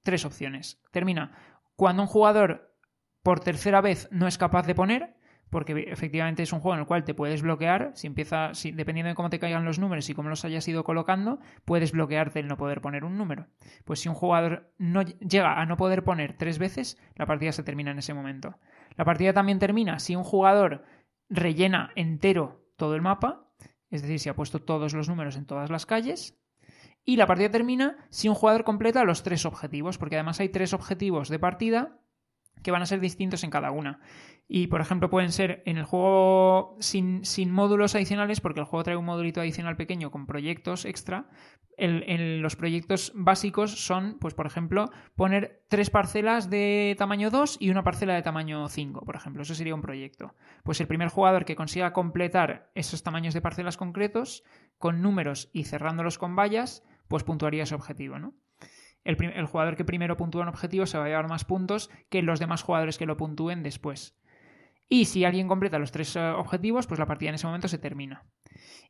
tres 0.03 0.25
opciones. 0.25 0.81
Termina 0.91 1.33
cuando 1.77 2.03
un 2.03 2.09
jugador 2.09 2.75
por 3.23 3.41
tercera 3.41 3.81
vez 3.81 4.09
no 4.11 4.27
es 4.27 4.39
capaz 4.39 4.67
de 4.67 4.75
poner, 4.75 5.15
porque 5.51 5.87
efectivamente 5.89 6.43
es 6.43 6.53
un 6.53 6.61
juego 6.61 6.75
en 6.75 6.81
el 6.81 6.87
cual 6.87 7.05
te 7.05 7.15
puedes 7.15 7.43
bloquear, 7.43 7.93
si 7.95 8.07
empieza, 8.07 8.53
dependiendo 8.75 9.09
de 9.09 9.15
cómo 9.15 9.31
te 9.31 9.39
caigan 9.39 9.65
los 9.65 9.79
números 9.79 10.09
y 10.11 10.15
cómo 10.15 10.29
los 10.29 10.45
hayas 10.45 10.67
ido 10.69 10.85
colocando, 10.85 11.39
puedes 11.65 11.93
bloquearte 11.93 12.41
el 12.41 12.49
no 12.49 12.57
poder 12.57 12.81
poner 12.81 13.05
un 13.05 13.17
número. 13.17 13.47
Pues 13.85 14.01
si 14.01 14.09
un 14.09 14.15
jugador 14.15 14.73
no 14.79 15.03
llega 15.03 15.61
a 15.61 15.67
no 15.67 15.77
poder 15.77 16.05
poner 16.05 16.37
tres 16.37 16.59
veces, 16.59 16.99
la 17.17 17.27
partida 17.27 17.53
se 17.53 17.63
termina 17.63 17.91
en 17.91 17.99
ese 17.99 18.15
momento. 18.15 18.59
La 18.97 19.05
partida 19.05 19.33
también 19.33 19.59
termina 19.59 19.99
si 19.99 20.17
un 20.17 20.25
jugador 20.25 20.85
rellena 21.31 21.93
entero 21.95 22.65
todo 22.77 22.95
el 22.95 23.03
mapa, 23.03 23.48
es 23.91 24.03
decir, 24.03 24.21
si 24.21 24.29
ha 24.29 24.35
puesto 24.35 24.61
todos 24.61 24.95
los 24.95 25.09
números 25.09 25.37
en 25.37 25.47
todas 25.47 25.71
las 25.71 25.87
calles. 25.87 26.37
Y 27.05 27.17
la 27.17 27.27
partida 27.27 27.51
termina 27.51 27.97
si 28.11 28.29
un 28.29 28.35
jugador 28.35 28.65
completa 28.65 29.05
los 29.05 29.23
tres 29.23 29.47
objetivos, 29.47 29.99
porque 29.99 30.17
además 30.17 30.41
hay 30.41 30.51
tres 30.51 30.75
objetivos 30.75 31.29
de 31.29 31.39
partida 31.39 31.99
que 32.63 32.71
van 32.71 32.83
a 32.83 32.87
ser 32.87 33.01
distintos 33.01 33.45
en 33.45 33.51
cada 33.51 33.71
una. 33.71 34.01
Y, 34.51 34.69
por 34.69 34.81
ejemplo, 34.81 35.11
pueden 35.11 35.31
ser 35.31 35.63
en 35.67 35.77
el 35.77 35.85
juego 35.85 36.75
sin, 36.81 37.23
sin, 37.27 37.51
módulos 37.51 37.95
adicionales, 37.95 38.41
porque 38.41 38.61
el 38.61 38.67
juego 38.67 38.83
trae 38.83 38.97
un 38.97 39.05
modulito 39.05 39.43
adicional 39.43 39.77
pequeño 39.77 40.11
con 40.11 40.27
proyectos 40.27 40.87
extra. 40.87 41.29
En 41.77 42.43
los 42.43 42.57
proyectos 42.57 43.13
básicos 43.15 43.85
son, 43.85 44.19
pues, 44.19 44.33
por 44.35 44.47
ejemplo, 44.47 44.91
poner 45.15 45.63
tres 45.69 45.91
parcelas 45.91 46.49
de 46.49 46.97
tamaño 46.99 47.31
2 47.31 47.59
y 47.61 47.69
una 47.71 47.85
parcela 47.85 48.15
de 48.15 48.23
tamaño 48.23 48.67
5, 48.69 49.05
por 49.05 49.15
ejemplo. 49.15 49.43
Eso 49.43 49.55
sería 49.55 49.75
un 49.75 49.83
proyecto. 49.83 50.35
Pues 50.65 50.81
el 50.81 50.89
primer 50.89 51.09
jugador 51.09 51.45
que 51.45 51.55
consiga 51.55 51.93
completar 51.93 52.71
esos 52.75 53.03
tamaños 53.03 53.35
de 53.35 53.43
parcelas 53.43 53.77
concretos 53.77 54.45
con 54.79 55.03
números 55.03 55.51
y 55.53 55.65
cerrándolos 55.65 56.17
con 56.17 56.35
vallas, 56.35 56.83
pues 57.07 57.23
puntuaría 57.23 57.65
ese 57.65 57.75
objetivo, 57.75 58.19
¿no? 58.19 58.35
El, 59.05 59.23
el, 59.23 59.47
jugador 59.47 59.77
que 59.77 59.85
primero 59.85 60.17
puntúa 60.17 60.43
un 60.43 60.49
objetivo 60.49 60.87
se 60.87 60.99
va 60.99 61.05
a 61.05 61.09
llevar 61.09 61.29
más 61.29 61.45
puntos 61.45 61.91
que 62.11 62.23
los 62.23 62.41
demás 62.41 62.63
jugadores 62.63 62.99
que 62.99 63.07
lo 63.07 63.17
puntúen 63.17 63.63
después. 63.63 64.19
Y 64.89 65.05
si 65.05 65.25
alguien 65.25 65.49
completa 65.49 65.79
los 65.79 65.93
tres 65.93 66.17
eh, 66.17 66.21
objetivos, 66.21 66.87
pues 66.87 66.99
la 66.99 67.07
partida 67.07 67.29
en 67.29 67.35
ese 67.35 67.47
momento 67.47 67.69
se 67.69 67.79
termina. 67.79 68.25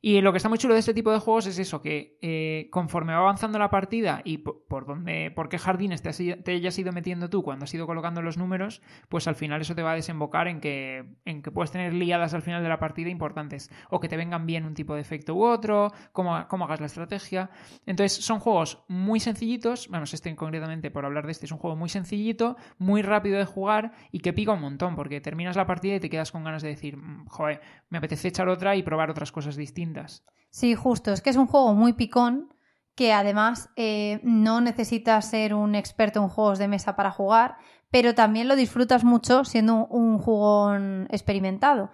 Y 0.00 0.20
lo 0.20 0.32
que 0.32 0.36
está 0.36 0.48
muy 0.48 0.58
chulo 0.58 0.74
de 0.74 0.80
este 0.80 0.94
tipo 0.94 1.10
de 1.10 1.18
juegos 1.18 1.46
es 1.46 1.58
eso, 1.58 1.82
que 1.82 2.18
eh, 2.22 2.68
conforme 2.70 3.12
va 3.12 3.18
avanzando 3.18 3.58
la 3.58 3.68
partida 3.68 4.22
y 4.24 4.38
por, 4.38 4.86
dónde, 4.86 5.32
por 5.32 5.48
qué 5.48 5.58
jardines 5.58 6.02
te, 6.02 6.36
te, 6.36 6.52
hayas 6.52 6.78
ido 6.78 6.92
metiendo 6.92 7.28
tú 7.28 7.42
cuando 7.42 7.64
has 7.64 7.74
ido 7.74 7.86
colocando 7.86 8.22
los 8.22 8.38
números, 8.38 8.80
pues 9.08 9.26
al 9.26 9.34
final 9.34 9.60
eso 9.60 9.74
te 9.74 9.82
va 9.82 9.92
a 9.92 9.94
desembocar 9.96 10.46
en 10.46 10.60
que, 10.60 11.04
en 11.24 11.42
que 11.42 11.50
puedes 11.50 11.72
tener 11.72 11.94
liadas 11.94 12.32
al 12.32 12.42
final 12.42 12.62
de 12.62 12.68
la 12.68 12.78
partida 12.78 13.10
importantes. 13.10 13.70
O 13.90 13.98
que 13.98 14.08
te 14.08 14.16
vengan 14.16 14.46
bien 14.46 14.66
un 14.66 14.74
tipo 14.74 14.94
de 14.94 15.00
efecto 15.00 15.34
u 15.34 15.44
otro, 15.44 15.92
cómo, 16.12 16.46
cómo 16.46 16.66
hagas 16.66 16.78
la 16.78 16.86
estrategia. 16.86 17.50
Entonces 17.84 18.24
son 18.24 18.38
juegos 18.38 18.84
muy 18.86 19.18
sencillitos, 19.18 19.88
vamos, 19.88 20.14
este 20.14 20.34
concretamente 20.36 20.90
por 20.92 21.06
hablar 21.06 21.26
de 21.26 21.32
este, 21.32 21.46
es 21.46 21.52
un 21.52 21.58
juego 21.58 21.74
muy 21.74 21.88
sencillito, 21.88 22.56
muy 22.78 23.02
rápido 23.02 23.38
de 23.38 23.44
jugar 23.44 23.92
y 24.12 24.20
que 24.20 24.32
pica 24.32 24.52
un 24.52 24.60
montón, 24.60 24.94
porque 24.94 25.20
terminas 25.20 25.56
la 25.56 25.66
partida 25.66 25.96
y 25.96 26.00
te 26.00 26.10
quedas 26.10 26.30
con 26.30 26.44
ganas 26.44 26.62
de 26.62 26.68
decir, 26.68 26.96
mm, 26.96 27.26
joder, 27.26 27.60
me 27.88 27.98
apetece 27.98 28.28
echar 28.28 28.48
otra 28.48 28.76
y 28.76 28.82
probar 28.82 29.10
otras 29.10 29.32
cosas 29.32 29.47
distintas. 29.56 30.24
Sí, 30.50 30.74
justo. 30.74 31.12
Es 31.12 31.20
que 31.20 31.30
es 31.30 31.36
un 31.36 31.46
juego 31.46 31.74
muy 31.74 31.92
picón 31.92 32.54
que 32.94 33.12
además 33.12 33.70
eh, 33.76 34.18
no 34.24 34.60
necesitas 34.60 35.30
ser 35.30 35.54
un 35.54 35.76
experto 35.76 36.20
en 36.20 36.28
juegos 36.28 36.58
de 36.58 36.66
mesa 36.66 36.96
para 36.96 37.12
jugar, 37.12 37.56
pero 37.90 38.14
también 38.14 38.48
lo 38.48 38.56
disfrutas 38.56 39.04
mucho 39.04 39.44
siendo 39.44 39.86
un 39.86 40.18
jugón 40.18 41.06
experimentado. 41.10 41.90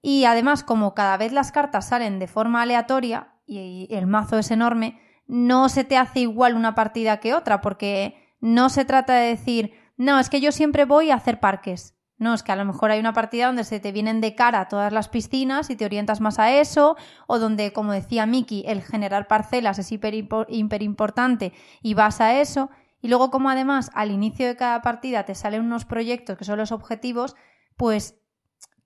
Y 0.00 0.24
además, 0.24 0.64
como 0.64 0.94
cada 0.94 1.16
vez 1.16 1.32
las 1.32 1.52
cartas 1.52 1.88
salen 1.88 2.18
de 2.18 2.28
forma 2.28 2.62
aleatoria 2.62 3.34
y 3.46 3.88
el 3.90 4.06
mazo 4.06 4.38
es 4.38 4.50
enorme, 4.50 4.98
no 5.26 5.68
se 5.68 5.84
te 5.84 5.98
hace 5.98 6.20
igual 6.20 6.54
una 6.54 6.74
partida 6.74 7.20
que 7.20 7.34
otra, 7.34 7.60
porque 7.60 8.16
no 8.40 8.70
se 8.70 8.84
trata 8.84 9.14
de 9.14 9.28
decir, 9.28 9.74
no, 9.98 10.18
es 10.18 10.30
que 10.30 10.40
yo 10.40 10.52
siempre 10.52 10.84
voy 10.84 11.10
a 11.10 11.16
hacer 11.16 11.40
parques. 11.40 11.97
No, 12.18 12.34
es 12.34 12.42
que 12.42 12.50
a 12.50 12.56
lo 12.56 12.64
mejor 12.64 12.90
hay 12.90 12.98
una 12.98 13.12
partida 13.12 13.46
donde 13.46 13.62
se 13.62 13.78
te 13.78 13.92
vienen 13.92 14.20
de 14.20 14.34
cara 14.34 14.68
todas 14.68 14.92
las 14.92 15.08
piscinas 15.08 15.70
y 15.70 15.76
te 15.76 15.84
orientas 15.84 16.20
más 16.20 16.40
a 16.40 16.52
eso, 16.52 16.96
o 17.28 17.38
donde, 17.38 17.72
como 17.72 17.92
decía 17.92 18.26
Miki, 18.26 18.64
el 18.66 18.82
generar 18.82 19.28
parcelas 19.28 19.78
es 19.78 19.92
hiper, 19.92 20.14
hiper 20.48 20.82
importante 20.82 21.52
y 21.80 21.94
vas 21.94 22.20
a 22.20 22.40
eso. 22.40 22.70
Y 23.00 23.06
luego, 23.06 23.30
como 23.30 23.50
además 23.50 23.92
al 23.94 24.10
inicio 24.10 24.48
de 24.48 24.56
cada 24.56 24.82
partida 24.82 25.24
te 25.24 25.36
salen 25.36 25.62
unos 25.62 25.84
proyectos 25.84 26.36
que 26.36 26.44
son 26.44 26.58
los 26.58 26.72
objetivos, 26.72 27.36
pues 27.76 28.16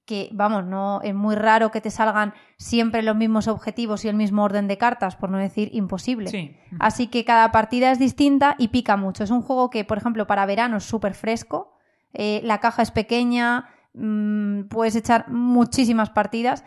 que, 0.04 0.28
vamos, 0.32 0.64
no 0.64 1.00
es 1.02 1.14
muy 1.14 1.34
raro 1.34 1.70
que 1.70 1.80
te 1.80 1.90
salgan 1.90 2.34
siempre 2.58 3.02
los 3.02 3.16
mismos 3.16 3.48
objetivos 3.48 4.04
y 4.04 4.08
el 4.08 4.16
mismo 4.16 4.42
orden 4.42 4.68
de 4.68 4.76
cartas, 4.76 5.16
por 5.16 5.30
no 5.30 5.38
decir 5.38 5.70
imposible. 5.72 6.58
Así 6.80 7.06
que 7.06 7.24
cada 7.24 7.50
partida 7.50 7.90
es 7.92 7.98
distinta 7.98 8.56
y 8.58 8.68
pica 8.68 8.98
mucho. 8.98 9.24
Es 9.24 9.30
un 9.30 9.40
juego 9.40 9.70
que, 9.70 9.84
por 9.84 9.96
ejemplo, 9.96 10.26
para 10.26 10.44
verano 10.44 10.76
es 10.76 10.84
súper 10.84 11.14
fresco 11.14 11.78
eh, 12.12 12.40
la 12.44 12.60
caja 12.60 12.82
es 12.82 12.90
pequeña, 12.90 13.68
mm, 13.94 14.64
puedes 14.64 14.96
echar 14.96 15.28
muchísimas 15.28 16.10
partidas. 16.10 16.64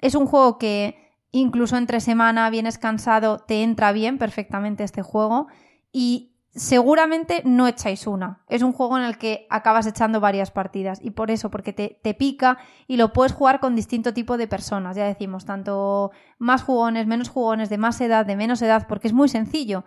Es 0.00 0.14
un 0.14 0.26
juego 0.26 0.58
que 0.58 1.12
incluso 1.30 1.76
entre 1.76 2.00
semana 2.00 2.48
vienes 2.50 2.78
cansado, 2.78 3.38
te 3.38 3.62
entra 3.62 3.92
bien 3.92 4.18
perfectamente 4.18 4.84
este 4.84 5.02
juego 5.02 5.48
y 5.92 6.34
seguramente 6.54 7.42
no 7.44 7.66
echáis 7.66 8.06
una. 8.06 8.44
Es 8.48 8.62
un 8.62 8.72
juego 8.72 8.96
en 8.96 9.04
el 9.04 9.18
que 9.18 9.46
acabas 9.50 9.86
echando 9.86 10.20
varias 10.20 10.50
partidas 10.50 11.00
y 11.02 11.10
por 11.10 11.30
eso, 11.30 11.50
porque 11.50 11.72
te, 11.72 11.98
te, 12.02 12.14
pica 12.14 12.58
y 12.86 12.96
lo 12.96 13.12
puedes 13.12 13.32
jugar 13.32 13.60
con 13.60 13.74
distinto 13.74 14.14
tipo 14.14 14.36
de 14.36 14.46
personas, 14.46 14.96
ya 14.96 15.06
decimos, 15.06 15.44
tanto 15.44 16.12
más 16.38 16.62
jugones, 16.62 17.06
menos 17.06 17.28
jugones, 17.28 17.68
de 17.68 17.78
más 17.78 18.00
edad, 18.00 18.24
de 18.24 18.36
menos 18.36 18.62
edad, 18.62 18.86
porque 18.88 19.08
es 19.08 19.14
muy 19.14 19.28
sencillo. 19.28 19.84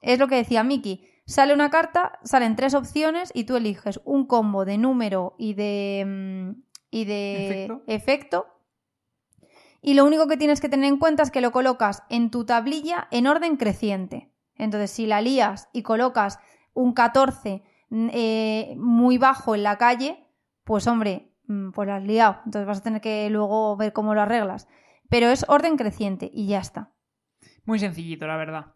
Es 0.00 0.18
lo 0.18 0.28
que 0.28 0.36
decía 0.36 0.62
Miki. 0.62 1.04
Sale 1.26 1.52
una 1.52 1.70
carta, 1.70 2.20
salen 2.22 2.54
tres 2.54 2.74
opciones 2.74 3.32
y 3.34 3.44
tú 3.44 3.56
eliges 3.56 4.00
un 4.04 4.26
combo 4.26 4.64
de 4.64 4.78
número 4.78 5.34
y 5.38 5.54
de, 5.54 6.04
mm, 6.06 6.62
y 6.90 7.04
de 7.04 7.68
efecto. 7.88 8.46
Y 9.82 9.94
lo 9.94 10.04
único 10.04 10.28
que 10.28 10.36
tienes 10.36 10.60
que 10.60 10.68
tener 10.68 10.88
en 10.88 10.98
cuenta 10.98 11.24
es 11.24 11.32
que 11.32 11.40
lo 11.40 11.50
colocas 11.50 12.04
en 12.10 12.30
tu 12.30 12.46
tablilla 12.46 13.08
en 13.10 13.26
orden 13.26 13.56
creciente. 13.56 14.32
Entonces, 14.54 14.92
si 14.92 15.06
la 15.06 15.20
lías 15.20 15.68
y 15.72 15.82
colocas 15.82 16.38
un 16.74 16.92
14 16.92 17.64
mm, 17.90 18.08
eh, 18.12 18.74
muy 18.78 19.18
bajo 19.18 19.56
en 19.56 19.64
la 19.64 19.78
calle, 19.78 20.24
pues 20.62 20.86
hombre, 20.86 21.32
mm, 21.48 21.70
pues 21.72 21.88
lo 21.88 21.94
has 21.94 22.04
liado. 22.04 22.36
Entonces 22.44 22.68
vas 22.68 22.78
a 22.78 22.82
tener 22.84 23.00
que 23.00 23.28
luego 23.30 23.76
ver 23.76 23.92
cómo 23.92 24.14
lo 24.14 24.22
arreglas. 24.22 24.68
Pero 25.08 25.28
es 25.28 25.44
orden 25.48 25.76
creciente 25.76 26.30
y 26.32 26.46
ya 26.46 26.60
está. 26.60 26.92
Muy 27.64 27.80
sencillito, 27.80 28.28
la 28.28 28.36
verdad. 28.36 28.66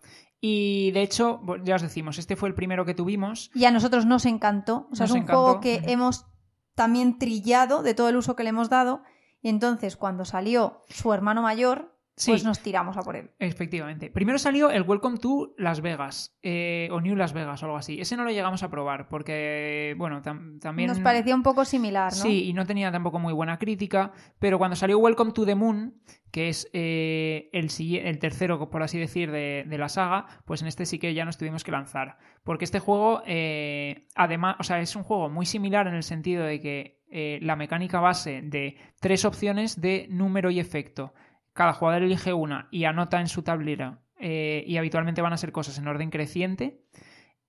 Y 0.41 0.91
de 0.93 1.03
hecho, 1.03 1.43
ya 1.65 1.77
os 1.77 1.83
decimos, 1.83 2.19
este 2.19 2.37
fue 2.37 2.49
el 2.49 2.55
primero 2.55 2.87
que 2.87 2.95
tuvimos. 2.95 3.51
Y 3.55 3.67
a 3.67 3.71
nosotros 3.71 4.07
nos 4.07 4.25
encantó. 4.25 4.89
O 4.91 4.97
sea, 4.97 5.07
es 5.07 5.13
un 5.13 5.27
juego 5.27 5.61
que 5.61 5.83
hemos 5.87 6.27
también 6.75 7.19
trillado 7.19 7.83
de 7.83 7.95
todo 7.95 8.09
el 8.09 8.17
uso 8.17 8.37
que 8.37 8.45
le 8.45 8.51
hemos 8.51 8.71
dado. 8.71 9.03
Y 9.43 9.49
entonces, 9.49 9.97
cuando 9.97 10.25
salió 10.25 10.83
su 10.89 11.13
hermano 11.13 11.43
mayor, 11.43 11.95
pues 12.27 12.45
nos 12.45 12.61
tiramos 12.61 12.97
a 12.97 13.03
por 13.03 13.17
él. 13.17 13.31
Efectivamente. 13.39 14.11
Primero 14.11 14.39
salió 14.39 14.71
el 14.71 14.83
Welcome 14.83 15.19
to 15.19 15.55
Las 15.57 15.81
Vegas, 15.81 16.37
eh, 16.43 16.89
o 16.93 17.01
New 17.01 17.17
Las 17.17 17.33
Vegas, 17.33 17.63
o 17.63 17.67
algo 17.67 17.79
así. 17.79 18.01
Ese 18.01 18.17
no 18.17 18.25
lo 18.25 18.31
llegamos 18.31 18.63
a 18.63 18.71
probar, 18.71 19.09
porque, 19.09 19.95
bueno, 19.99 20.23
también... 20.23 20.89
Nos 20.89 21.01
parecía 21.01 21.35
un 21.35 21.43
poco 21.43 21.65
similar, 21.65 22.13
¿no? 22.13 22.19
Sí, 22.19 22.45
y 22.45 22.53
no 22.53 22.67
tenía 22.67 22.91
tampoco 22.93 23.19
muy 23.19 23.33
buena 23.33 23.59
crítica, 23.59 24.13
pero 24.39 24.59
cuando 24.59 24.77
salió 24.77 24.99
Welcome 24.99 25.33
to 25.33 25.47
the 25.47 25.55
Moon, 25.55 25.95
que 26.31 26.49
es 26.49 26.69
eh, 26.73 27.49
el, 27.53 27.71
el, 28.05 28.19
tercero, 28.19 28.71
por 28.71 28.83
así 28.83 28.99
decir, 28.99 29.31
de, 29.31 29.65
la 29.69 29.89
saga, 29.89 30.27
pues 30.45 30.63
en 30.63 30.69
este 30.69 30.87
sí 30.87 30.99
que 30.99 31.15
ya 31.15 31.25
nos 31.25 31.39
tuvimos 31.39 31.65
que 31.65 31.73
lanzar. 31.73 32.19
Porque 32.45 32.65
este 32.65 32.81
juego, 32.81 33.23
eh, 33.27 34.07
además, 34.15 34.57
o 34.59 34.63
sea, 34.63 34.81
es 34.81 34.95
un 34.97 35.03
juego 35.03 35.29
muy 35.29 35.47
similar 35.47 35.87
en 35.87 35.95
el 35.95 36.03
sentido 36.03 36.45
de 36.45 36.61
que 36.61 37.01
la 37.43 37.57
mecánica 37.57 37.99
base 37.99 38.41
de 38.41 38.77
tres 39.01 39.25
opciones 39.25 39.81
de 39.81 40.07
número 40.11 40.53
y 40.53 40.61
efecto 40.61 41.13
cada 41.53 41.73
jugador 41.73 42.03
elige 42.03 42.33
una 42.33 42.69
y 42.71 42.85
anota 42.85 43.21
en 43.21 43.29
su 43.29 43.43
tablera 43.43 44.01
eh, 44.19 44.65
y 44.67 44.77
habitualmente 44.77 45.23
van 45.23 45.33
a 45.33 45.39
ser 45.39 45.53
cosas 45.53 45.79
en 45.79 45.89
orden 45.89 46.11
creciente, 46.11 46.85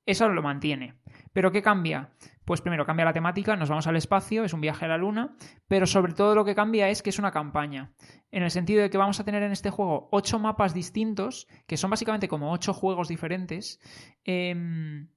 eso 0.06 0.28
lo 0.30 0.42
mantiene. 0.42 0.96
¿Pero 1.34 1.52
qué 1.52 1.62
cambia? 1.62 2.12
Pues 2.46 2.62
primero 2.62 2.86
cambia 2.86 3.06
la 3.06 3.14
temática, 3.14 3.56
nos 3.56 3.70
vamos 3.70 3.88
al 3.88 3.96
espacio, 3.96 4.44
es 4.44 4.54
un 4.54 4.62
viaje 4.62 4.86
a 4.86 4.88
la 4.88 4.98
luna, 4.98 5.36
pero 5.68 5.86
sobre 5.86 6.14
todo 6.14 6.36
lo 6.36 6.44
que 6.44 6.56
cambia 6.56 6.90
es 6.90 7.02
que 7.02 7.12
es 7.12 7.20
una 7.20 7.32
campaña, 7.32 7.94
en 8.32 8.44
el 8.44 8.52
sentido 8.52 8.82
de 8.82 8.90
que 8.90 8.98
vamos 8.98 9.20
a 9.20 9.24
tener 9.24 9.44
en 9.44 9.52
este 9.52 9.70
juego 9.70 10.10
ocho 10.12 10.40
mapas 10.40 10.74
distintos, 10.74 11.48
que 11.68 11.78
son 11.78 11.92
básicamente 11.92 12.28
como 12.28 12.52
ocho 12.52 12.74
juegos 12.74 13.08
diferentes. 13.08 13.80
Em, 14.24 15.08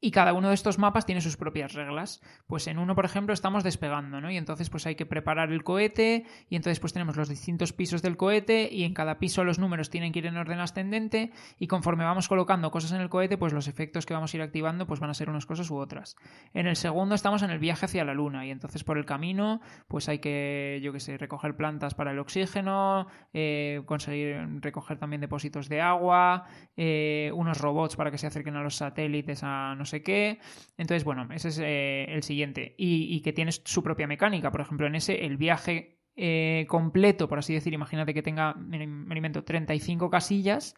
y 0.00 0.10
cada 0.10 0.34
uno 0.34 0.48
de 0.48 0.54
estos 0.54 0.78
mapas 0.78 1.06
tiene 1.06 1.20
sus 1.20 1.36
propias 1.36 1.72
reglas. 1.72 2.20
Pues 2.46 2.66
en 2.66 2.78
uno, 2.78 2.94
por 2.94 3.04
ejemplo, 3.04 3.32
estamos 3.32 3.64
despegando, 3.64 4.20
¿no? 4.20 4.30
Y 4.30 4.36
entonces 4.36 4.68
pues 4.68 4.86
hay 4.86 4.94
que 4.94 5.06
preparar 5.06 5.50
el 5.52 5.64
cohete 5.64 6.26
y 6.50 6.56
entonces 6.56 6.80
pues 6.80 6.92
tenemos 6.92 7.16
los 7.16 7.28
distintos 7.28 7.72
pisos 7.72 8.02
del 8.02 8.16
cohete 8.16 8.68
y 8.70 8.84
en 8.84 8.92
cada 8.92 9.18
piso 9.18 9.42
los 9.42 9.58
números 9.58 9.88
tienen 9.88 10.12
que 10.12 10.18
ir 10.18 10.26
en 10.26 10.36
orden 10.36 10.60
ascendente 10.60 11.32
y 11.58 11.66
conforme 11.66 12.04
vamos 12.04 12.28
colocando 12.28 12.70
cosas 12.70 12.92
en 12.92 13.00
el 13.00 13.08
cohete, 13.08 13.38
pues 13.38 13.52
los 13.52 13.68
efectos 13.68 14.04
que 14.04 14.14
vamos 14.14 14.32
a 14.32 14.36
ir 14.36 14.42
activando 14.42 14.86
pues 14.86 15.00
van 15.00 15.10
a 15.10 15.14
ser 15.14 15.30
unas 15.30 15.46
cosas 15.46 15.70
u 15.70 15.76
otras. 15.76 16.16
En 16.52 16.66
el 16.66 16.76
segundo 16.76 17.14
estamos 17.14 17.42
en 17.42 17.50
el 17.50 17.58
viaje 17.58 17.86
hacia 17.86 18.04
la 18.04 18.14
luna 18.14 18.44
y 18.46 18.50
entonces 18.50 18.84
por 18.84 18.98
el 18.98 19.06
camino 19.06 19.60
pues 19.88 20.08
hay 20.08 20.18
que, 20.18 20.78
yo 20.82 20.92
qué 20.92 21.00
sé, 21.00 21.16
recoger 21.16 21.56
plantas 21.56 21.94
para 21.94 22.10
el 22.10 22.18
oxígeno, 22.18 23.06
eh, 23.32 23.82
conseguir 23.86 24.46
recoger 24.60 24.98
también 24.98 25.22
depósitos 25.22 25.68
de 25.68 25.80
agua, 25.80 26.44
eh, 26.76 27.30
unos 27.34 27.58
robots 27.58 27.96
para 27.96 28.10
que 28.10 28.18
se 28.18 28.26
acerquen 28.26 28.56
a 28.56 28.62
los 28.62 28.76
satélites 28.76 29.42
a 29.42 29.74
no 29.74 29.85
sé 29.86 30.02
qué. 30.02 30.38
Entonces, 30.76 31.04
bueno, 31.04 31.26
ese 31.32 31.48
es 31.48 31.58
eh, 31.58 32.06
el 32.08 32.22
siguiente. 32.22 32.74
Y, 32.76 33.20
que 33.20 33.32
tiene 33.32 33.52
su 33.52 33.82
propia 33.82 34.06
mecánica. 34.06 34.50
Por 34.50 34.60
ejemplo, 34.60 34.86
en 34.86 34.94
ese, 34.94 35.24
el 35.24 35.36
viaje 35.36 35.98
eh, 36.16 36.66
completo, 36.68 37.28
por 37.28 37.38
así 37.38 37.54
decir, 37.54 37.72
imagínate 37.72 38.14
que 38.14 38.22
tenga, 38.22 38.54
me, 38.54 38.82
invento, 38.84 39.44
35 39.44 40.10
casillas. 40.10 40.74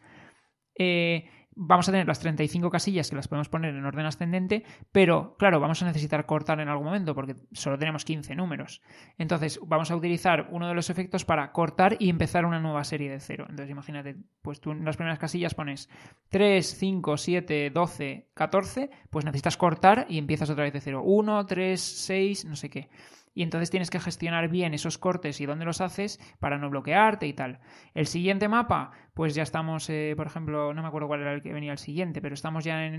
Eh, 0.75 1.29
vamos 1.61 1.89
a 1.89 1.91
tener 1.91 2.07
las 2.07 2.19
35 2.19 2.69
casillas 2.69 3.09
que 3.09 3.17
las 3.17 3.27
podemos 3.27 3.49
poner 3.49 3.75
en 3.75 3.85
orden 3.85 4.05
ascendente, 4.05 4.63
pero 4.93 5.35
claro, 5.37 5.59
vamos 5.59 5.81
a 5.81 5.85
necesitar 5.85 6.25
cortar 6.25 6.61
en 6.61 6.69
algún 6.69 6.85
momento 6.85 7.13
porque 7.13 7.35
solo 7.51 7.77
tenemos 7.77 8.05
15 8.05 8.33
números. 8.33 8.81
Entonces, 9.17 9.59
vamos 9.65 9.91
a 9.91 9.97
utilizar 9.97 10.47
uno 10.51 10.69
de 10.69 10.73
los 10.73 10.89
efectos 10.89 11.25
para 11.25 11.51
cortar 11.51 11.97
y 11.99 12.09
empezar 12.09 12.45
una 12.45 12.61
nueva 12.61 12.85
serie 12.85 13.11
de 13.11 13.19
cero. 13.19 13.45
Entonces, 13.49 13.71
imagínate, 13.71 14.15
pues 14.41 14.61
tú 14.61 14.71
en 14.71 14.85
las 14.85 14.95
primeras 14.95 15.19
casillas 15.19 15.53
pones 15.53 15.89
3, 16.29 16.65
5, 16.65 17.17
7, 17.17 17.71
12, 17.71 18.29
14, 18.33 18.89
pues 19.09 19.25
necesitas 19.25 19.57
cortar 19.57 20.05
y 20.07 20.17
empiezas 20.17 20.49
otra 20.49 20.63
vez 20.63 20.71
de 20.71 20.79
cero. 20.79 21.01
1, 21.03 21.45
3, 21.45 21.81
6, 21.81 22.45
no 22.45 22.55
sé 22.55 22.69
qué. 22.69 22.89
y 23.33 23.43
entonces 23.43 23.69
tienes 23.69 23.89
que 23.89 23.99
gestionar 23.99 24.49
bien 24.49 24.73
esos 24.73 24.97
cortes 24.97 25.39
y 25.39 25.45
dónde 25.45 25.65
los 25.65 25.81
haces 25.81 26.19
para 26.39 26.57
no 26.57 26.69
bloquearte 26.69 27.27
y 27.27 27.33
tal. 27.33 27.59
El 27.93 28.07
siguiente 28.07 28.49
mapa, 28.49 28.91
pues 29.19 29.35
ya 29.35 29.43
estamos, 29.43 29.89
eh, 29.89 30.13
por 30.15 30.27
ejemplo, 30.27 30.73
no 30.73 30.81
me 30.81 30.87
acuerdo 30.87 31.09
cuál 31.09 31.19
era 31.19 31.33
el 31.33 31.41
que 31.41 31.51
venía 31.51 31.73
el 31.73 31.77
siguiente, 31.77 32.21
pero 32.21 32.35
estamos 32.35 32.63
ya 32.63 32.89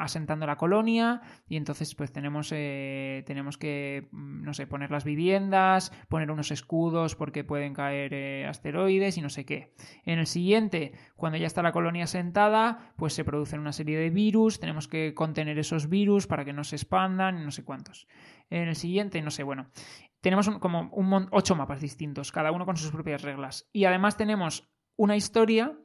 asentando 0.00 0.46
la 0.46 0.56
colonia 0.56 1.20
y 1.50 1.58
entonces 1.58 1.94
pues 1.94 2.10
tenemos, 2.12 2.50
eh, 2.54 3.22
tenemos 3.26 3.58
que, 3.58 4.08
mm, 4.10 4.42
no 4.42 4.54
sé, 4.54 4.66
poner 4.66 4.90
las 4.90 5.04
viviendas, 5.04 5.92
poner 6.08 6.30
unos 6.30 6.50
escudos 6.50 7.14
porque 7.14 7.44
pueden 7.44 7.74
caer 7.74 8.14
eh, 8.14 8.46
asteroides 8.46 9.18
y 9.18 9.20
no 9.20 9.28
sé 9.28 9.44
qué. 9.44 9.74
En 10.06 10.18
el 10.18 10.26
siguiente, 10.26 10.94
cuando 11.14 11.36
ya 11.36 11.46
está 11.46 11.60
la 11.60 11.72
colonia 11.72 12.04
asentada, 12.04 12.94
pues 12.96 13.12
se 13.12 13.26
producen 13.26 13.60
una 13.60 13.72
serie 13.72 13.98
de 13.98 14.08
virus, 14.08 14.58
tenemos 14.58 14.88
que 14.88 15.12
contener 15.12 15.58
esos 15.58 15.90
virus 15.90 16.26
para 16.26 16.46
que 16.46 16.54
no 16.54 16.64
se 16.64 16.76
expandan 16.76 17.38
y 17.38 17.44
no 17.44 17.50
sé 17.50 17.64
cuántos. 17.64 18.08
En 18.48 18.68
el 18.68 18.76
siguiente, 18.76 19.20
no 19.20 19.30
sé, 19.30 19.42
bueno, 19.42 19.66
tenemos 20.22 20.48
como 20.58 20.88
un, 20.92 21.28
ocho 21.32 21.54
mapas 21.54 21.82
distintos, 21.82 22.32
cada 22.32 22.50
uno 22.50 22.64
con 22.64 22.78
sus 22.78 22.92
propias 22.92 23.20
reglas. 23.20 23.68
Y 23.74 23.84
además 23.84 24.16
tenemos 24.16 24.70
una 24.96 25.16
historia 25.16 25.76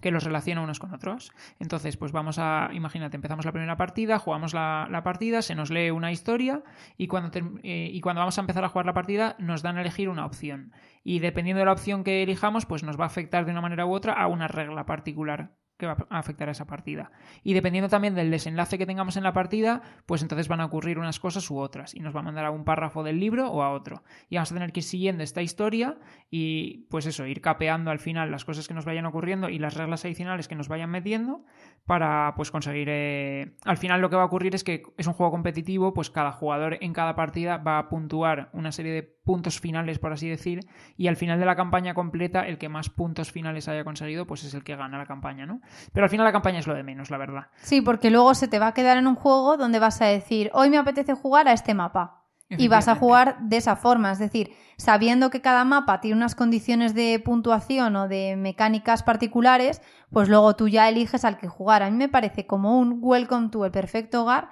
que 0.00 0.10
los 0.10 0.24
relaciona 0.24 0.62
unos 0.62 0.78
con 0.78 0.94
otros. 0.94 1.32
Entonces, 1.58 1.96
pues 1.96 2.12
vamos 2.12 2.38
a, 2.38 2.70
imagínate, 2.72 3.16
empezamos 3.16 3.44
la 3.44 3.52
primera 3.52 3.76
partida, 3.76 4.18
jugamos 4.18 4.54
la, 4.54 5.00
partida, 5.02 5.42
se 5.42 5.54
nos 5.54 5.70
lee 5.70 5.90
una 5.90 6.12
historia 6.12 6.62
y 6.96 7.08
cuando, 7.08 7.36
eh, 7.62 7.90
y 7.92 8.00
cuando 8.00 8.20
vamos 8.20 8.38
a 8.38 8.42
empezar 8.42 8.64
a 8.64 8.68
jugar 8.68 8.86
la 8.86 8.94
partida 8.94 9.36
nos 9.38 9.62
dan 9.62 9.76
a 9.76 9.80
elegir 9.80 10.08
una 10.08 10.26
opción. 10.26 10.72
Y 11.02 11.18
dependiendo 11.18 11.58
de 11.58 11.66
la 11.66 11.72
opción 11.72 12.04
que 12.04 12.22
elijamos, 12.22 12.66
pues 12.66 12.82
nos 12.82 12.98
va 12.98 13.04
a 13.04 13.08
afectar 13.08 13.44
de 13.44 13.50
una 13.50 13.60
manera 13.60 13.86
u 13.86 13.92
otra 13.92 14.12
a 14.12 14.26
una 14.28 14.48
regla 14.48 14.86
particular 14.86 15.52
que 15.78 15.86
va 15.86 15.96
a 16.10 16.18
afectar 16.18 16.48
a 16.48 16.52
esa 16.52 16.66
partida. 16.66 17.10
Y 17.42 17.54
dependiendo 17.54 17.88
también 17.88 18.14
del 18.14 18.30
desenlace 18.30 18.76
que 18.76 18.86
tengamos 18.86 19.16
en 19.16 19.22
la 19.22 19.32
partida, 19.32 19.80
pues 20.06 20.22
entonces 20.22 20.48
van 20.48 20.60
a 20.60 20.66
ocurrir 20.66 20.98
unas 20.98 21.20
cosas 21.20 21.48
u 21.50 21.58
otras. 21.58 21.94
Y 21.94 22.00
nos 22.00 22.14
va 22.14 22.20
a 22.20 22.24
mandar 22.24 22.44
a 22.44 22.50
un 22.50 22.64
párrafo 22.64 23.02
del 23.04 23.20
libro 23.20 23.50
o 23.50 23.62
a 23.62 23.70
otro. 23.70 24.02
Y 24.28 24.36
vamos 24.36 24.50
a 24.50 24.54
tener 24.54 24.72
que 24.72 24.80
ir 24.80 24.84
siguiendo 24.84 25.22
esta 25.22 25.40
historia 25.40 25.96
y 26.30 26.86
pues 26.90 27.06
eso, 27.06 27.26
ir 27.26 27.40
capeando 27.40 27.90
al 27.90 28.00
final 28.00 28.30
las 28.30 28.44
cosas 28.44 28.66
que 28.66 28.74
nos 28.74 28.84
vayan 28.84 29.06
ocurriendo 29.06 29.48
y 29.48 29.58
las 29.58 29.74
reglas 29.74 30.04
adicionales 30.04 30.48
que 30.48 30.56
nos 30.56 30.68
vayan 30.68 30.90
metiendo 30.90 31.44
para 31.86 32.34
pues 32.36 32.50
conseguir... 32.50 32.88
Eh, 32.90 33.54
al 33.64 33.78
final 33.78 34.00
lo 34.00 34.10
que 34.10 34.16
va 34.16 34.22
a 34.22 34.26
ocurrir 34.26 34.54
es 34.54 34.64
que 34.64 34.82
es 34.96 35.06
un 35.06 35.12
juego 35.12 35.30
competitivo, 35.30 35.94
pues 35.94 36.10
cada 36.10 36.32
jugador 36.32 36.78
en 36.80 36.92
cada 36.92 37.14
partida 37.14 37.58
va 37.58 37.78
a 37.78 37.88
puntuar 37.88 38.50
una 38.52 38.72
serie 38.72 38.92
de 38.92 39.17
puntos 39.28 39.60
finales, 39.60 39.98
por 39.98 40.10
así 40.10 40.26
decir, 40.26 40.60
y 40.96 41.06
al 41.06 41.16
final 41.16 41.38
de 41.38 41.44
la 41.44 41.54
campaña 41.54 41.92
completa, 41.92 42.46
el 42.46 42.56
que 42.56 42.70
más 42.70 42.88
puntos 42.88 43.30
finales 43.30 43.68
haya 43.68 43.84
conseguido, 43.84 44.26
pues 44.26 44.42
es 44.42 44.54
el 44.54 44.64
que 44.64 44.74
gana 44.74 44.96
la 44.96 45.04
campaña, 45.04 45.44
¿no? 45.44 45.60
Pero 45.92 46.04
al 46.04 46.08
final 46.08 46.24
la 46.24 46.32
campaña 46.32 46.60
es 46.60 46.66
lo 46.66 46.74
de 46.74 46.82
menos, 46.82 47.10
la 47.10 47.18
verdad. 47.18 47.48
Sí, 47.56 47.82
porque 47.82 48.10
luego 48.10 48.32
se 48.32 48.48
te 48.48 48.58
va 48.58 48.68
a 48.68 48.72
quedar 48.72 48.96
en 48.96 49.06
un 49.06 49.16
juego 49.16 49.58
donde 49.58 49.80
vas 49.80 50.00
a 50.00 50.06
decir, 50.06 50.50
hoy 50.54 50.70
me 50.70 50.78
apetece 50.78 51.12
jugar 51.12 51.46
a 51.46 51.52
este 51.52 51.74
mapa. 51.74 52.24
Y 52.48 52.68
vas 52.68 52.88
a 52.88 52.94
jugar 52.94 53.36
de 53.42 53.58
esa 53.58 53.76
forma, 53.76 54.10
es 54.10 54.18
decir, 54.18 54.52
sabiendo 54.78 55.28
que 55.28 55.42
cada 55.42 55.66
mapa 55.66 56.00
tiene 56.00 56.16
unas 56.16 56.34
condiciones 56.34 56.94
de 56.94 57.20
puntuación 57.22 57.94
o 57.96 58.08
de 58.08 58.36
mecánicas 58.36 59.02
particulares, 59.02 59.82
pues 60.10 60.30
luego 60.30 60.56
tú 60.56 60.68
ya 60.68 60.88
eliges 60.88 61.26
al 61.26 61.36
que 61.36 61.48
jugar. 61.48 61.82
A 61.82 61.90
mí 61.90 61.98
me 61.98 62.08
parece 62.08 62.46
como 62.46 62.78
un 62.78 63.00
Welcome 63.02 63.50
to 63.50 63.66
el 63.66 63.70
perfecto 63.70 64.22
hogar, 64.22 64.48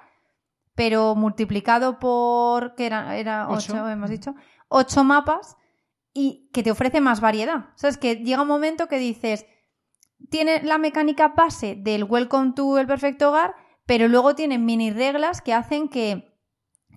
pero 0.77 1.15
multiplicado 1.15 1.97
por, 1.97 2.75
que 2.75 2.85
era, 2.85 3.15
era 3.15 3.49
ocho, 3.49 3.89
hemos 3.89 4.11
dicho, 4.11 4.35
ocho 4.69 5.03
mapas 5.03 5.57
y 6.13 6.49
que 6.51 6.63
te 6.63 6.71
ofrece 6.71 7.01
más 7.01 7.21
variedad. 7.21 7.69
O 7.75 7.77
sea, 7.77 7.89
es 7.89 7.97
que 7.97 8.15
llega 8.15 8.41
un 8.41 8.47
momento 8.47 8.87
que 8.87 8.97
dices, 8.97 9.45
tiene 10.29 10.63
la 10.63 10.77
mecánica 10.77 11.29
base 11.29 11.75
del 11.75 12.03
Welcome 12.03 12.53
to 12.55 12.79
el 12.79 12.87
perfecto 12.87 13.29
hogar, 13.29 13.53
pero 13.85 14.07
luego 14.07 14.35
tiene 14.35 14.57
mini 14.57 14.89
reglas 14.89 15.41
que 15.41 15.53
hacen 15.53 15.89
que, 15.89 16.35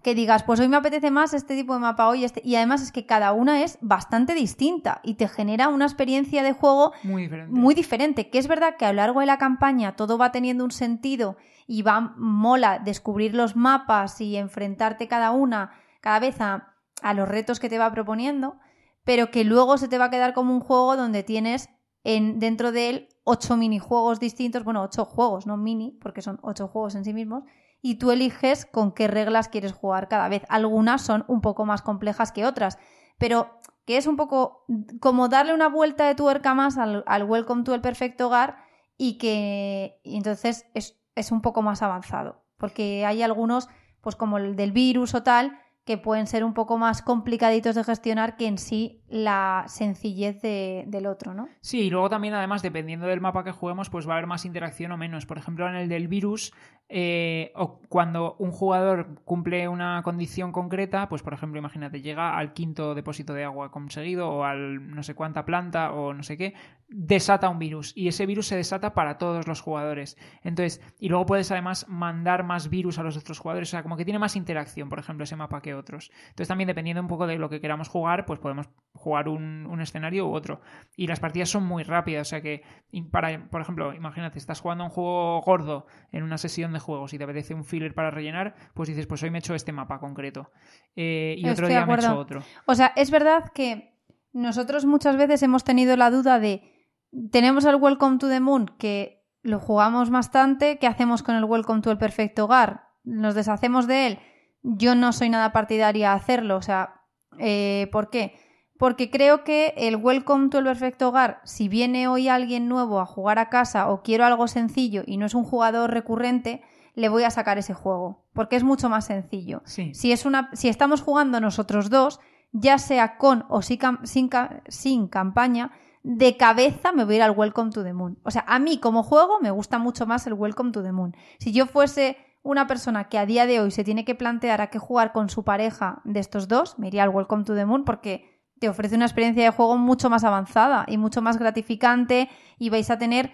que 0.03 0.15
digas, 0.15 0.43
pues 0.43 0.59
hoy 0.59 0.69
me 0.69 0.79
apetece 0.79 1.11
más 1.11 1.35
este 1.35 1.55
tipo 1.55 1.75
de 1.75 1.81
mapa 1.81 2.09
hoy, 2.09 2.25
este... 2.25 2.41
y 2.45 2.57
además 2.57 2.83
es 2.83 2.93
que 2.93 3.07
cada 3.07 3.33
una 3.33 3.63
es 3.63 3.79
bastante 3.83 4.35
distinta 4.35 5.01
y 5.05 5.15
te 5.15 5.29
genera 5.29 5.69
una 5.69 5.85
experiencia 5.85 6.43
de 6.43 6.53
juego 6.53 6.93
muy 7.03 7.23
diferente. 7.23 7.53
muy 7.53 7.75
diferente. 7.75 8.31
Que 8.31 8.39
es 8.39 8.49
verdad 8.49 8.77
que 8.79 8.87
a 8.87 8.93
lo 8.93 8.97
largo 8.97 9.21
de 9.21 9.27
la 9.27 9.39
campaña 9.39 9.97
todo 9.97 10.17
va 10.17 10.33
teniendo 10.33 10.65
un 10.65 10.73
sentido 10.73 11.37
y 11.67 11.83
va 11.83 12.15
mola 12.17 12.79
descubrir 12.79 13.35
los 13.35 13.55
mapas 13.55 14.21
y 14.21 14.37
enfrentarte 14.37 15.09
cada 15.09 15.31
una, 15.31 15.73
cada 16.01 16.19
vez 16.19 16.41
a, 16.41 16.75
a 17.03 17.15
los 17.15 17.29
retos 17.29 17.61
que 17.61 17.69
te 17.69 17.79
va 17.79 17.91
proponiendo, 17.93 18.59
pero 19.05 19.31
que 19.31 19.45
luego 19.45 19.79
se 19.79 19.89
te 19.89 19.99
va 19.99 20.07
a 20.07 20.11
quedar 20.11 20.35
como 20.35 20.55
un 20.55 20.61
juego 20.61 20.97
donde 20.97 21.23
tienes 21.23 21.69
en, 22.05 22.39
dentro 22.39 22.73
de 22.73 22.91
él 22.91 23.09
ocho 23.25 23.57
minijuegos 23.57 24.21
distintos, 24.21 24.65
bueno, 24.65 24.83
ocho 24.83 25.05
juegos, 25.05 25.47
no 25.47 25.57
mini, 25.57 25.99
porque 26.01 26.23
son 26.23 26.39
ocho 26.43 26.69
juegos 26.69 26.95
en 26.95 27.05
sí 27.05 27.13
mismos, 27.13 27.45
y 27.83 27.97
tú 27.97 28.11
eliges 28.11 28.67
con 28.67 28.93
qué 28.93 29.09
reglas 29.09 29.49
quieres 29.49 29.73
jugar 29.73 30.09
cada 30.09 30.29
vez. 30.29 30.43
Algunas 30.49 31.03
son 31.03 31.25
un 31.29 31.41
poco 31.41 31.65
más 31.65 31.83
complejas 31.83 32.33
que 32.33 32.45
otras, 32.45 32.79
pero 33.19 33.59
que 33.87 33.97
es 33.97 34.07
un 34.07 34.17
poco 34.17 34.65
como 35.01 35.29
darle 35.29 35.55
una 35.55 35.69
vuelta 35.69 36.07
de 36.07 36.15
tuerca 36.15 36.55
más 36.55 36.77
al, 36.79 37.25
Welcome 37.25 37.65
to 37.65 37.75
el 37.75 37.81
Perfecto 37.81 38.27
Hogar 38.27 38.57
y 38.97 39.19
que 39.19 40.01
entonces 40.05 40.67
es, 40.75 41.01
es 41.15 41.33
un 41.33 41.41
poco 41.41 41.63
más 41.63 41.83
avanzado, 41.83 42.45
porque 42.59 43.07
hay 43.07 43.23
algunos, 43.23 43.69
pues 44.01 44.17
como 44.17 44.39
el 44.39 44.57
del 44.57 44.73
virus 44.73 45.15
o 45.15 45.23
tal, 45.23 45.59
que 45.85 45.99
pueden 45.99 46.27
ser 46.27 46.45
un 46.45 46.55
poco 46.55 46.79
más 46.79 47.03
complicaditos 47.03 47.75
de 47.75 47.85
gestionar 47.85 48.37
que 48.37 48.47
en 48.47 48.59
sí 48.59 49.00
la 49.11 49.65
sencillez 49.67 50.41
del 50.41 51.07
otro, 51.07 51.35
¿no? 51.35 51.49
Sí, 51.61 51.81
y 51.81 51.91
luego 51.91 52.09
también, 52.09 52.33
además, 52.35 52.63
dependiendo 52.63 53.07
del 53.07 53.21
mapa 53.21 53.43
que 53.43 53.51
juguemos, 53.51 53.91
pues 53.91 54.09
va 54.09 54.13
a 54.13 54.17
haber 54.17 54.29
más 54.29 54.45
interacción 54.45 54.93
o 54.93 54.97
menos. 54.97 55.27
Por 55.27 55.37
ejemplo, 55.37 55.69
en 55.69 55.75
el 55.75 55.89
del 55.89 56.07
virus, 56.07 56.53
eh, 56.89 57.53
o 57.57 57.81
cuando 57.89 58.37
un 58.39 58.53
jugador 58.53 59.21
cumple 59.25 59.69
una 59.69 60.03
condición 60.05 60.53
concreta, 60.53 61.09
pues 61.09 61.23
por 61.23 61.35
ejemplo, 61.35 61.59
imagínate, 61.59 62.03
llega 62.03 62.37
al 62.37 62.53
quinto 62.53 62.95
depósito 62.95 63.35
de 63.35 63.45
agua 63.45 63.73
conseguido, 63.73 64.29
o 64.31 64.45
al 64.45 64.95
no 64.95 65.03
sé 65.03 65.15
cuánta 65.15 65.45
planta, 65.45 65.93
o 65.93 66.15
no 66.15 66.23
sé 66.23 66.37
qué, 66.37 66.55
desata 66.89 67.49
un 67.49 67.59
virus. 67.59 67.93
Y 67.97 68.07
ese 68.09 68.27
virus 68.27 68.47
se 68.47 68.57
desata 68.57 68.95
para 68.95 69.19
todos 69.19 69.49
los 69.49 69.61
jugadores. 69.61 70.17
Entonces, 70.43 70.81
y 71.01 71.09
luego 71.09 71.27
puedes 71.27 71.51
además 71.51 71.87
mandar 71.89 72.45
más 72.45 72.71
virus 72.71 72.99
a 72.99 73.03
los 73.03 73.17
otros 73.17 73.41
jugadores. 73.41 73.69
O 73.69 73.73
sea, 73.73 73.83
como 73.83 73.97
que 73.97 74.05
tiene 74.05 74.19
más 74.19 74.37
interacción, 74.37 74.89
por 74.89 75.01
ejemplo, 75.01 75.25
ese 75.25 75.37
mapa 75.37 75.63
que 75.63 75.75
otros. 75.75 76.11
Entonces, 76.29 76.49
también 76.49 76.69
dependiendo 76.69 77.01
un 77.01 77.09
poco 77.09 77.27
de 77.27 77.39
lo 77.39 77.49
que 77.49 77.61
queramos 77.61 77.89
jugar, 77.89 78.25
pues 78.27 78.39
podemos 78.39 78.69
jugar 79.01 79.29
un, 79.29 79.81
escenario 79.81 80.29
u 80.29 80.35
otro. 80.35 80.61
Y 80.97 81.07
las 81.07 81.21
partidas 81.21 81.49
son 81.49 81.65
muy 81.65 81.83
rápidas, 81.83 82.29
o 82.29 82.31
sea 82.31 82.43
que, 82.43 82.63
para, 83.11 83.49
por 83.49 83.63
ejemplo, 83.63 83.95
imagínate, 83.95 84.39
estás 84.39 84.61
jugando 84.61 84.85
un 84.85 84.91
juego 84.91 85.41
gordo 85.41 85.87
en 86.13 86.23
una 86.23 86.37
sesión 86.37 86.73
de 86.73 86.79
juegos 86.79 87.15
y 87.15 87.19
te 87.19 87.25
apetece 87.25 87.55
un 87.55 87.65
filler 87.65 87.95
para 87.95 88.11
rellenar, 88.11 88.55
pues 88.75 88.89
dices, 88.89 89.07
pues 89.07 89.23
hoy 89.23 89.31
me 89.31 89.39
he 89.39 89.41
hecho 89.41 89.55
este 89.55 89.73
mapa 89.73 89.99
concreto. 89.99 90.51
Eh, 90.97 91.35
y 91.39 91.49
otro 91.49 91.67
día 91.67 91.87
me 91.87 91.95
he 91.95 91.97
hecho 91.97 92.19
otro. 92.19 92.43
O 92.67 92.75
sea, 92.75 92.93
es 92.95 93.11
verdad 93.11 93.51
que 93.55 93.97
nosotros 94.33 94.85
muchas 94.85 95.17
veces 95.17 95.43
hemos 95.43 95.65
tenido 95.65 95.97
la 95.97 96.11
duda 96.11 96.39
de, 96.39 96.87
tenemos 97.31 97.65
el 97.65 97.77
Welcome 97.77 98.19
to 98.19 98.29
the 98.29 98.41
Moon, 98.41 98.71
que 98.79 99.25
lo 99.43 99.59
jugamos 99.59 100.11
bastante, 100.11 100.79
¿qué 100.79 100.87
hacemos 100.87 101.23
con 101.23 101.37
el 101.37 101.45
Welcome 101.45 101.81
to 101.81 101.91
el 101.91 101.99
Perfecto 101.99 102.45
Hogar? 102.45 102.89
¿Nos 103.03 103.35
deshacemos 103.35 103.87
de 103.87 104.07
él? 104.07 104.19
Yo 104.63 104.95
no 104.95 105.13
soy 105.15 105.31
nada 105.31 105.53
partidaria 105.53 106.13
a 106.13 106.17
hacerlo, 106.17 106.57
o 106.57 106.63
sea, 106.63 107.01
eh, 107.39 107.89
¿por 107.93 108.11
qué? 108.11 108.35
Porque 108.81 109.11
creo 109.11 109.45
que 109.45 109.75
el 109.77 109.97
Welcome 109.97 110.49
to 110.49 110.59
el 110.59 110.65
Perfecto 110.65 111.09
Hogar, 111.09 111.43
si 111.45 111.69
viene 111.69 112.09
hoy 112.09 112.29
alguien 112.29 112.67
nuevo 112.67 112.99
a 112.99 113.05
jugar 113.05 113.39
a 113.39 113.51
casa 113.51 113.91
o 113.91 114.03
quiero 114.03 114.25
algo 114.25 114.49
sencillo 114.49 115.03
y 115.07 115.19
no 115.19 115.27
es 115.27 115.35
un 115.35 115.45
jugador 115.45 115.91
recurrente, 115.91 116.63
le 116.95 117.11
voy 117.11 117.25
a 117.25 117.31
sacar 117.31 117.59
ese 117.59 117.75
juego, 117.75 118.25
porque 118.33 118.57
es 118.57 118.65
mucho 118.65 118.89
más 118.89 119.05
sencillo. 119.05 119.61
Si, 119.67 120.13
es 120.13 120.25
una, 120.25 120.49
si 120.55 120.71
estamos 120.71 121.03
jugando 121.03 121.43
nosotros 121.43 121.91
dos, 121.91 122.21
ya 122.53 122.79
sea 122.79 123.19
con 123.19 123.45
o 123.51 123.61
sin, 123.61 123.81
sin, 124.05 124.31
sin 124.67 125.09
campaña, 125.09 125.73
de 126.03 126.39
cabeza 126.39 126.93
me 126.93 127.05
voy 127.05 127.15
a 127.15 127.17
ir 127.17 127.23
al 127.23 127.37
Welcome 127.37 127.73
to 127.73 127.85
the 127.85 127.93
Moon. 127.93 128.19
O 128.23 128.31
sea, 128.31 128.47
a 128.49 128.59
mí 128.59 128.79
como 128.79 129.03
juego 129.03 129.41
me 129.43 129.51
gusta 129.51 129.79
mucho 129.79 130.07
más 130.07 130.27
el 130.27 130.33
Welcome 130.33 130.73
to 130.73 130.83
the 130.83 130.93
Moon. 130.93 131.15
Si 131.39 131.53
yo 131.53 131.67
fuese 131.67 132.17
una 132.43 132.67
persona 132.67 133.11
que 133.11 133.19
a 133.19 133.27
día 133.27 133.45
de 133.45 133.61
hoy 133.61 133.73
se 133.73 133.85
tiene 133.85 134.07
que 134.07 134.15
plantear 134.15 134.63
a 134.63 134.69
qué 134.69 134.79
jugar 134.79 135.13
con 135.13 135.29
su 135.29 135.45
pareja 135.45 136.01
de 136.05 136.21
estos 136.21 136.49
dos, 136.49 136.79
me 136.79 136.87
iría 136.87 137.03
al 137.03 137.11
Welcome 137.11 137.45
to 137.45 137.55
the 137.55 137.67
Moon 137.67 137.85
porque 137.85 138.40
te 138.61 138.69
ofrece 138.69 138.95
una 138.95 139.07
experiencia 139.07 139.43
de 139.43 139.51
juego 139.51 139.77
mucho 139.79 140.11
más 140.11 140.23
avanzada 140.23 140.85
y 140.87 140.99
mucho 140.99 141.23
más 141.23 141.39
gratificante 141.39 142.29
y 142.59 142.71
vais 142.71 142.91
a 142.91 142.99
tener 142.99 143.33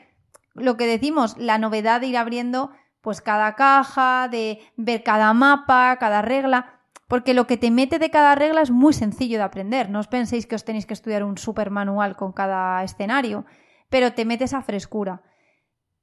lo 0.55 0.77
que 0.77 0.87
decimos, 0.87 1.37
la 1.37 1.59
novedad 1.59 2.01
de 2.01 2.07
ir 2.07 2.17
abriendo 2.17 2.71
pues 3.03 3.21
cada 3.21 3.55
caja, 3.57 4.29
de 4.29 4.61
ver 4.77 5.03
cada 5.03 5.33
mapa, 5.35 5.97
cada 5.99 6.23
regla, 6.23 6.81
porque 7.09 7.35
lo 7.35 7.47
que 7.47 7.57
te 7.57 7.71
mete 7.71 7.99
de 7.99 8.11
cada 8.11 8.35
regla 8.35 8.63
es 8.63 8.71
muy 8.71 8.93
sencillo 8.93 9.39
de 9.39 9.45
aprender. 9.45 9.91
No 9.91 10.01
os 10.01 10.09
penséis 10.09 10.47
que 10.47 10.55
os 10.55 10.65
tenéis 10.65 10.87
que 10.87 10.95
estudiar 10.95 11.23
un 11.23 11.39
super 11.39 11.71
manual 11.71 12.17
con 12.17 12.33
cada 12.33 12.83
escenario, 12.83 13.45
pero 13.91 14.13
te 14.13 14.25
mete 14.25 14.45
esa 14.45 14.63
frescura. 14.63 15.23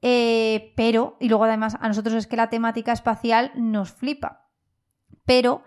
Eh, 0.01 0.73
pero, 0.75 1.17
y 1.19 1.29
luego 1.29 1.45
además 1.45 1.77
a 1.79 1.87
nosotros 1.87 2.15
es 2.15 2.27
que 2.27 2.37
la 2.37 2.49
temática 2.49 2.91
espacial 2.91 3.51
nos 3.55 3.91
flipa. 3.91 4.49
Pero 5.25 5.63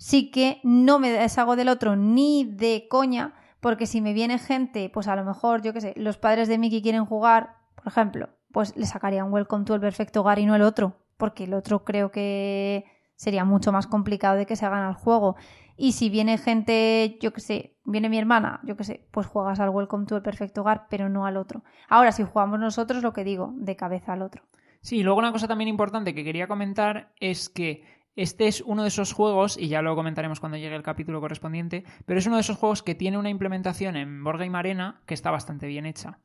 sí 0.00 0.30
que 0.30 0.60
no 0.64 0.98
me 0.98 1.10
deshago 1.10 1.56
del 1.56 1.68
otro 1.68 1.94
ni 1.94 2.44
de 2.44 2.86
coña, 2.88 3.34
porque 3.60 3.86
si 3.86 4.00
me 4.00 4.14
viene 4.14 4.38
gente, 4.38 4.88
pues 4.88 5.06
a 5.08 5.14
lo 5.14 5.24
mejor, 5.24 5.60
yo 5.60 5.74
qué 5.74 5.82
sé, 5.82 5.92
los 5.94 6.16
padres 6.16 6.48
de 6.48 6.56
Mickey 6.56 6.80
quieren 6.80 7.04
jugar, 7.04 7.56
por 7.74 7.86
ejemplo, 7.86 8.30
pues 8.50 8.74
le 8.76 8.86
sacarían 8.86 9.30
Welcome 9.30 9.66
to 9.66 9.74
el 9.74 9.80
perfecto 9.82 10.22
hogar 10.22 10.38
y 10.38 10.46
no 10.46 10.56
el 10.56 10.62
otro, 10.62 10.96
porque 11.18 11.44
el 11.44 11.52
otro 11.52 11.84
creo 11.84 12.10
que 12.10 12.86
sería 13.14 13.44
mucho 13.44 13.72
más 13.72 13.86
complicado 13.86 14.36
de 14.36 14.46
que 14.46 14.56
se 14.56 14.64
hagan 14.64 14.84
al 14.84 14.94
juego. 14.94 15.36
Y 15.76 15.92
si 15.92 16.08
viene 16.08 16.38
gente, 16.38 17.18
yo 17.20 17.34
que 17.34 17.42
sé, 17.42 17.76
viene 17.84 18.08
mi 18.08 18.18
hermana, 18.18 18.60
yo 18.64 18.78
que 18.78 18.84
sé, 18.84 19.06
pues 19.10 19.26
juegas 19.26 19.60
al 19.60 19.68
Welcome 19.68 20.06
to 20.06 20.16
el 20.16 20.22
Perfecto 20.22 20.62
Hogar, 20.62 20.86
pero 20.88 21.10
no 21.10 21.26
al 21.26 21.36
otro. 21.36 21.62
Ahora, 21.90 22.12
si 22.12 22.22
jugamos 22.22 22.58
nosotros, 22.58 23.02
lo 23.02 23.12
que 23.12 23.22
digo, 23.22 23.52
de 23.56 23.76
cabeza 23.76 24.14
al 24.14 24.22
otro. 24.22 24.44
Sí, 24.80 25.02
luego 25.02 25.18
una 25.18 25.32
cosa 25.32 25.46
también 25.46 25.68
importante 25.68 26.14
que 26.14 26.24
quería 26.24 26.48
comentar 26.48 27.12
es 27.20 27.50
que 27.50 27.84
este 28.16 28.48
es 28.48 28.60
uno 28.60 28.82
de 28.82 28.88
esos 28.88 29.12
juegos, 29.12 29.56
y 29.56 29.68
ya 29.68 29.82
lo 29.82 29.94
comentaremos 29.94 30.40
cuando 30.40 30.58
llegue 30.58 30.74
el 30.76 30.82
capítulo 30.82 31.20
correspondiente, 31.20 31.84
pero 32.06 32.18
es 32.18 32.26
uno 32.26 32.36
de 32.36 32.42
esos 32.42 32.56
juegos 32.58 32.82
que 32.82 32.94
tiene 32.94 33.18
una 33.18 33.30
implementación 33.30 33.96
en 33.96 34.22
Board 34.24 34.38
Game 34.40 34.58
Arena 34.58 35.00
que 35.06 35.14
está 35.14 35.30
bastante 35.30 35.66
bien 35.66 35.86
hecha. 35.86 36.18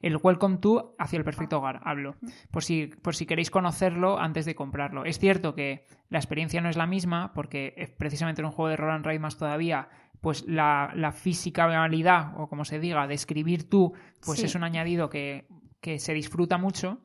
El 0.00 0.16
Welcome 0.22 0.58
to 0.58 0.94
hacia 0.98 1.18
el 1.18 1.24
perfecto 1.24 1.58
hogar, 1.58 1.80
hablo. 1.84 2.16
Por 2.50 2.62
si, 2.64 2.86
por 2.86 3.14
si 3.14 3.26
queréis 3.26 3.50
conocerlo 3.50 4.18
antes 4.18 4.44
de 4.46 4.54
comprarlo. 4.54 5.04
Es 5.04 5.18
cierto 5.18 5.54
que 5.54 5.84
la 6.08 6.18
experiencia 6.18 6.60
no 6.60 6.68
es 6.68 6.76
la 6.76 6.86
misma, 6.86 7.32
porque 7.34 7.74
es 7.76 7.90
precisamente 7.90 8.40
en 8.40 8.46
un 8.46 8.52
juego 8.52 8.68
de 8.68 8.76
Roll 8.76 8.90
and 8.92 9.06
Ride 9.06 9.18
más 9.18 9.36
todavía, 9.36 9.88
pues 10.20 10.44
la, 10.46 10.92
la 10.94 11.12
fisicalidad, 11.12 12.40
o 12.40 12.48
como 12.48 12.64
se 12.64 12.78
diga, 12.78 13.06
de 13.06 13.14
escribir 13.14 13.68
tú, 13.68 13.92
pues 14.24 14.38
Sí. 14.38 14.46
es 14.46 14.54
un 14.54 14.64
añadido 14.64 15.10
que, 15.10 15.46
que 15.80 15.98
se 15.98 16.14
disfruta 16.14 16.58
mucho. 16.58 17.00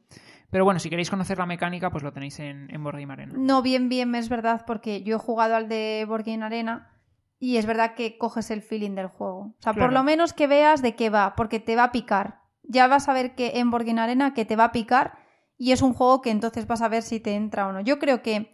Pero 0.49 0.63
bueno, 0.63 0.79
si 0.79 0.89
queréis 0.89 1.09
conocer 1.09 1.37
la 1.37 1.45
mecánica, 1.45 1.89
pues 1.89 2.03
lo 2.03 2.13
tenéis 2.13 2.39
en, 2.39 2.73
en 2.73 2.83
Board 2.83 2.99
Game 2.99 3.11
Arena. 3.11 3.33
No, 3.35 3.61
bien, 3.61 3.89
bien, 3.89 4.15
es 4.15 4.29
verdad, 4.29 4.63
porque 4.65 5.03
yo 5.03 5.17
he 5.17 5.19
jugado 5.19 5.55
al 5.55 5.67
de 5.67 6.05
Board 6.07 6.23
Game 6.25 6.43
Arena 6.43 6.93
y 7.39 7.57
es 7.57 7.65
verdad 7.65 7.95
que 7.95 8.17
coges 8.17 8.49
el 8.49 8.61
feeling 8.61 8.95
del 8.95 9.07
juego. 9.07 9.55
O 9.59 9.61
sea, 9.61 9.73
por 9.73 9.91
lo 9.91 10.03
menos 10.03 10.33
que 10.33 10.47
veas 10.47 10.81
de 10.81 10.95
qué 10.95 11.09
va, 11.09 11.35
porque 11.35 11.59
te 11.59 11.75
va 11.75 11.85
a 11.85 11.91
picar. 11.91 12.41
Ya 12.63 12.87
vas 12.87 13.09
a 13.09 13.13
ver 13.13 13.35
que 13.35 13.59
en 13.59 13.71
Board 13.71 13.85
Game 13.85 14.01
Arena 14.01 14.33
que 14.33 14.45
te 14.45 14.55
va 14.55 14.65
a 14.65 14.71
picar 14.71 15.17
y 15.57 15.71
es 15.71 15.81
un 15.81 15.93
juego 15.93 16.21
que 16.21 16.31
entonces 16.31 16.67
vas 16.67 16.81
a 16.81 16.89
ver 16.89 17.03
si 17.03 17.19
te 17.19 17.35
entra 17.35 17.67
o 17.67 17.71
no. 17.71 17.81
Yo 17.81 17.99
creo 17.99 18.21
que 18.21 18.53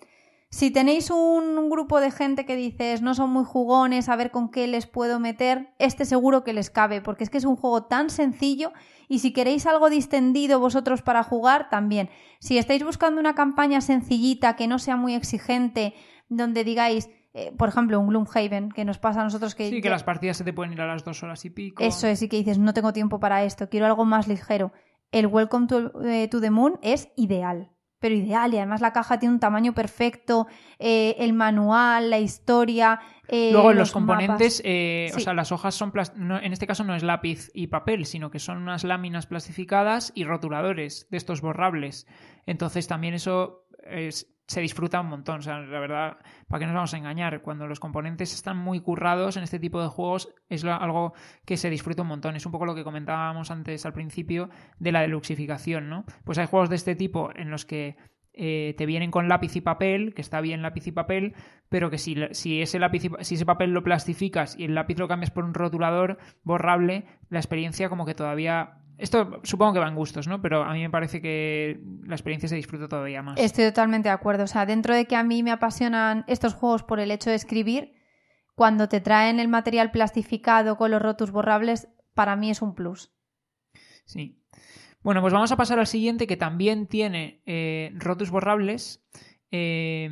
si 0.53 0.69
tenéis 0.69 1.09
un, 1.09 1.57
un 1.57 1.69
grupo 1.71 1.99
de 1.99 2.11
gente 2.11 2.45
que 2.45 2.55
dices 2.55 3.01
no 3.01 3.15
son 3.15 3.31
muy 3.31 3.43
jugones, 3.43 4.07
a 4.07 4.15
ver 4.15 4.29
con 4.29 4.51
qué 4.51 4.67
les 4.67 4.85
puedo 4.85 5.19
meter, 5.19 5.73
este 5.79 6.05
seguro 6.05 6.43
que 6.43 6.53
les 6.53 6.69
cabe, 6.69 7.01
porque 7.01 7.23
es 7.23 7.31
que 7.31 7.39
es 7.39 7.45
un 7.45 7.55
juego 7.55 7.85
tan 7.85 8.11
sencillo 8.11 8.71
y 9.09 9.17
si 9.19 9.33
queréis 9.33 9.65
algo 9.65 9.89
distendido 9.89 10.59
vosotros 10.59 11.01
para 11.01 11.23
jugar, 11.23 11.69
también. 11.69 12.09
Si 12.39 12.59
estáis 12.59 12.83
buscando 12.83 13.19
una 13.19 13.33
campaña 13.33 13.81
sencillita, 13.81 14.55
que 14.55 14.67
no 14.67 14.77
sea 14.77 14.95
muy 14.95 15.15
exigente, 15.15 15.95
donde 16.29 16.63
digáis, 16.63 17.09
eh, 17.33 17.51
por 17.57 17.69
ejemplo, 17.69 17.99
un 17.99 18.07
Gloomhaven, 18.09 18.69
que 18.69 18.85
nos 18.85 18.99
pasa 18.99 19.21
a 19.21 19.23
nosotros 19.23 19.55
que... 19.55 19.69
Sí, 19.69 19.77
que 19.81 19.87
ya- 19.89 19.89
las 19.89 20.03
partidas 20.03 20.37
se 20.37 20.43
te 20.43 20.53
pueden 20.53 20.73
ir 20.73 20.81
a 20.81 20.85
las 20.87 21.03
dos 21.03 21.23
horas 21.23 21.43
y 21.45 21.49
pico. 21.49 21.83
Eso 21.83 22.05
es, 22.07 22.21
y 22.21 22.29
que 22.29 22.37
dices, 22.37 22.59
no 22.59 22.73
tengo 22.75 22.93
tiempo 22.93 23.19
para 23.19 23.43
esto, 23.43 23.69
quiero 23.69 23.87
algo 23.87 24.05
más 24.05 24.27
ligero. 24.27 24.71
El 25.11 25.25
Welcome 25.25 25.65
to, 25.67 26.01
eh, 26.03 26.27
to 26.27 26.39
the 26.41 26.51
Moon 26.51 26.79
es 26.83 27.09
ideal, 27.17 27.71
pero 28.03 28.15
ideal, 28.15 28.53
y 28.53 28.57
además 28.57 28.81
la 28.81 28.91
caja 28.91 29.17
tiene 29.17 29.33
un 29.33 29.39
tamaño 29.39 29.73
perfecto, 29.73 30.45
eh, 30.77 31.15
el 31.19 31.31
manual, 31.31 32.09
la 32.09 32.19
historia... 32.19 32.99
eh, 33.29 33.51
Luego 33.53 33.69
los, 33.69 33.77
los 33.77 33.91
componentes, 33.93 34.61
eh, 34.65 35.09
o 35.15 35.19
sea, 35.21 35.33
las 35.33 35.53
hojas 35.53 35.73
son, 35.73 35.93
no- 36.17 36.37
en 36.37 36.51
este 36.51 36.67
caso 36.67 36.83
no 36.83 36.95
es 36.95 37.03
lápiz 37.03 37.49
y 37.53 37.67
papel, 37.67 38.05
sino 38.05 38.29
que 38.29 38.39
son 38.39 38.57
unas 38.57 38.83
láminas 38.83 39.25
plastificadas 39.25 40.11
y 40.15 40.25
rotuladores 40.25 41.07
de 41.11 41.15
estos 41.17 41.39
borrables. 41.39 42.05
Entonces 42.45 42.89
también 42.89 43.13
eso 43.13 43.65
es- 43.89 44.32
se 44.47 44.61
disfruta 44.61 45.01
un 45.01 45.07
montón. 45.07 45.39
O 45.39 45.41
sea, 45.41 45.59
la 45.59 45.79
verdad, 45.79 46.17
¿para 46.47 46.59
qué 46.59 46.65
nos 46.65 46.75
vamos 46.75 46.93
a 46.93 46.97
engañar? 46.97 47.41
Cuando 47.41 47.67
los 47.67 47.79
componentes 47.79 48.33
están 48.33 48.57
muy 48.57 48.79
currados 48.81 49.37
en 49.37 49.43
este 49.43 49.59
tipo 49.59 49.81
de 49.81 49.87
juegos 49.87 50.33
es 50.49 50.63
algo 50.65 51.13
que 51.45 51.57
se 51.57 51.69
disfruta 51.69 52.01
un 52.01 52.09
montón. 52.09 52.35
Es 52.35 52.45
un 52.45 52.51
poco 52.51 52.65
lo 52.65 52.75
que 52.75 52.83
comentábamos 52.83 53.51
antes 53.51 53.85
al 53.85 53.93
principio 53.93 54.49
de 54.79 54.91
la 54.91 55.01
deluxificación, 55.01 55.89
¿no? 55.89 56.05
Pues 56.23 56.37
hay 56.37 56.47
juegos 56.47 56.69
de 56.69 56.75
este 56.75 56.95
tipo 56.95 57.31
en 57.35 57.49
los 57.49 57.65
que 57.65 57.95
eh, 58.35 58.73
te 58.77 58.87
vienen 58.87 59.11
con 59.11 59.29
lápiz 59.29 59.55
y 59.55 59.61
papel, 59.61 60.13
que 60.15 60.21
está 60.21 60.41
bien 60.41 60.63
lápiz 60.63 60.87
y 60.87 60.91
papel, 60.91 61.35
pero 61.69 61.91
que 61.91 61.99
si, 61.99 62.15
si 62.31 62.61
ese 62.61 62.79
lápiz 62.79 63.05
y 63.05 63.09
si 63.21 63.35
ese 63.35 63.45
papel 63.45 63.71
lo 63.71 63.83
plastificas 63.83 64.57
y 64.57 64.65
el 64.65 64.73
lápiz 64.73 64.97
lo 64.97 65.07
cambias 65.07 65.29
por 65.29 65.43
un 65.43 65.53
rotulador 65.53 66.17
borrable, 66.43 67.05
la 67.29 67.39
experiencia 67.39 67.89
como 67.89 68.05
que 68.05 68.15
todavía 68.15 68.82
esto 68.97 69.41
supongo 69.43 69.73
que 69.73 69.79
va 69.79 69.87
en 69.87 69.95
gustos, 69.95 70.27
¿no? 70.27 70.41
Pero 70.41 70.63
a 70.63 70.73
mí 70.73 70.81
me 70.81 70.89
parece 70.89 71.21
que 71.21 71.81
la 72.05 72.15
experiencia 72.15 72.49
se 72.49 72.55
disfruta 72.55 72.87
todavía 72.87 73.21
más. 73.21 73.39
Estoy 73.39 73.65
totalmente 73.65 74.09
de 74.09 74.13
acuerdo. 74.13 74.43
O 74.43 74.47
sea, 74.47 74.65
dentro 74.65 74.95
de 74.95 75.05
que 75.05 75.15
a 75.15 75.23
mí 75.23 75.43
me 75.43 75.51
apasionan 75.51 76.25
estos 76.27 76.53
juegos 76.53 76.83
por 76.83 76.99
el 76.99 77.11
hecho 77.11 77.29
de 77.29 77.35
escribir, 77.35 77.93
cuando 78.55 78.87
te 78.87 79.01
traen 79.01 79.39
el 79.39 79.47
material 79.47 79.91
plastificado 79.91 80.77
con 80.77 80.91
los 80.91 81.01
rotus 81.01 81.31
borrables, 81.31 81.87
para 82.13 82.35
mí 82.35 82.49
es 82.49 82.61
un 82.61 82.75
plus. 82.75 83.11
Sí. 84.05 84.39
Bueno, 85.01 85.21
pues 85.21 85.33
vamos 85.33 85.51
a 85.51 85.57
pasar 85.57 85.79
al 85.79 85.87
siguiente 85.87 86.27
que 86.27 86.37
también 86.37 86.87
tiene 86.87 87.41
eh, 87.45 87.91
rotus 87.95 88.29
borrables. 88.29 89.03
eh, 89.51 90.09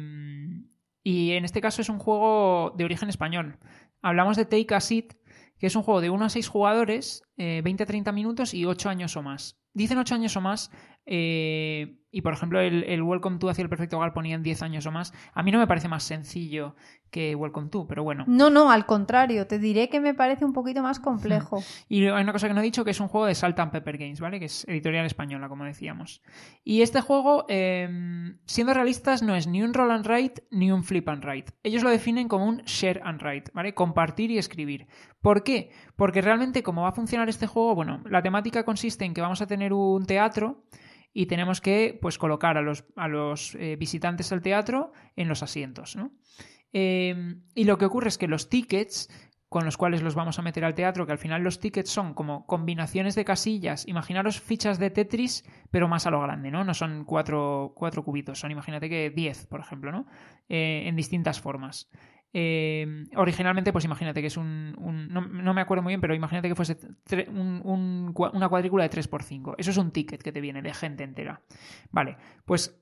y 1.04 1.32
en 1.32 1.46
este 1.46 1.62
caso 1.62 1.82
es 1.82 1.90
un 1.90 2.00
juego 2.00 2.74
de 2.78 2.86
origen 2.86 3.10
español. 3.10 3.58
Hablamos 4.02 4.38
de 4.38 4.46
Take 4.46 4.76
a 4.76 4.80
Seat, 4.80 5.14
que 5.62 5.68
es 5.68 5.76
un 5.76 5.84
juego 5.84 6.02
de 6.02 6.10
1 6.10 6.26
a 6.26 6.30
6 6.30 6.48
jugadores, 6.48 7.24
eh, 7.38 7.62
20 7.64 7.84
a 7.84 7.86
30 7.86 8.12
minutos 8.12 8.56
y 8.56 8.66
8 8.66 8.90
años 8.90 9.16
o 9.16 9.22
más. 9.22 9.60
Dicen 9.74 10.00
8 10.00 10.16
años 10.16 10.36
o 10.36 10.42
más, 10.42 10.72
eh, 11.06 12.01
y 12.12 12.22
por 12.22 12.34
ejemplo 12.34 12.60
el, 12.60 12.84
el 12.84 13.02
Welcome 13.02 13.40
to 13.40 13.50
hacia 13.50 13.64
el 13.64 13.70
perfecto 13.70 13.98
hogar 13.98 14.14
ponían 14.14 14.44
10 14.44 14.62
años 14.62 14.86
o 14.86 14.92
más. 14.92 15.14
A 15.34 15.44
mí 15.44 15.52
no 15.52 15.60
me 15.60 15.68
parece 15.68 15.88
más 15.88 16.04
sencillo 16.04 16.76
que 17.12 17.36
Welcome 17.36 17.70
to, 17.70 17.86
pero 17.88 18.04
bueno. 18.04 18.24
No, 18.28 18.50
no, 18.50 18.72
al 18.72 18.86
contrario, 18.86 19.46
te 19.46 19.60
diré 19.60 19.90
que 19.90 20.00
me 20.00 20.14
parece 20.14 20.46
un 20.46 20.54
poquito 20.54 20.82
más 20.82 21.00
complejo. 21.00 21.62
Y 21.90 22.06
hay 22.06 22.24
una 22.24 22.32
cosa 22.32 22.48
que 22.48 22.54
no 22.54 22.62
he 22.62 22.64
dicho, 22.64 22.86
que 22.86 22.92
es 22.92 23.00
un 23.00 23.10
juego 23.10 23.26
de 23.26 23.36
Salt 23.36 23.60
and 23.60 23.72
Pepper 23.72 23.98
Games, 23.98 24.22
¿vale? 24.22 24.40
Que 24.40 24.46
es 24.46 24.66
editorial 24.68 25.06
española, 25.06 25.50
como 25.50 25.66
decíamos. 25.66 26.22
Y 26.64 26.82
este 26.82 27.02
juego, 27.02 27.46
eh, 27.50 28.34
siendo 28.46 28.74
realistas, 28.74 29.22
no 29.22 29.36
es 29.36 29.48
ni 29.48 29.62
un 29.62 29.74
roll 29.74 29.92
and 29.92 30.08
write 30.08 30.44
ni 30.52 30.72
un 30.72 30.84
flip 30.84 31.10
and 31.10 31.24
write. 31.24 31.52
Ellos 31.64 31.84
lo 31.84 31.90
definen 31.90 32.30
como 32.30 32.46
un 32.46 32.62
share 32.66 33.02
and 33.04 33.22
write, 33.22 33.52
¿vale? 33.54 33.74
Compartir 33.74 34.32
y 34.32 34.38
escribir. 34.38 34.88
¿Por 35.22 35.44
qué? 35.44 35.72
Porque 35.98 36.22
realmente, 36.22 36.64
como 36.64 36.84
va 36.84 36.90
a 36.90 36.94
funcionar 36.94 37.28
este 37.28 37.46
juego, 37.46 37.76
bueno, 37.76 38.02
la 38.06 38.22
temática 38.22 38.64
consiste 38.64 39.04
en 39.04 39.14
que 39.14 39.22
vamos 39.22 39.42
a 39.42 39.48
tener 39.48 39.74
un 39.74 40.06
teatro 40.06 40.64
y 41.14 41.26
tenemos 41.26 41.62
que, 41.62 41.98
pues, 42.02 42.18
colocar 42.18 42.58
a 42.58 42.62
los, 42.62 42.86
a 42.96 43.08
los 43.08 43.56
eh, 43.56 43.76
visitantes 43.76 44.32
al 44.32 44.42
teatro 44.42 44.92
en 45.16 45.28
los 45.28 45.44
asientos, 45.44 45.96
¿no? 45.96 46.12
Eh, 46.74 47.36
y 47.54 47.66
lo 47.66 47.78
que 47.78 47.86
ocurre 47.86 48.08
es 48.08 48.18
que 48.18 48.28
los 48.28 48.50
tickets 48.50 49.10
con 49.52 49.66
los 49.66 49.76
cuales 49.76 50.02
los 50.02 50.16
vamos 50.16 50.40
a 50.40 50.44
meter 50.44 50.64
al 50.64 50.76
teatro, 50.76 51.06
que 51.06 51.12
al 51.12 51.18
final 51.18 51.44
los 51.44 51.60
tickets 51.60 51.90
son 51.90 52.14
como 52.14 52.46
combinaciones 52.46 53.16
de 53.16 53.26
casillas. 53.26 53.86
Imaginaros 53.86 54.40
fichas 54.40 54.80
de 54.80 54.90
Tetris, 54.92 55.44
pero 55.72 55.90
más 55.90 56.08
a 56.08 56.10
lo 56.10 56.22
grande, 56.22 56.52
¿no? 56.52 56.64
No 56.64 56.74
son 56.74 57.04
cuatro, 57.04 57.74
cuatro 57.76 58.02
cubitos, 58.02 58.40
son 58.40 58.52
imagínate 58.52 58.88
que 58.88 59.10
diez, 59.10 59.48
por 59.48 59.60
ejemplo, 59.60 59.92
¿no? 59.92 60.06
Eh, 60.48 60.84
en 60.86 60.96
distintas 60.96 61.42
formas. 61.42 61.90
Eh, 62.34 63.04
originalmente, 63.18 63.72
pues 63.74 63.86
imagínate 63.86 64.22
que 64.22 64.28
es 64.28 64.38
un. 64.38 64.72
no, 65.10 65.22
no 65.22 65.54
me 65.54 65.62
acuerdo 65.62 65.84
muy 65.84 65.92
bien, 65.92 66.02
pero 66.02 66.16
imagínate 66.16 66.48
que 66.48 66.56
fuese 66.56 66.78
un- 67.30 68.14
una 68.16 68.50
cuadrícula 68.50 68.84
de 68.84 68.90
3x5. 68.90 69.56
Eso 69.58 69.72
es 69.72 69.78
un 69.78 69.92
ticket 69.92 70.22
que 70.24 70.32
te 70.32 70.42
viene 70.42 70.62
de 70.62 70.74
gente 70.74 71.04
entera. 71.04 71.42
Vale, 71.92 72.18
pues 72.46 72.78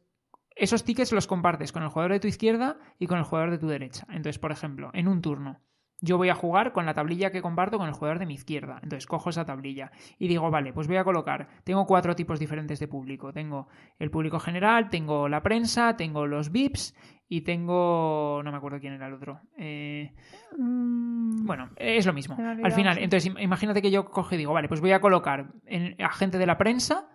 esos 0.55 0.83
tickets 0.83 1.11
los 1.13 1.25
compartes 1.27 1.71
con 1.71 1.83
el 1.83 1.89
jugador 1.89 2.11
de 2.11 2.19
tu 2.19 2.27
izquierda 2.27 2.77
y 2.99 3.07
con 3.07 3.17
el 3.17 3.23
jugador 3.23 3.49
de 3.51 3.57
tu 3.57 3.67
derecha. 3.67 4.05
Entonces, 4.09 4.39
por 4.39 4.51
ejemplo, 4.51 4.91
en 4.93 5.07
un 5.07 5.21
turno, 5.21 5.61
yo 6.01 6.17
voy 6.17 6.29
a 6.29 6.35
jugar 6.35 6.71
con 6.73 6.85
la 6.85 6.93
tablilla 6.93 7.31
que 7.31 7.41
comparto 7.41 7.77
con 7.77 7.87
el 7.87 7.93
jugador 7.93 8.19
de 8.19 8.25
mi 8.25 8.33
izquierda. 8.35 8.79
Entonces 8.83 9.05
cojo 9.07 9.29
esa 9.31 9.45
tablilla 9.45 9.91
y 10.17 10.27
digo, 10.27 10.49
vale, 10.51 10.73
pues 10.73 10.87
voy 10.87 10.97
a 10.97 11.03
colocar, 11.03 11.47
tengo 11.63 11.85
cuatro 11.85 12.15
tipos 12.15 12.39
diferentes 12.39 12.79
de 12.79 12.87
público. 12.87 13.33
Tengo 13.33 13.67
el 13.97 14.11
público 14.11 14.39
general, 14.39 14.89
tengo 14.89 15.27
la 15.27 15.41
prensa, 15.43 15.97
tengo 15.97 16.25
los 16.27 16.51
VIPs 16.51 16.95
y 17.29 17.41
tengo... 17.41 18.41
no 18.43 18.51
me 18.51 18.57
acuerdo 18.57 18.79
quién 18.79 18.93
era 18.93 19.07
el 19.07 19.13
otro. 19.13 19.39
Eh, 19.57 20.11
Mm, 20.57 21.45
bueno, 21.45 21.69
es 21.77 22.05
lo 22.05 22.11
mismo. 22.13 22.35
Al 22.65 22.71
final, 22.73 22.97
entonces 22.97 23.31
im- 23.31 23.41
imagínate 23.41 23.81
que 23.81 23.91
yo 23.91 24.05
cojo 24.09 24.33
y 24.35 24.37
digo, 24.37 24.51
vale, 24.53 24.67
pues 24.67 24.81
voy 24.81 24.91
a 24.91 24.99
colocar 24.99 25.51
en- 25.65 25.95
a 26.01 26.09
gente 26.11 26.37
de 26.37 26.45
la 26.45 26.57
prensa 26.57 27.07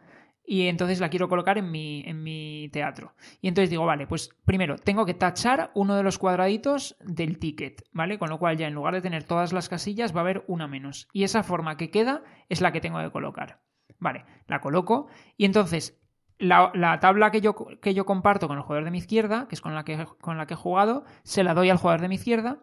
y 0.46 0.68
entonces 0.68 1.00
la 1.00 1.08
quiero 1.08 1.28
colocar 1.28 1.58
en 1.58 1.70
mi, 1.70 2.02
en 2.06 2.22
mi 2.22 2.68
teatro. 2.72 3.14
Y 3.40 3.48
entonces 3.48 3.70
digo, 3.70 3.84
vale, 3.86 4.06
pues 4.06 4.30
primero 4.44 4.76
tengo 4.76 5.04
que 5.04 5.14
tachar 5.14 5.70
uno 5.74 5.96
de 5.96 6.02
los 6.02 6.18
cuadraditos 6.18 6.96
del 7.00 7.38
ticket, 7.38 7.82
¿vale? 7.92 8.18
Con 8.18 8.30
lo 8.30 8.38
cual 8.38 8.56
ya 8.56 8.66
en 8.68 8.74
lugar 8.74 8.94
de 8.94 9.00
tener 9.02 9.24
todas 9.24 9.52
las 9.52 9.68
casillas 9.68 10.14
va 10.14 10.20
a 10.20 10.22
haber 10.22 10.44
una 10.46 10.66
menos. 10.68 11.08
Y 11.12 11.24
esa 11.24 11.42
forma 11.42 11.76
que 11.76 11.90
queda 11.90 12.22
es 12.48 12.60
la 12.60 12.72
que 12.72 12.80
tengo 12.80 13.00
que 13.00 13.10
colocar. 13.10 13.60
Vale, 13.98 14.24
la 14.46 14.60
coloco 14.60 15.08
y 15.36 15.44
entonces 15.44 16.00
la, 16.38 16.70
la 16.74 17.00
tabla 17.00 17.30
que 17.30 17.40
yo, 17.40 17.54
que 17.54 17.94
yo 17.94 18.06
comparto 18.06 18.48
con 18.48 18.56
el 18.56 18.62
jugador 18.62 18.84
de 18.84 18.90
mi 18.90 18.98
izquierda, 18.98 19.46
que 19.48 19.54
es 19.54 19.60
con 19.60 19.74
la 19.74 19.84
que, 19.84 20.06
con 20.20 20.38
la 20.38 20.46
que 20.46 20.54
he 20.54 20.56
jugado, 20.56 21.04
se 21.22 21.44
la 21.44 21.54
doy 21.54 21.70
al 21.70 21.78
jugador 21.78 22.00
de 22.00 22.08
mi 22.08 22.16
izquierda 22.16 22.58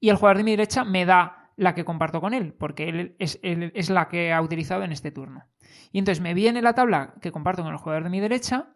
y 0.00 0.10
el 0.10 0.16
jugador 0.16 0.38
de 0.38 0.44
mi 0.44 0.52
derecha 0.52 0.84
me 0.84 1.04
da 1.04 1.50
la 1.56 1.74
que 1.74 1.84
comparto 1.84 2.20
con 2.20 2.34
él, 2.34 2.52
porque 2.52 2.88
él 2.88 3.16
es, 3.18 3.40
él 3.42 3.72
es 3.74 3.90
la 3.90 4.08
que 4.08 4.32
ha 4.32 4.42
utilizado 4.42 4.82
en 4.82 4.92
este 4.92 5.10
turno. 5.10 5.44
Y 5.92 5.98
entonces 5.98 6.22
me 6.22 6.34
viene 6.34 6.62
la 6.62 6.74
tabla 6.74 7.14
que 7.20 7.32
comparto 7.32 7.62
con 7.62 7.72
el 7.72 7.78
jugador 7.78 8.04
de 8.04 8.10
mi 8.10 8.20
derecha 8.20 8.68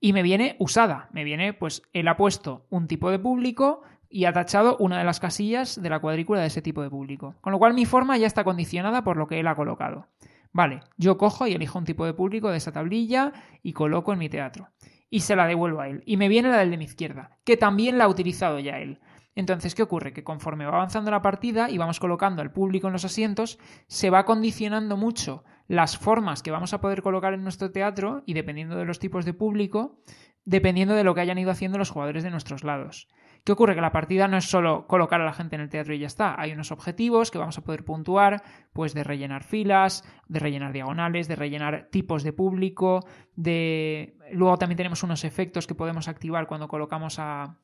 y 0.00 0.12
me 0.12 0.22
viene 0.22 0.56
usada. 0.58 1.08
Me 1.12 1.24
viene, 1.24 1.54
pues, 1.54 1.82
él 1.92 2.08
ha 2.08 2.16
puesto 2.16 2.66
un 2.70 2.86
tipo 2.86 3.10
de 3.10 3.18
público 3.18 3.82
y 4.08 4.26
ha 4.26 4.32
tachado 4.32 4.76
una 4.78 4.98
de 4.98 5.04
las 5.04 5.20
casillas 5.20 5.80
de 5.80 5.90
la 5.90 6.00
cuadrícula 6.00 6.40
de 6.40 6.46
ese 6.46 6.62
tipo 6.62 6.82
de 6.82 6.90
público. 6.90 7.34
Con 7.40 7.52
lo 7.52 7.58
cual 7.58 7.74
mi 7.74 7.86
forma 7.86 8.16
ya 8.18 8.26
está 8.26 8.44
condicionada 8.44 9.02
por 9.02 9.16
lo 9.16 9.26
que 9.26 9.40
él 9.40 9.46
ha 9.46 9.56
colocado. 9.56 10.08
Vale, 10.56 10.80
yo 10.96 11.18
cojo 11.18 11.46
y 11.46 11.52
elijo 11.52 11.78
un 11.78 11.84
tipo 11.84 12.06
de 12.06 12.14
público 12.14 12.48
de 12.48 12.56
esa 12.56 12.72
tablilla 12.72 13.30
y 13.62 13.74
coloco 13.74 14.14
en 14.14 14.18
mi 14.18 14.30
teatro. 14.30 14.70
y 15.10 15.20
se 15.20 15.36
la 15.36 15.46
devuelvo 15.46 15.82
a 15.82 15.88
él. 15.88 16.02
Y 16.06 16.16
me 16.16 16.28
viene 16.28 16.48
la 16.48 16.56
del 16.56 16.70
de 16.70 16.78
mi 16.78 16.86
izquierda, 16.86 17.38
que 17.44 17.58
también 17.58 17.98
la 17.98 18.04
ha 18.04 18.08
utilizado 18.08 18.58
ya 18.58 18.78
él. 18.78 18.98
Entonces, 19.34 19.74
¿qué 19.74 19.82
ocurre? 19.82 20.14
Que 20.14 20.24
conforme 20.24 20.64
va 20.64 20.72
avanzando 20.72 21.10
la 21.10 21.20
partida 21.20 21.68
y 21.68 21.76
vamos 21.76 22.00
colocando 22.00 22.40
al 22.40 22.52
público 22.52 22.86
en 22.86 22.94
los 22.94 23.04
asientos, 23.04 23.58
se 23.86 24.08
va 24.08 24.24
condicionando 24.24 24.96
mucho 24.96 25.44
las 25.68 25.98
formas 25.98 26.42
que 26.42 26.50
vamos 26.50 26.72
a 26.72 26.80
poder 26.80 27.02
colocar 27.02 27.34
en 27.34 27.42
nuestro 27.42 27.70
teatro 27.70 28.22
y 28.24 28.32
dependiendo 28.32 28.76
de 28.76 28.86
los 28.86 28.98
tipos 28.98 29.26
de 29.26 29.34
público, 29.34 30.00
dependiendo 30.46 30.94
de 30.94 31.04
lo 31.04 31.14
que 31.14 31.20
hayan 31.20 31.38
ido 31.38 31.50
haciendo 31.50 31.76
los 31.76 31.90
jugadores 31.90 32.24
de 32.24 32.30
nuestros 32.30 32.64
lados. 32.64 33.08
¿Qué 33.46 33.52
ocurre? 33.52 33.76
Que 33.76 33.80
la 33.80 33.92
partida 33.92 34.26
no 34.26 34.36
es 34.36 34.50
solo 34.50 34.88
colocar 34.88 35.20
a 35.20 35.24
la 35.24 35.32
gente 35.32 35.54
en 35.54 35.62
el 35.62 35.68
teatro 35.68 35.94
y 35.94 36.00
ya 36.00 36.08
está. 36.08 36.34
Hay 36.36 36.50
unos 36.50 36.72
objetivos 36.72 37.30
que 37.30 37.38
vamos 37.38 37.56
a 37.56 37.62
poder 37.62 37.84
puntuar, 37.84 38.42
pues 38.72 38.92
de 38.92 39.04
rellenar 39.04 39.44
filas, 39.44 40.02
de 40.26 40.40
rellenar 40.40 40.72
diagonales, 40.72 41.28
de 41.28 41.36
rellenar 41.36 41.86
tipos 41.92 42.24
de 42.24 42.32
público, 42.32 43.06
de... 43.36 44.16
Luego 44.32 44.58
también 44.58 44.78
tenemos 44.78 45.04
unos 45.04 45.22
efectos 45.22 45.68
que 45.68 45.76
podemos 45.76 46.08
activar 46.08 46.48
cuando 46.48 46.66
colocamos 46.66 47.20
a, 47.20 47.60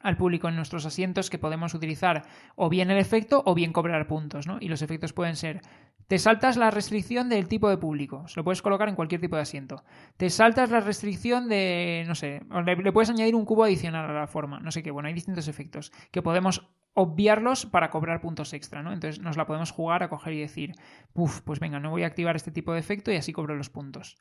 al 0.00 0.16
público 0.16 0.48
en 0.48 0.56
nuestros 0.56 0.86
asientos 0.86 1.30
que 1.30 1.38
podemos 1.38 1.74
utilizar 1.74 2.24
o 2.56 2.68
bien 2.68 2.90
el 2.90 2.98
efecto 2.98 3.42
o 3.44 3.54
bien 3.54 3.72
cobrar 3.72 4.06
puntos, 4.06 4.46
¿no? 4.46 4.58
Y 4.60 4.68
los 4.68 4.82
efectos 4.82 5.12
pueden 5.12 5.36
ser 5.36 5.60
te 6.10 6.18
saltas 6.18 6.56
la 6.56 6.72
restricción 6.72 7.28
del 7.28 7.46
tipo 7.46 7.70
de 7.70 7.76
público, 7.76 8.26
se 8.26 8.40
lo 8.40 8.42
puedes 8.42 8.62
colocar 8.62 8.88
en 8.88 8.96
cualquier 8.96 9.20
tipo 9.20 9.36
de 9.36 9.42
asiento. 9.42 9.84
Te 10.16 10.28
saltas 10.28 10.68
la 10.68 10.80
restricción 10.80 11.48
de, 11.48 12.02
no 12.08 12.16
sé, 12.16 12.42
le, 12.66 12.74
le 12.74 12.92
puedes 12.92 13.10
añadir 13.10 13.36
un 13.36 13.44
cubo 13.44 13.62
adicional 13.62 14.10
a 14.10 14.12
la 14.12 14.26
forma, 14.26 14.58
no 14.58 14.72
sé 14.72 14.82
qué, 14.82 14.90
bueno, 14.90 15.06
hay 15.06 15.14
distintos 15.14 15.46
efectos 15.46 15.92
que 16.10 16.20
podemos 16.20 16.68
obviarlos 16.94 17.66
para 17.66 17.90
cobrar 17.90 18.20
puntos 18.20 18.52
extra, 18.52 18.82
¿no? 18.82 18.92
Entonces 18.92 19.22
nos 19.22 19.36
la 19.36 19.46
podemos 19.46 19.70
jugar 19.70 20.02
a 20.02 20.08
coger 20.08 20.32
y 20.32 20.40
decir, 20.40 20.74
uff, 21.14 21.40
pues 21.42 21.60
venga, 21.60 21.78
no 21.78 21.90
voy 21.90 22.02
a 22.02 22.06
activar 22.06 22.36
este 22.36 22.50
tipo 22.50 22.72
de 22.72 22.80
efecto 22.80 23.12
y 23.12 23.16
así 23.16 23.32
cobro 23.32 23.54
los 23.54 23.70
puntos. 23.70 24.16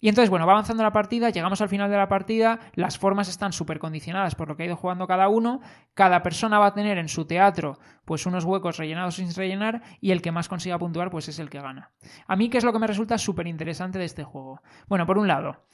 Y 0.00 0.08
entonces, 0.08 0.30
bueno, 0.30 0.46
va 0.46 0.52
avanzando 0.52 0.82
la 0.82 0.92
partida, 0.92 1.30
llegamos 1.30 1.60
al 1.62 1.68
final 1.68 1.88
de 1.88 1.96
la 1.96 2.08
partida, 2.08 2.58
las 2.74 2.98
formas 2.98 3.28
están 3.28 3.52
súper 3.52 3.78
condicionadas 3.78 4.34
por 4.34 4.48
lo 4.48 4.56
que 4.56 4.64
ha 4.64 4.66
ido 4.66 4.76
jugando 4.76 5.06
cada 5.06 5.28
uno, 5.28 5.60
cada 5.94 6.22
persona 6.22 6.58
va 6.58 6.66
a 6.66 6.74
tener 6.74 6.98
en 6.98 7.08
su 7.08 7.24
teatro 7.24 7.78
pues 8.04 8.26
unos 8.26 8.44
huecos 8.44 8.78
rellenados 8.78 9.14
sin 9.14 9.32
rellenar 9.32 9.82
y 10.00 10.10
el 10.10 10.20
que 10.20 10.32
más 10.32 10.48
consiga 10.48 10.78
puntuar 10.78 11.08
pues 11.08 11.28
es 11.28 11.38
el 11.38 11.50
que 11.50 11.60
gana. 11.60 11.92
A 12.26 12.34
mí, 12.34 12.50
¿qué 12.50 12.58
es 12.58 12.64
lo 12.64 12.72
que 12.72 12.80
me 12.80 12.88
resulta 12.88 13.16
súper 13.16 13.46
interesante 13.46 13.98
de 14.00 14.04
este 14.04 14.24
juego? 14.24 14.60
Bueno, 14.88 15.06
por 15.06 15.18
un 15.18 15.28
lado, 15.28 15.64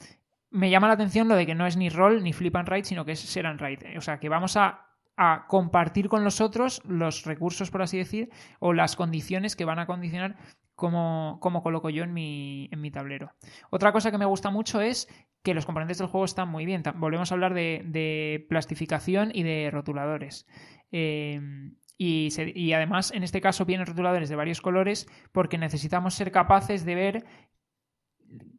me 0.51 0.69
llama 0.69 0.87
la 0.87 0.93
atención 0.93 1.27
lo 1.27 1.35
de 1.35 1.45
que 1.45 1.55
no 1.55 1.65
es 1.65 1.75
ni 1.75 1.89
roll 1.89 2.23
ni 2.23 2.31
flip 2.31 2.55
and 2.55 2.69
write, 2.69 2.87
sino 2.87 3.05
que 3.05 3.13
es 3.13 3.25
share 3.25 3.47
and 3.47 3.59
write. 3.59 3.97
O 3.97 4.01
sea, 4.01 4.19
que 4.19 4.29
vamos 4.29 4.55
a 4.57 4.88
a 5.21 5.47
compartir 5.47 6.07
con 6.07 6.23
los 6.23 6.39
otros 6.39 6.81
los 6.85 7.25
recursos, 7.25 7.69
por 7.71 7.81
así 7.81 7.97
decir, 7.97 8.29
o 8.59 8.71
las 8.71 8.95
condiciones 8.95 9.57
que 9.57 9.65
van 9.65 9.77
a 9.77 9.85
condicionar 9.85 10.37
cómo, 10.75 11.61
coloco 11.61 11.89
yo 11.89 12.05
en 12.05 12.13
mi, 12.13 12.69
en 12.71 12.79
mi, 12.79 12.89
tablero. 12.89 13.33
Otra 13.69 13.91
cosa 13.91 14.11
que 14.11 14.17
me 14.17 14.25
gusta 14.25 14.49
mucho 14.49 14.79
es 14.79 15.09
que 15.43 15.53
los 15.53 15.65
componentes 15.65 15.97
del 15.97 16.07
juego 16.07 16.23
están 16.23 16.47
muy 16.47 16.65
bien. 16.65 16.83
Volvemos 16.95 17.31
a 17.31 17.35
hablar 17.35 17.53
de, 17.53 18.45
plastificación 18.47 19.31
y 19.33 19.43
de 19.43 19.69
rotuladores. 19.71 20.47
Em, 20.89 21.75
y, 21.97 22.71
además, 22.71 23.11
en 23.11 23.23
este 23.23 23.41
caso, 23.41 23.65
vienen 23.65 23.87
rotuladores 23.87 24.29
de 24.29 24.37
varios 24.37 24.61
colores 24.61 25.05
porque 25.33 25.57
necesitamos 25.57 26.13
ser 26.13 26.31
capaces 26.31 26.85
de 26.85 26.95
ver 26.95 27.25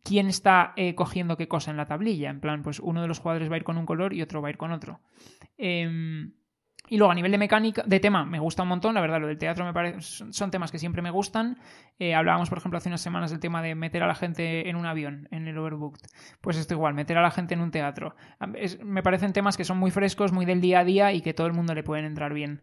quién 0.05 0.27
está 0.27 0.75
eh, 0.77 0.95
cogiendo 0.95 1.39
qué 1.39 1.49
cosa 1.49 1.71
en 1.71 1.79
la 1.79 1.87
tablilla. 1.87 2.29
En 2.29 2.41
plan, 2.41 2.63
pues 2.63 2.81
uno 2.81 3.01
de 3.01 3.09
los 3.09 3.19
jugadores 3.19 3.51
va 3.51 3.55
a 3.55 3.59
ir 3.59 3.65
con 3.65 3.79
un 3.79 3.87
color 3.87 4.13
y 4.13 4.21
otro 4.21 4.43
va 4.43 4.49
a 4.49 4.51
ir 4.51 4.59
con 4.59 4.73
otro. 4.73 5.01
Em, 5.57 6.35
y 6.91 6.99
luego 6.99 7.13
a 7.13 7.15
nivel 7.15 7.31
de 7.31 7.39
mecánica, 7.39 7.85
de 7.87 8.01
tema, 8.01 8.25
me 8.25 8.41
gusta 8.41 8.65
un 8.65 8.69
montón, 8.69 8.95
la 8.97 9.01
verdad, 9.01 9.21
lo 9.21 9.29
del 9.29 9.39
teatro 9.39 9.65
me 9.65 9.73
parece, 9.73 10.01
son 10.01 10.51
temas 10.51 10.73
que 10.73 10.79
siempre 10.81 11.03
me 11.03 11.11
gustan. 11.13 11.57
Eh, 12.01 12.17
hablábamos, 12.17 12.49
por 12.49 12.59
ejemplo, 12.59 12.79
hace 12.79 12.89
unas 12.89 13.01
semanas 13.01 13.31
del 13.31 13.39
tema 13.39 13.63
de 13.63 13.77
meter 13.77 14.03
a 14.03 14.09
la 14.09 14.17
gente 14.17 14.69
en 14.69 14.75
un 14.75 14.87
avión, 14.87 15.29
en 15.31 15.47
el 15.47 15.57
overbooked. 15.57 16.01
Pues 16.41 16.57
esto 16.57 16.75
igual, 16.75 16.95
meter 16.95 17.17
a 17.17 17.23
la 17.23 17.31
gente 17.31 17.55
en 17.55 17.61
un 17.61 17.71
teatro. 17.71 18.17
me 18.83 19.05
parecen 19.05 19.33
temas 19.33 19.57
que 19.57 19.65
son 19.65 19.79
muy 19.79 19.93
frescos, 19.93 20.33
muy 20.33 20.47
del 20.47 20.61
día 20.61 20.81
a 20.81 20.85
día 20.85 21.13
y 21.13 21.21
que 21.21 21.33
todo 21.33 21.47
el 21.47 21.53
mundo 21.53 21.75
le 21.75 21.85
pueden 21.85 22.07
entrar 22.07 22.35
bien. 22.35 22.63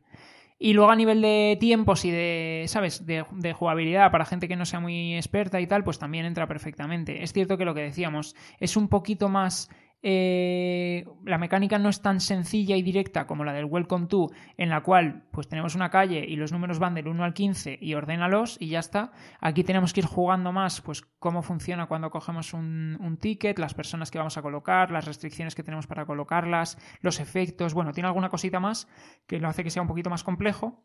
Y 0.60 0.74
luego 0.74 0.91
a 0.91 0.95
nivel 0.95 1.22
de 1.22 1.56
tiempos 1.58 2.04
y 2.04 2.12
de, 2.12 2.66
¿sabes?, 2.68 3.06
de, 3.06 3.24
de, 3.32 3.54
jugabilidad 3.54 4.12
para 4.12 4.26
gente 4.26 4.49
que 4.49 4.56
no 4.58 4.66
sea 4.66 4.82
muy 4.82 5.16
experta 5.16 5.62
y 5.62 5.68
tal, 5.68 5.86
pues 5.86 5.99
también 5.99 6.26
entra 6.26 6.48
perfectamente. 6.48 7.24
Es 7.24 7.32
cierto 7.32 7.58
que 7.58 7.64
lo 7.64 7.76
que 7.76 7.82
decíamos 7.82 8.36
es 8.60 8.76
un 8.76 8.90
poquito 8.90 9.30
más 9.30 9.70
eh, 10.03 11.06
la 11.26 11.38
mecánica 11.38 11.80
no 11.80 11.90
es 11.90 12.02
tan 12.02 12.19
sencilla 12.19 12.76
y 12.76 12.82
directa 12.82 13.26
como 13.26 13.44
la 13.44 13.53
del 13.53 13.65
Welcome 13.65 14.07
to, 14.07 14.30
en 14.56 14.69
la 14.69 14.82
cual 14.82 15.24
pues 15.32 15.48
tenemos 15.48 15.76
una 15.76 15.90
calle 15.90 16.24
y 16.28 16.36
los 16.36 16.52
números 16.52 16.80
van 16.80 16.94
del 16.94 17.07
1 17.07 17.24
al 17.24 17.34
15 17.34 17.80
y 17.82 17.94
ordénalos 17.95 18.57
y 18.60 18.69
ya 18.69 18.80
está. 18.80 19.11
Aquí 19.41 19.64
tenemos 19.64 19.94
que 19.94 20.02
ir 20.02 20.06
jugando 20.06 20.52
más 20.52 20.82
pues 20.82 21.02
cómo 21.19 21.41
funciona 21.41 21.88
cuando 21.88 22.11
cogemos 22.11 22.53
un, 22.53 22.98
un 23.02 23.18
ticket, 23.18 23.57
las 23.60 23.74
personas 23.74 24.11
que 24.11 24.19
vamos 24.19 24.38
a 24.38 24.41
colocar, 24.41 24.91
las 24.91 25.06
restricciones 25.06 25.56
que 25.56 25.64
tenemos 25.64 25.88
para 25.88 26.06
colocarlas, 26.06 26.78
los 27.02 27.19
efectos, 27.19 27.74
bueno, 27.74 27.91
tiene 27.91 28.07
alguna 28.07 28.30
cosita 28.30 28.60
más 28.60 28.88
que 29.26 29.40
lo 29.40 29.48
hace 29.48 29.64
que 29.64 29.69
sea 29.69 29.82
un 29.82 29.88
poquito 29.88 30.10
más 30.10 30.24
complejo. 30.24 30.84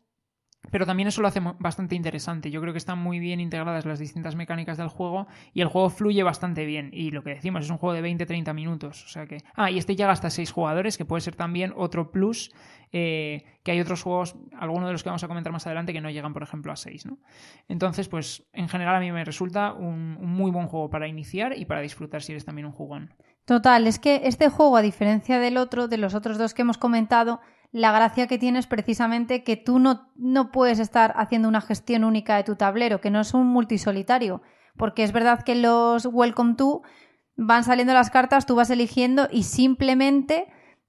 Pero 0.71 0.85
también 0.85 1.07
eso 1.07 1.21
lo 1.21 1.27
hace 1.27 1.41
bastante 1.59 1.95
interesante. 1.95 2.49
Yo 2.49 2.61
creo 2.61 2.73
que 2.73 2.77
están 2.77 2.97
muy 2.97 3.19
bien 3.19 3.39
integradas 3.39 3.85
las 3.85 3.99
distintas 3.99 4.35
mecánicas 4.35 4.77
del 4.77 4.87
juego 4.87 5.27
y 5.53 5.61
el 5.61 5.67
juego 5.67 5.89
fluye 5.89 6.23
bastante 6.23 6.65
bien. 6.65 6.89
Y 6.93 7.11
lo 7.11 7.23
que 7.23 7.31
decimos 7.31 7.65
es 7.65 7.69
un 7.69 7.77
juego 7.77 7.93
de 7.93 8.01
20-30 8.01 8.53
minutos. 8.53 9.03
O 9.05 9.07
sea 9.07 9.25
que. 9.25 9.37
Ah, 9.55 9.69
y 9.69 9.77
este 9.77 9.95
llega 9.95 10.11
hasta 10.11 10.29
6 10.29 10.51
jugadores, 10.51 10.97
que 10.97 11.05
puede 11.05 11.21
ser 11.21 11.35
también 11.35 11.73
otro 11.75 12.11
plus. 12.11 12.51
Eh, 12.95 13.43
que 13.63 13.71
hay 13.71 13.79
otros 13.79 14.03
juegos, 14.03 14.35
algunos 14.55 14.87
de 14.87 14.93
los 14.93 15.01
que 15.01 15.09
vamos 15.09 15.23
a 15.23 15.27
comentar 15.27 15.51
más 15.51 15.65
adelante, 15.65 15.93
que 15.93 16.01
no 16.01 16.11
llegan, 16.11 16.31
por 16.31 16.43
ejemplo, 16.43 16.71
a 16.71 16.75
6. 16.75 17.07
¿no? 17.07 17.17
Entonces, 17.67 18.07
pues 18.07 18.45
en 18.53 18.69
general 18.69 18.95
a 18.95 18.99
mí 18.99 19.11
me 19.11 19.25
resulta 19.25 19.73
un, 19.73 20.17
un 20.19 20.29
muy 20.29 20.51
buen 20.51 20.67
juego 20.67 20.91
para 20.91 21.07
iniciar 21.07 21.57
y 21.57 21.65
para 21.65 21.81
disfrutar 21.81 22.21
si 22.21 22.33
eres 22.33 22.45
también 22.45 22.67
un 22.67 22.71
jugón. 22.71 23.11
Total, 23.45 23.87
es 23.87 23.99
que 23.99 24.21
este 24.25 24.47
juego, 24.49 24.77
a 24.77 24.81
diferencia 24.81 25.39
del 25.39 25.57
otro, 25.57 25.87
de 25.87 25.97
los 25.97 26.13
otros 26.13 26.37
dos 26.37 26.53
que 26.53 26.61
hemos 26.61 26.77
comentado, 26.77 27.41
la 27.73 27.91
gracia 27.91 28.27
que 28.27 28.37
tiene 28.37 28.59
es 28.59 28.67
precisamente 28.67 29.43
que 29.43 29.57
tú 29.57 29.79
no, 29.79 30.07
no 30.15 30.51
puedes 30.51 30.77
estar 30.77 31.13
haciendo 31.17 31.47
una 31.47 31.59
gestión 31.59 32.03
única 32.03 32.37
de 32.37 32.43
tu 32.43 32.55
tablero, 32.55 33.01
que 33.01 33.09
no 33.09 33.19
es 33.19 33.33
un 33.33 33.47
multisolitario. 33.47 34.43
Porque 34.77 35.03
es 35.03 35.11
verdad 35.11 35.43
que 35.43 35.55
los 35.55 36.05
Welcome 36.05 36.53
to 36.53 36.83
van 37.35 37.63
saliendo 37.63 37.93
las 37.93 38.11
cartas, 38.11 38.45
tú 38.45 38.53
vas 38.53 38.69
eligiendo 38.69 39.27
y 39.31 39.41
simplemente 39.41 40.47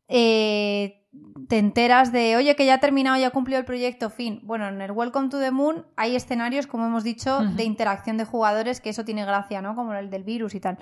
eh, 0.09 1.07
te 1.49 1.59
enteras 1.59 2.13
de, 2.13 2.37
oye, 2.37 2.55
que 2.55 2.67
ya 2.67 2.75
ha 2.75 2.81
terminado, 2.81 3.17
ya 3.17 3.29
ha 3.29 3.31
cumplido 3.31 3.59
el 3.59 3.65
proyecto, 3.65 4.11
fin. 4.11 4.41
Bueno, 4.43 4.69
en 4.69 4.83
el 4.83 4.93
Welcome 4.93 5.31
to 5.31 5.41
the 5.41 5.51
Moon 5.51 5.87
hay 5.97 6.17
escenarios, 6.17 6.67
como 6.67 6.85
hemos 6.85 7.03
dicho, 7.03 7.41
de 7.41 7.65
interacción 7.65 8.19
de 8.19 8.27
jugadores, 8.27 8.83
que 8.83 8.91
eso 8.91 9.07
tiene 9.07 9.25
gracia, 9.25 9.63
¿no? 9.63 9.75
Como 9.75 9.95
el 9.95 10.11
del 10.11 10.23
virus 10.23 10.55
y 10.55 10.61
tal. 10.61 10.79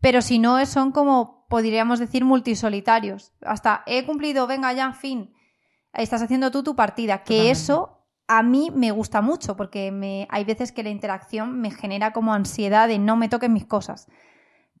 Pero 0.00 0.22
si 0.22 0.38
no, 0.38 0.64
son 0.66 0.92
como, 0.92 1.46
podríamos 1.48 1.98
decir, 1.98 2.24
multisolitarios. 2.24 3.32
Hasta 3.42 3.82
he 3.86 4.04
cumplido, 4.06 4.46
venga 4.46 4.72
ya, 4.72 4.92
fin. 4.92 5.34
Estás 5.92 6.22
haciendo 6.22 6.50
tú 6.50 6.62
tu 6.62 6.74
partida. 6.74 7.22
Que 7.22 7.50
eso 7.50 8.00
a 8.26 8.42
mí 8.42 8.70
me 8.72 8.92
gusta 8.92 9.20
mucho, 9.20 9.56
porque 9.56 9.90
me, 9.90 10.26
hay 10.30 10.44
veces 10.44 10.72
que 10.72 10.82
la 10.82 10.90
interacción 10.90 11.60
me 11.60 11.70
genera 11.70 12.12
como 12.12 12.32
ansiedad 12.32 12.88
de 12.88 12.98
no 12.98 13.16
me 13.16 13.28
toquen 13.28 13.52
mis 13.52 13.66
cosas. 13.66 14.08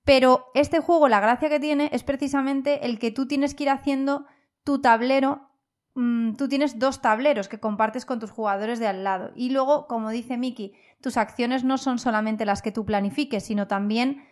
Pero 0.04 0.46
este 0.54 0.80
juego, 0.80 1.08
la 1.08 1.20
gracia 1.20 1.48
que 1.48 1.60
tiene 1.60 1.90
es 1.92 2.04
precisamente 2.04 2.86
el 2.86 2.98
que 2.98 3.10
tú 3.10 3.26
tienes 3.26 3.54
que 3.54 3.64
ir 3.64 3.70
haciendo 3.70 4.24
tu 4.64 4.80
tablero. 4.80 5.50
Mm, 5.94 6.34
tú 6.34 6.48
tienes 6.48 6.78
dos 6.78 7.02
tableros 7.02 7.48
que 7.48 7.60
compartes 7.60 8.06
con 8.06 8.20
tus 8.20 8.30
jugadores 8.30 8.78
de 8.78 8.86
al 8.86 9.04
lado. 9.04 9.32
Y 9.34 9.50
luego, 9.50 9.86
como 9.88 10.10
dice 10.10 10.36
Miki, 10.38 10.72
tus 11.02 11.16
acciones 11.16 11.64
no 11.64 11.76
son 11.76 11.98
solamente 11.98 12.46
las 12.46 12.62
que 12.62 12.72
tú 12.72 12.86
planifiques, 12.86 13.44
sino 13.44 13.66
también 13.66 14.24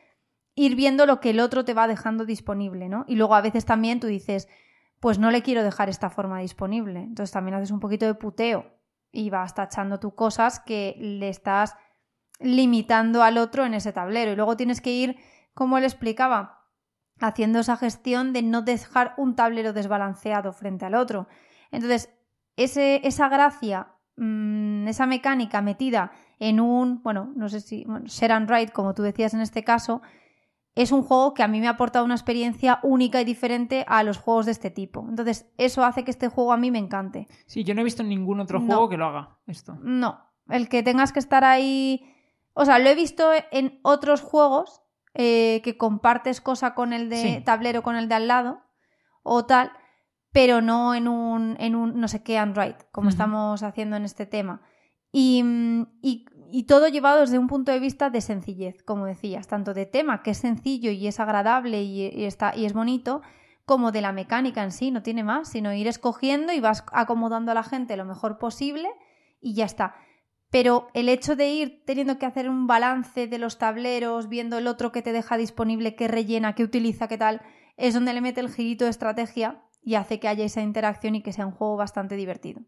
ir 0.58 0.74
viendo 0.74 1.06
lo 1.06 1.20
que 1.20 1.30
el 1.30 1.40
otro 1.40 1.64
te 1.64 1.72
va 1.72 1.86
dejando 1.86 2.24
disponible, 2.24 2.88
¿no? 2.88 3.04
Y 3.06 3.14
luego 3.14 3.36
a 3.36 3.40
veces 3.40 3.64
también 3.64 4.00
tú 4.00 4.08
dices, 4.08 4.48
pues 4.98 5.18
no 5.18 5.30
le 5.30 5.42
quiero 5.42 5.62
dejar 5.62 5.88
esta 5.88 6.10
forma 6.10 6.40
disponible. 6.40 7.00
Entonces 7.00 7.32
también 7.32 7.54
haces 7.54 7.70
un 7.70 7.78
poquito 7.78 8.06
de 8.06 8.14
puteo 8.14 8.66
y 9.12 9.30
vas 9.30 9.54
tachando 9.54 10.00
tú 10.00 10.16
cosas 10.16 10.58
que 10.58 10.96
le 10.98 11.28
estás 11.28 11.76
limitando 12.40 13.22
al 13.22 13.38
otro 13.38 13.64
en 13.64 13.74
ese 13.74 13.92
tablero. 13.92 14.32
Y 14.32 14.36
luego 14.36 14.56
tienes 14.56 14.80
que 14.80 14.90
ir, 14.90 15.16
como 15.54 15.78
él 15.78 15.84
explicaba, 15.84 16.66
haciendo 17.20 17.60
esa 17.60 17.76
gestión 17.76 18.32
de 18.32 18.42
no 18.42 18.62
dejar 18.62 19.14
un 19.16 19.36
tablero 19.36 19.72
desbalanceado 19.72 20.52
frente 20.52 20.84
al 20.86 20.96
otro. 20.96 21.28
Entonces, 21.70 22.10
esa 22.56 23.28
gracia, 23.28 23.94
mm, 24.16 24.88
esa 24.88 25.06
mecánica 25.06 25.62
metida 25.62 26.10
en 26.40 26.58
un, 26.58 27.00
bueno, 27.04 27.32
no 27.36 27.48
sé 27.48 27.60
si, 27.60 27.84
bueno, 27.84 28.06
share 28.06 28.32
and 28.32 28.50
write, 28.50 28.72
como 28.72 28.94
tú 28.94 29.02
decías 29.02 29.34
en 29.34 29.40
este 29.40 29.62
caso, 29.62 30.02
es 30.78 30.92
un 30.92 31.02
juego 31.02 31.34
que 31.34 31.42
a 31.42 31.48
mí 31.48 31.58
me 31.58 31.66
ha 31.66 31.70
aportado 31.70 32.04
una 32.04 32.14
experiencia 32.14 32.78
única 32.84 33.20
y 33.20 33.24
diferente 33.24 33.84
a 33.88 34.04
los 34.04 34.16
juegos 34.16 34.46
de 34.46 34.52
este 34.52 34.70
tipo. 34.70 35.04
Entonces, 35.08 35.50
eso 35.58 35.84
hace 35.84 36.04
que 36.04 36.12
este 36.12 36.28
juego 36.28 36.52
a 36.52 36.56
mí 36.56 36.70
me 36.70 36.78
encante. 36.78 37.26
Sí, 37.46 37.64
yo 37.64 37.74
no 37.74 37.80
he 37.80 37.84
visto 37.84 38.04
ningún 38.04 38.38
otro 38.38 38.60
juego 38.60 38.88
que 38.88 38.96
lo 38.96 39.06
haga 39.06 39.40
esto. 39.48 39.76
No, 39.82 40.20
el 40.48 40.68
que 40.68 40.84
tengas 40.84 41.12
que 41.12 41.18
estar 41.18 41.42
ahí... 41.42 42.14
O 42.54 42.64
sea, 42.64 42.78
lo 42.78 42.88
he 42.90 42.94
visto 42.94 43.32
en 43.50 43.80
otros 43.82 44.20
juegos 44.20 44.82
eh, 45.14 45.62
que 45.64 45.76
compartes 45.76 46.40
cosa 46.40 46.76
con 46.76 46.92
el 46.92 47.08
de 47.08 47.42
tablero, 47.44 47.82
con 47.82 47.96
el 47.96 48.08
de 48.08 48.14
al 48.14 48.28
lado 48.28 48.60
o 49.24 49.46
tal, 49.46 49.72
pero 50.30 50.60
no 50.60 50.94
en 50.94 51.08
un, 51.08 51.56
en 51.58 51.74
un 51.74 51.98
no 51.98 52.06
sé 52.06 52.22
qué 52.22 52.38
Android, 52.38 52.74
como 52.92 53.08
estamos 53.08 53.64
haciendo 53.64 53.96
en 53.96 54.04
este 54.04 54.26
tema. 54.26 54.62
Y, 55.10 55.42
y 56.02 56.26
y 56.50 56.64
todo 56.64 56.88
llevado 56.88 57.20
desde 57.20 57.38
un 57.38 57.46
punto 57.46 57.72
de 57.72 57.78
vista 57.78 58.10
de 58.10 58.20
sencillez, 58.20 58.82
como 58.82 59.06
decías, 59.06 59.46
tanto 59.46 59.74
de 59.74 59.86
tema, 59.86 60.22
que 60.22 60.30
es 60.30 60.38
sencillo 60.38 60.90
y 60.90 61.06
es 61.06 61.20
agradable 61.20 61.82
y, 61.82 62.24
está, 62.24 62.56
y 62.56 62.64
es 62.64 62.72
bonito, 62.72 63.22
como 63.64 63.92
de 63.92 64.00
la 64.00 64.12
mecánica 64.12 64.62
en 64.62 64.72
sí, 64.72 64.90
no 64.90 65.02
tiene 65.02 65.24
más, 65.24 65.48
sino 65.48 65.72
ir 65.74 65.86
escogiendo 65.86 66.52
y 66.52 66.60
vas 66.60 66.84
acomodando 66.92 67.52
a 67.52 67.54
la 67.54 67.62
gente 67.62 67.96
lo 67.96 68.04
mejor 68.04 68.38
posible 68.38 68.88
y 69.40 69.54
ya 69.54 69.66
está. 69.66 69.94
Pero 70.50 70.88
el 70.94 71.10
hecho 71.10 71.36
de 71.36 71.50
ir 71.50 71.82
teniendo 71.84 72.18
que 72.18 72.24
hacer 72.24 72.48
un 72.48 72.66
balance 72.66 73.26
de 73.26 73.38
los 73.38 73.58
tableros, 73.58 74.30
viendo 74.30 74.56
el 74.56 74.66
otro 74.66 74.92
que 74.92 75.02
te 75.02 75.12
deja 75.12 75.36
disponible, 75.36 75.94
qué 75.96 76.08
rellena, 76.08 76.54
qué 76.54 76.64
utiliza, 76.64 77.08
qué 77.08 77.18
tal, 77.18 77.42
es 77.76 77.92
donde 77.92 78.14
le 78.14 78.22
mete 78.22 78.40
el 78.40 78.48
girito 78.48 78.84
de 78.84 78.90
estrategia 78.90 79.62
y 79.82 79.96
hace 79.96 80.18
que 80.18 80.28
haya 80.28 80.46
esa 80.46 80.62
interacción 80.62 81.14
y 81.14 81.22
que 81.22 81.34
sea 81.34 81.46
un 81.46 81.52
juego 81.52 81.76
bastante 81.76 82.16
divertido. 82.16 82.62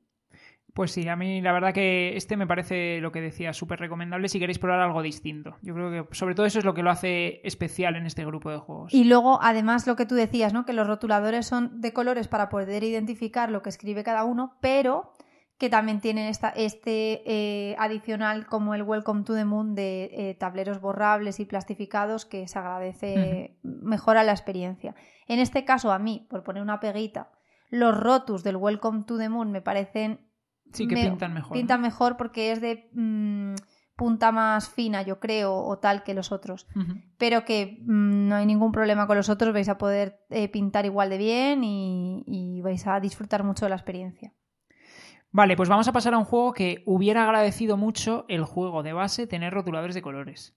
Pues 0.75 0.93
sí, 0.93 1.09
a 1.09 1.17
mí 1.17 1.41
la 1.41 1.53
verdad 1.53 1.73
que 1.73 2.17
este 2.17 2.37
me 2.37 2.47
parece 2.47 3.01
lo 3.01 3.13
que 3.13 3.21
decía 3.21 3.53
súper 3.53 3.81
recomendable 3.81 4.29
si 4.29 4.39
queréis 4.39 4.59
probar 4.59 4.81
algo 4.81 5.03
distinto. 5.03 5.57
Yo 5.63 5.75
creo 5.75 5.91
que 6.09 6.15
sobre 6.15 6.35
todo 6.35 6.47
eso 6.47 6.59
es 6.59 6.65
lo 6.65 6.75
que 6.75 6.83
lo 6.83 6.91
hace 6.91 7.41
especial 7.45 7.97
en 7.97 8.07
este 8.07 8.25
grupo 8.25 8.51
de 8.51 8.59
juegos. 8.59 8.95
Y 8.95 9.05
luego, 9.05 9.41
además, 9.43 9.87
lo 9.87 9.97
que 9.97 10.07
tú 10.07 10.15
decías, 10.15 10.53
¿no? 10.53 10.65
Que 10.65 10.73
los 10.73 10.87
rotuladores 10.87 11.47
son 11.47 11.81
de 11.81 11.93
colores 11.93 12.29
para 12.29 12.49
poder 12.49 12.85
identificar 12.85 13.51
lo 13.51 13.63
que 13.63 13.71
escribe 13.71 14.05
cada 14.05 14.25
uno, 14.25 14.57
pero 14.61 15.13
que 15.61 15.69
también 15.69 16.01
tienen 16.01 16.27
esta, 16.27 16.49
este 16.49 17.23
eh, 17.27 17.77
adicional 17.79 18.47
como 18.47 18.75
el 18.75 18.83
Welcome 18.83 19.25
to 19.25 19.35
the 19.35 19.45
Moon 19.45 19.75
de 19.75 20.05
eh, 20.05 20.35
tableros 20.35 20.81
borrables 20.81 21.39
y 21.39 21.45
plastificados 21.45 22.25
que 22.25 22.49
se 22.49 22.59
agradece, 22.59 23.59
mejora 23.63 24.25
la 24.25 24.33
experiencia. 24.33 24.95
En 25.29 25.39
este 25.39 25.67
caso, 25.67 25.93
a 25.93 25.99
mí, 25.99 26.27
por 26.31 26.45
poner 26.45 26.63
una 26.63 26.81
peguita, 26.81 27.31
los 27.69 27.95
rotus 27.95 28.43
del 28.43 28.57
Welcome 28.57 29.05
to 29.05 29.19
the 29.19 29.29
Moon 29.29 29.53
me 29.53 29.61
parecen 29.61 30.30
Sí, 30.73 30.87
que 30.87 30.97
pintan 30.97 31.35
mejor. 31.35 31.57
Pintan 31.57 31.81
mejor 31.81 32.17
porque 32.17 32.53
es 32.53 32.61
de 32.61 32.89
mm, 32.93 33.55
punta 34.01 34.33
más 34.33 34.71
fina, 34.71 35.03
yo 35.03 35.21
creo, 35.21 35.55
o 35.55 35.79
tal 35.79 36.03
que 36.03 36.15
los 36.15 36.33
otros. 36.33 36.67
Pero 37.19 37.45
que 37.45 37.81
mm, 37.83 38.29
no 38.29 38.37
hay 38.37 38.47
ningún 38.47 38.73
problema 38.73 39.07
con 39.07 39.19
los 39.19 39.29
otros, 39.29 39.53
vais 39.53 39.69
a 39.69 39.77
poder 39.77 40.21
eh, 40.31 40.49
pintar 40.49 40.87
igual 40.87 41.11
de 41.11 41.19
bien 41.19 41.63
y, 41.63 42.61
vais 42.63 42.87
a 42.87 42.99
disfrutar 42.99 43.45
mucho 43.45 43.67
de 43.67 43.69
la 43.69 43.77
experiencia. 43.77 44.33
Vale, 45.33 45.55
pues 45.55 45.69
vamos 45.69 45.87
a 45.87 45.93
pasar 45.93 46.15
a 46.15 46.19
un 46.19 46.25
juego 46.25 46.55
que 46.55 46.83
hubiera 46.87 47.25
agradecido 47.25 47.77
mucho 47.77 48.25
el 48.29 48.45
juego 48.45 48.83
de 48.83 48.95
base 48.95 49.27
tener 49.27 49.53
rotuladores 49.53 49.95
de 49.95 50.01
colores. 50.01 50.57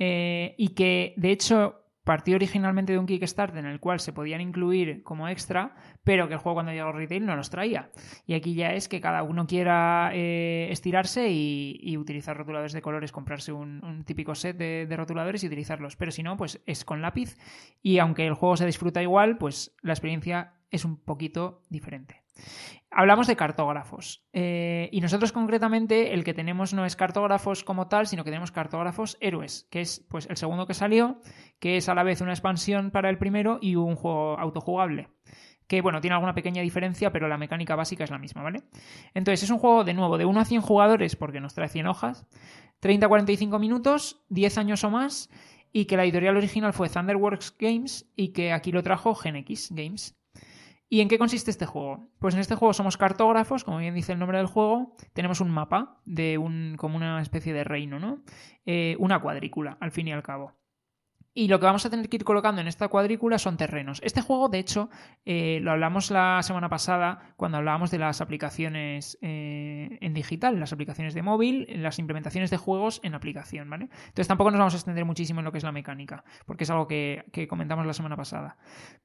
Eh, 0.00 0.56
y 0.58 0.70
que, 0.70 1.14
de 1.16 1.30
hecho, 1.30 1.84
partió 2.02 2.36
originalmente 2.36 2.92
de 2.92 2.98
un 2.98 3.06
Kickstarter 3.06 3.58
en 3.58 3.66
el 3.66 3.78
cual 3.78 4.00
se 4.00 4.12
podían 4.12 4.40
incluir 4.40 5.04
como 5.04 5.28
extra, 5.28 5.76
pero 6.04 6.28
que 6.28 6.34
el 6.34 6.40
juego 6.40 6.56
cuando 6.56 6.72
llegó 6.72 6.92
retail 6.92 7.26
no 7.26 7.34
los 7.34 7.50
traía. 7.50 7.90
Y 8.26 8.34
aquí 8.34 8.54
ya 8.54 8.72
es 8.72 8.88
que 8.88 9.00
cada 9.00 9.22
uno 9.22 9.46
quiera 9.46 10.10
eh, 10.14 10.68
estirarse 10.70 11.28
y, 11.30 11.96
utilizar 11.96 12.36
rotuladores 12.36 12.72
de 12.72 12.82
colores, 12.82 13.12
comprarse 13.12 13.52
un, 13.52 14.04
típico 14.04 14.34
set 14.34 14.56
de, 14.56 14.86
de, 14.86 14.96
rotuladores 14.96 15.42
y 15.42 15.46
utilizarlos. 15.46 15.96
Pero 15.96 16.10
si 16.10 16.22
no, 16.22 16.36
pues 16.36 16.60
es 16.66 16.84
con 16.84 17.02
lápiz. 17.02 17.36
Y 17.82 17.98
aunque 17.98 18.26
el 18.26 18.34
juego 18.34 18.56
se 18.56 18.66
disfruta 18.66 19.02
igual, 19.02 19.38
pues 19.38 19.74
la 19.80 19.92
experiencia 19.92 20.54
es 20.70 20.84
un 20.84 20.96
poquito 20.96 21.62
diferente. 21.70 22.22
Hablamos 22.90 23.26
de 23.26 23.36
cartógrafos. 23.36 24.24
Eh, 24.32 24.88
y 24.92 25.00
nosotros 25.00 25.32
concretamente 25.32 26.14
el 26.14 26.24
que 26.24 26.34
tenemos 26.34 26.74
no 26.74 26.84
es 26.84 26.96
cartógrafos 26.96 27.64
como 27.64 27.88
tal, 27.88 28.06
sino 28.06 28.24
que 28.24 28.30
tenemos 28.30 28.52
cartógrafos 28.52 29.16
héroes, 29.20 29.66
que 29.70 29.80
es 29.80 30.04
pues 30.08 30.26
el 30.28 30.36
segundo 30.36 30.66
que 30.66 30.74
salió, 30.74 31.18
que 31.58 31.76
es 31.76 31.88
a 31.88 31.94
la 31.94 32.02
vez 32.02 32.20
una 32.20 32.32
expansión 32.32 32.90
para 32.90 33.10
el 33.10 33.18
primero 33.18 33.58
y 33.60 33.76
un 33.76 33.96
juego 33.96 34.38
autojugable. 34.38 35.08
Que 35.66 35.80
bueno, 35.80 36.00
tiene 36.00 36.14
alguna 36.14 36.34
pequeña 36.34 36.62
diferencia, 36.62 37.10
pero 37.10 37.28
la 37.28 37.38
mecánica 37.38 37.76
básica 37.76 38.04
es 38.04 38.10
la 38.10 38.18
misma, 38.18 38.42
¿vale? 38.42 38.62
Entonces 39.14 39.42
es 39.42 39.50
un 39.50 39.58
juego 39.58 39.84
de 39.84 39.94
nuevo 39.94 40.18
de 40.18 40.24
1 40.24 40.40
a 40.40 40.44
100 40.44 40.60
jugadores, 40.60 41.16
porque 41.16 41.40
nos 41.40 41.54
trae 41.54 41.68
100 41.68 41.86
hojas, 41.86 42.26
30 42.80 43.06
a 43.06 43.08
45 43.08 43.58
minutos, 43.58 44.24
10 44.28 44.58
años 44.58 44.84
o 44.84 44.90
más, 44.90 45.30
y 45.72 45.86
que 45.86 45.96
la 45.96 46.04
editorial 46.04 46.36
original 46.36 46.72
fue 46.72 46.88
Thunderworks 46.88 47.56
Games 47.58 48.10
y 48.14 48.28
que 48.28 48.52
aquí 48.52 48.72
lo 48.72 48.82
trajo 48.82 49.14
GenX 49.14 49.70
Games. 49.72 50.16
¿Y 50.88 51.00
en 51.00 51.08
qué 51.08 51.18
consiste 51.18 51.50
este 51.50 51.66
juego? 51.66 52.08
Pues 52.20 52.34
en 52.34 52.40
este 52.40 52.54
juego 52.54 52.72
somos 52.72 52.96
cartógrafos, 52.96 53.64
como 53.64 53.78
bien 53.78 53.94
dice 53.94 54.12
el 54.12 54.20
nombre 54.20 54.38
del 54.38 54.46
juego, 54.46 54.94
tenemos 55.12 55.40
un 55.40 55.50
mapa 55.50 56.00
de 56.04 56.38
un, 56.38 56.76
como 56.76 56.96
una 56.96 57.20
especie 57.20 57.52
de 57.52 57.64
reino, 57.64 57.98
¿no? 57.98 58.22
Eh, 58.64 58.94
una 59.00 59.20
cuadrícula, 59.20 59.76
al 59.80 59.90
fin 59.90 60.06
y 60.06 60.12
al 60.12 60.22
cabo. 60.22 60.52
Y 61.36 61.48
lo 61.48 61.58
que 61.58 61.66
vamos 61.66 61.84
a 61.84 61.90
tener 61.90 62.08
que 62.08 62.16
ir 62.16 62.24
colocando 62.24 62.60
en 62.60 62.68
esta 62.68 62.86
cuadrícula 62.86 63.38
son 63.38 63.56
terrenos. 63.56 64.00
Este 64.04 64.20
juego, 64.20 64.48
de 64.48 64.60
hecho, 64.60 64.88
eh, 65.24 65.58
lo 65.60 65.72
hablamos 65.72 66.12
la 66.12 66.40
semana 66.44 66.68
pasada 66.68 67.34
cuando 67.36 67.58
hablábamos 67.58 67.90
de 67.90 67.98
las 67.98 68.20
aplicaciones 68.20 69.18
eh, 69.20 69.98
en 70.00 70.14
digital, 70.14 70.60
las 70.60 70.72
aplicaciones 70.72 71.12
de 71.12 71.22
móvil, 71.22 71.66
las 71.82 71.98
implementaciones 71.98 72.50
de 72.50 72.56
juegos 72.56 73.00
en 73.02 73.16
aplicación, 73.16 73.68
¿vale? 73.68 73.88
Entonces 74.06 74.28
tampoco 74.28 74.52
nos 74.52 74.60
vamos 74.60 74.74
a 74.74 74.76
extender 74.76 75.04
muchísimo 75.04 75.40
en 75.40 75.44
lo 75.44 75.50
que 75.50 75.58
es 75.58 75.64
la 75.64 75.72
mecánica, 75.72 76.22
porque 76.46 76.62
es 76.62 76.70
algo 76.70 76.86
que, 76.86 77.24
comentamos 77.48 77.84
la 77.84 77.94
semana 77.94 78.16
pasada. 78.16 78.56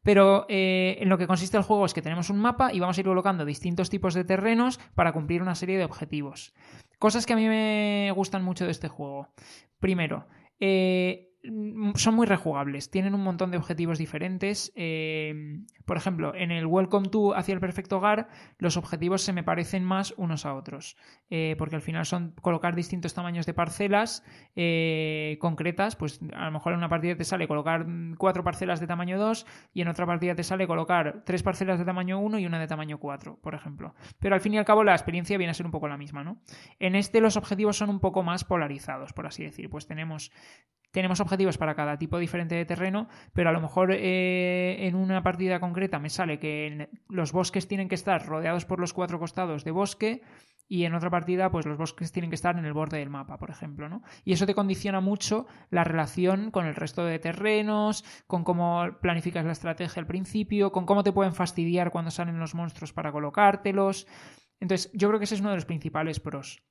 Pero 0.03 0.45
eh, 0.49 0.97
en 0.99 1.10
lo 1.10 1.18
que 1.18 1.26
consiste 1.26 1.57
el 1.57 1.64
juego 1.64 1.88
es 1.88 1.95
que 1.95 2.03
tenemos 2.03 2.30
un 2.30 2.38
mapa 2.38 2.72
y 2.72 2.80
vamos 2.80 2.95
a 2.95 3.01
ir 3.01 3.07
colocando 3.07 3.43
distintos 3.43 3.89
tipos 3.89 4.14
de 4.14 4.23
terrenos 4.23 4.80
para 4.93 5.14
cumplir 5.14 5.41
una 5.41 5.56
serie 5.56 5.80
de 5.80 5.85
objetivos. 5.85 6.53
Cosas 6.99 7.26
que 7.26 7.34
a 7.34 7.38
mí 7.38 7.47
me 7.47 8.11
gustan 8.15 8.43
mucho 8.43 8.65
de 8.65 8.72
este 8.72 8.88
juego. 8.88 9.30
Primero, 9.80 10.27
eh, 10.60 11.28
son 11.95 12.16
muy 12.16 12.28
rejugables, 12.28 12.91
tienen 12.91 13.14
un 13.14 13.24
montón 13.24 13.52
de 13.52 13.57
objetivos 13.57 13.98
diferentes. 13.98 14.74
Eh, 14.76 15.61
por 15.86 15.95
ejemplo, 15.95 16.36
en 16.36 16.52
el 16.52 16.66
Welcome 16.66 17.10
to 17.10 17.36
hacia 17.36 17.53
el 17.53 17.61
perfecto 17.61 17.98
hogar, 17.98 18.28
los 18.57 18.76
objetivos 18.76 19.22
se 19.22 19.32
me 19.32 19.44
parecen 19.44 19.84
más 19.84 20.14
unos 20.18 20.45
a 20.45 20.53
otros, 20.53 20.98
eh, 21.30 21.56
porque 21.57 21.76
al 21.76 21.82
final 21.82 22.06
son 22.06 22.34
colocar 22.41 22.76
distintos 22.76 23.14
tamaños 23.14 23.45
de 23.45 23.53
parcelas 23.53 24.24
eh, 24.56 25.38
concretas, 25.40 25.95
pues 25.95 26.20
a 26.34 26.45
lo 26.45 26.52
mejor 26.52 26.74
en 26.74 26.80
una 26.80 26.90
partida 26.90 27.16
te 27.16 27.24
sale 27.24 27.48
colocar 27.48 27.86
cuatro 28.18 28.44
parcelas 28.44 28.82
de 28.82 28.88
tamaño 28.88 29.18
2 29.18 29.45
y 29.74 29.82
en 29.82 29.88
otra 29.88 30.06
partida 30.06 30.36
te 30.36 30.44
sale 30.44 30.68
colocar 30.68 31.24
tres 31.26 31.41
parcelas 31.41 31.80
de 31.80 31.86
tamaño 31.86 32.20
1 32.20 32.40
y 32.40 32.45
una 32.45 32.60
de 32.60 32.68
tamaño 32.68 32.99
4, 32.99 33.40
por 33.41 33.56
ejemplo. 33.56 33.95
Pero 34.20 34.36
al 34.36 34.41
fin 34.41 34.53
y 34.53 34.57
al 34.57 34.66
cabo 34.66 34.84
la 34.84 34.91
experiencia 34.94 35.38
viene 35.38 35.52
a 35.52 35.53
ser 35.53 35.66
un 35.66 35.72
poco 35.72 35.88
la 35.88 35.98
misma, 35.98 36.24
¿no? 36.24 36.41
En 36.80 36.95
este 36.95 37.22
los 37.22 37.38
objetivos 37.38 37.78
son 37.78 37.90
un 37.90 38.02
poco 38.02 38.24
más 38.24 38.44
polarizados, 38.44 39.14
por 39.14 39.26
así 39.26 39.44
decir, 39.44 39.70
pues 39.70 39.88
tenemos 39.88 40.32
tenemos 40.91 41.20
objetivos 41.20 41.57
para 41.57 41.76
cada 41.76 41.98
tipo 41.98 42.18
diferente 42.18 42.56
de 42.56 42.66
terreno, 42.66 43.07
pero 43.34 43.49
a 43.49 43.53
lo 43.53 43.61
mejor 43.61 43.91
eh, 43.91 44.88
en 44.88 44.95
una 44.95 45.24
partida 45.24 45.60
concreta 45.60 45.99
me 45.99 46.10
sale 46.10 46.40
que 46.40 46.90
los 47.07 47.32
bosques 47.32 47.68
tienen 47.68 47.88
que 47.88 47.95
estar 47.95 48.26
rodeados 48.26 48.66
por 48.66 48.80
los 48.80 48.94
cuatro 48.94 49.20
costados 49.20 49.64
de 49.64 49.72
bosque 49.72 50.22
y 50.68 50.86
en 50.86 50.94
otra 50.94 51.10
partida 51.10 51.49
pues 51.49 51.66
los 51.66 51.78
bosques 51.78 52.11
tienen 52.11 52.30
que 52.30 52.36
estar 52.36 52.57
en 52.57 52.64
el 52.64 52.74
borde 52.74 52.99
del 52.99 53.10
mapa, 53.10 53.38
por 53.38 53.49
ejemplo, 53.49 53.90
¿no? 53.90 54.03
Y 54.24 54.34
eso 54.34 54.45
te 54.45 54.53
condiciona 54.53 55.02
mucho 55.02 55.48
la 55.72 55.84
relación 55.84 56.52
con 56.52 56.68
el 56.68 56.76
resto 56.76 57.03
de 57.03 57.18
terrenos, 57.18 58.06
con 58.28 58.44
cómo 58.44 58.88
planificas 59.02 59.45
la 59.45 59.52
estrategia 59.52 59.99
al 59.99 60.07
principio, 60.07 60.72
con 60.72 60.86
cómo 60.86 61.03
te 61.03 61.11
pueden 61.11 61.34
fastidiar 61.34 61.91
cuando 61.91 62.11
salen 62.11 62.40
los 62.40 62.53
monstruos 62.53 62.94
para 62.94 63.11
colocártelos. 63.11 64.06
Entonces, 64.60 64.91
yo 64.94 65.07
creo 65.07 65.20
que 65.20 65.26
ese 65.26 65.36
es 65.36 65.41
uno 65.41 65.49
de 65.49 65.56
los 65.56 65.66
principales 65.66 66.20
pros. 66.20 66.61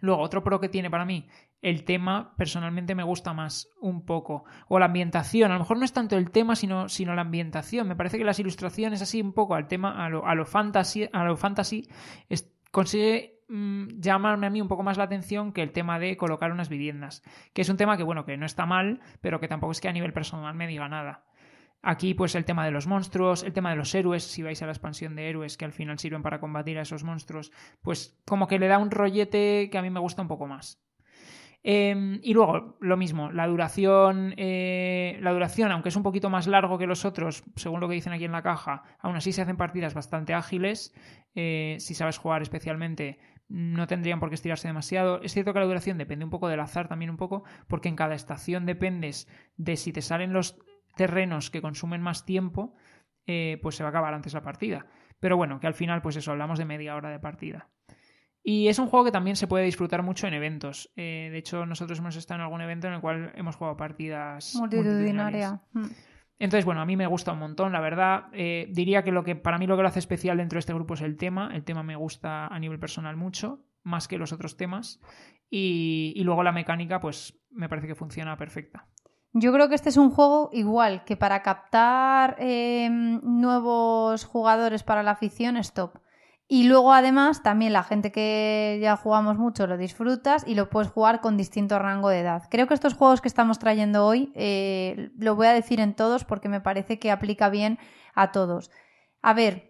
Luego, 0.00 0.22
otro 0.22 0.44
pro 0.44 0.60
que 0.60 0.68
tiene 0.68 0.90
para 0.90 1.04
mí, 1.04 1.28
el 1.60 1.84
tema 1.84 2.34
personalmente 2.36 2.94
me 2.94 3.02
gusta 3.02 3.32
más 3.32 3.68
un 3.80 4.04
poco. 4.04 4.44
O 4.68 4.78
la 4.78 4.86
ambientación, 4.86 5.50
a 5.50 5.54
lo 5.54 5.60
mejor 5.60 5.78
no 5.78 5.84
es 5.84 5.92
tanto 5.92 6.16
el 6.16 6.30
tema, 6.30 6.54
sino, 6.54 6.88
sino 6.88 7.14
la 7.14 7.22
ambientación. 7.22 7.88
Me 7.88 7.96
parece 7.96 8.18
que 8.18 8.24
las 8.24 8.38
ilustraciones 8.38 9.02
así 9.02 9.20
un 9.20 9.32
poco 9.32 9.54
al 9.54 9.66
tema, 9.66 10.04
a 10.04 10.08
lo, 10.08 10.26
a 10.26 10.34
lo 10.34 10.46
fantasy, 10.46 11.08
a 11.12 11.24
lo 11.24 11.36
fantasy 11.36 11.88
consigue 12.70 13.42
mm, 13.48 14.00
llamarme 14.00 14.46
a 14.46 14.50
mí 14.50 14.60
un 14.60 14.68
poco 14.68 14.82
más 14.82 14.98
la 14.98 15.04
atención 15.04 15.52
que 15.52 15.62
el 15.62 15.72
tema 15.72 15.98
de 15.98 16.16
colocar 16.16 16.52
unas 16.52 16.68
viviendas. 16.68 17.22
Que 17.52 17.62
es 17.62 17.68
un 17.68 17.76
tema 17.76 17.96
que, 17.96 18.02
bueno, 18.02 18.24
que 18.24 18.36
no 18.36 18.46
está 18.46 18.66
mal, 18.66 19.00
pero 19.20 19.40
que 19.40 19.48
tampoco 19.48 19.72
es 19.72 19.80
que 19.80 19.88
a 19.88 19.92
nivel 19.92 20.12
personal 20.12 20.54
me 20.54 20.66
diga 20.66 20.88
nada. 20.88 21.24
Aquí, 21.82 22.14
pues 22.14 22.34
el 22.34 22.44
tema 22.44 22.64
de 22.64 22.72
los 22.72 22.86
monstruos, 22.86 23.44
el 23.44 23.52
tema 23.52 23.70
de 23.70 23.76
los 23.76 23.94
héroes, 23.94 24.24
si 24.24 24.42
vais 24.42 24.60
a 24.62 24.66
la 24.66 24.72
expansión 24.72 25.14
de 25.14 25.28
héroes 25.28 25.56
que 25.56 25.64
al 25.64 25.72
final 25.72 25.98
sirven 25.98 26.22
para 26.22 26.40
combatir 26.40 26.78
a 26.78 26.82
esos 26.82 27.04
monstruos, 27.04 27.52
pues 27.82 28.20
como 28.26 28.48
que 28.48 28.58
le 28.58 28.66
da 28.66 28.78
un 28.78 28.90
rollete 28.90 29.68
que 29.70 29.78
a 29.78 29.82
mí 29.82 29.90
me 29.90 30.00
gusta 30.00 30.22
un 30.22 30.28
poco 30.28 30.46
más. 30.46 30.82
Em, 31.62 32.20
y 32.22 32.34
luego, 32.34 32.76
lo 32.80 32.96
mismo, 32.96 33.30
la 33.32 33.46
duración, 33.46 34.34
eh, 34.36 35.18
la 35.20 35.32
duración, 35.32 35.72
aunque 35.72 35.88
es 35.88 35.96
un 35.96 36.02
poquito 36.02 36.30
más 36.30 36.46
largo 36.46 36.78
que 36.78 36.86
los 36.86 37.04
otros, 37.04 37.44
según 37.56 37.80
lo 37.80 37.88
que 37.88 37.94
dicen 37.94 38.12
aquí 38.12 38.24
en 38.24 38.32
la 38.32 38.42
caja, 38.42 38.82
aún 39.00 39.16
así 39.16 39.32
se 39.32 39.42
hacen 39.42 39.56
partidas 39.56 39.94
bastante 39.94 40.34
ágiles. 40.34 40.94
Eh, 41.34 41.76
si 41.78 41.94
sabes 41.94 42.18
jugar 42.18 42.42
especialmente, 42.42 43.18
no 43.48 43.86
tendrían 43.86 44.20
por 44.20 44.28
qué 44.28 44.36
estirarse 44.36 44.68
demasiado. 44.68 45.20
Es 45.22 45.32
cierto 45.32 45.52
que 45.52 45.58
la 45.60 45.66
duración 45.66 45.98
depende 45.98 46.24
un 46.24 46.30
poco 46.30 46.48
del 46.48 46.60
azar 46.60 46.88
también 46.88 47.10
un 47.10 47.16
poco, 47.16 47.44
porque 47.66 47.88
en 47.88 47.96
cada 47.96 48.14
estación 48.14 48.66
dependes 48.66 49.28
de 49.56 49.76
si 49.76 49.92
te 49.92 50.02
salen 50.02 50.32
los 50.32 50.58
terrenos 50.98 51.48
que 51.50 51.62
consumen 51.62 52.02
más 52.02 52.26
tiempo, 52.26 52.74
eh, 53.26 53.58
pues 53.62 53.76
se 53.76 53.82
va 53.82 53.88
a 53.88 53.90
acabar 53.90 54.12
antes 54.12 54.34
la 54.34 54.42
partida. 54.42 54.84
Pero 55.20 55.38
bueno, 55.38 55.60
que 55.60 55.66
al 55.66 55.74
final, 55.74 56.02
pues 56.02 56.16
eso, 56.16 56.32
hablamos 56.32 56.58
de 56.58 56.66
media 56.66 56.94
hora 56.94 57.08
de 57.08 57.18
partida. 57.18 57.70
Y 58.42 58.68
es 58.68 58.78
un 58.78 58.86
juego 58.88 59.04
que 59.04 59.12
también 59.12 59.36
se 59.36 59.46
puede 59.46 59.64
disfrutar 59.64 60.02
mucho 60.02 60.26
en 60.26 60.34
eventos. 60.34 60.90
Eh, 60.96 61.28
de 61.30 61.38
hecho, 61.38 61.66
nosotros 61.66 61.98
hemos 61.98 62.16
estado 62.16 62.40
en 62.40 62.44
algún 62.44 62.60
evento 62.60 62.86
en 62.86 62.94
el 62.94 63.00
cual 63.00 63.32
hemos 63.34 63.56
jugado 63.56 63.76
partidas 63.76 64.54
multitudinarias. 64.54 65.60
Mm. 65.72 65.86
Entonces, 66.38 66.64
bueno, 66.64 66.80
a 66.80 66.86
mí 66.86 66.96
me 66.96 67.06
gusta 67.06 67.32
un 67.32 67.40
montón, 67.40 67.72
la 67.72 67.80
verdad. 67.80 68.26
Eh, 68.32 68.68
diría 68.70 69.02
que 69.02 69.12
lo 69.12 69.24
que 69.24 69.34
para 69.34 69.58
mí 69.58 69.66
lo 69.66 69.76
que 69.76 69.82
lo 69.82 69.88
hace 69.88 69.98
especial 69.98 70.38
dentro 70.38 70.56
de 70.56 70.60
este 70.60 70.72
grupo 70.72 70.94
es 70.94 71.02
el 71.02 71.16
tema. 71.16 71.50
El 71.52 71.64
tema 71.64 71.82
me 71.82 71.96
gusta 71.96 72.46
a 72.46 72.58
nivel 72.58 72.78
personal 72.78 73.16
mucho 73.16 73.64
más 73.82 74.06
que 74.06 74.18
los 74.18 74.32
otros 74.32 74.56
temas. 74.56 75.00
Y, 75.50 76.12
y 76.14 76.24
luego 76.24 76.42
la 76.42 76.52
mecánica, 76.52 77.00
pues 77.00 77.38
me 77.50 77.68
parece 77.68 77.88
que 77.88 77.94
funciona 77.94 78.36
perfecta. 78.36 78.86
Yo 79.32 79.52
creo 79.52 79.68
que 79.68 79.74
este 79.74 79.90
es 79.90 79.96
un 79.96 80.10
juego 80.10 80.50
igual 80.52 81.04
que 81.04 81.16
para 81.16 81.42
captar 81.42 82.36
eh, 82.38 82.88
nuevos 82.90 84.24
jugadores 84.24 84.82
para 84.82 85.02
la 85.02 85.12
afición 85.12 85.56
es 85.56 85.72
top. 85.72 85.98
Y 86.50 86.64
luego 86.64 86.94
además 86.94 87.42
también 87.42 87.74
la 87.74 87.82
gente 87.82 88.10
que 88.10 88.78
ya 88.80 88.96
jugamos 88.96 89.36
mucho 89.36 89.66
lo 89.66 89.76
disfrutas 89.76 90.44
y 90.46 90.54
lo 90.54 90.70
puedes 90.70 90.90
jugar 90.90 91.20
con 91.20 91.36
distinto 91.36 91.78
rango 91.78 92.08
de 92.08 92.20
edad. 92.20 92.44
Creo 92.50 92.66
que 92.66 92.72
estos 92.72 92.94
juegos 92.94 93.20
que 93.20 93.28
estamos 93.28 93.58
trayendo 93.58 94.06
hoy 94.06 94.32
eh, 94.34 95.10
lo 95.18 95.36
voy 95.36 95.46
a 95.46 95.52
decir 95.52 95.78
en 95.78 95.94
todos 95.94 96.24
porque 96.24 96.48
me 96.48 96.62
parece 96.62 96.98
que 96.98 97.10
aplica 97.10 97.50
bien 97.50 97.78
a 98.14 98.32
todos. 98.32 98.70
A 99.20 99.34
ver, 99.34 99.67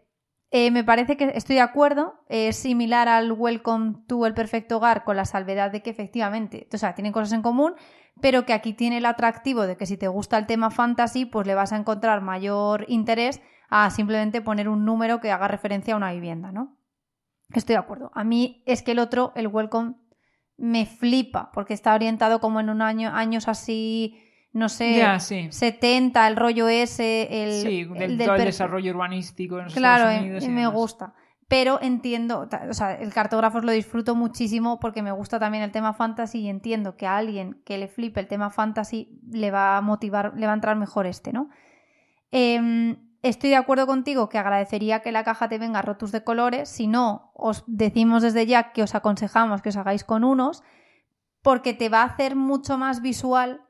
eh, 0.50 0.70
me 0.70 0.84
parece 0.84 1.16
que 1.16 1.32
estoy 1.34 1.56
de 1.56 1.62
acuerdo, 1.62 2.24
es 2.28 2.56
similar 2.56 3.08
al 3.08 3.32
Welcome 3.32 4.04
to 4.06 4.24
el 4.26 4.34
Perfecto 4.34 4.78
Hogar 4.78 5.04
con 5.04 5.16
la 5.16 5.24
salvedad 5.24 5.70
de 5.70 5.82
que 5.82 5.90
efectivamente, 5.90 6.68
o 6.72 6.78
sea, 6.78 6.94
tienen 6.94 7.12
cosas 7.12 7.32
en 7.32 7.42
común, 7.42 7.74
pero 8.20 8.46
que 8.46 8.52
aquí 8.52 8.72
tiene 8.72 8.98
el 8.98 9.06
atractivo 9.06 9.66
de 9.66 9.76
que 9.76 9.86
si 9.86 9.96
te 9.96 10.08
gusta 10.08 10.38
el 10.38 10.46
tema 10.46 10.70
fantasy, 10.70 11.26
pues 11.26 11.46
le 11.46 11.54
vas 11.54 11.72
a 11.72 11.76
encontrar 11.76 12.22
mayor 12.22 12.86
interés 12.88 13.40
a 13.68 13.90
simplemente 13.90 14.40
poner 14.40 14.68
un 14.68 14.84
número 14.84 15.20
que 15.20 15.30
haga 15.30 15.48
referencia 15.48 15.94
a 15.94 15.96
una 15.98 16.12
vivienda, 16.12 16.50
¿no? 16.50 16.78
Estoy 17.52 17.74
de 17.74 17.80
acuerdo. 17.80 18.10
A 18.14 18.24
mí 18.24 18.62
es 18.66 18.82
que 18.82 18.92
el 18.92 18.98
otro, 18.98 19.32
el 19.36 19.48
Welcome, 19.48 19.96
me 20.56 20.86
flipa, 20.86 21.52
porque 21.52 21.74
está 21.74 21.94
orientado 21.94 22.40
como 22.40 22.60
en 22.60 22.70
un 22.70 22.82
año, 22.82 23.10
años 23.14 23.48
así, 23.48 24.18
no 24.58 24.68
sé, 24.68 25.02
70, 25.50 26.28
el 26.28 26.36
rollo 26.36 26.68
ese, 26.68 27.28
el, 27.44 27.62
sí, 27.62 27.84
del, 27.84 28.18
todo 28.18 28.34
el 28.34 28.44
desarrollo 28.44 28.92
urbanístico 28.92 29.58
en 29.58 29.64
los 29.64 29.74
claro, 29.74 30.04
Estados 30.08 30.22
Unidos. 30.22 30.44
y 30.44 30.48
me 30.48 30.66
gusta. 30.66 31.14
Pero 31.48 31.78
entiendo, 31.80 32.46
o 32.68 32.74
sea, 32.74 32.94
el 32.94 33.12
cartógrafo 33.14 33.60
lo 33.60 33.72
disfruto 33.72 34.14
muchísimo 34.14 34.78
porque 34.80 35.02
me 35.02 35.12
gusta 35.12 35.38
también 35.38 35.64
el 35.64 35.72
tema 35.72 35.94
fantasy 35.94 36.40
y 36.40 36.48
entiendo 36.48 36.96
que 36.96 37.06
a 37.06 37.16
alguien 37.16 37.62
que 37.64 37.78
le 37.78 37.88
flipe 37.88 38.20
el 38.20 38.26
tema 38.26 38.50
fantasy 38.50 39.18
le 39.30 39.50
va 39.50 39.78
a 39.78 39.80
motivar, 39.80 40.34
le 40.36 40.44
va 40.44 40.52
a 40.52 40.56
entrar 40.56 40.76
mejor 40.76 41.06
este, 41.06 41.32
¿no? 41.32 41.48
Eh, 42.32 42.98
estoy 43.22 43.50
de 43.50 43.56
acuerdo 43.56 43.86
contigo 43.86 44.28
que 44.28 44.38
agradecería 44.38 45.00
que 45.00 45.12
la 45.12 45.24
caja 45.24 45.48
te 45.48 45.58
venga 45.58 45.80
rotus 45.80 46.12
de 46.12 46.24
colores. 46.24 46.68
Si 46.68 46.86
no, 46.86 47.32
os 47.34 47.64
decimos 47.66 48.22
desde 48.22 48.46
ya 48.46 48.72
que 48.72 48.82
os 48.82 48.94
aconsejamos 48.94 49.62
que 49.62 49.70
os 49.70 49.76
hagáis 49.76 50.04
con 50.04 50.24
unos, 50.24 50.62
porque 51.42 51.72
te 51.72 51.88
va 51.88 52.02
a 52.02 52.06
hacer 52.06 52.36
mucho 52.36 52.78
más 52.78 53.00
visual 53.00 53.62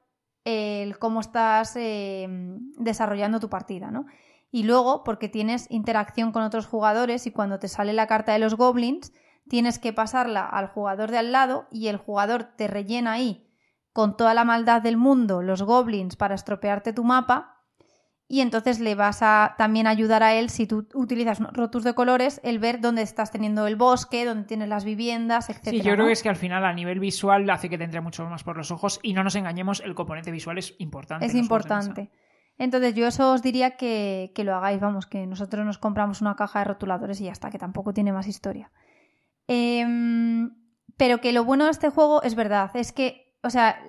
el 0.48 0.98
cómo 0.98 1.20
estás 1.20 1.76
em, 1.76 2.72
desarrollando 2.78 3.40
tu 3.40 3.48
partida, 3.48 3.90
¿no? 3.90 4.06
Y 4.50 4.62
luego, 4.62 5.04
porque 5.04 5.28
tienes 5.28 5.70
interacción 5.70 6.32
con 6.32 6.42
otros 6.42 6.66
jugadores 6.66 7.26
y 7.26 7.32
cuando 7.32 7.58
te 7.58 7.68
sale 7.68 7.92
la 7.92 8.06
carta 8.06 8.32
de 8.32 8.38
los 8.38 8.54
goblins, 8.54 9.12
tienes 9.48 9.78
que 9.78 9.92
pasarla 9.92 10.46
al 10.46 10.68
jugador 10.68 11.10
de 11.10 11.18
al 11.18 11.32
lado 11.32 11.66
y 11.70 11.88
el 11.88 11.96
jugador 11.98 12.44
te 12.56 12.66
rellena 12.66 13.12
ahí 13.12 13.48
con 13.92 14.16
toda 14.16 14.32
la 14.32 14.44
maldad 14.44 14.80
del 14.80 14.96
mundo 14.96 15.42
los 15.42 15.62
goblins 15.62 16.14
para 16.14 16.36
estropearte 16.36 16.92
tu 16.92 17.02
mapa 17.02 17.57
y 18.30 18.42
entonces 18.42 18.78
le 18.78 18.94
vas 18.94 19.22
a 19.22 19.54
también 19.56 19.86
ayudar 19.86 20.22
a 20.22 20.34
él 20.34 20.50
si 20.50 20.66
tú 20.66 20.86
utilizas 20.92 21.40
rotus 21.40 21.82
de 21.82 21.94
colores 21.94 22.42
el 22.44 22.58
ver 22.58 22.80
dónde 22.80 23.00
estás 23.00 23.30
teniendo 23.30 23.66
el 23.66 23.76
bosque, 23.76 24.26
dónde 24.26 24.44
tienes 24.46 24.68
las 24.68 24.84
viviendas, 24.84 25.48
etc. 25.48 25.70
Sí, 25.70 25.80
yo 25.80 25.94
creo 25.94 26.06
que 26.06 26.12
es 26.12 26.22
que 26.22 26.28
al 26.28 26.36
final 26.36 26.66
a 26.66 26.74
nivel 26.74 27.00
visual 27.00 27.48
hace 27.48 27.70
que 27.70 27.78
te 27.78 27.84
entre 27.84 28.02
mucho 28.02 28.28
más 28.28 28.44
por 28.44 28.58
los 28.58 28.70
ojos 28.70 29.00
y 29.02 29.14
no 29.14 29.24
nos 29.24 29.34
engañemos, 29.34 29.80
el 29.80 29.94
componente 29.94 30.30
visual 30.30 30.58
es 30.58 30.74
importante. 30.78 31.24
Es 31.24 31.34
importante. 31.34 32.10
Entonces 32.58 32.94
yo 32.94 33.06
eso 33.06 33.32
os 33.32 33.42
diría 33.42 33.76
que, 33.76 34.32
que, 34.34 34.44
lo 34.44 34.54
hagáis, 34.54 34.80
vamos, 34.80 35.06
que 35.06 35.26
nosotros 35.26 35.64
nos 35.64 35.78
compramos 35.78 36.20
una 36.20 36.36
caja 36.36 36.58
de 36.58 36.66
rotuladores 36.66 37.20
y 37.20 37.24
ya 37.24 37.32
está, 37.32 37.50
que 37.50 37.58
tampoco 37.58 37.94
tiene 37.94 38.12
más 38.12 38.26
historia. 38.26 38.70
Em, 39.46 40.50
pero 40.98 41.20
que 41.22 41.32
lo 41.32 41.44
bueno 41.44 41.64
de 41.64 41.70
este 41.70 41.88
juego 41.88 42.22
es 42.22 42.34
verdad, 42.34 42.72
es 42.74 42.92
que, 42.92 43.32
o 43.42 43.48
sea, 43.48 43.80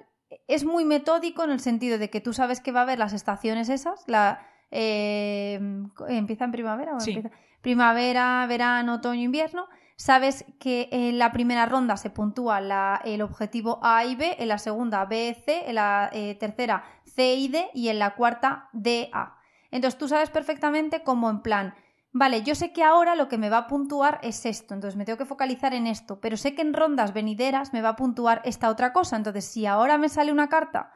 es 0.47 0.65
muy 0.65 0.85
metódico 0.85 1.43
en 1.43 1.51
el 1.51 1.59
sentido 1.59 1.97
de 1.97 2.09
que 2.09 2.21
tú 2.21 2.33
sabes 2.33 2.61
que 2.61 2.71
va 2.71 2.81
a 2.81 2.83
haber 2.83 2.99
las 2.99 3.13
estaciones 3.13 3.69
esas, 3.69 4.03
la, 4.07 4.45
eh, 4.71 5.59
¿empieza 6.07 6.45
en 6.45 6.51
primavera? 6.51 6.95
O 6.95 6.99
empieza? 6.99 7.31
Primavera, 7.61 8.45
verano, 8.47 8.95
otoño, 8.95 9.21
invierno. 9.21 9.67
Sabes 9.95 10.45
que 10.59 10.87
en 10.91 11.19
la 11.19 11.33
primera 11.33 11.65
ronda 11.65 11.97
se 11.97 12.09
puntúa 12.09 12.61
la, 12.61 13.01
el 13.03 13.21
objetivo 13.21 13.79
A 13.83 14.05
y 14.05 14.15
B, 14.15 14.37
en 14.39 14.47
la 14.47 14.57
segunda 14.57 15.03
B, 15.05 15.35
C, 15.43 15.67
en 15.67 15.75
la 15.75 16.09
eh, 16.13 16.35
tercera 16.35 16.83
C 17.03 17.33
y 17.33 17.49
D 17.49 17.69
y 17.73 17.89
en 17.89 17.99
la 17.99 18.15
cuarta 18.15 18.69
D, 18.71 19.09
A. 19.11 19.37
Entonces 19.71 19.97
tú 19.97 20.07
sabes 20.07 20.29
perfectamente 20.29 21.03
cómo 21.03 21.29
en 21.29 21.41
plan, 21.41 21.75
vale, 22.11 22.43
yo 22.43 22.55
sé 22.55 22.73
que 22.73 22.83
ahora 22.83 23.15
lo 23.15 23.27
que 23.27 23.37
me 23.37 23.49
va 23.49 23.59
a 23.59 23.67
puntuar 23.67 24.19
es 24.23 24.45
esto, 24.45 24.73
entonces 24.73 24.97
me 24.97 25.05
tengo 25.05 25.17
que 25.17 25.25
focalizar 25.25 25.73
en 25.73 25.87
esto, 25.87 26.19
pero 26.19 26.37
sé 26.37 26.55
que 26.55 26.61
en 26.61 26.73
rondas 26.73 27.13
venideras 27.13 27.73
me 27.73 27.81
va 27.81 27.89
a 27.89 27.95
puntuar 27.95 28.41
esta 28.45 28.69
otra 28.69 28.93
cosa, 28.93 29.15
entonces 29.15 29.45
si 29.45 29.65
ahora 29.65 29.97
me 29.97 30.09
sale 30.09 30.31
una 30.31 30.49
carta 30.49 30.91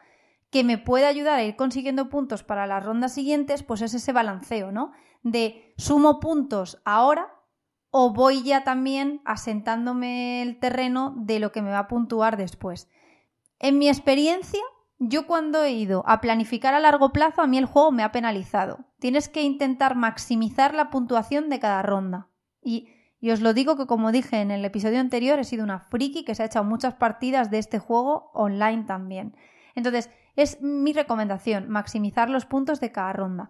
que 0.49 0.63
me 0.63 0.77
puede 0.77 1.07
ayudar 1.07 1.39
a 1.39 1.43
ir 1.43 1.55
consiguiendo 1.55 2.09
puntos 2.09 2.43
para 2.43 2.67
las 2.67 2.85
rondas 2.85 3.13
siguientes, 3.13 3.63
pues 3.63 3.81
es 3.81 3.93
ese 3.95 4.13
balanceo, 4.13 4.71
¿no? 4.71 4.91
De 5.23 5.73
sumo 5.77 6.19
puntos 6.19 6.79
ahora 6.85 7.33
o 7.89 8.13
voy 8.13 8.43
ya 8.43 8.63
también 8.63 9.21
asentándome 9.25 10.41
el 10.41 10.59
terreno 10.59 11.15
de 11.17 11.39
lo 11.39 11.51
que 11.51 11.61
me 11.61 11.71
va 11.71 11.79
a 11.79 11.87
puntuar 11.87 12.37
después. 12.37 12.89
En 13.59 13.77
mi 13.77 13.87
experiencia, 13.87 14.61
yo 15.09 15.27
cuando 15.27 15.63
he 15.63 15.71
ido 15.71 16.03
a 16.07 16.21
planificar 16.21 16.73
a 16.73 16.79
largo 16.79 17.11
plazo, 17.11 17.41
a 17.41 17.47
mí 17.47 17.57
el 17.57 17.65
juego 17.65 17.91
me 17.91 18.03
ha 18.03 18.11
penalizado. 18.11 18.79
Tienes 18.99 19.29
que 19.29 19.41
intentar 19.41 19.95
maximizar 19.95 20.73
la 20.73 20.89
puntuación 20.89 21.49
de 21.49 21.59
cada 21.59 21.81
ronda. 21.81 22.27
Y, 22.61 22.89
os 23.31 23.41
lo 23.41 23.53
digo 23.53 23.77
que 23.77 23.87
como 23.87 24.11
dije 24.11 24.41
en 24.41 24.51
el 24.51 24.65
episodio 24.65 24.99
anterior, 24.99 25.39
he 25.39 25.43
sido 25.43 25.63
una 25.63 25.79
friki 25.79 26.25
que 26.25 26.35
se 26.35 26.43
ha 26.43 26.47
echado 26.47 26.65
muchas 26.65 26.93
partidas 26.95 27.49
de 27.49 27.59
este 27.59 27.79
juego 27.79 28.31
online 28.33 28.83
también. 28.83 29.35
Entonces, 29.75 30.09
es 30.35 30.61
mi 30.61 30.93
recomendación, 30.93 31.69
maximizar 31.69 32.29
los 32.29 32.45
puntos 32.45 32.79
de 32.79 32.91
cada 32.91 33.13
ronda. 33.13 33.49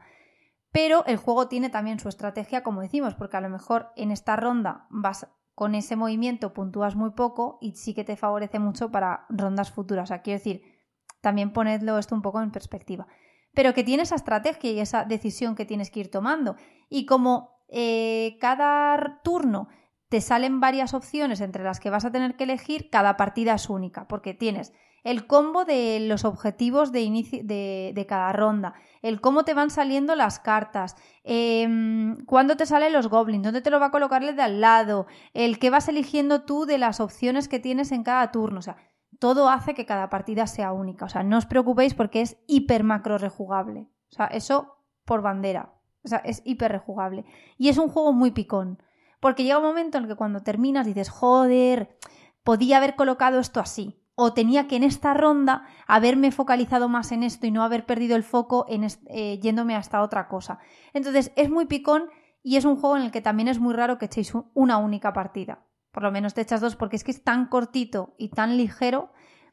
Pero 0.71 1.05
el 1.05 1.17
juego 1.17 1.47
tiene 1.47 1.69
también 1.69 1.99
su 1.99 2.09
estrategia, 2.09 2.63
como 2.63 2.81
decimos, 2.81 3.15
porque 3.15 3.37
a 3.37 3.41
lo 3.41 3.49
mejor 3.49 3.91
en 3.95 4.11
esta 4.11 4.35
ronda 4.35 4.87
vas 4.89 5.27
con 5.55 5.75
ese 5.75 5.95
movimiento, 5.95 6.53
puntúas 6.53 6.95
muy 6.95 7.11
poco 7.11 7.59
y 7.61 7.73
sí 7.75 7.93
que 7.93 8.03
te 8.03 8.15
favorece 8.15 8.59
mucho 8.59 8.91
para 8.91 9.25
rondas 9.29 9.71
futuras. 9.71 10.05
O 10.05 10.07
sea, 10.07 10.21
quiero 10.21 10.39
decir, 10.39 10.72
también 11.23 11.53
ponedlo 11.53 11.97
esto 11.97 12.13
un 12.13 12.21
poco 12.21 12.41
en 12.41 12.51
perspectiva. 12.51 13.07
Pero 13.55 13.73
que 13.73 13.85
tiene 13.85 14.03
esa 14.03 14.15
estrategia 14.15 14.71
y 14.71 14.79
esa 14.81 15.05
decisión 15.05 15.55
que 15.55 15.65
tienes 15.65 15.89
que 15.89 16.01
ir 16.01 16.11
tomando. 16.11 16.57
Y 16.89 17.05
como 17.05 17.61
eh, 17.69 18.37
cada 18.41 19.21
turno 19.23 19.69
te 20.09 20.19
salen 20.19 20.59
varias 20.59 20.93
opciones 20.93 21.39
entre 21.39 21.63
las 21.63 21.79
que 21.79 21.89
vas 21.89 22.03
a 22.03 22.11
tener 22.11 22.35
que 22.35 22.43
elegir, 22.43 22.89
cada 22.89 23.15
partida 23.15 23.53
es 23.53 23.69
única, 23.69 24.05
porque 24.07 24.33
tienes 24.33 24.73
el 25.03 25.27
combo 25.27 25.65
de 25.65 25.99
los 26.01 26.25
objetivos 26.25 26.91
de, 26.91 27.01
inicio, 27.01 27.39
de, 27.43 28.05
cada 28.07 28.31
ronda, 28.33 28.73
el 29.01 29.21
cómo 29.21 29.43
te 29.43 29.53
van 29.53 29.69
saliendo 29.69 30.15
las 30.15 30.39
cartas, 30.39 30.95
eh, 31.23 31.67
cuándo 32.25 32.55
te 32.57 32.65
salen 32.65 32.93
los 32.93 33.07
goblins, 33.07 33.43
dónde 33.43 33.61
te 33.61 33.69
lo 33.69 33.79
va 33.79 33.87
a 33.87 33.91
colocarle 33.91 34.33
de 34.33 34.41
al 34.41 34.61
lado, 34.61 35.07
el 35.33 35.57
que 35.59 35.69
vas 35.69 35.87
eligiendo 35.87 36.43
tú 36.43 36.65
de 36.65 36.77
las 36.77 36.99
opciones 36.99 37.47
que 37.47 37.59
tienes 37.59 37.91
en 37.91 38.03
cada 38.03 38.31
turno. 38.31 38.59
O 38.59 38.61
sea, 38.61 38.77
todo 39.23 39.47
hace 39.47 39.73
que 39.73 39.85
cada 39.85 40.09
partida 40.09 40.47
sea 40.47 40.73
única. 40.73 41.05
O 41.05 41.07
sea, 41.07 41.23
no 41.23 41.37
os 41.37 41.45
preocupéis 41.45 41.93
porque 41.93 42.19
es 42.19 42.35
hiper 42.45 42.83
macro 42.83 43.17
rejugable. 43.17 43.87
O 44.11 44.15
sea, 44.15 44.25
eso 44.25 44.75
por 45.05 45.21
bandera. 45.21 45.75
O 46.03 46.09
sea, 46.09 46.17
es 46.25 46.41
hiper 46.43 46.73
rejugable. 46.73 47.23
Y 47.57 47.69
es 47.69 47.77
un 47.77 47.87
juego 47.87 48.11
muy 48.11 48.31
picón. 48.31 48.83
Porque 49.21 49.43
llega 49.43 49.59
un 49.59 49.63
momento 49.63 49.97
en 49.97 50.03
el 50.03 50.09
que 50.09 50.17
cuando 50.17 50.43
terminas 50.43 50.85
dices, 50.85 51.09
joder, 51.09 51.97
podía 52.43 52.75
haber 52.75 52.97
colocado 52.97 53.39
esto 53.39 53.61
así. 53.61 53.97
O 54.15 54.33
tenía 54.33 54.67
que 54.67 54.75
en 54.75 54.83
esta 54.83 55.13
ronda 55.13 55.67
haberme 55.87 56.33
focalizado 56.33 56.89
más 56.89 57.13
en 57.13 57.23
esto 57.23 57.47
y 57.47 57.51
no 57.51 57.63
haber 57.63 57.85
perdido 57.85 58.17
el 58.17 58.23
foco 58.23 58.65
en 58.67 58.85
eh, 59.07 59.39
yéndome 59.39 59.77
hasta 59.77 60.01
otra 60.01 60.27
cosa. 60.27 60.59
Entonces 60.91 61.31
es 61.37 61.49
muy 61.49 61.65
picón 61.65 62.09
y 62.43 62.57
es 62.57 62.65
un 62.65 62.75
juego 62.75 62.97
en 62.97 63.03
el 63.03 63.11
que 63.11 63.21
también 63.21 63.47
es 63.47 63.61
muy 63.61 63.73
raro 63.73 63.97
que 63.97 64.07
echéis 64.07 64.33
una 64.53 64.79
única 64.79 65.13
partida 65.13 65.63
por 65.93 66.03
lo 66.03 66.11
menos 66.11 66.33
te 66.33 66.41
echas 66.41 66.59
dos 66.59 66.75
porque 66.75 66.95
es 66.95 67.03
que 67.03 67.11
es 67.11 67.23
tan 67.23 67.45
cortito 67.45 68.15
y 68.17 68.29
tan 68.29 68.57
ligero. 68.57 69.11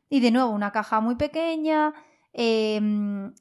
Y 0.09 0.21
de 0.21 0.31
nuevo, 0.31 0.51
una 0.51 0.73
caja 0.73 1.01
muy 1.01 1.15
pequeña, 1.15 1.93
em, 2.33 3.35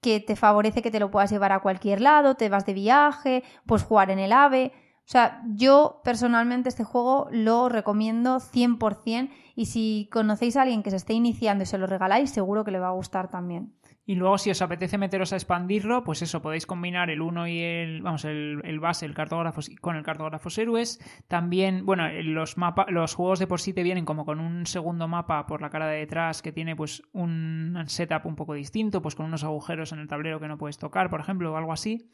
que 0.00 0.20
te 0.20 0.36
favorece 0.36 0.80
que 0.80 0.92
te 0.92 1.00
lo 1.00 1.10
puedas 1.10 1.30
llevar 1.30 1.50
a 1.50 1.58
cualquier 1.58 2.00
lado, 2.00 2.36
te 2.36 2.48
vas 2.48 2.64
de 2.64 2.72
viaje, 2.72 3.42
puedes 3.66 3.84
jugar 3.84 4.10
en 4.10 4.20
el 4.20 4.32
AVE. 4.32 4.72
O 5.00 5.08
sea, 5.08 5.42
yo 5.48 6.00
personalmente 6.04 6.68
este 6.68 6.84
juego 6.84 7.28
lo 7.32 7.68
recomiendo 7.68 8.38
100% 8.38 9.30
y 9.56 9.66
si 9.66 10.08
conocéis 10.12 10.56
a 10.56 10.62
alguien 10.62 10.84
que 10.84 10.90
se 10.90 10.96
esté 10.96 11.14
iniciando 11.14 11.64
y 11.64 11.66
se 11.66 11.78
lo 11.78 11.88
regaláis, 11.88 12.30
seguro 12.30 12.64
que 12.64 12.70
le 12.70 12.78
va 12.78 12.88
a 12.88 12.92
gustar 12.92 13.28
también. 13.28 13.74
Y 14.08 14.14
luego, 14.14 14.38
si 14.38 14.50
os 14.50 14.62
apetece 14.62 14.98
meteros 14.98 15.32
a 15.32 15.36
expandirlo, 15.36 16.04
pues 16.04 16.22
eso, 16.22 16.40
podéis 16.40 16.64
combinar 16.64 17.10
el 17.10 17.20
1 17.20 17.48
y 17.48 17.60
el, 17.60 18.02
vamos, 18.02 18.24
el, 18.24 18.60
el, 18.62 18.78
base, 18.78 19.04
el 19.04 19.14
cartógrafo, 19.14 19.60
con 19.80 19.96
el 19.96 20.04
cartógrafos 20.04 20.56
héroes. 20.58 21.00
También, 21.26 21.84
bueno, 21.84 22.08
los, 22.22 22.54
los 22.88 23.14
juegos 23.14 23.40
de 23.40 23.48
por 23.48 23.60
sí 23.60 23.72
te 23.72 23.82
vienen 23.82 24.04
como 24.04 24.24
con 24.24 24.38
un 24.38 24.64
segundo 24.66 25.08
mapa 25.08 25.46
por 25.48 25.60
la 25.60 25.70
cara 25.70 25.88
de 25.88 25.98
detrás 25.98 26.40
que 26.40 26.52
tiene 26.52 26.76
pues 26.76 27.02
un 27.12 27.76
setup 27.88 28.26
un 28.26 28.36
poco 28.36 28.54
distinto, 28.54 29.02
pues 29.02 29.16
con 29.16 29.26
unos 29.26 29.42
agujeros 29.42 29.90
en 29.90 29.98
el 29.98 30.06
tablero 30.06 30.38
que 30.38 30.46
no 30.46 30.56
puedes 30.56 30.78
tocar, 30.78 31.10
por 31.10 31.18
ejemplo, 31.18 31.52
o 31.52 31.56
algo 31.56 31.72
así. 31.72 32.08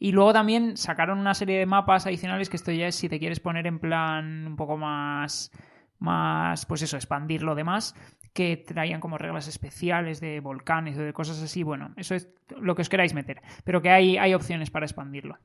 Y 0.00 0.10
luego 0.10 0.32
también 0.32 0.76
sacaron 0.76 1.20
una 1.20 1.34
serie 1.34 1.60
de 1.60 1.66
mapas 1.66 2.06
adicionales 2.06 2.50
que 2.50 2.56
esto 2.56 2.72
ya 2.72 2.88
es 2.88 2.96
si 2.96 3.08
te 3.08 3.20
quieres 3.20 3.38
poner 3.38 3.68
en 3.68 3.78
plan 3.78 4.44
un 4.44 4.56
poco 4.56 4.76
más 4.76 5.52
más, 5.98 6.66
pues 6.66 6.82
eso, 6.82 6.96
expandir 6.96 7.42
lo 7.42 7.54
demás, 7.54 7.94
que 8.32 8.56
traían 8.56 9.00
como 9.00 9.18
reglas 9.18 9.48
especiales 9.48 10.20
de 10.20 10.40
volcanes 10.40 10.96
o 10.96 11.02
de 11.02 11.12
cosas 11.12 11.42
así. 11.42 11.62
Bueno, 11.62 11.92
eso 11.96 12.14
es 12.14 12.28
lo 12.60 12.74
que 12.74 12.82
os 12.82 12.88
queráis 12.88 13.14
meter, 13.14 13.42
pero 13.64 13.82
que 13.82 13.90
hay, 13.90 14.16
hay 14.16 14.34
opciones 14.34 14.70
para 14.70 14.86
expandirlo. 14.86 15.38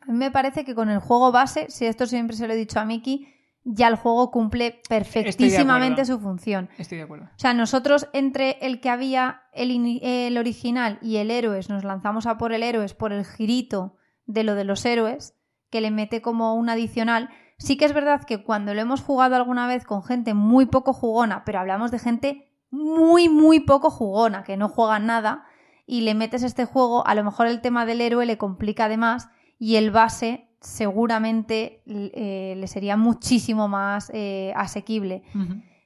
A 0.00 0.12
mí 0.12 0.18
me 0.18 0.30
parece 0.30 0.64
que 0.64 0.74
con 0.74 0.90
el 0.90 0.98
juego 0.98 1.30
base, 1.30 1.70
si 1.70 1.86
esto 1.86 2.06
siempre 2.06 2.36
se 2.36 2.46
lo 2.46 2.54
he 2.54 2.56
dicho 2.56 2.80
a 2.80 2.84
Miki, 2.84 3.28
ya 3.64 3.88
el 3.88 3.96
juego 3.96 4.30
cumple 4.30 4.80
perfectísimamente 4.88 6.04
su 6.04 6.18
función. 6.18 6.68
Estoy 6.78 6.98
de 6.98 7.04
acuerdo. 7.04 7.26
O 7.26 7.38
sea, 7.38 7.54
nosotros 7.54 8.08
entre 8.12 8.58
el 8.62 8.80
que 8.80 8.90
había 8.90 9.42
el, 9.52 10.00
el, 10.02 10.38
original 10.38 10.98
y 11.00 11.16
el 11.18 11.30
héroes, 11.30 11.68
nos 11.68 11.84
lanzamos 11.84 12.26
a 12.26 12.38
por 12.38 12.52
el 12.52 12.62
héroes 12.62 12.94
por 12.94 13.12
el 13.12 13.24
girito 13.24 13.96
de 14.26 14.42
lo 14.44 14.54
de 14.54 14.64
los 14.64 14.84
héroes, 14.84 15.36
que 15.70 15.80
le 15.80 15.90
mete 15.90 16.22
como 16.22 16.54
un 16.54 16.68
adicional. 16.68 17.30
Sí 17.62 17.76
que 17.76 17.84
es 17.84 17.92
verdad 17.92 18.24
que 18.24 18.42
cuando 18.42 18.74
lo 18.74 18.80
hemos 18.80 19.02
jugado 19.02 19.36
alguna 19.36 19.68
vez 19.68 19.84
con 19.84 20.02
gente 20.02 20.34
muy 20.34 20.66
poco 20.66 20.92
jugona, 20.92 21.44
pero 21.44 21.60
hablamos 21.60 21.92
de 21.92 22.00
gente 22.00 22.48
muy, 22.70 23.28
muy 23.28 23.60
poco 23.60 23.88
jugona, 23.88 24.42
que 24.42 24.56
no 24.56 24.68
juega 24.68 24.98
nada, 24.98 25.44
y 25.86 26.00
le 26.00 26.14
metes 26.14 26.42
este 26.42 26.64
juego, 26.64 27.06
a 27.06 27.14
lo 27.14 27.22
mejor 27.22 27.46
el 27.46 27.60
tema 27.60 27.86
del 27.86 28.00
héroe 28.00 28.26
le 28.26 28.36
complica 28.36 28.86
además 28.86 29.28
y 29.60 29.76
el 29.76 29.92
base 29.92 30.48
seguramente 30.60 31.84
eh, 31.86 32.54
le 32.56 32.66
sería 32.66 32.96
muchísimo 32.96 33.68
más 33.68 34.10
eh, 34.12 34.52
asequible. 34.56 35.22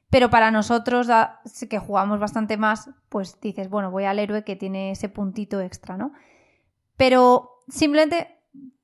Pero 0.08 0.30
para 0.30 0.50
nosotros, 0.50 1.08
que 1.68 1.78
jugamos 1.78 2.18
bastante 2.20 2.56
más, 2.56 2.88
pues 3.10 3.38
dices, 3.38 3.68
bueno, 3.68 3.90
voy 3.90 4.04
al 4.04 4.18
héroe 4.18 4.44
que 4.44 4.56
tiene 4.56 4.92
ese 4.92 5.10
puntito 5.10 5.60
extra, 5.60 5.98
¿no? 5.98 6.12
Pero 6.96 7.60
simplemente 7.68 8.35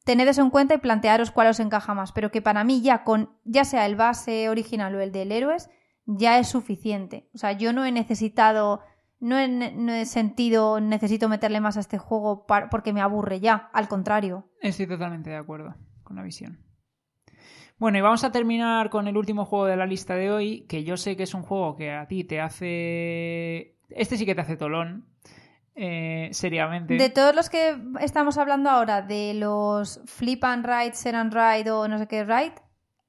tened 0.04 0.28
eso 0.28 0.42
en 0.42 0.50
cuenta 0.50 0.74
y 0.74 0.78
plantearos 0.78 1.30
cuál 1.30 1.48
os 1.48 1.60
encaja 1.60 1.94
más. 1.94 2.12
Pero 2.12 2.30
que 2.30 2.42
para 2.42 2.64
mí 2.64 2.82
ya 2.82 3.04
con, 3.04 3.30
ya 3.44 3.64
sea 3.64 3.86
el 3.86 3.96
base 3.96 4.48
original 4.48 4.94
o 4.94 5.00
el 5.00 5.12
del 5.12 5.32
héroes, 5.32 5.70
ya 6.06 6.38
es 6.38 6.48
suficiente. 6.48 7.28
O 7.34 7.38
sea, 7.38 7.52
yo 7.52 7.72
no 7.72 7.84
he 7.84 7.92
necesitado 7.92 8.80
no 9.22 9.38
he, 9.38 10.04
sentido, 10.04 10.80
necesito 10.80 11.28
meterle 11.28 11.60
más 11.60 11.76
a 11.76 11.80
este 11.80 11.96
juego 11.96 12.44
porque 12.70 12.92
me 12.92 13.00
aburre 13.00 13.38
ya, 13.38 13.70
al 13.72 13.86
contrario. 13.86 14.50
Estoy 14.60 14.88
totalmente 14.88 15.30
de 15.30 15.36
acuerdo 15.36 15.76
con 16.02 16.16
la 16.16 16.24
visión. 16.24 16.58
Bueno, 17.78 17.98
y 17.98 18.00
vamos 18.00 18.24
a 18.24 18.32
terminar 18.32 18.90
con 18.90 19.06
el 19.06 19.16
último 19.16 19.44
juego 19.44 19.66
de 19.66 19.76
la 19.76 19.86
lista 19.86 20.16
de 20.16 20.32
hoy, 20.32 20.66
que 20.66 20.82
yo 20.82 20.96
sé 20.96 21.16
que 21.16 21.22
es 21.22 21.34
un 21.34 21.42
juego 21.42 21.76
que 21.76 21.92
a 21.92 22.06
ti 22.08 22.24
te 22.24 22.40
hace... 22.40 23.76
Este 23.90 24.16
sí 24.16 24.26
que 24.26 24.34
te 24.34 24.40
hace 24.40 24.56
tolón, 24.56 25.06
eh, 25.74 26.28
seriamente. 26.32 26.94
De 26.94 27.10
todos 27.10 27.34
los 27.34 27.50
que 27.50 27.76
estamos 28.00 28.38
hablando 28.38 28.70
ahora, 28.70 29.02
de 29.02 29.34
los 29.34 30.00
Flip 30.06 30.42
and 30.44 30.64
Ride, 30.66 30.94
Set 30.94 31.14
and 31.14 31.32
Ride 31.32 31.70
o 31.70 31.88
no 31.88 31.98
sé 31.98 32.06
qué 32.06 32.24
Ride, 32.24 32.54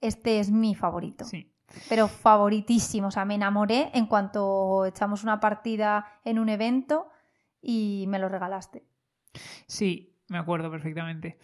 este 0.02 0.40
es 0.40 0.52
mi 0.52 0.76
favorito. 0.76 1.26
Sí 1.26 1.50
pero 1.90 2.08
favoritísimo. 2.08 3.08
O 3.08 3.12
sea, 3.12 3.26
me 3.26 3.36
enamoré 3.36 3.90
en 3.94 4.06
cuanto 4.06 4.86
echamos 4.86 5.24
una 5.24 5.40
partida 5.40 6.06
en 6.24 6.40
un 6.40 6.50
evento 6.50 7.10
y 7.62 8.06
me 8.08 8.20
lo 8.20 8.30
regalaste. 8.30 8.84
Sí, 9.68 10.16
me 10.30 10.38
acuerdo 10.38 10.70
perfectamente. 10.70 11.38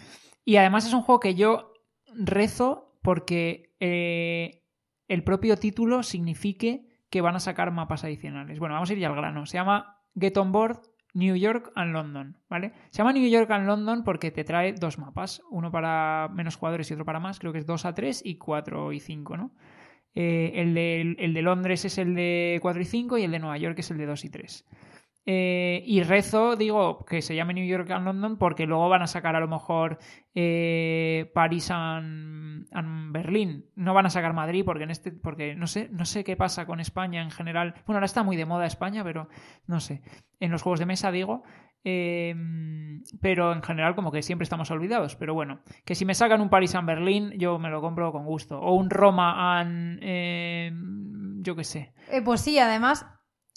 Y 0.45 0.57
además 0.57 0.85
es 0.85 0.93
un 0.93 1.01
juego 1.01 1.19
que 1.19 1.35
yo 1.35 1.73
rezo 2.13 2.97
porque 3.01 3.75
eh, 3.79 4.63
el 5.07 5.23
propio 5.23 5.57
título 5.57 6.03
signifique 6.03 6.87
que 7.09 7.21
van 7.21 7.35
a 7.35 7.39
sacar 7.39 7.71
mapas 7.71 8.03
adicionales. 8.03 8.59
Bueno, 8.59 8.75
vamos 8.75 8.89
a 8.89 8.93
ir 8.93 8.99
ya 8.99 9.07
al 9.07 9.15
grano. 9.15 9.45
Se 9.45 9.57
llama 9.57 10.03
Get 10.19 10.37
On 10.37 10.51
Board 10.51 10.81
New 11.13 11.35
York 11.35 11.71
and 11.75 11.93
London, 11.93 12.37
¿vale? 12.49 12.71
Se 12.89 12.99
llama 12.99 13.13
New 13.13 13.27
York 13.27 13.49
and 13.51 13.65
London 13.65 14.03
porque 14.03 14.31
te 14.31 14.43
trae 14.43 14.73
dos 14.73 14.97
mapas, 14.97 15.41
uno 15.49 15.71
para 15.71 16.29
menos 16.33 16.55
jugadores 16.55 16.89
y 16.89 16.93
otro 16.93 17.05
para 17.05 17.19
más, 17.19 17.39
creo 17.39 17.51
que 17.51 17.59
es 17.59 17.65
2 17.65 17.85
a 17.85 17.93
3 17.93 18.21
y 18.25 18.35
4 18.35 18.93
y 18.93 18.99
5, 18.99 19.37
¿no? 19.37 19.51
Eh, 20.15 20.53
el, 20.55 20.73
de, 20.73 21.15
el, 21.19 21.33
de, 21.33 21.41
Londres 21.41 21.85
es 21.85 21.97
el 21.97 22.15
de 22.15 22.59
4 22.61 22.81
y 22.81 22.85
5 22.85 23.17
y 23.17 23.23
el 23.23 23.31
de 23.31 23.39
Nueva 23.39 23.57
York 23.57 23.77
es 23.79 23.91
el 23.91 23.97
de 23.97 24.05
2 24.05 24.25
y 24.25 24.29
3. 24.29 24.65
Eh, 25.31 25.83
y 25.85 26.01
rezo, 26.01 26.55
digo, 26.55 27.05
que 27.05 27.21
se 27.21 27.35
llame 27.35 27.53
New 27.53 27.67
York 27.67 27.91
and 27.91 28.03
London 28.03 28.37
porque 28.39 28.65
luego 28.65 28.89
van 28.89 29.03
a 29.03 29.07
sacar 29.07 29.35
a 29.35 29.39
lo 29.39 29.47
mejor 29.47 29.99
eh, 30.33 31.29
París 31.35 31.69
and, 31.69 32.65
Berlín. 33.11 33.69
No 33.75 33.93
van 33.93 34.07
a 34.07 34.09
sacar 34.09 34.33
Madrid 34.33 34.63
porque 34.65 34.85
en 34.85 34.89
este, 34.89 35.11
porque 35.11 35.53
no 35.53 35.67
sé, 35.67 35.87
no 35.91 36.05
sé 36.05 36.23
qué 36.23 36.35
pasa 36.35 36.65
con 36.65 36.79
España 36.79 37.21
en 37.21 37.29
general. 37.29 37.75
Bueno, 37.85 37.97
ahora 37.97 38.07
está 38.07 38.23
muy 38.23 38.37
de 38.37 38.47
moda 38.47 38.65
España, 38.65 39.03
pero 39.03 39.29
no 39.67 39.79
sé. 39.79 40.01
En 40.39 40.49
los 40.49 40.63
juegos 40.63 40.79
de 40.79 40.87
mesa 40.87 41.11
digo. 41.11 41.43
Em, 41.83 43.03
pero 43.21 43.53
en 43.53 43.61
general 43.61 43.93
como 43.93 44.11
que 44.11 44.23
siempre 44.23 44.45
estamos 44.45 44.71
olvidados. 44.71 45.15
Pero 45.15 45.35
bueno, 45.35 45.59
que 45.85 45.93
si 45.93 46.05
me 46.05 46.15
sacan 46.15 46.41
un 46.41 46.49
París 46.49 46.73
and 46.73 46.87
Berlín, 46.87 47.33
yo 47.37 47.59
me 47.59 47.69
lo 47.69 47.81
compro 47.81 48.11
con 48.11 48.25
gusto. 48.25 48.59
O 48.59 48.73
un 48.73 48.89
Roma 48.89 49.59
and... 49.59 49.99
Em, 50.01 51.43
yo 51.43 51.55
qué 51.55 51.63
sé. 51.63 51.93
Eh, 52.11 52.23
pues 52.23 52.41
sí, 52.41 52.57
además 52.57 53.05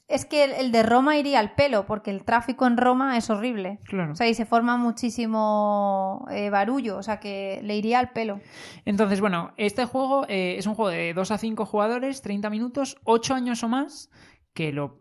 es 0.08 0.26
que 0.26 0.44
el, 0.44 0.72
de 0.72 0.82
Roma 0.82 1.16
iría 1.16 1.38
al 1.38 1.54
pelo, 1.54 1.86
porque 1.86 2.10
el 2.10 2.24
tráfico 2.24 2.66
en 2.66 2.76
Roma 2.76 3.16
es 3.16 3.30
horrible. 3.30 3.78
Claro. 3.84 4.12
O 4.12 4.14
sea, 4.14 4.28
y 4.28 4.34
se 4.34 4.44
forma 4.44 4.76
muchísimo 4.76 6.26
eh, 6.30 6.50
barullo, 6.50 6.98
o 6.98 7.02
sea 7.02 7.18
que 7.18 7.60
le 7.62 7.76
iría 7.76 7.98
al 7.98 8.10
pelo. 8.10 8.40
Entonces, 8.84 9.20
bueno, 9.20 9.52
este 9.56 9.84
juego 9.86 10.26
eh, 10.28 10.56
es 10.58 10.66
un 10.66 10.74
juego 10.74 10.90
de 10.90 11.14
2 11.14 11.30
a 11.30 11.38
5 11.38 11.64
jugadores, 11.64 12.20
30 12.22 12.50
minutos, 12.50 12.98
8 13.04 13.34
años 13.34 13.62
o 13.62 13.68
más, 13.68 14.10
que 14.52 14.72
lo 14.72 15.00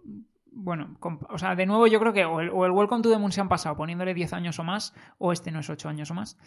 bueno, 0.53 0.97
o 1.29 1.37
sea, 1.37 1.55
de 1.55 1.65
nuevo 1.65 1.87
yo 1.87 1.99
creo 1.99 2.11
que 2.11 2.25
o 2.25 2.41
el, 2.41 2.71
Welcome 2.71 3.01
to 3.01 3.09
the 3.09 3.17
Moon 3.17 3.31
se 3.31 3.39
han 3.39 3.47
pasado 3.47 3.75
poniéndole 3.77 4.13
10 4.13 4.33
años 4.33 4.59
o 4.59 4.63
más, 4.63 4.93
o 5.17 5.31
este 5.31 5.49
no 5.49 5.59
es 5.61 5.69
8 5.69 5.87
años 5.87 6.11
o 6.11 6.13
más. 6.13 6.37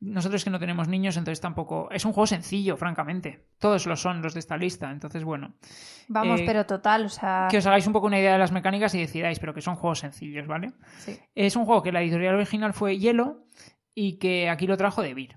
Nosotros 0.00 0.44
que 0.44 0.50
no 0.50 0.60
tenemos 0.60 0.86
niños, 0.86 1.16
entonces 1.16 1.40
tampoco... 1.40 1.88
Es 1.90 2.04
un 2.04 2.12
juego 2.12 2.28
sencillo, 2.28 2.76
francamente. 2.76 3.46
Todos 3.58 3.86
lo 3.86 3.96
son 3.96 4.22
los 4.22 4.34
de 4.34 4.40
esta 4.40 4.56
lista, 4.56 4.92
entonces 4.92 5.24
bueno. 5.24 5.54
Vamos, 6.06 6.40
eh, 6.40 6.44
pero 6.46 6.66
total, 6.66 7.06
o 7.06 7.08
sea... 7.08 7.48
Que 7.50 7.58
os 7.58 7.66
hagáis 7.66 7.86
un 7.86 7.92
poco 7.92 8.06
una 8.06 8.20
idea 8.20 8.32
de 8.32 8.38
las 8.38 8.52
mecánicas 8.52 8.94
y 8.94 9.00
decidáis, 9.00 9.40
pero 9.40 9.52
que 9.52 9.60
son 9.60 9.74
juegos 9.74 9.98
sencillos, 9.98 10.46
¿vale? 10.46 10.72
Sí. 10.98 11.18
Es 11.34 11.56
un 11.56 11.64
juego 11.64 11.82
que 11.82 11.90
la 11.90 12.00
editorial 12.00 12.36
original 12.36 12.72
fue 12.72 12.98
Hielo 12.98 13.44
y 13.92 14.18
que 14.18 14.48
aquí 14.48 14.68
lo 14.68 14.76
trajo 14.76 15.02
de 15.02 15.14
Vir. 15.14 15.36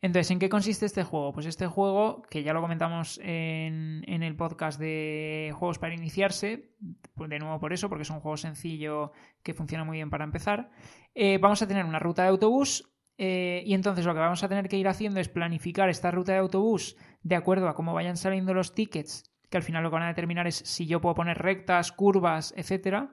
Entonces, 0.00 0.30
¿en 0.30 0.38
qué 0.38 0.48
consiste 0.48 0.86
este 0.86 1.02
juego? 1.04 1.32
Pues 1.32 1.46
este 1.46 1.66
juego, 1.66 2.22
que 2.30 2.42
ya 2.42 2.52
lo 2.52 2.60
comentamos 2.60 3.20
en, 3.22 4.02
el 4.06 4.36
podcast 4.36 4.78
de 4.78 5.52
juegos 5.54 5.78
para 5.78 5.94
iniciarse, 5.94 6.70
pues 7.14 7.30
de 7.30 7.38
nuevo 7.38 7.58
por 7.58 7.72
eso, 7.72 7.88
porque 7.88 8.02
es 8.02 8.10
un 8.10 8.20
juego 8.20 8.36
sencillo 8.36 9.12
que 9.42 9.54
funciona 9.54 9.84
muy 9.84 9.98
bien 9.98 10.10
para 10.10 10.24
empezar, 10.24 10.70
eh, 11.14 11.38
vamos 11.38 11.62
a 11.62 11.68
tener 11.68 11.84
una 11.84 11.98
ruta 11.98 12.22
de 12.22 12.28
autobús 12.28 12.92
eh, 13.18 13.62
y 13.66 13.74
entonces 13.74 14.04
lo 14.04 14.14
que 14.14 14.20
vamos 14.20 14.42
a 14.42 14.48
tener 14.48 14.68
que 14.68 14.78
ir 14.78 14.88
haciendo 14.88 15.20
es 15.20 15.28
planificar 15.28 15.88
esta 15.88 16.10
ruta 16.10 16.32
de 16.32 16.38
autobús 16.38 16.96
de 17.22 17.36
acuerdo 17.36 17.68
a 17.68 17.74
cómo 17.74 17.94
vayan 17.94 18.16
saliendo 18.16 18.54
los 18.54 18.74
tickets, 18.74 19.30
que 19.50 19.56
al 19.56 19.62
final 19.62 19.82
lo 19.82 19.90
que 19.90 19.94
van 19.94 20.04
a 20.04 20.08
determinar 20.08 20.46
es 20.46 20.56
si 20.56 20.86
yo 20.86 21.00
puedo 21.00 21.14
poner 21.14 21.38
rectas, 21.38 21.92
curvas, 21.92 22.54
etcétera. 22.56 23.12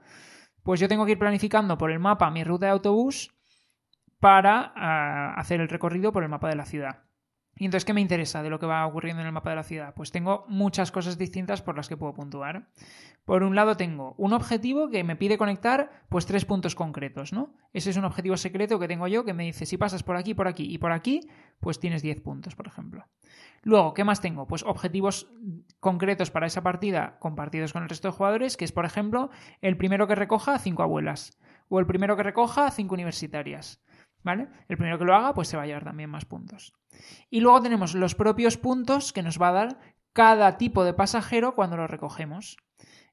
Pues 0.64 0.80
yo 0.80 0.88
tengo 0.88 1.06
que 1.06 1.14
ir 1.14 1.20
planificando 1.20 1.78
por 1.78 1.92
el 1.92 2.00
mapa 2.00 2.32
mi 2.32 2.44
ruta 2.44 2.68
de 2.68 2.72
autobús 2.74 3.39
para 4.20 4.74
ah, 4.76 5.34
hacer 5.38 5.62
el 5.62 5.70
recorrido 5.70 6.12
por 6.12 6.24
el 6.24 6.30
mapa 6.30 6.50
de 6.50 6.56
la 6.56 6.66
ciudad. 6.66 7.04
Y 7.60 7.66
entonces, 7.66 7.84
¿qué 7.84 7.94
me 7.94 8.00
interesa 8.00 8.42
de 8.42 8.50
lo 8.50 8.58
que 8.58 8.66
va 8.66 8.88
ocurriendo 8.88 9.20
en 9.22 9.28
el 9.28 9.34
mapa 9.34 9.50
de 9.50 9.58
la 9.58 9.64
ciudad? 9.64 9.94
Pues 9.94 10.12
tengo 10.12 10.46
muchas 10.48 10.92
cosas 10.92 11.18
distintas 11.18 11.62
por 11.62 11.76
las 11.76 11.90
que 11.90 11.98
puedo 11.98 12.14
puntuar. 12.14 12.70
Por 13.26 13.44
un 13.44 13.54
lado, 13.54 13.76
tengo 13.76 14.16
un 14.18 14.32
objetivo 14.32 14.90
que 14.90 15.04
me 15.04 15.18
pide 15.18 15.38
conectar 15.38 16.06
pues 16.08 16.26
tres 16.26 16.46
puntos 16.46 16.74
concretos, 16.74 17.34
¿no? 17.34 17.54
Ese 17.74 17.90
es 17.90 17.98
un 17.98 18.06
objetivo 18.06 18.38
secreto 18.38 18.80
que 18.80 18.88
tengo 18.88 19.10
yo 19.10 19.26
que 19.26 19.34
me 19.34 19.44
dice 19.44 19.66
si 19.66 19.76
pasas 19.76 20.04
por 20.04 20.16
aquí, 20.16 20.34
por 20.34 20.48
aquí 20.48 20.74
y 20.74 20.78
por 20.78 20.94
aquí, 20.94 21.28
pues 21.60 21.82
tienes 21.82 22.02
10 22.02 22.22
puntos, 22.22 22.56
por 22.56 22.66
ejemplo. 22.66 23.06
Luego, 23.64 23.94
¿qué 23.94 24.06
más 24.06 24.22
tengo? 24.22 24.48
Pues 24.48 24.64
objetivos 24.64 25.30
concretos 25.82 26.32
para 26.32 26.48
esa 26.48 26.64
partida 26.64 27.20
compartidos 27.20 27.74
con 27.74 27.84
el 27.84 27.90
resto 27.90 28.08
de 28.08 28.14
jugadores, 28.14 28.56
que 28.56 28.64
es, 28.64 28.72
por 28.72 28.86
ejemplo, 28.86 29.32
el 29.62 29.76
primero 29.76 30.08
que 30.08 30.16
recoja 30.16 30.58
cinco 30.60 30.82
abuelas 30.82 31.38
o 31.68 31.80
el 31.80 31.86
primero 31.86 32.16
que 32.16 32.24
recoja 32.24 32.72
cinco 32.72 32.94
universitarias. 32.96 33.82
¿Vale? 34.24 34.50
El 34.68 34.78
primero 34.78 34.98
que 34.98 35.06
lo 35.06 35.16
haga, 35.16 35.34
pues 35.34 35.48
se 35.48 35.58
va 35.58 35.64
a 35.64 35.66
llevar 35.66 35.86
también 35.86 36.10
más 36.10 36.26
puntos. 36.26 36.74
Y 37.30 37.40
luego 37.40 37.62
tenemos 37.62 37.96
los 37.96 38.16
propios 38.16 38.58
puntos 38.58 39.14
que 39.14 39.24
nos 39.24 39.42
va 39.42 39.50
a 39.50 39.54
dar 39.54 39.80
cada 40.14 40.58
tipo 40.58 40.84
de 40.84 40.94
pasajero 40.94 41.56
cuando 41.56 41.78
lo 41.78 41.88
recogemos. 41.88 42.58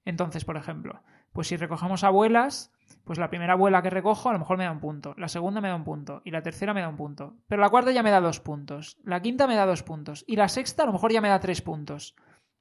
Entonces, 0.05 0.45
por 0.45 0.57
ejemplo, 0.57 1.03
pues 1.33 1.49
si 1.49 1.57
recogemos 1.57 2.03
abuelas, 2.03 2.73
pues 3.05 3.19
la 3.19 3.29
primera 3.29 3.53
abuela 3.53 3.83
que 3.83 3.91
recojo 3.91 4.29
a 4.29 4.33
lo 4.33 4.39
mejor 4.39 4.57
me 4.57 4.65
da 4.65 4.73
un 4.73 4.81
punto, 4.81 5.15
la 5.17 5.29
segunda 5.29 5.61
me 5.61 5.69
da 5.69 5.77
un 5.77 5.85
punto 5.85 6.23
y 6.25 6.31
la 6.31 6.43
tercera 6.43 6.75
me 6.75 6.81
da 6.81 6.89
un 6.89 6.97
punto. 6.97 7.37
Pero 7.47 7.61
la 7.61 7.69
cuarta 7.69 7.93
ya 7.93 8.03
me 8.03 8.11
da 8.11 8.21
dos 8.21 8.41
puntos, 8.41 8.99
la 9.05 9.21
quinta 9.21 9.47
me 9.47 9.55
da 9.55 9.67
dos 9.67 9.83
puntos 9.83 10.25
y 10.27 10.37
la 10.37 10.49
sexta 10.49 10.83
a 10.83 10.87
lo 10.87 10.93
mejor 10.93 11.13
ya 11.13 11.21
me 11.21 11.29
da 11.29 11.39
tres 11.39 11.63
puntos. 11.63 12.17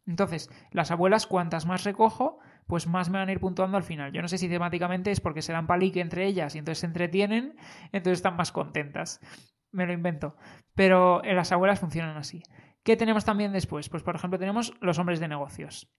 Entonces, 0.06 0.52
las 0.72 0.92
abuelas, 0.92 1.26
cuantas 1.26 1.66
más 1.66 1.84
recojo, 1.84 2.38
pues 2.68 2.88
más 2.88 3.10
me 3.10 3.20
van 3.20 3.30
a 3.30 3.32
ir 3.32 3.40
puntuando 3.40 3.78
al 3.78 3.84
final. 3.84 4.12
Yo 4.12 4.22
no 4.22 4.28
sé 4.28 4.38
si 4.38 4.50
temáticamente 4.50 5.12
es 5.12 5.22
porque 5.22 5.42
se 5.42 5.54
dan 5.54 5.68
palique 5.68 6.02
entre 6.02 6.26
ellas 6.26 6.56
y 6.56 6.60
entonces 6.60 6.80
se 6.80 6.88
entretienen, 6.88 7.56
entonces 7.92 8.20
están 8.20 8.36
más 8.36 8.52
contentas. 8.52 9.20
Me 9.72 9.86
lo 9.86 9.94
invento. 9.94 10.36
Pero 10.74 11.24
en 11.24 11.36
las 11.36 11.52
abuelas 11.52 11.80
funcionan 11.80 12.18
así. 12.18 12.42
¿Qué 12.84 12.96
tenemos 12.96 13.26
también 13.26 13.52
después? 13.52 13.90
Pues 13.90 14.04
por 14.04 14.16
ejemplo 14.16 14.40
tenemos 14.40 14.74
los 14.82 15.00
hombres 15.00 15.20
de 15.20 15.28
negocios. 15.28 15.92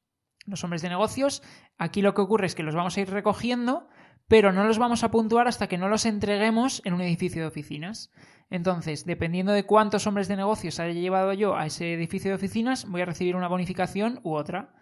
Los 0.47 0.63
hombres 0.63 0.83
de 0.83 0.89
negocios, 0.89 1.43
aquí 1.77 2.03
lo 2.03 2.15
que 2.15 2.21
ocurre 2.21 2.47
es 2.47 2.55
que 2.55 2.63
los 2.63 2.77
vamos 2.77 2.97
a 2.97 3.01
ir 3.01 3.11
recogiendo, 3.11 3.89
pero 4.29 4.53
no 4.53 4.65
los 4.65 4.79
vamos 4.79 5.03
a 5.03 5.11
puntuar 5.11 5.49
hasta 5.49 5.67
que 5.67 5.79
no 5.79 5.89
los 5.89 6.07
entreguemos 6.07 6.83
en 6.85 6.95
un 6.95 7.01
edificio 7.01 7.43
de 7.43 7.49
oficinas. 7.49 8.13
Entonces, 8.49 9.05
dependiendo 9.05 9.53
de 9.53 9.67
cuántos 9.67 10.07
hombres 10.07 10.29
de 10.29 10.37
negocios 10.37 10.79
haya 10.79 10.93
llevado 10.93 11.33
yo 11.33 11.57
a 11.57 11.67
ese 11.67 11.93
edificio 11.95 12.31
de 12.31 12.37
oficinas, 12.37 12.89
voy 12.89 13.03
a 13.03 13.07
recibir 13.07 13.35
una 13.35 13.49
bonificación 13.49 14.21
u 14.23 14.35
otra. 14.35 14.73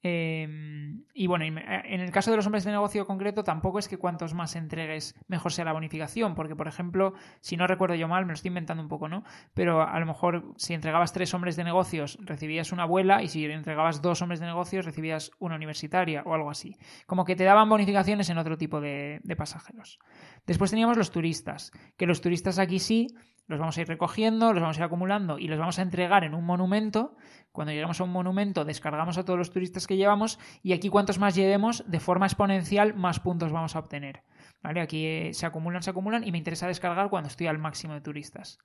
Em, 0.00 1.04
y 1.12 1.26
bueno, 1.26 1.44
en 1.44 2.00
el 2.00 2.10
caso 2.12 2.30
de 2.30 2.36
los 2.36 2.46
hombres 2.46 2.64
de 2.64 2.70
negocio 2.70 3.04
concreto, 3.04 3.42
tampoco 3.42 3.80
es 3.80 3.88
que 3.88 3.98
cuantos 3.98 4.32
más 4.32 4.54
entregues, 4.54 5.16
mejor 5.26 5.52
sea 5.52 5.64
la 5.64 5.72
bonificación, 5.72 6.34
porque, 6.36 6.54
por 6.54 6.68
ejemplo, 6.68 7.14
si 7.40 7.56
no 7.56 7.66
recuerdo 7.66 7.96
yo 7.96 8.06
mal, 8.06 8.24
me 8.24 8.32
lo 8.32 8.34
estoy 8.34 8.48
inventando 8.48 8.82
un 8.82 8.88
poco, 8.88 9.08
¿no? 9.08 9.24
Pero 9.54 9.82
a 9.82 9.98
lo 9.98 10.06
mejor 10.06 10.54
si 10.56 10.74
entregabas 10.74 11.12
tres 11.12 11.34
hombres 11.34 11.56
de 11.56 11.64
negocios, 11.64 12.18
recibías 12.20 12.70
una 12.70 12.84
abuela, 12.84 13.22
y 13.22 13.28
si 13.28 13.44
entregabas 13.44 14.00
dos 14.00 14.22
hombres 14.22 14.38
de 14.38 14.46
negocios, 14.46 14.84
recibías 14.84 15.32
una 15.40 15.56
universitaria 15.56 16.22
o 16.24 16.34
algo 16.34 16.50
así. 16.50 16.76
Como 17.06 17.24
que 17.24 17.34
te 17.34 17.44
daban 17.44 17.68
bonificaciones 17.68 18.30
en 18.30 18.38
otro 18.38 18.56
tipo 18.56 18.80
de 18.80 19.20
pasajeros. 19.36 19.98
Después 20.46 20.70
teníamos 20.70 20.96
los 20.96 21.10
turistas, 21.10 21.72
que 21.96 22.06
los 22.06 22.20
turistas 22.20 22.58
aquí 22.58 22.78
sí 22.78 23.08
los 23.48 23.58
vamos 23.58 23.76
a 23.78 23.80
ir 23.80 23.88
recogiendo, 23.88 24.52
los 24.52 24.62
vamos 24.62 24.76
a 24.76 24.80
ir 24.80 24.84
acumulando 24.84 25.38
y 25.38 25.48
los 25.48 25.58
vamos 25.58 25.78
a 25.78 25.82
entregar 25.82 26.22
en 26.22 26.34
un 26.34 26.44
monumento. 26.44 27.16
Cuando 27.50 27.72
lleguemos 27.72 28.00
a 28.00 28.04
un 28.04 28.12
monumento 28.12 28.64
descargamos 28.66 29.16
a 29.16 29.24
todos 29.24 29.38
los 29.38 29.50
turistas 29.50 29.86
que 29.86 29.96
llevamos 29.96 30.38
y 30.62 30.74
aquí 30.74 30.90
cuantos 30.90 31.18
más 31.18 31.34
llevemos, 31.34 31.82
de 31.90 31.98
forma 31.98 32.26
exponencial, 32.26 32.94
más 32.94 33.20
puntos 33.20 33.50
vamos 33.50 33.74
a 33.74 33.78
obtener. 33.78 34.22
¿Vale? 34.62 34.80
Aquí 34.80 35.06
eh, 35.06 35.30
se 35.32 35.46
acumulan, 35.46 35.82
se 35.82 35.90
acumulan 35.90 36.26
y 36.26 36.32
me 36.32 36.38
interesa 36.38 36.66
descargar 36.66 37.08
cuando 37.08 37.28
estoy 37.28 37.46
al 37.46 37.58
máximo 37.58 37.94
de 37.94 38.02
turistas. 38.02 38.58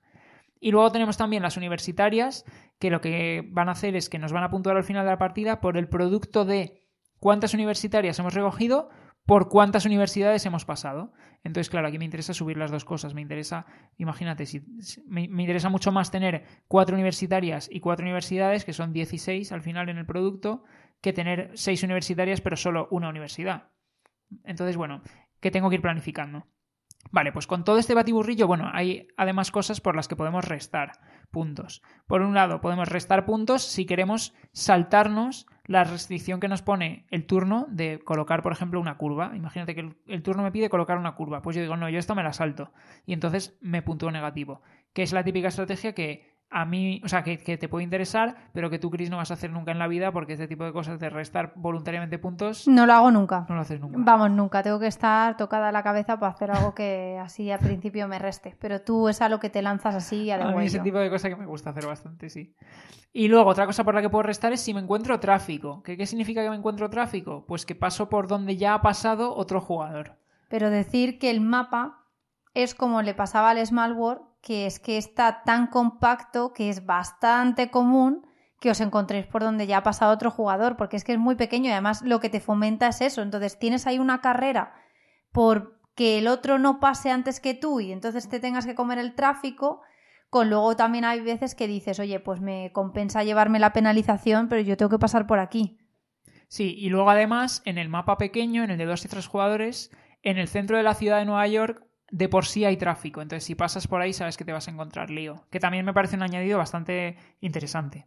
Y 0.60 0.70
luego 0.70 0.92
tenemos 0.92 1.16
también 1.16 1.42
las 1.42 1.56
universitarias, 1.56 2.44
que 2.78 2.90
lo 2.90 3.00
que 3.00 3.48
van 3.52 3.68
a 3.68 3.72
hacer 3.72 3.96
es 3.96 4.08
que 4.08 4.18
nos 4.18 4.32
van 4.32 4.44
a 4.44 4.50
puntuar 4.50 4.76
al 4.76 4.84
final 4.84 5.04
de 5.04 5.10
la 5.10 5.18
partida 5.18 5.60
por 5.60 5.76
el 5.76 5.88
producto 5.88 6.44
de 6.44 6.82
cuántas 7.20 7.54
universitarias 7.54 8.18
hemos 8.18 8.34
recogido 8.34 8.90
por 9.26 9.48
cuántas 9.48 9.86
universidades 9.86 10.44
hemos 10.46 10.64
pasado. 10.64 11.12
Entonces, 11.42 11.70
claro, 11.70 11.88
aquí 11.88 11.98
me 11.98 12.04
interesa 12.04 12.34
subir 12.34 12.56
las 12.56 12.70
dos 12.70 12.84
cosas. 12.84 13.14
Me 13.14 13.22
interesa, 13.22 13.66
imagínate, 13.96 14.46
si, 14.46 14.62
me, 15.06 15.22
interesa 15.22 15.68
mucho 15.68 15.92
más 15.92 16.10
tener 16.10 16.44
cuatro 16.68 16.94
universitarias 16.94 17.68
y 17.70 17.80
cuatro 17.80 18.04
universidades, 18.04 18.64
que 18.64 18.72
son 18.72 18.92
16 18.92 19.52
al 19.52 19.62
final 19.62 19.88
en 19.88 19.98
el 19.98 20.06
producto, 20.06 20.64
que 21.00 21.12
tener 21.12 21.50
seis 21.54 21.82
universitarias 21.82 22.40
pero 22.40 22.56
solo 22.56 22.88
una 22.90 23.08
universidad. 23.08 23.70
Entonces, 24.44 24.76
bueno, 24.76 25.02
que 25.40 25.50
tengo 25.50 25.68
que 25.68 25.76
ir 25.76 25.82
planificando. 25.82 26.46
Vale, 27.10 27.32
pues 27.32 27.46
con 27.46 27.64
todo 27.64 27.78
este 27.78 27.94
batiburrillo, 27.94 28.46
bueno, 28.46 28.70
hay 28.72 29.08
además 29.16 29.50
cosas 29.50 29.80
por 29.80 29.94
las 29.94 30.08
que 30.08 30.16
podemos 30.16 30.44
restar 30.44 30.92
puntos. 31.30 31.82
Por 32.06 32.22
un 32.22 32.34
lado, 32.34 32.60
podemos 32.60 32.88
restar 32.88 33.26
puntos 33.26 33.62
si 33.62 33.84
queremos 33.84 34.34
saltarnos 34.52 35.46
la 35.66 35.84
restricción 35.84 36.40
que 36.40 36.48
nos 36.48 36.62
pone 36.62 37.06
el 37.10 37.26
turno 37.26 37.66
de 37.70 38.00
colocar, 38.04 38.42
por 38.42 38.52
ejemplo, 38.52 38.80
una 38.80 38.98
curva. 38.98 39.32
Imagínate 39.34 39.74
que 39.74 39.92
el, 40.06 40.22
turno 40.22 40.42
me 40.42 40.52
pide 40.52 40.68
colocar 40.68 40.98
una 40.98 41.14
curva. 41.14 41.40
Pues 41.40 41.56
yo 41.56 41.62
digo, 41.62 41.76
no, 41.76 41.88
yo 41.88 41.98
esto 41.98 42.14
me 42.14 42.22
la 42.22 42.32
salto. 42.32 42.72
Y 43.06 43.14
entonces 43.14 43.56
me 43.60 43.80
puntúo 43.80 44.10
negativo. 44.10 44.60
Que 44.92 45.02
es 45.02 45.12
la 45.12 45.24
típica 45.24 45.48
estrategia 45.48 45.94
que 45.94 46.33
a 46.54 46.64
mí, 46.64 47.00
o 47.04 47.08
sea, 47.08 47.24
que, 47.24 47.36
te 47.36 47.68
puede 47.68 47.82
interesar, 47.82 48.36
pero 48.52 48.70
que 48.70 48.78
tú, 48.78 48.88
Chris, 48.88 49.10
no 49.10 49.16
vas 49.16 49.32
a 49.32 49.34
hacer 49.34 49.50
nunca 49.50 49.72
en 49.72 49.80
la 49.80 49.88
vida 49.88 50.12
porque 50.12 50.34
este 50.34 50.46
tipo 50.46 50.64
de 50.64 50.72
cosas 50.72 51.00
de 51.00 51.10
restar 51.10 51.52
voluntariamente 51.56 52.16
puntos. 52.20 52.68
No 52.68 52.86
lo 52.86 52.92
hago 52.92 53.10
nunca. 53.10 53.44
No 53.48 53.56
lo 53.56 53.62
haces 53.62 53.80
nunca. 53.80 53.96
Vamos, 53.98 54.30
nunca. 54.30 54.62
Tengo 54.62 54.78
que 54.78 54.86
estar 54.86 55.36
tocada 55.36 55.72
la 55.72 55.82
cabeza 55.82 56.16
para 56.20 56.30
hacer 56.30 56.52
algo 56.52 56.72
que 56.72 57.18
así 57.20 57.50
al 57.50 57.58
principio 57.58 58.06
me 58.06 58.20
reste. 58.20 58.56
Pero 58.60 58.82
tú 58.82 59.08
es 59.08 59.20
a 59.20 59.28
lo 59.28 59.40
que 59.40 59.50
te 59.50 59.62
lanzas 59.62 59.96
así 59.96 60.30
a 60.30 60.38
de 60.38 60.44
A 60.44 60.52
mí 60.52 60.66
ese 60.66 60.78
tipo 60.78 60.98
de 60.98 61.10
cosa 61.10 61.28
que 61.28 61.34
me 61.34 61.44
gusta 61.44 61.70
hacer 61.70 61.86
bastante, 61.86 62.30
sí. 62.30 62.54
Y 63.12 63.26
luego, 63.26 63.50
otra 63.50 63.66
cosa 63.66 63.82
por 63.82 63.96
la 63.96 64.00
que 64.00 64.08
puedo 64.08 64.22
restar 64.22 64.52
es 64.52 64.60
si 64.60 64.72
me 64.74 64.80
encuentro 64.80 65.18
tráfico. 65.18 65.82
¿Qué, 65.82 65.96
qué 65.96 66.06
significa 66.06 66.40
que 66.44 66.50
me 66.50 66.56
encuentro 66.56 66.88
tráfico? 66.88 67.44
Pues 67.48 67.66
que 67.66 67.74
paso 67.74 68.08
por 68.08 68.28
donde 68.28 68.56
ya 68.56 68.74
ha 68.74 68.80
pasado 68.80 69.34
otro 69.34 69.60
jugador. 69.60 70.18
Pero 70.48 70.70
decir 70.70 71.18
que 71.18 71.32
el 71.32 71.40
mapa 71.40 72.04
es 72.54 72.76
como 72.76 73.02
le 73.02 73.14
pasaba 73.14 73.50
al 73.50 73.66
Small 73.66 73.94
World 73.94 74.33
que 74.44 74.66
es 74.66 74.78
que 74.78 74.98
está 74.98 75.42
tan 75.42 75.68
compacto 75.68 76.52
que 76.52 76.68
es 76.68 76.84
bastante 76.84 77.70
común 77.70 78.26
que 78.60 78.70
os 78.70 78.80
encontréis 78.82 79.26
por 79.26 79.42
donde 79.42 79.66
ya 79.66 79.78
ha 79.78 79.82
pasado 79.82 80.12
otro 80.12 80.30
jugador, 80.30 80.76
porque 80.76 80.96
es 80.96 81.04
que 81.04 81.12
es 81.12 81.18
muy 81.18 81.34
pequeño 81.34 81.70
y 81.70 81.72
además 81.72 82.02
lo 82.02 82.20
que 82.20 82.28
te 82.28 82.40
fomenta 82.40 82.88
es 82.88 83.00
eso. 83.00 83.22
Entonces 83.22 83.58
tienes 83.58 83.86
ahí 83.86 83.98
una 83.98 84.20
carrera 84.20 84.74
por 85.32 85.80
que 85.94 86.18
el 86.18 86.28
otro 86.28 86.58
no 86.58 86.78
pase 86.78 87.10
antes 87.10 87.40
que 87.40 87.54
tú 87.54 87.80
y 87.80 87.90
entonces 87.90 88.28
te 88.28 88.38
tengas 88.38 88.66
que 88.66 88.74
comer 88.74 88.98
el 88.98 89.14
tráfico, 89.14 89.80
con 90.28 90.50
luego 90.50 90.76
también 90.76 91.06
hay 91.06 91.20
veces 91.20 91.54
que 91.54 91.66
dices, 91.66 91.98
oye, 91.98 92.20
pues 92.20 92.42
me 92.42 92.70
compensa 92.72 93.24
llevarme 93.24 93.58
la 93.58 93.72
penalización, 93.72 94.48
pero 94.48 94.60
yo 94.60 94.76
tengo 94.76 94.90
que 94.90 94.98
pasar 94.98 95.26
por 95.26 95.38
aquí. 95.38 95.78
Sí, 96.48 96.74
y 96.78 96.90
luego 96.90 97.08
además 97.08 97.62
en 97.64 97.78
el 97.78 97.88
mapa 97.88 98.18
pequeño, 98.18 98.62
en 98.62 98.70
el 98.70 98.76
de 98.76 98.84
dos 98.84 99.06
y 99.06 99.08
tres 99.08 99.26
jugadores, 99.26 99.90
en 100.22 100.36
el 100.36 100.48
centro 100.48 100.76
de 100.76 100.82
la 100.82 100.94
ciudad 100.94 101.18
de 101.18 101.24
Nueva 101.24 101.46
York 101.46 101.86
de 102.10 102.28
por 102.28 102.46
sí 102.46 102.64
hay 102.64 102.76
tráfico. 102.76 103.22
Entonces, 103.22 103.44
si 103.44 103.54
pasas 103.54 103.86
por 103.86 104.00
ahí, 104.00 104.12
sabes 104.12 104.36
que 104.36 104.44
te 104.44 104.52
vas 104.52 104.68
a 104.68 104.70
encontrar 104.70 105.10
lío. 105.10 105.46
Que 105.50 105.60
también 105.60 105.84
me 105.84 105.94
parece 105.94 106.16
un 106.16 106.22
añadido 106.22 106.58
bastante 106.58 107.16
interesante. 107.40 108.06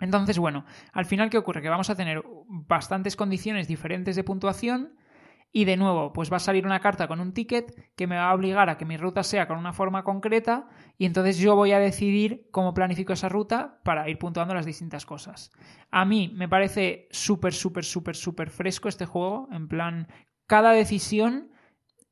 Entonces, 0.00 0.38
bueno, 0.38 0.64
al 0.92 1.04
final, 1.04 1.30
¿qué 1.30 1.38
ocurre? 1.38 1.62
Que 1.62 1.68
vamos 1.68 1.90
a 1.90 1.94
tener 1.94 2.22
bastantes 2.48 3.16
condiciones 3.16 3.68
diferentes 3.68 4.16
de 4.16 4.24
puntuación. 4.24 4.96
Y 5.54 5.66
de 5.66 5.76
nuevo, 5.76 6.14
pues 6.14 6.32
va 6.32 6.38
a 6.38 6.40
salir 6.40 6.64
una 6.64 6.80
carta 6.80 7.06
con 7.06 7.20
un 7.20 7.34
ticket 7.34 7.92
que 7.94 8.06
me 8.06 8.16
va 8.16 8.30
a 8.30 8.34
obligar 8.34 8.70
a 8.70 8.78
que 8.78 8.86
mi 8.86 8.96
ruta 8.96 9.22
sea 9.22 9.46
con 9.46 9.58
una 9.58 9.74
forma 9.74 10.02
concreta 10.02 10.66
y 10.96 11.04
entonces 11.04 11.36
yo 11.36 11.54
voy 11.54 11.72
a 11.72 11.78
decidir 11.78 12.48
cómo 12.50 12.72
planifico 12.72 13.12
esa 13.12 13.28
ruta 13.28 13.78
para 13.84 14.08
ir 14.08 14.18
puntuando 14.18 14.54
las 14.54 14.64
distintas 14.64 15.04
cosas. 15.04 15.52
A 15.90 16.06
mí 16.06 16.32
me 16.34 16.48
parece 16.48 17.06
súper, 17.10 17.52
súper, 17.52 17.84
súper, 17.84 18.16
súper 18.16 18.48
fresco 18.48 18.88
este 18.88 19.04
juego. 19.04 19.46
En 19.52 19.68
plan, 19.68 20.08
cada 20.46 20.72
decisión 20.72 21.50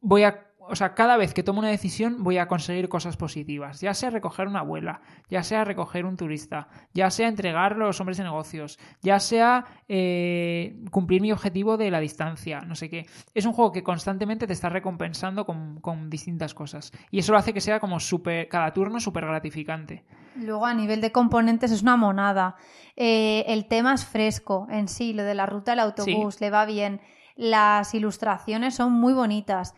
voy 0.02 0.24
a 0.24 0.49
o 0.70 0.76
sea, 0.76 0.94
cada 0.94 1.16
vez 1.16 1.34
que 1.34 1.42
tomo 1.42 1.58
una 1.58 1.68
decisión 1.68 2.22
voy 2.22 2.38
a 2.38 2.46
conseguir 2.46 2.88
cosas 2.88 3.16
positivas, 3.16 3.80
ya 3.80 3.92
sea 3.92 4.10
recoger 4.10 4.46
una 4.46 4.60
abuela, 4.60 5.00
ya 5.28 5.42
sea 5.42 5.64
recoger 5.64 6.04
un 6.04 6.16
turista, 6.16 6.68
ya 6.94 7.10
sea 7.10 7.28
entregar 7.28 7.76
los 7.76 8.00
hombres 8.00 8.18
de 8.18 8.24
negocios, 8.24 8.78
ya 9.02 9.18
sea 9.18 9.64
eh, 9.88 10.78
cumplir 10.90 11.20
mi 11.22 11.32
objetivo 11.32 11.76
de 11.76 11.90
la 11.90 11.98
distancia, 12.00 12.60
no 12.60 12.74
sé 12.74 12.88
qué. 12.88 13.06
Es 13.34 13.46
un 13.46 13.52
juego 13.52 13.72
que 13.72 13.82
constantemente 13.82 14.46
te 14.46 14.52
está 14.52 14.68
recompensando 14.68 15.44
con, 15.44 15.80
distintas 16.08 16.54
cosas 16.54 16.92
y 17.10 17.18
eso 17.18 17.32
lo 17.32 17.38
hace 17.38 17.52
que 17.52 17.60
sea 17.60 17.80
como 17.80 18.00
súper, 18.00 18.48
cada 18.48 18.72
turno 18.72 19.00
súper 19.00 19.26
gratificante. 19.26 20.04
Luego 20.36 20.66
a 20.66 20.74
nivel 20.74 21.00
de 21.00 21.10
componentes 21.10 21.72
es 21.72 21.82
una 21.82 21.96
monada. 21.96 22.54
Eh, 22.96 23.44
el 23.48 23.66
tema 23.66 23.94
es 23.94 24.04
fresco 24.04 24.68
en 24.70 24.88
sí, 24.88 25.12
lo 25.12 25.24
de 25.24 25.34
la 25.34 25.46
ruta 25.46 25.72
del 25.72 25.80
autobús 25.80 26.40
le 26.40 26.50
va 26.50 26.64
bien. 26.64 27.00
Las 27.34 27.94
ilustraciones 27.94 28.74
son 28.74 28.92
muy 28.92 29.12
bonitas. 29.12 29.74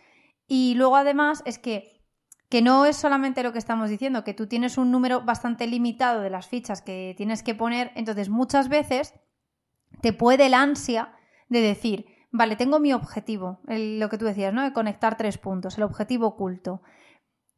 Y 0.47 0.75
luego 0.75 0.97
además 0.97 1.43
es 1.47 1.59
que, 1.59 2.05
que 2.49 2.63
no 2.63 2.85
es 2.85 2.97
solamente 2.97 3.43
lo 3.43 3.53
que 3.53 3.59
estamos 3.59 3.89
diciendo, 3.89 4.25
que 4.25 4.35
tú 4.35 4.47
tienes 4.47 4.79
un 4.79 4.91
número 4.91 5.23
bastante 5.23 5.67
limitado 5.67 6.21
de 6.21 6.31
las 6.31 6.47
fichas 6.47 6.83
que 6.83 7.15
tienes 7.17 7.43
que 7.43 7.55
poner, 7.55 7.93
entonces 7.95 8.29
muchas 8.29 8.69
veces 8.69 9.15
te 10.01 10.13
puede 10.13 10.47
el 10.47 10.55
ansia 10.55 11.15
de 11.49 11.61
decir, 11.61 12.07
vale, 12.31 12.57
tengo 12.57 12.81
mi 12.81 12.93
objetivo, 12.93 13.61
lo 13.67 14.09
que 14.09 14.19
tú 14.19 14.25
decías, 14.25 14.53
¿no? 14.53 14.63
De 14.63 14.73
conectar 14.73 15.17
tres 15.17 15.39
puntos, 15.39 15.77
el 15.77 15.85
objetivo 15.85 16.29
oculto. 16.29 16.83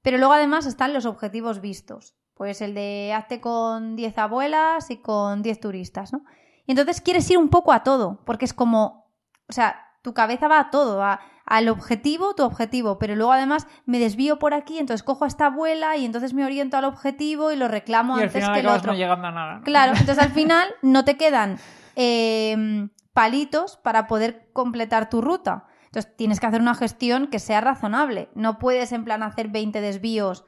Pero 0.02 0.18
luego 0.18 0.34
además 0.34 0.66
están 0.66 0.92
los 0.92 1.06
objetivos 1.06 1.60
vistos, 1.60 2.16
pues 2.34 2.60
el 2.60 2.74
de 2.74 3.12
hazte 3.16 3.40
con 3.40 3.96
10 3.96 4.18
abuelas 4.18 4.90
y 4.90 4.98
con 4.98 5.42
10 5.42 5.60
turistas, 5.60 6.12
¿no? 6.12 6.24
Y 6.66 6.72
entonces 6.72 7.00
quieres 7.00 7.30
ir 7.30 7.38
un 7.38 7.48
poco 7.48 7.72
a 7.72 7.82
todo, 7.82 8.22
porque 8.26 8.44
es 8.44 8.52
como, 8.52 9.10
o 9.48 9.52
sea, 9.52 9.80
tu 10.02 10.12
cabeza 10.12 10.48
va 10.48 10.60
a 10.60 10.70
todo, 10.70 11.02
al 11.46 11.68
objetivo, 11.68 12.34
tu 12.34 12.42
objetivo, 12.42 12.98
pero 12.98 13.14
luego 13.16 13.32
además 13.32 13.66
me 13.84 13.98
desvío 13.98 14.38
por 14.38 14.54
aquí, 14.54 14.78
entonces 14.78 15.02
cojo 15.02 15.24
a 15.24 15.28
esta 15.28 15.46
abuela 15.46 15.96
y 15.96 16.04
entonces 16.04 16.32
me 16.32 16.44
oriento 16.44 16.76
al 16.76 16.84
objetivo 16.84 17.52
y 17.52 17.56
lo 17.56 17.68
reclamo 17.68 18.16
antes 18.16 18.48
que 18.48 18.60
el 18.60 18.66
otro. 18.66 18.92
No 18.92 18.98
llegando 18.98 19.28
a 19.28 19.32
nada. 19.32 19.60
Claro, 19.64 19.92
entonces 19.98 20.18
al 20.18 20.30
final 20.30 20.68
no 20.82 21.04
te 21.04 21.16
quedan 21.16 21.58
em, 21.96 22.88
palitos 23.12 23.76
para 23.76 24.06
poder 24.06 24.48
completar 24.52 25.10
tu 25.10 25.20
ruta. 25.20 25.66
Entonces 25.86 26.16
tienes 26.16 26.40
que 26.40 26.46
hacer 26.46 26.60
una 26.60 26.74
gestión 26.74 27.28
que 27.28 27.38
sea 27.38 27.60
razonable. 27.60 28.28
No 28.34 28.58
puedes 28.58 28.90
en 28.92 29.04
plan 29.04 29.22
hacer 29.22 29.48
20 29.48 29.80
desvíos 29.80 30.44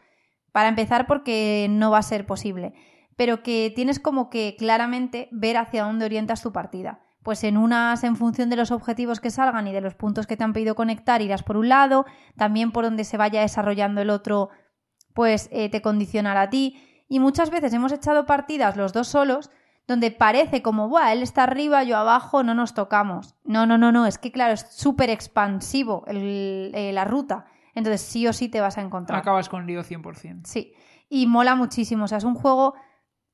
para 0.51 0.68
empezar 0.68 1.06
porque 1.06 1.68
no 1.70 1.90
va 1.90 1.98
a 1.98 2.02
ser 2.02 2.27
posible. 2.27 2.73
Pero 3.16 3.43
que 3.43 3.73
tienes 3.74 4.01
como 4.01 4.28
que 4.28 4.56
claramente 4.59 5.28
ver 5.31 5.56
hacia 5.56 5.85
dónde 5.85 6.05
orientas 6.05 6.43
tu 6.43 6.52
partida 6.52 7.05
pues 7.27 7.43
en 7.43 7.57
unas 7.57 8.05
en 8.05 8.15
función 8.15 8.51
de 8.51 8.55
los 8.55 8.70
objetivos 8.70 9.19
que 9.19 9.32
salgan 9.32 9.66
y 9.66 9.73
de 9.73 9.81
los 9.81 9.97
puntos 9.97 10.28
que 10.28 10.36
te 10.36 10.44
han 10.44 10.53
pedido 10.53 10.77
conectar 10.77 11.20
irás 11.23 11.43
por 11.43 11.57
un 11.57 11.69
lado, 11.69 12.07
también 12.36 12.70
por 12.70 12.85
donde 12.85 13.03
se 13.03 13.16
vaya 13.16 13.40
desarrollando 13.40 14.01
el 14.01 14.11
otro, 14.11 14.51
pues 15.12 15.48
eh, 15.51 15.69
te 15.69 15.82
condicionará 15.82 16.43
a 16.43 16.51
ti. 16.51 16.81
Y 17.09 17.19
muchas 17.19 17.51
veces 17.51 17.73
hemos 17.73 17.90
echado 17.90 18.27
partidas 18.27 18.77
los 18.77 18.93
dos 18.93 19.09
solos 19.09 19.51
donde 19.89 20.12
parece 20.12 20.62
como, 20.62 20.89
Buah, 20.89 21.12
él 21.15 21.24
está 21.24 21.43
arriba, 21.43 21.82
yo 21.82 21.97
abajo, 21.97 22.44
no 22.44 22.55
nos 22.55 22.74
tocamos. 22.74 23.35
No, 23.43 23.66
no, 23.66 23.77
no, 23.77 23.90
no, 23.90 24.07
es 24.07 24.19
que 24.19 24.31
claro, 24.31 24.55
es 24.55 24.65
súper 24.70 25.11
expansivo 25.11 26.05
eh, 26.07 26.93
la 26.94 27.05
ruta. 27.05 27.47
Entonces 27.74 28.03
sí 28.03 28.28
o 28.28 28.32
sí 28.32 28.48
te 28.48 28.61
vas 28.61 28.78
a 28.78 28.82
encontrar. 28.82 29.19
Acabas 29.19 29.48
con 29.48 29.66
lío 29.66 29.82
100%. 29.82 30.43
Sí, 30.44 30.74
y 31.09 31.27
mola 31.27 31.57
muchísimo, 31.57 32.05
o 32.05 32.07
sea, 32.07 32.19
es 32.19 32.24
un 32.24 32.36
juego 32.36 32.74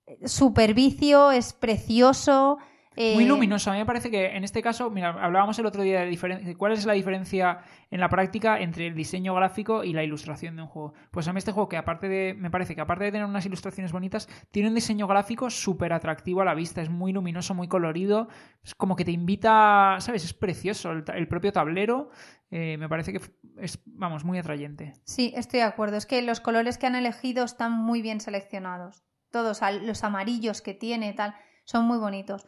eh, 0.06 0.27
super 0.27 0.73
vicio, 0.73 1.31
es 1.31 1.52
precioso, 1.52 2.56
Muy 2.97 3.24
Eh, 3.24 3.27
luminoso. 3.27 3.70
A 3.70 3.74
mí 3.74 3.78
me 3.78 3.86
parece 3.86 4.10
que 4.10 4.36
en 4.36 4.44
este 4.44 4.62
caso, 4.62 4.90
mira, 4.90 5.10
hablábamos 5.10 5.59
el 5.59 5.66
otro 5.66 5.82
día 5.82 6.01
de, 6.01 6.10
de 6.10 6.56
cuál 6.56 6.73
es 6.73 6.85
la 6.85 6.93
diferencia 6.93 7.60
en 7.90 8.01
la 8.01 8.09
práctica 8.09 8.60
entre 8.60 8.86
el 8.86 8.94
diseño 8.94 9.35
gráfico 9.35 9.85
y 9.85 9.93
la 9.93 10.02
ilustración 10.05 10.56
de 10.56 10.62
un 10.62 10.69
juego. 10.69 10.94
Pues 11.10 11.28
a 11.28 11.32
mí 11.32 11.39
este 11.39 11.52
juego, 11.52 11.69
que 11.69 11.77
aparte 11.77 12.09
de, 12.09 12.35
me 12.35 12.51
parece 12.51 12.74
que 12.74 12.81
aparte 12.81 13.05
de 13.05 13.12
tener 13.12 13.27
unas 13.27 13.47
ilustraciones 13.47 13.93
bonitas, 13.93 14.28
tiene 14.51 14.69
un 14.69 14.74
diseño 14.74 15.06
gráfico 15.06 15.51
súper 15.51 15.93
atractivo 15.93 16.43
a 16.43 16.44
la 16.44 16.55
vista. 16.55 16.82
Es 16.82 16.90
muy 16.90 17.12
luminoso, 17.12 17.55
muy 17.55 17.69
colorido. 17.69 18.28
Es 18.62 18.74
como 18.74 18.97
que 18.97 19.05
te 19.05 19.12
invita, 19.12 19.97
¿sabes? 20.01 20.24
Es 20.24 20.35
precioso. 20.35 20.93
El, 20.93 21.28
propio 21.28 21.52
tablero 21.52 22.10
eh, 22.51 22.77
me 22.78 22.89
parece 22.89 23.12
que 23.12 23.20
es, 23.59 23.82
vamos, 23.86 24.24
muy 24.24 24.39
atrayente. 24.39 24.94
Sí, 25.05 25.32
estoy 25.36 25.60
de 25.60 25.66
acuerdo. 25.66 25.97
Es 25.97 26.06
que 26.06 26.20
los 26.23 26.40
colores 26.40 26.78
que 26.78 26.86
han 26.86 26.94
elegido 26.94 27.44
están 27.44 27.73
muy 27.73 28.02
bien 28.02 28.20
seleccionados. 28.20 29.05
Todos, 29.31 29.60
los 29.82 30.05
amarillos 30.05 30.60
que 30.60 30.74
tiene, 30.74 31.14
tal, 31.14 31.35
son 31.64 31.86
muy 31.86 31.98
bonitos. 31.98 32.47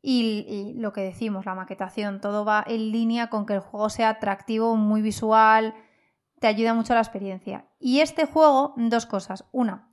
Y, 0.00 0.46
y 0.48 0.74
lo 0.74 0.92
que 0.92 1.00
decimos, 1.00 1.44
la 1.46 1.54
maquetación, 1.54 2.20
todo 2.20 2.44
va 2.44 2.64
en 2.66 2.92
línea 2.92 3.28
con 3.30 3.46
que 3.46 3.54
el 3.54 3.60
juego 3.60 3.90
sea 3.90 4.10
atractivo, 4.10 4.76
muy 4.76 5.02
visual, 5.02 5.74
te 6.40 6.46
ayuda 6.46 6.72
mucho 6.74 6.92
a 6.92 6.96
la 6.96 7.02
experiencia. 7.02 7.66
Y 7.80 8.00
este 8.00 8.24
juego, 8.26 8.74
dos 8.76 9.06
cosas. 9.06 9.44
Una, 9.50 9.90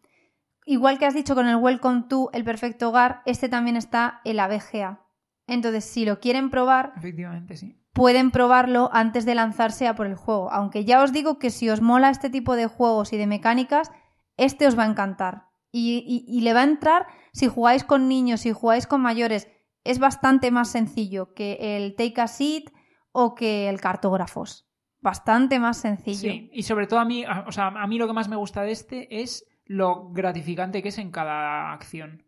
igual 0.66 1.00
que 1.00 1.08
has 1.08 1.16
dicho 1.16 1.34
con 1.34 1.48
el 1.48 1.56
Welcome 1.56 2.04
to 2.08 2.30
El 2.34 2.44
Perfecto 2.44 2.90
Hogar, 2.90 3.22
este 3.26 3.50
también 3.50 3.78
está 3.78 4.22
en 4.26 4.36
la 4.38 4.48
BGA. 4.48 5.02
Entonces, 5.48 5.86
si 5.86 6.06
lo 6.06 6.20
quieren 6.20 6.50
probar, 6.52 6.94
Efectivamente, 6.98 7.56
sí. 7.58 7.76
pueden 7.94 8.30
probarlo 8.32 8.90
antes 8.94 9.26
de 9.26 9.36
lanzarse 9.36 9.88
a 9.88 9.96
por 9.96 10.06
el 10.08 10.16
juego. 10.16 10.52
Aunque 10.52 10.86
ya 10.86 11.02
os 11.04 11.14
digo 11.14 11.40
que 11.40 11.50
si 11.50 11.70
os 11.70 11.82
mola 11.82 12.10
este 12.12 12.30
tipo 12.30 12.56
de 12.56 12.68
juegos 12.68 13.12
y 13.14 13.18
de 13.18 13.28
mecánicas, 13.28 13.92
este 14.38 14.68
os 14.68 14.78
va 14.78 14.84
a 14.84 14.88
encantar. 14.88 15.48
Y, 15.72 16.04
y- 16.08 16.26
y 16.28 16.42
le 16.42 16.54
va 16.54 16.62
a 16.62 16.64
entrar 16.64 17.06
si 17.34 17.48
jugáis 17.48 17.84
con 17.84 18.08
niños, 18.08 18.42
si 18.42 18.52
jugáis 18.54 18.86
con 18.88 19.02
mayores. 19.02 19.48
Es 19.86 20.00
bastante 20.00 20.52
más 20.52 20.70
sencillo 20.70 21.34
que 21.34 21.78
el 21.78 21.96
Take 21.96 22.20
a 22.20 22.28
Seat 22.28 22.66
o 23.14 23.36
que 23.36 23.70
el 23.70 23.80
Cartógrafos. 23.80 24.68
Bastante 25.00 25.60
más 25.60 25.78
sencillo. 25.78 26.32
Sí, 26.32 26.50
y 26.52 26.64
sobre 26.64 26.88
todo 26.88 27.00
a 27.00 27.06
mí, 27.06 27.24
o 27.46 27.52
sea, 27.52 27.68
a 27.68 27.88
mí 27.88 27.98
lo 27.98 28.08
que 28.08 28.14
más 28.14 28.28
me 28.28 28.36
gusta 28.36 28.64
de 28.64 28.72
este 28.72 29.22
es 29.22 29.46
lo 29.66 30.10
gratificante 30.10 30.82
que 30.82 30.90
es 30.90 30.98
en 30.98 31.12
cada 31.12 31.72
acción. 31.72 32.24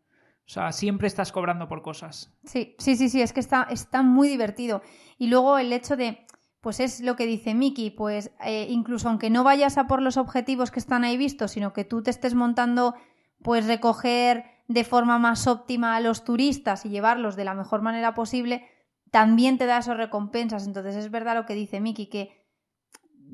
O 0.45 0.49
sea, 0.49 0.71
siempre 0.71 1.07
estás 1.07 1.31
cobrando 1.31 1.67
por 1.67 1.81
cosas. 1.81 2.34
Sí, 2.45 2.75
sí, 2.79 2.95
sí, 2.95 3.09
sí, 3.09 3.21
es 3.21 3.34
que 3.34 3.41
está, 3.41 3.67
está 3.69 4.01
muy 4.01 4.29
divertido. 4.29 4.81
Y 5.17 5.27
luego 5.27 5.57
el 5.57 5.73
hecho 5.73 5.97
de, 5.97 6.25
pues 6.61 6.79
es 6.79 7.01
lo 7.01 7.15
que 7.15 7.25
dice 7.25 7.53
Miki, 7.53 7.89
pues 7.89 8.31
eh, 8.45 8.67
incluso 8.69 9.09
aunque 9.09 9.29
no 9.29 9.43
vayas 9.43 9.77
a 9.77 9.88
por 9.88 10.01
los 10.01 10.15
objetivos 10.15 10.71
que 10.71 10.79
están 10.79 11.03
ahí 11.03 11.17
vistos, 11.17 11.51
sino 11.51 11.73
que 11.73 11.84
tú 11.84 12.01
te 12.01 12.11
estés 12.11 12.34
montando, 12.34 12.95
pues 13.41 13.65
recoger 13.65 14.45
de 14.68 14.84
forma 14.84 15.18
más 15.18 15.48
óptima 15.48 15.95
a 15.95 16.02
los 16.02 16.23
turistas 16.23 16.85
y 16.85 16.89
llevarlos 16.89 17.35
de 17.35 17.45
la 17.45 17.53
mejor 17.53 17.81
manera 17.81 18.14
posible, 18.14 18.68
también 19.11 19.57
te 19.57 19.65
da 19.65 19.77
esas 19.77 19.98
recompensas. 19.98 20.68
Entonces 20.68 20.95
es 20.95 21.11
verdad 21.11 21.35
lo 21.35 21.45
que 21.45 21.53
dice 21.53 21.80
Miki, 21.80 22.07
que 22.07 22.45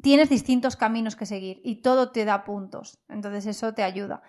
tienes 0.01 0.29
distintos 0.29 0.75
caminos 0.75 1.15
que 1.15 1.25
seguir 1.25 1.61
y 1.63 1.81
todo 1.81 2.11
te 2.11 2.25
da 2.25 2.43
puntos. 2.43 2.99
Entonces 3.09 3.45
eso 3.47 3.73
te 3.73 3.83
ayuda. 3.83 4.21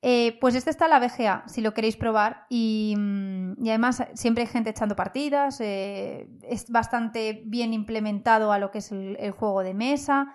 Eh, 0.00 0.38
pues 0.40 0.54
este 0.54 0.70
está 0.70 0.86
la 0.86 1.00
BGA, 1.00 1.44
si 1.48 1.60
lo 1.60 1.74
queréis 1.74 1.96
probar. 1.96 2.46
Y, 2.48 2.94
mm, 2.96 3.64
y 3.64 3.70
además 3.70 4.04
siempre 4.14 4.42
hay 4.42 4.48
gente 4.48 4.70
echando 4.70 4.96
partidas. 4.96 5.60
eh, 5.60 6.28
es 6.42 6.70
bastante 6.70 7.42
bien 7.46 7.72
implementado 7.72 8.52
a 8.52 8.58
lo 8.58 8.70
que 8.70 8.78
es 8.78 8.92
el 8.92 9.30
juego 9.32 9.62
de 9.62 9.74
mesa. 9.74 10.34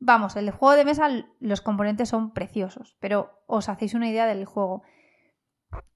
Vamos, 0.00 0.34
el 0.36 0.50
juego 0.50 0.76
de 0.76 0.84
mesa, 0.84 1.08
los 1.40 1.60
componentes 1.60 2.08
son 2.08 2.32
preciosos, 2.32 2.96
pero 3.00 3.42
os 3.46 3.68
hacéis 3.68 3.94
una 3.94 4.08
idea 4.08 4.26
del 4.26 4.46
juego. 4.46 4.82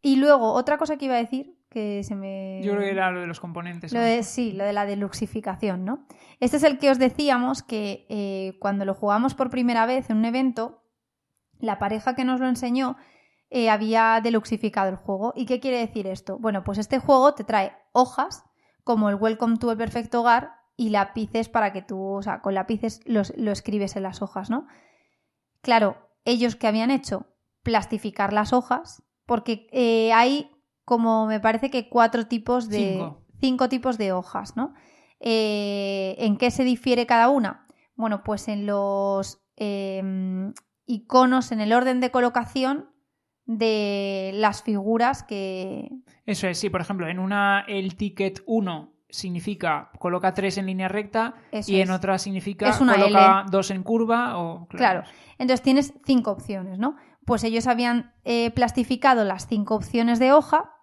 Y 0.02 0.16
luego, 0.16 0.52
otra 0.52 0.78
cosa 0.78 0.96
que 0.96 1.06
iba 1.06 1.14
a 1.14 1.18
decir, 1.18 1.58
que 1.70 2.02
se 2.04 2.14
me... 2.14 2.60
Yo 2.62 2.72
creo 2.72 2.82
que 2.84 2.90
era 2.90 3.10
lo 3.10 3.20
de 3.20 3.26
los 3.26 3.40
componentes. 3.40 3.92
Lo 3.92 4.00
de, 4.00 4.22
sí, 4.22 4.52
lo 4.52 4.64
de 4.64 4.72
la 4.72 4.86
deluxificación, 4.86 5.84
¿no? 5.84 6.06
Este 6.40 6.58
es 6.58 6.62
el 6.62 6.78
que 6.78 6.90
os 6.90 6.98
decíamos 6.98 7.62
que 7.62 8.06
eh, 8.08 8.56
cuando 8.60 8.84
lo 8.84 8.94
jugamos 8.94 9.34
por 9.34 9.50
primera 9.50 9.86
vez 9.86 10.10
en 10.10 10.18
un 10.18 10.24
evento, 10.26 10.84
la 11.58 11.78
pareja 11.78 12.14
que 12.14 12.24
nos 12.24 12.40
lo 12.40 12.46
enseñó 12.48 12.96
eh, 13.50 13.70
había 13.70 14.20
deluxificado 14.22 14.88
el 14.90 14.96
juego. 14.96 15.32
¿Y 15.34 15.46
qué 15.46 15.58
quiere 15.60 15.78
decir 15.78 16.06
esto? 16.06 16.38
Bueno, 16.38 16.62
pues 16.64 16.78
este 16.78 16.98
juego 16.98 17.34
te 17.34 17.44
trae 17.44 17.72
hojas, 17.92 18.44
como 18.84 19.08
el 19.08 19.16
Welcome 19.16 19.56
to 19.58 19.70
el 19.72 19.78
Perfecto 19.78 20.20
Hogar, 20.20 20.52
y 20.76 20.90
lápices 20.90 21.48
para 21.48 21.72
que 21.72 21.82
tú, 21.82 22.00
o 22.16 22.22
sea, 22.22 22.40
con 22.40 22.54
lápices 22.54 23.00
los- 23.06 23.32
lo 23.36 23.52
escribes 23.52 23.94
en 23.96 24.02
las 24.02 24.22
hojas, 24.22 24.50
¿no? 24.50 24.66
Claro, 25.60 25.96
ellos 26.24 26.56
que 26.56 26.66
habían 26.66 26.90
hecho 26.90 27.26
plastificar 27.62 28.32
las 28.32 28.52
hojas, 28.52 29.02
porque 29.26 29.66
eh, 29.72 30.12
hay 30.12 30.50
como 30.84 31.26
me 31.26 31.40
parece 31.40 31.70
que 31.70 31.88
cuatro 31.88 32.26
tipos 32.26 32.68
de 32.68 32.92
Cinco. 32.94 33.22
cinco 33.40 33.68
tipos 33.68 33.98
de 33.98 34.12
hojas, 34.12 34.56
¿no? 34.56 34.74
Eh, 35.20 36.16
¿En 36.18 36.36
qué 36.36 36.50
se 36.50 36.64
difiere 36.64 37.06
cada 37.06 37.28
una? 37.28 37.66
Bueno, 37.96 38.22
pues 38.22 38.48
en 38.48 38.66
los 38.66 39.40
eh, 39.56 40.02
iconos, 40.86 41.52
en 41.52 41.60
el 41.60 41.72
orden 41.72 42.00
de 42.00 42.10
colocación 42.10 42.90
de 43.46 44.32
las 44.34 44.62
figuras 44.62 45.22
que... 45.22 45.90
Eso 46.26 46.46
es, 46.48 46.58
sí, 46.58 46.70
por 46.70 46.80
ejemplo, 46.80 47.08
en 47.08 47.18
una 47.18 47.64
el 47.68 47.96
ticket 47.96 48.42
1 48.46 48.92
significa 49.08 49.90
coloca 49.98 50.34
3 50.34 50.58
en 50.58 50.66
línea 50.66 50.88
recta 50.88 51.34
Eso 51.52 51.70
y 51.70 51.76
en 51.76 51.90
es. 51.90 51.90
otra 51.90 52.18
significa 52.18 52.76
coloca 52.76 53.46
2 53.48 53.70
en 53.70 53.82
curva 53.84 54.38
o 54.38 54.66
Claro, 54.66 55.04
entonces 55.38 55.62
tienes 55.62 55.94
cinco 56.04 56.32
opciones, 56.32 56.78
¿no? 56.78 56.96
Pues 57.26 57.44
ellos 57.44 57.66
habían 57.66 58.14
eh, 58.24 58.50
plastificado 58.50 59.24
las 59.24 59.46
cinco 59.46 59.74
opciones 59.74 60.18
de 60.18 60.32
hoja 60.32 60.74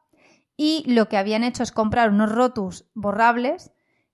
y 0.57 0.83
lo 0.87 1.09
que 1.09 1.17
habían 1.17 1.43
hecho 1.43 1.63
es 1.63 1.71
comprar 1.71 2.09
unos 2.09 2.31
rotus 2.31 2.85
borrables 2.93 3.71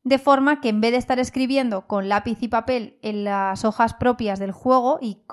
de 0.07 0.19
forma 0.19 0.61
que 0.61 0.69
en 0.69 0.79
vez 0.79 0.91
de 0.91 0.97
estar 0.97 1.19
escribiendo 1.19 1.85
con 1.85 2.07
lápiz 2.07 2.37
y 2.41 2.47
papel 2.47 2.97
en 3.01 3.25
las 3.25 3.65
hojas 3.65 3.93
propias 3.93 4.39
del 4.39 4.53
juego 4.53 4.99
y 5.01 5.25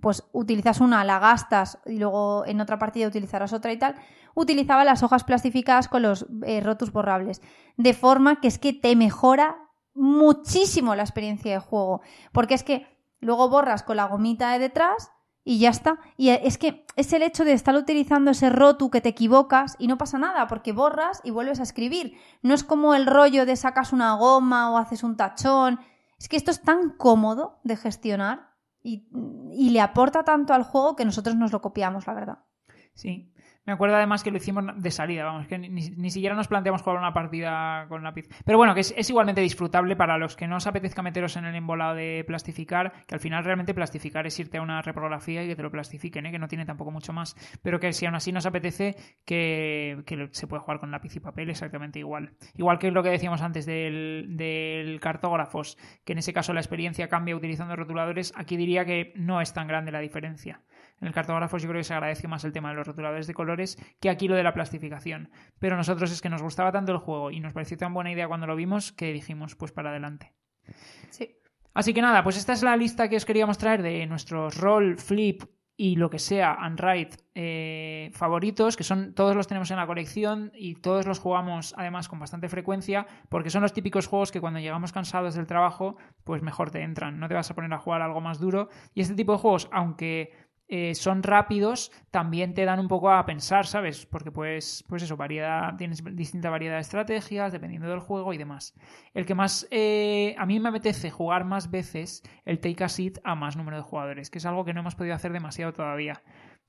pues 0.00 0.24
utilizas 0.32 0.80
una, 0.80 1.04
la 1.04 1.18
gastas 1.18 1.78
y 1.84 1.98
luego 1.98 2.46
en 2.46 2.60
otra 2.62 2.78
partida 2.78 3.06
utilizarás 3.06 3.52
otra 3.52 3.72
y 3.72 3.78
tal, 3.78 3.96
utilizaba 4.34 4.84
las 4.84 5.02
hojas 5.02 5.24
plastificadas 5.24 5.88
con 5.88 6.00
los 6.00 6.26
eh, 6.46 6.60
rotus 6.60 6.90
borrables. 6.90 7.42
De 7.76 7.92
forma 7.92 8.40
que 8.40 8.48
es 8.48 8.58
que 8.58 8.72
te 8.72 8.96
mejora 8.96 9.58
muchísimo 9.92 10.94
la 10.94 11.02
experiencia 11.02 11.52
de 11.52 11.58
juego. 11.58 12.00
Porque 12.32 12.54
es 12.54 12.62
que 12.62 12.86
luego 13.20 13.50
borras 13.50 13.82
con 13.82 13.98
la 13.98 14.06
gomita 14.06 14.52
de 14.52 14.58
detrás 14.58 15.10
y 15.44 15.58
ya 15.58 15.70
está. 15.70 15.98
Y 16.16 16.30
es 16.30 16.58
que 16.58 16.86
es 16.96 17.12
el 17.12 17.22
hecho 17.22 17.44
de 17.44 17.52
estar 17.52 17.74
utilizando 17.76 18.30
ese 18.30 18.50
rotu 18.50 18.90
que 18.90 19.00
te 19.00 19.10
equivocas 19.10 19.76
y 19.78 19.86
no 19.86 19.98
pasa 19.98 20.18
nada, 20.18 20.48
porque 20.48 20.72
borras 20.72 21.20
y 21.22 21.30
vuelves 21.30 21.60
a 21.60 21.64
escribir. 21.64 22.16
No 22.42 22.54
es 22.54 22.64
como 22.64 22.94
el 22.94 23.06
rollo 23.06 23.46
de 23.46 23.56
sacas 23.56 23.92
una 23.92 24.14
goma 24.14 24.70
o 24.70 24.78
haces 24.78 25.02
un 25.02 25.16
tachón. 25.16 25.80
Es 26.18 26.28
que 26.28 26.36
esto 26.36 26.50
es 26.50 26.62
tan 26.62 26.90
cómodo 26.90 27.60
de 27.62 27.76
gestionar 27.76 28.54
y, 28.82 29.06
y 29.52 29.70
le 29.70 29.80
aporta 29.80 30.24
tanto 30.24 30.54
al 30.54 30.64
juego 30.64 30.96
que 30.96 31.04
nosotros 31.04 31.36
nos 31.36 31.52
lo 31.52 31.60
copiamos, 31.60 32.06
la 32.06 32.14
verdad. 32.14 32.38
Sí. 32.94 33.33
Me 33.66 33.72
acuerdo 33.72 33.96
además 33.96 34.22
que 34.22 34.30
lo 34.30 34.36
hicimos 34.36 34.64
de 34.76 34.90
salida, 34.90 35.24
vamos, 35.24 35.46
que 35.46 35.58
ni, 35.58 35.68
ni 35.68 36.10
siquiera 36.10 36.34
nos 36.34 36.48
planteamos 36.48 36.82
jugar 36.82 36.98
una 36.98 37.14
partida 37.14 37.86
con 37.88 38.02
lápiz. 38.02 38.28
Pero 38.44 38.58
bueno, 38.58 38.74
que 38.74 38.80
es, 38.80 39.10
igualmente 39.10 39.40
disfrutable 39.40 39.96
para 39.96 40.18
los 40.18 40.36
que 40.36 40.46
no 40.46 40.56
os 40.56 40.66
apetezca 40.66 41.02
meteros 41.02 41.36
en 41.36 41.46
el 41.46 41.54
embolado 41.54 41.94
de 41.94 42.24
plastificar, 42.26 42.92
que 43.06 43.14
al 43.14 43.20
final 43.20 43.42
realmente 43.42 43.72
plastificar 43.72 44.26
es 44.26 44.38
irte 44.38 44.58
a 44.58 44.62
una 44.62 44.82
reprografía 44.82 45.42
y 45.42 45.48
que 45.48 45.56
te 45.56 45.62
lo 45.62 45.70
plastifiquen, 45.70 46.26
¿eh? 46.26 46.30
que 46.30 46.38
no 46.38 46.48
tiene 46.48 46.66
tampoco 46.66 46.90
mucho 46.90 47.12
más. 47.12 47.36
Pero 47.62 47.80
que 47.80 47.92
si 47.94 48.04
aún 48.04 48.14
así 48.14 48.32
nos 48.32 48.44
apetece, 48.44 48.96
que, 49.24 50.02
que 50.04 50.28
se 50.32 50.46
puede 50.46 50.62
jugar 50.62 50.78
con 50.78 50.90
lápiz 50.90 51.16
y 51.16 51.20
papel 51.20 51.48
exactamente 51.48 51.98
igual. 51.98 52.32
Igual 52.56 52.78
que 52.78 52.90
lo 52.90 53.02
que 53.02 53.08
decíamos 53.08 53.40
antes 53.40 53.64
del, 53.64 54.36
del 54.36 55.00
cartógrafos, 55.00 55.78
que 56.04 56.12
en 56.12 56.18
ese 56.18 56.34
caso 56.34 56.52
la 56.52 56.60
experiencia 56.60 57.08
cambia 57.08 57.34
utilizando 57.34 57.76
rotuladores, 57.76 58.34
aquí 58.36 58.58
diría 58.58 58.84
que 58.84 59.12
no 59.16 59.40
es 59.40 59.54
tan 59.54 59.66
grande 59.68 59.90
la 59.90 60.00
diferencia. 60.00 60.60
En 61.04 61.08
el 61.08 61.12
cartógrafo 61.12 61.58
yo 61.58 61.68
creo 61.68 61.80
que 61.80 61.84
se 61.84 61.92
agradece 61.92 62.28
más 62.28 62.44
el 62.44 62.52
tema 62.52 62.70
de 62.70 62.76
los 62.76 62.86
rotuladores 62.86 63.26
de 63.26 63.34
colores 63.34 63.76
que 64.00 64.08
aquí 64.08 64.26
lo 64.26 64.36
de 64.36 64.42
la 64.42 64.54
plastificación. 64.54 65.28
Pero 65.58 65.76
nosotros 65.76 66.10
es 66.10 66.22
que 66.22 66.30
nos 66.30 66.40
gustaba 66.40 66.72
tanto 66.72 66.92
el 66.92 66.98
juego 66.98 67.30
y 67.30 67.40
nos 67.40 67.52
pareció 67.52 67.76
tan 67.76 67.92
buena 67.92 68.10
idea 68.10 68.26
cuando 68.26 68.46
lo 68.46 68.56
vimos 68.56 68.90
que 68.90 69.12
dijimos, 69.12 69.54
pues 69.54 69.70
para 69.70 69.90
adelante. 69.90 70.32
Sí. 71.10 71.36
Así 71.74 71.92
que 71.92 72.00
nada, 72.00 72.24
pues 72.24 72.38
esta 72.38 72.54
es 72.54 72.62
la 72.62 72.74
lista 72.74 73.10
que 73.10 73.16
os 73.16 73.26
queríamos 73.26 73.58
traer 73.58 73.82
de 73.82 74.06
nuestros 74.06 74.56
roll, 74.56 74.96
flip 74.96 75.42
y 75.76 75.96
lo 75.96 76.08
que 76.08 76.20
sea, 76.20 76.56
Unwrite 76.64 77.16
eh, 77.34 78.10
favoritos, 78.12 78.76
que 78.76 78.84
son 78.84 79.12
todos 79.12 79.34
los 79.34 79.48
tenemos 79.48 79.72
en 79.72 79.76
la 79.76 79.86
colección 79.88 80.52
y 80.54 80.76
todos 80.76 81.04
los 81.04 81.18
jugamos 81.18 81.74
además 81.76 82.08
con 82.08 82.20
bastante 82.20 82.48
frecuencia, 82.48 83.08
porque 83.28 83.50
son 83.50 83.62
los 83.62 83.72
típicos 83.72 84.06
juegos 84.06 84.30
que 84.30 84.40
cuando 84.40 84.60
llegamos 84.60 84.92
cansados 84.92 85.34
del 85.34 85.48
trabajo, 85.48 85.96
pues 86.22 86.42
mejor 86.42 86.70
te 86.70 86.82
entran. 86.82 87.18
No 87.18 87.26
te 87.26 87.34
vas 87.34 87.50
a 87.50 87.54
poner 87.54 87.72
a 87.72 87.78
jugar 87.78 88.02
algo 88.02 88.20
más 88.20 88.38
duro. 88.38 88.68
Y 88.94 89.00
este 89.00 89.14
tipo 89.14 89.32
de 89.32 89.38
juegos, 89.38 89.68
aunque 89.72 90.32
eh, 90.68 90.94
son 90.94 91.22
rápidos, 91.22 91.92
también 92.10 92.54
te 92.54 92.64
dan 92.64 92.80
un 92.80 92.88
poco 92.88 93.10
a 93.10 93.26
pensar, 93.26 93.66
¿sabes? 93.66 94.06
Porque 94.06 94.30
pues, 94.30 94.84
pues 94.88 95.02
eso, 95.02 95.16
variedad, 95.16 95.76
tienes 95.76 96.02
distinta 96.16 96.50
variedad 96.50 96.76
de 96.76 96.80
estrategias, 96.80 97.52
dependiendo 97.52 97.88
del 97.88 98.00
juego 98.00 98.32
y 98.32 98.38
demás. 98.38 98.74
El 99.12 99.26
que 99.26 99.34
más, 99.34 99.66
eh, 99.70 100.34
a 100.38 100.46
mí 100.46 100.58
me 100.60 100.70
apetece 100.70 101.10
jugar 101.10 101.44
más 101.44 101.70
veces 101.70 102.22
el 102.44 102.60
Take 102.60 102.84
a 102.84 102.88
Seat 102.88 103.18
a 103.24 103.34
más 103.34 103.56
número 103.56 103.76
de 103.76 103.82
jugadores, 103.82 104.30
que 104.30 104.38
es 104.38 104.46
algo 104.46 104.64
que 104.64 104.72
no 104.72 104.80
hemos 104.80 104.94
podido 104.94 105.14
hacer 105.14 105.32
demasiado 105.32 105.72
todavía. 105.72 106.22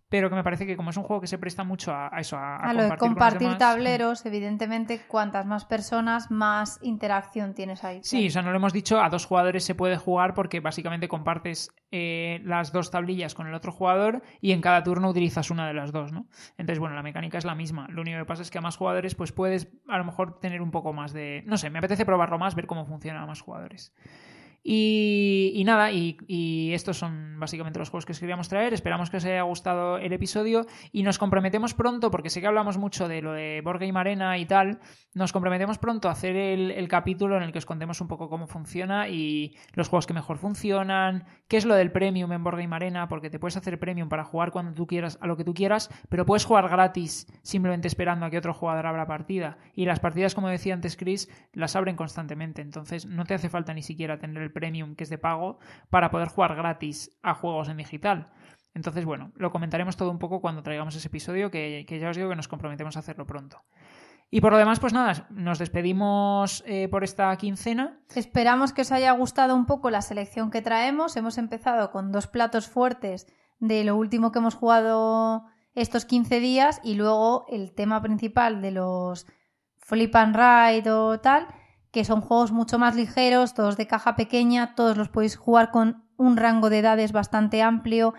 Pero 0.09 0.29
que 0.29 0.35
me 0.35 0.43
parece 0.43 0.65
que 0.65 0.77
como 0.77 0.91
es 0.91 0.97
un 0.97 1.03
juego 1.03 1.21
que 1.21 1.27
se 1.27 1.37
presta 1.37 1.63
mucho 1.63 1.91
a, 1.91 2.09
eso, 2.19 2.37
a, 2.37 2.95
compartir 2.97 3.57
tableros, 3.57 4.25
evidentemente, 4.25 5.01
cuantas 5.07 5.45
más 5.45 5.65
personas, 5.65 6.29
más 6.29 6.79
interacción 6.83 7.53
tienes 7.53 7.83
ahí. 7.83 7.99
Sí, 8.03 8.27
o 8.27 8.29
sea, 8.29 8.41
no 8.41 8.51
lo 8.51 8.57
hemos 8.57 8.73
dicho, 8.73 9.01
a 9.01 9.09
dos 9.09 9.25
jugadores 9.25 9.63
se 9.63 9.73
puede 9.73 9.97
jugar 9.97 10.33
porque 10.33 10.59
básicamente 10.59 11.07
compartes 11.07 11.71
eh, 11.91 12.39
las 12.43 12.71
dos 12.71 12.91
tablillas 12.91 13.33
con 13.33 13.47
el 13.47 13.53
otro 13.53 13.71
jugador 13.71 14.21
y 14.41 14.51
en 14.51 14.61
cada 14.61 14.83
turno 14.83 15.09
utilizas 15.09 15.49
una 15.49 15.67
de 15.67 15.73
las 15.73 15.91
dos, 15.91 16.11
¿no? 16.11 16.27
Entonces, 16.57 16.79
bueno, 16.79 16.95
la 16.95 17.03
mecánica 17.03 17.37
es 17.37 17.45
la 17.45 17.55
misma. 17.55 17.87
Lo 17.89 18.01
único 18.01 18.19
que 18.19 18.25
pasa 18.25 18.43
es 18.43 18.51
que 18.51 18.59
a 18.59 18.61
más 18.61 18.77
jugadores, 18.77 19.15
pues 19.15 19.31
puedes 19.31 19.69
a 19.87 19.97
lo 19.97 20.05
mejor 20.05 20.39
tener 20.39 20.61
un 20.61 20.71
poco 20.71 20.93
más 20.93 21.13
de... 21.13 21.43
No 21.47 21.57
sé, 21.57 21.69
me 21.69 21.79
apetece 21.79 22.05
probarlo 22.05 22.37
más, 22.37 22.53
ver 22.53 22.67
cómo 22.67 22.85
funciona 22.85 23.23
a 23.23 23.25
más 23.25 23.41
jugadores. 23.41 23.93
Y, 24.67 25.61
nada, 25.63 25.91
y, 25.91 26.73
estos 26.73 26.97
son 26.97 27.39
básicamente 27.39 27.77
los 27.77 27.89
juegos 27.89 28.03
que 28.07 28.13
os 28.13 28.19
queríamos 28.19 28.49
traer. 28.49 28.73
Esperamos 28.73 29.11
que 29.11 29.17
os 29.17 29.25
haya 29.25 29.43
gustado 29.43 29.99
el 29.99 30.11
episodio 30.11 30.65
y 30.91 31.03
nos 31.03 31.19
comprometemos 31.19 31.75
pronto, 31.75 32.09
porque 32.09 32.31
sé 32.31 32.41
que 32.41 32.47
hablamos 32.47 32.79
mucho 32.79 33.07
de 33.07 33.21
lo 33.21 33.33
de 33.33 33.61
Board 33.63 33.79
Game 33.79 33.99
Arena 33.99 34.39
y 34.39 34.47
tal, 34.47 34.79
nos 35.13 35.31
comprometemos 35.31 35.77
pronto 35.77 36.09
a 36.09 36.13
hacer 36.13 36.35
el, 36.35 36.87
capítulo 36.87 37.37
en 37.37 37.43
el 37.43 37.51
que 37.51 37.59
os 37.59 37.65
contemos 37.67 38.01
un 38.01 38.07
poco 38.07 38.27
cómo 38.27 38.47
funciona 38.47 39.07
y 39.07 39.55
los 39.73 39.87
juegos 39.87 40.07
que 40.07 40.15
mejor 40.15 40.39
funcionan, 40.39 41.25
qué 41.47 41.57
es 41.57 41.65
lo 41.65 41.75
del 41.75 41.91
premium 41.91 42.31
en 42.31 42.43
Board 42.43 42.57
Game 42.57 42.75
Arena, 42.75 43.07
porque 43.07 43.29
te 43.29 43.37
puedes 43.37 43.57
hacer 43.57 43.77
premium 43.77 44.09
para 44.09 44.23
jugar 44.23 44.49
cuando 44.49 44.73
tú 44.73 44.87
quieras, 44.87 45.19
a 45.21 45.27
lo 45.27 45.37
que 45.37 45.43
tú 45.43 45.53
quieras, 45.53 45.91
pero 46.09 46.25
puedes 46.25 46.43
jugar 46.43 46.69
gratis 46.69 47.27
simplemente 47.43 47.87
esperando 47.87 48.25
a 48.25 48.31
que 48.31 48.39
otro 48.39 48.55
jugador 48.55 48.87
abra 48.87 49.05
partida. 49.05 49.59
Y 49.75 49.85
las 49.85 49.99
partidas, 49.99 50.33
como 50.33 50.49
decía 50.49 50.73
antes 50.73 50.97
Chris, 50.97 51.29
las 51.53 51.75
abren 51.75 51.95
constantemente, 51.95 52.63
entonces 52.63 53.05
no 53.05 53.25
te 53.25 53.35
hace 53.35 53.49
falta 53.49 53.71
ni 53.71 53.83
siquiera 53.83 54.17
tener 54.17 54.41
el 54.41 54.54
premium 54.55 54.95
que 54.95 55.03
es 55.03 55.11
de 55.11 55.19
pago 55.19 55.59
para 55.91 56.09
poder 56.09 56.29
jugar 56.29 56.55
gratis 56.55 57.11
a 57.21 57.35
juegos 57.35 57.69
en 57.69 57.77
digital. 57.77 58.31
Entonces, 58.73 59.05
bueno, 59.05 59.31
lo 59.35 59.51
comentaremos 59.51 59.95
todo 59.97 60.09
un 60.09 60.17
poco 60.17 60.41
cuando 60.41 60.63
traigamos 60.63 60.95
ese 60.95 61.09
episodio, 61.09 61.51
que, 61.51 61.85
ya 61.87 62.09
os 62.09 62.17
digo 62.17 62.29
que 62.29 62.35
nos 62.35 62.47
comprometemos 62.47 62.95
a 62.95 62.99
hacerlo 62.99 63.25
pronto. 63.25 63.63
Y 64.31 64.41
por 64.41 64.51
lo 64.51 64.57
demás, 64.57 64.79
pues 64.79 64.91
nada, 64.91 65.27
nos 65.29 65.59
despedimos 65.59 66.63
eh, 66.65 66.87
por 66.89 67.03
esta 67.03 67.35
quincena. 67.37 67.99
Esperamos 68.15 68.73
que 68.73 68.81
os 68.81 68.91
haya 68.91 69.11
gustado 69.11 69.55
un 69.55 69.65
poco 69.65 69.89
la 69.89 70.01
selección 70.01 70.51
que 70.51 70.61
traemos. 70.61 71.15
Hemos 71.15 71.37
empezado 71.37 71.91
con 71.91 72.11
dos 72.11 72.27
platos 72.27 72.67
fuertes 72.67 73.27
de 73.59 73.83
lo 73.83 73.95
último 73.95 74.31
que 74.31 74.39
hemos 74.39 74.55
jugado 74.55 75.45
estos 75.73 76.05
15 76.05 76.39
días 76.39 76.81
y 76.83 76.95
luego 76.95 77.45
el 77.49 77.73
tema 77.73 78.01
principal 78.01 78.61
de 78.61 78.71
los 78.71 79.27
flip 79.77 80.15
and 80.15 80.35
ride 80.35 80.91
o 80.91 81.19
tal 81.19 81.47
que 81.95 82.03
son 82.03 82.19
juegos 82.19 82.51
mucho 82.51 82.77
más 82.77 82.93
ligeros, 82.93 83.53
todos 83.53 83.77
de 83.77 83.87
caja 83.87 84.17
pequeña, 84.17 84.75
todos 84.75 84.97
los 84.97 85.07
podéis 85.07 85.37
jugar 85.37 85.71
con 85.71 86.03
un 86.17 86.35
rango 86.35 86.69
de 86.69 86.79
edades 86.79 87.13
bastante 87.13 87.61
amplio. 87.61 88.13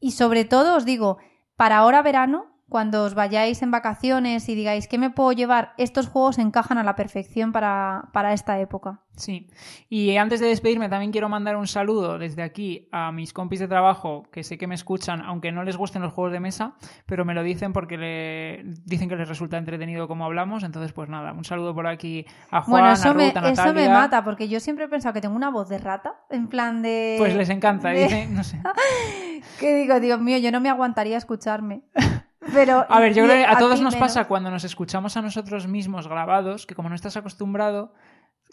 Y 0.00 0.10
sobre 0.10 0.44
todo 0.44 0.74
os 0.74 0.84
digo, 0.84 1.18
para 1.54 1.76
ahora 1.76 2.02
verano 2.02 2.49
cuando 2.70 3.04
os 3.04 3.14
vayáis 3.14 3.60
en 3.62 3.70
vacaciones 3.70 4.48
y 4.48 4.54
digáis 4.54 4.88
¿qué 4.88 4.96
me 4.96 5.10
puedo 5.10 5.32
llevar, 5.32 5.74
estos 5.76 6.06
juegos 6.06 6.38
encajan 6.38 6.78
a 6.78 6.84
la 6.84 6.96
perfección 6.96 7.52
para, 7.52 8.08
para, 8.12 8.32
esta 8.32 8.58
época. 8.60 9.00
Sí, 9.16 9.50
y 9.90 10.16
antes 10.16 10.40
de 10.40 10.46
despedirme 10.46 10.88
también 10.88 11.10
quiero 11.12 11.28
mandar 11.28 11.56
un 11.56 11.66
saludo 11.66 12.16
desde 12.16 12.42
aquí 12.42 12.88
a 12.92 13.12
mis 13.12 13.34
compis 13.34 13.60
de 13.60 13.68
trabajo 13.68 14.22
que 14.32 14.44
sé 14.44 14.56
que 14.56 14.66
me 14.66 14.74
escuchan, 14.74 15.20
aunque 15.20 15.52
no 15.52 15.64
les 15.64 15.76
gusten 15.76 16.00
los 16.00 16.12
juegos 16.12 16.32
de 16.32 16.40
mesa, 16.40 16.74
pero 17.04 17.24
me 17.24 17.34
lo 17.34 17.42
dicen 17.42 17.72
porque 17.72 17.98
le 17.98 18.62
dicen 18.86 19.08
que 19.08 19.16
les 19.16 19.28
resulta 19.28 19.58
entretenido 19.58 20.08
como 20.08 20.24
hablamos, 20.24 20.62
entonces 20.62 20.92
pues 20.92 21.08
nada, 21.10 21.32
un 21.32 21.44
saludo 21.44 21.74
por 21.74 21.86
aquí 21.88 22.24
a 22.50 22.62
Juan, 22.62 22.82
bueno, 22.82 22.92
eso 22.94 23.10
a 23.10 23.12
Ruth, 23.12 23.18
me, 23.18 23.24
a 23.24 23.34
Natalia. 23.34 23.64
Eso 23.64 23.74
me 23.74 23.88
mata, 23.88 24.24
porque 24.24 24.48
yo 24.48 24.60
siempre 24.60 24.84
he 24.84 24.88
pensado 24.88 25.12
que 25.12 25.20
tengo 25.20 25.34
una 25.34 25.50
voz 25.50 25.68
de 25.68 25.78
rata, 25.78 26.14
en 26.30 26.46
plan 26.46 26.80
de... 26.80 27.16
Pues 27.18 27.34
les 27.34 27.50
encanta, 27.50 27.90
dicen, 27.90 28.32
no 28.32 28.44
sé. 28.44 28.62
que 29.60 29.74
digo, 29.74 30.00
Dios 30.00 30.20
mío, 30.20 30.38
yo 30.38 30.52
no 30.52 30.60
me 30.60 30.70
aguantaría 30.70 31.18
escucharme. 31.18 31.82
Pero, 32.40 32.86
a 32.88 33.00
ver, 33.00 33.12
yo 33.14 33.24
creo 33.24 33.36
que 33.36 33.44
a 33.44 33.58
todos 33.58 33.80
nos 33.80 33.96
pasa 33.96 34.24
cuando 34.24 34.50
nos 34.50 34.64
escuchamos 34.64 35.16
a 35.16 35.22
nosotros 35.22 35.66
mismos 35.68 36.08
grabados, 36.08 36.66
que 36.66 36.74
como 36.74 36.88
no 36.88 36.94
estás 36.94 37.16
acostumbrado, 37.16 37.92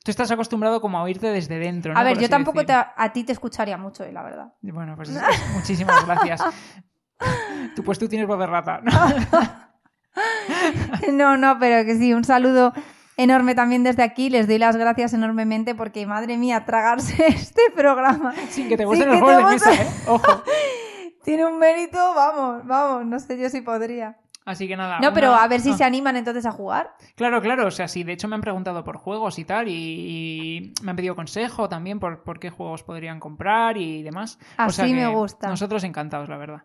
tú 0.03 0.11
estás 0.11 0.29
acostumbrado 0.29 0.81
como 0.81 0.97
a 0.97 1.03
oírte 1.03 1.27
desde 1.27 1.57
dentro. 1.57 1.93
¿no? 1.93 1.99
A 1.99 2.03
ver, 2.03 2.19
yo 2.19 2.27
tampoco 2.29 2.61
a 2.67 3.13
ti 3.13 3.23
te 3.23 3.31
escucharía 3.31 3.77
mucho, 3.77 4.03
eh, 4.03 4.11
la 4.11 4.23
verdad. 4.23 4.53
Bueno, 4.61 4.95
pues 4.97 5.09
muchísimas 5.53 6.05
gracias. 6.05 6.43
tú, 7.75 7.83
pues 7.83 7.97
tú 7.97 8.09
tienes 8.09 8.27
voz 8.27 8.39
de 8.39 8.47
rata. 8.47 8.81
no, 11.13 11.37
no, 11.37 11.57
pero 11.57 11.85
que 11.85 11.95
sí, 11.95 12.13
un 12.13 12.25
saludo 12.25 12.73
enorme 13.15 13.55
también 13.55 13.83
desde 13.83 14.03
aquí. 14.03 14.29
Les 14.29 14.47
doy 14.47 14.57
las 14.57 14.75
gracias 14.75 15.13
enormemente 15.13 15.75
porque, 15.75 16.05
madre 16.05 16.37
mía, 16.37 16.65
tragarse 16.65 17.25
este 17.27 17.61
programa. 17.73 18.33
Sin 18.49 18.67
que 18.67 18.75
te 18.75 18.83
gusten 18.83 19.07
los 19.07 19.21
juegos 19.21 19.45
de 19.45 19.51
mesa, 19.51 19.73
¿eh? 19.73 19.87
Ojo 20.07 20.43
tiene 21.27 21.45
un 21.45 21.59
mérito, 21.59 21.97
vamos, 22.15 22.65
vamos, 22.65 23.05
no 23.05 23.19
sé 23.19 23.37
yo 23.37 23.49
si 23.49 23.59
podría. 23.59 24.15
Así 24.45 24.65
que 24.65 24.77
nada. 24.77 24.99
No, 25.01 25.11
pero 25.13 25.35
a 25.35 25.45
ver 25.49 25.59
si 25.59 25.71
ah. 25.71 25.73
se 25.73 25.83
animan 25.83 26.15
entonces 26.15 26.45
a 26.45 26.53
jugar. 26.53 26.91
Claro, 27.15 27.41
claro. 27.41 27.67
O 27.67 27.71
sea, 27.71 27.89
sí, 27.89 28.05
de 28.05 28.13
hecho 28.13 28.29
me 28.29 28.35
han 28.35 28.41
preguntado 28.41 28.81
por 28.85 28.95
juegos 28.95 29.37
y 29.37 29.43
tal, 29.43 29.67
y, 29.67 30.73
me 30.83 30.91
han 30.91 30.95
pedido 30.95 31.17
consejo 31.17 31.67
también 31.67 31.99
por, 31.99 32.23
por, 32.23 32.39
qué 32.39 32.49
juegos 32.49 32.83
podrían 32.83 33.19
comprar 33.19 33.75
y 33.75 34.03
demás. 34.03 34.39
Así 34.55 34.93
me 34.93 35.05
gusta. 35.07 35.49
Nosotros 35.49 35.83
encantados, 35.83 36.29
la 36.29 36.37
verdad. 36.37 36.63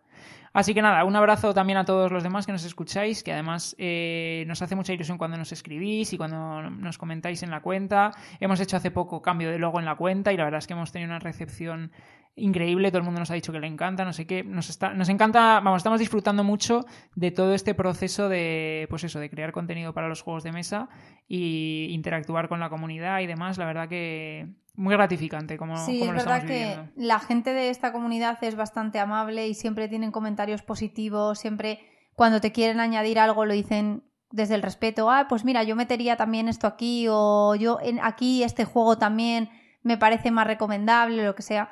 Así 0.53 0.75
que 0.75 0.83
nada, 0.83 1.05
un 1.05 1.17
abrazo 1.17 1.55
también 1.55 1.79
a 1.79 1.85
todos 1.85 2.13
los 2.13 2.23
demás 2.23 2.45
que 2.45 2.53
nos 2.53 2.65
escucháis, 2.65 3.23
que 3.23 3.33
además 3.33 3.75
eh, 3.79 4.45
nos 4.47 4.61
hace 4.61 4.77
mucha 4.77 4.93
ilusión 4.93 5.17
cuando 5.17 5.37
nos 5.37 5.53
escribís 5.53 6.13
y 6.13 6.19
cuando 6.19 6.71
nos 6.71 6.99
comentáis 6.99 7.43
en 7.43 7.51
la 7.51 7.63
cuenta. 7.63 8.13
Hemos 8.39 8.61
hecho 8.61 8.77
hace 8.77 8.91
poco 8.91 9.23
cambio 9.23 9.51
de 9.51 9.59
logo 9.59 9.79
en 9.79 9.87
la 9.87 9.97
cuenta 9.97 10.33
y 10.33 10.37
la 10.37 10.45
verdad 10.45 10.59
es 10.59 10.67
que 10.67 10.75
hemos 10.75 10.93
tenido 10.93 11.11
una 11.11 11.19
recepción 11.19 11.91
increíble, 12.35 12.91
todo 12.91 12.99
el 12.99 13.05
mundo 13.05 13.21
nos 13.21 13.31
ha 13.31 13.35
dicho 13.35 13.53
que 13.53 13.61
le 13.61 13.67
encanta, 13.67 14.05
no 14.05 14.13
sé 14.13 14.27
qué, 14.27 14.43
nos, 14.43 14.71
está, 14.71 14.95
nos 14.95 15.09
encanta, 15.11 15.61
vamos, 15.61 15.79
estamos 15.79 16.01
disfrutando 16.01 16.45
mucho 16.45 16.87
de 17.15 17.31
todo 17.31 17.53
este 17.53 17.75
proceso 17.75 18.29
de, 18.29 18.87
pues 18.89 19.05
eso, 19.05 19.21
de 19.21 19.29
crear 19.29 19.53
contenido 19.53 19.93
para 19.93 20.09
los 20.09 20.23
juegos 20.23 20.43
de 20.43 20.53
mesa 20.53 20.89
y 21.29 21.89
interactuar 21.91 22.49
con 22.49 22.59
la 22.59 22.71
comunidad 22.71 23.21
y 23.21 23.27
demás, 23.27 23.59
la 23.59 23.67
verdad 23.67 23.89
que 23.89 24.49
muy 24.75 24.95
gratificante 24.95 25.59
como, 25.59 25.77
sí, 25.77 26.03
es 26.03 26.13
verdad 26.13 26.45
que 26.45 26.79
la 26.97 27.19
gente 27.19 27.53
de 27.53 27.69
esta 27.69 27.93
comunidad 27.93 28.43
es 28.43 28.57
bastante 28.57 28.99
amable 28.99 29.47
y 29.49 29.55
siempre 29.55 29.89
tienen 29.89 30.13
comentarios 30.13 30.63
positivos, 30.63 31.39
siempre 31.39 31.81
cuando 32.15 32.41
te 32.41 32.53
quieren 32.53 32.81
añadir 32.81 33.19
algo 33.19 33.45
lo 33.45 33.53
dicen 33.53 34.05
desde 34.31 34.55
el 34.55 34.63
respeto, 34.63 35.11
ah, 35.11 35.27
pues 35.29 35.45
mira, 35.45 35.63
yo 35.63 35.77
metería 35.77 36.17
también 36.17 36.49
esto 36.49 36.67
aquí 36.67 37.07
o 37.11 37.55
yo 37.55 37.79
en 37.83 38.01
aquí 38.01 38.43
este 38.43 38.65
juego 38.65 38.97
también 38.97 39.51
me 39.83 39.99
parece 39.99 40.31
más 40.31 40.47
recomendable, 40.47 41.25
lo 41.25 41.35
que 41.35 41.43
sea. 41.43 41.71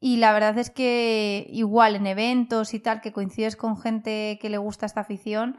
Y 0.00 0.16
la 0.16 0.32
verdad 0.32 0.56
es 0.58 0.70
que 0.70 1.46
igual 1.50 1.96
en 1.96 2.06
eventos 2.06 2.72
y 2.72 2.80
tal, 2.80 3.00
que 3.00 3.12
coincides 3.12 3.56
con 3.56 3.76
gente 3.76 4.38
que 4.40 4.48
le 4.48 4.56
gusta 4.56 4.86
esta 4.86 5.00
afición, 5.00 5.58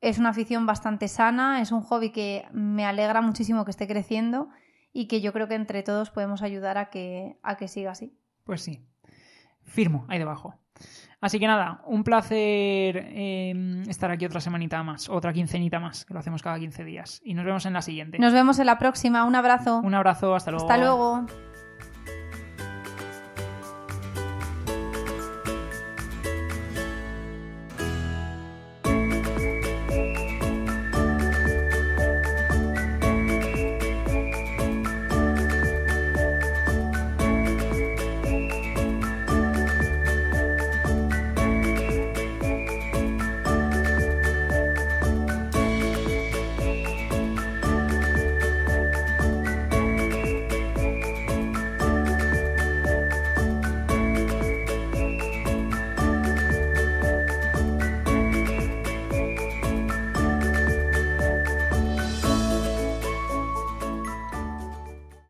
es 0.00 0.18
una 0.18 0.28
afición 0.28 0.66
bastante 0.66 1.08
sana, 1.08 1.60
es 1.62 1.72
un 1.72 1.80
hobby 1.80 2.10
que 2.10 2.44
me 2.52 2.84
alegra 2.84 3.22
muchísimo 3.22 3.64
que 3.64 3.70
esté 3.70 3.88
creciendo 3.88 4.50
y 4.92 5.06
que 5.06 5.20
yo 5.20 5.32
creo 5.32 5.48
que 5.48 5.54
entre 5.54 5.82
todos 5.82 6.10
podemos 6.10 6.42
ayudar 6.42 6.78
a 6.78 6.90
que, 6.90 7.38
a 7.42 7.56
que 7.56 7.68
siga 7.68 7.92
así. 7.92 8.16
Pues 8.44 8.62
sí, 8.62 8.84
firmo 9.62 10.04
ahí 10.08 10.18
debajo. 10.18 10.54
Así 11.20 11.38
que 11.38 11.46
nada, 11.46 11.82
un 11.86 12.02
placer 12.02 12.96
em, 12.96 13.88
estar 13.88 14.10
aquí 14.10 14.26
otra 14.26 14.40
semanita 14.40 14.82
más, 14.82 15.08
otra 15.08 15.32
quincenita 15.32 15.78
más, 15.78 16.04
que 16.04 16.14
lo 16.14 16.20
hacemos 16.20 16.42
cada 16.42 16.58
15 16.58 16.84
días. 16.84 17.20
Y 17.24 17.34
nos 17.34 17.44
vemos 17.44 17.64
en 17.64 17.74
la 17.74 17.82
siguiente. 17.82 18.18
Nos 18.18 18.32
vemos 18.32 18.58
en 18.58 18.66
la 18.66 18.78
próxima, 18.78 19.24
un 19.24 19.36
abrazo. 19.36 19.78
Un 19.78 19.94
abrazo, 19.94 20.34
hasta 20.34 20.50
luego. 20.50 20.66
Hasta 20.66 20.78
luego. 20.78 21.51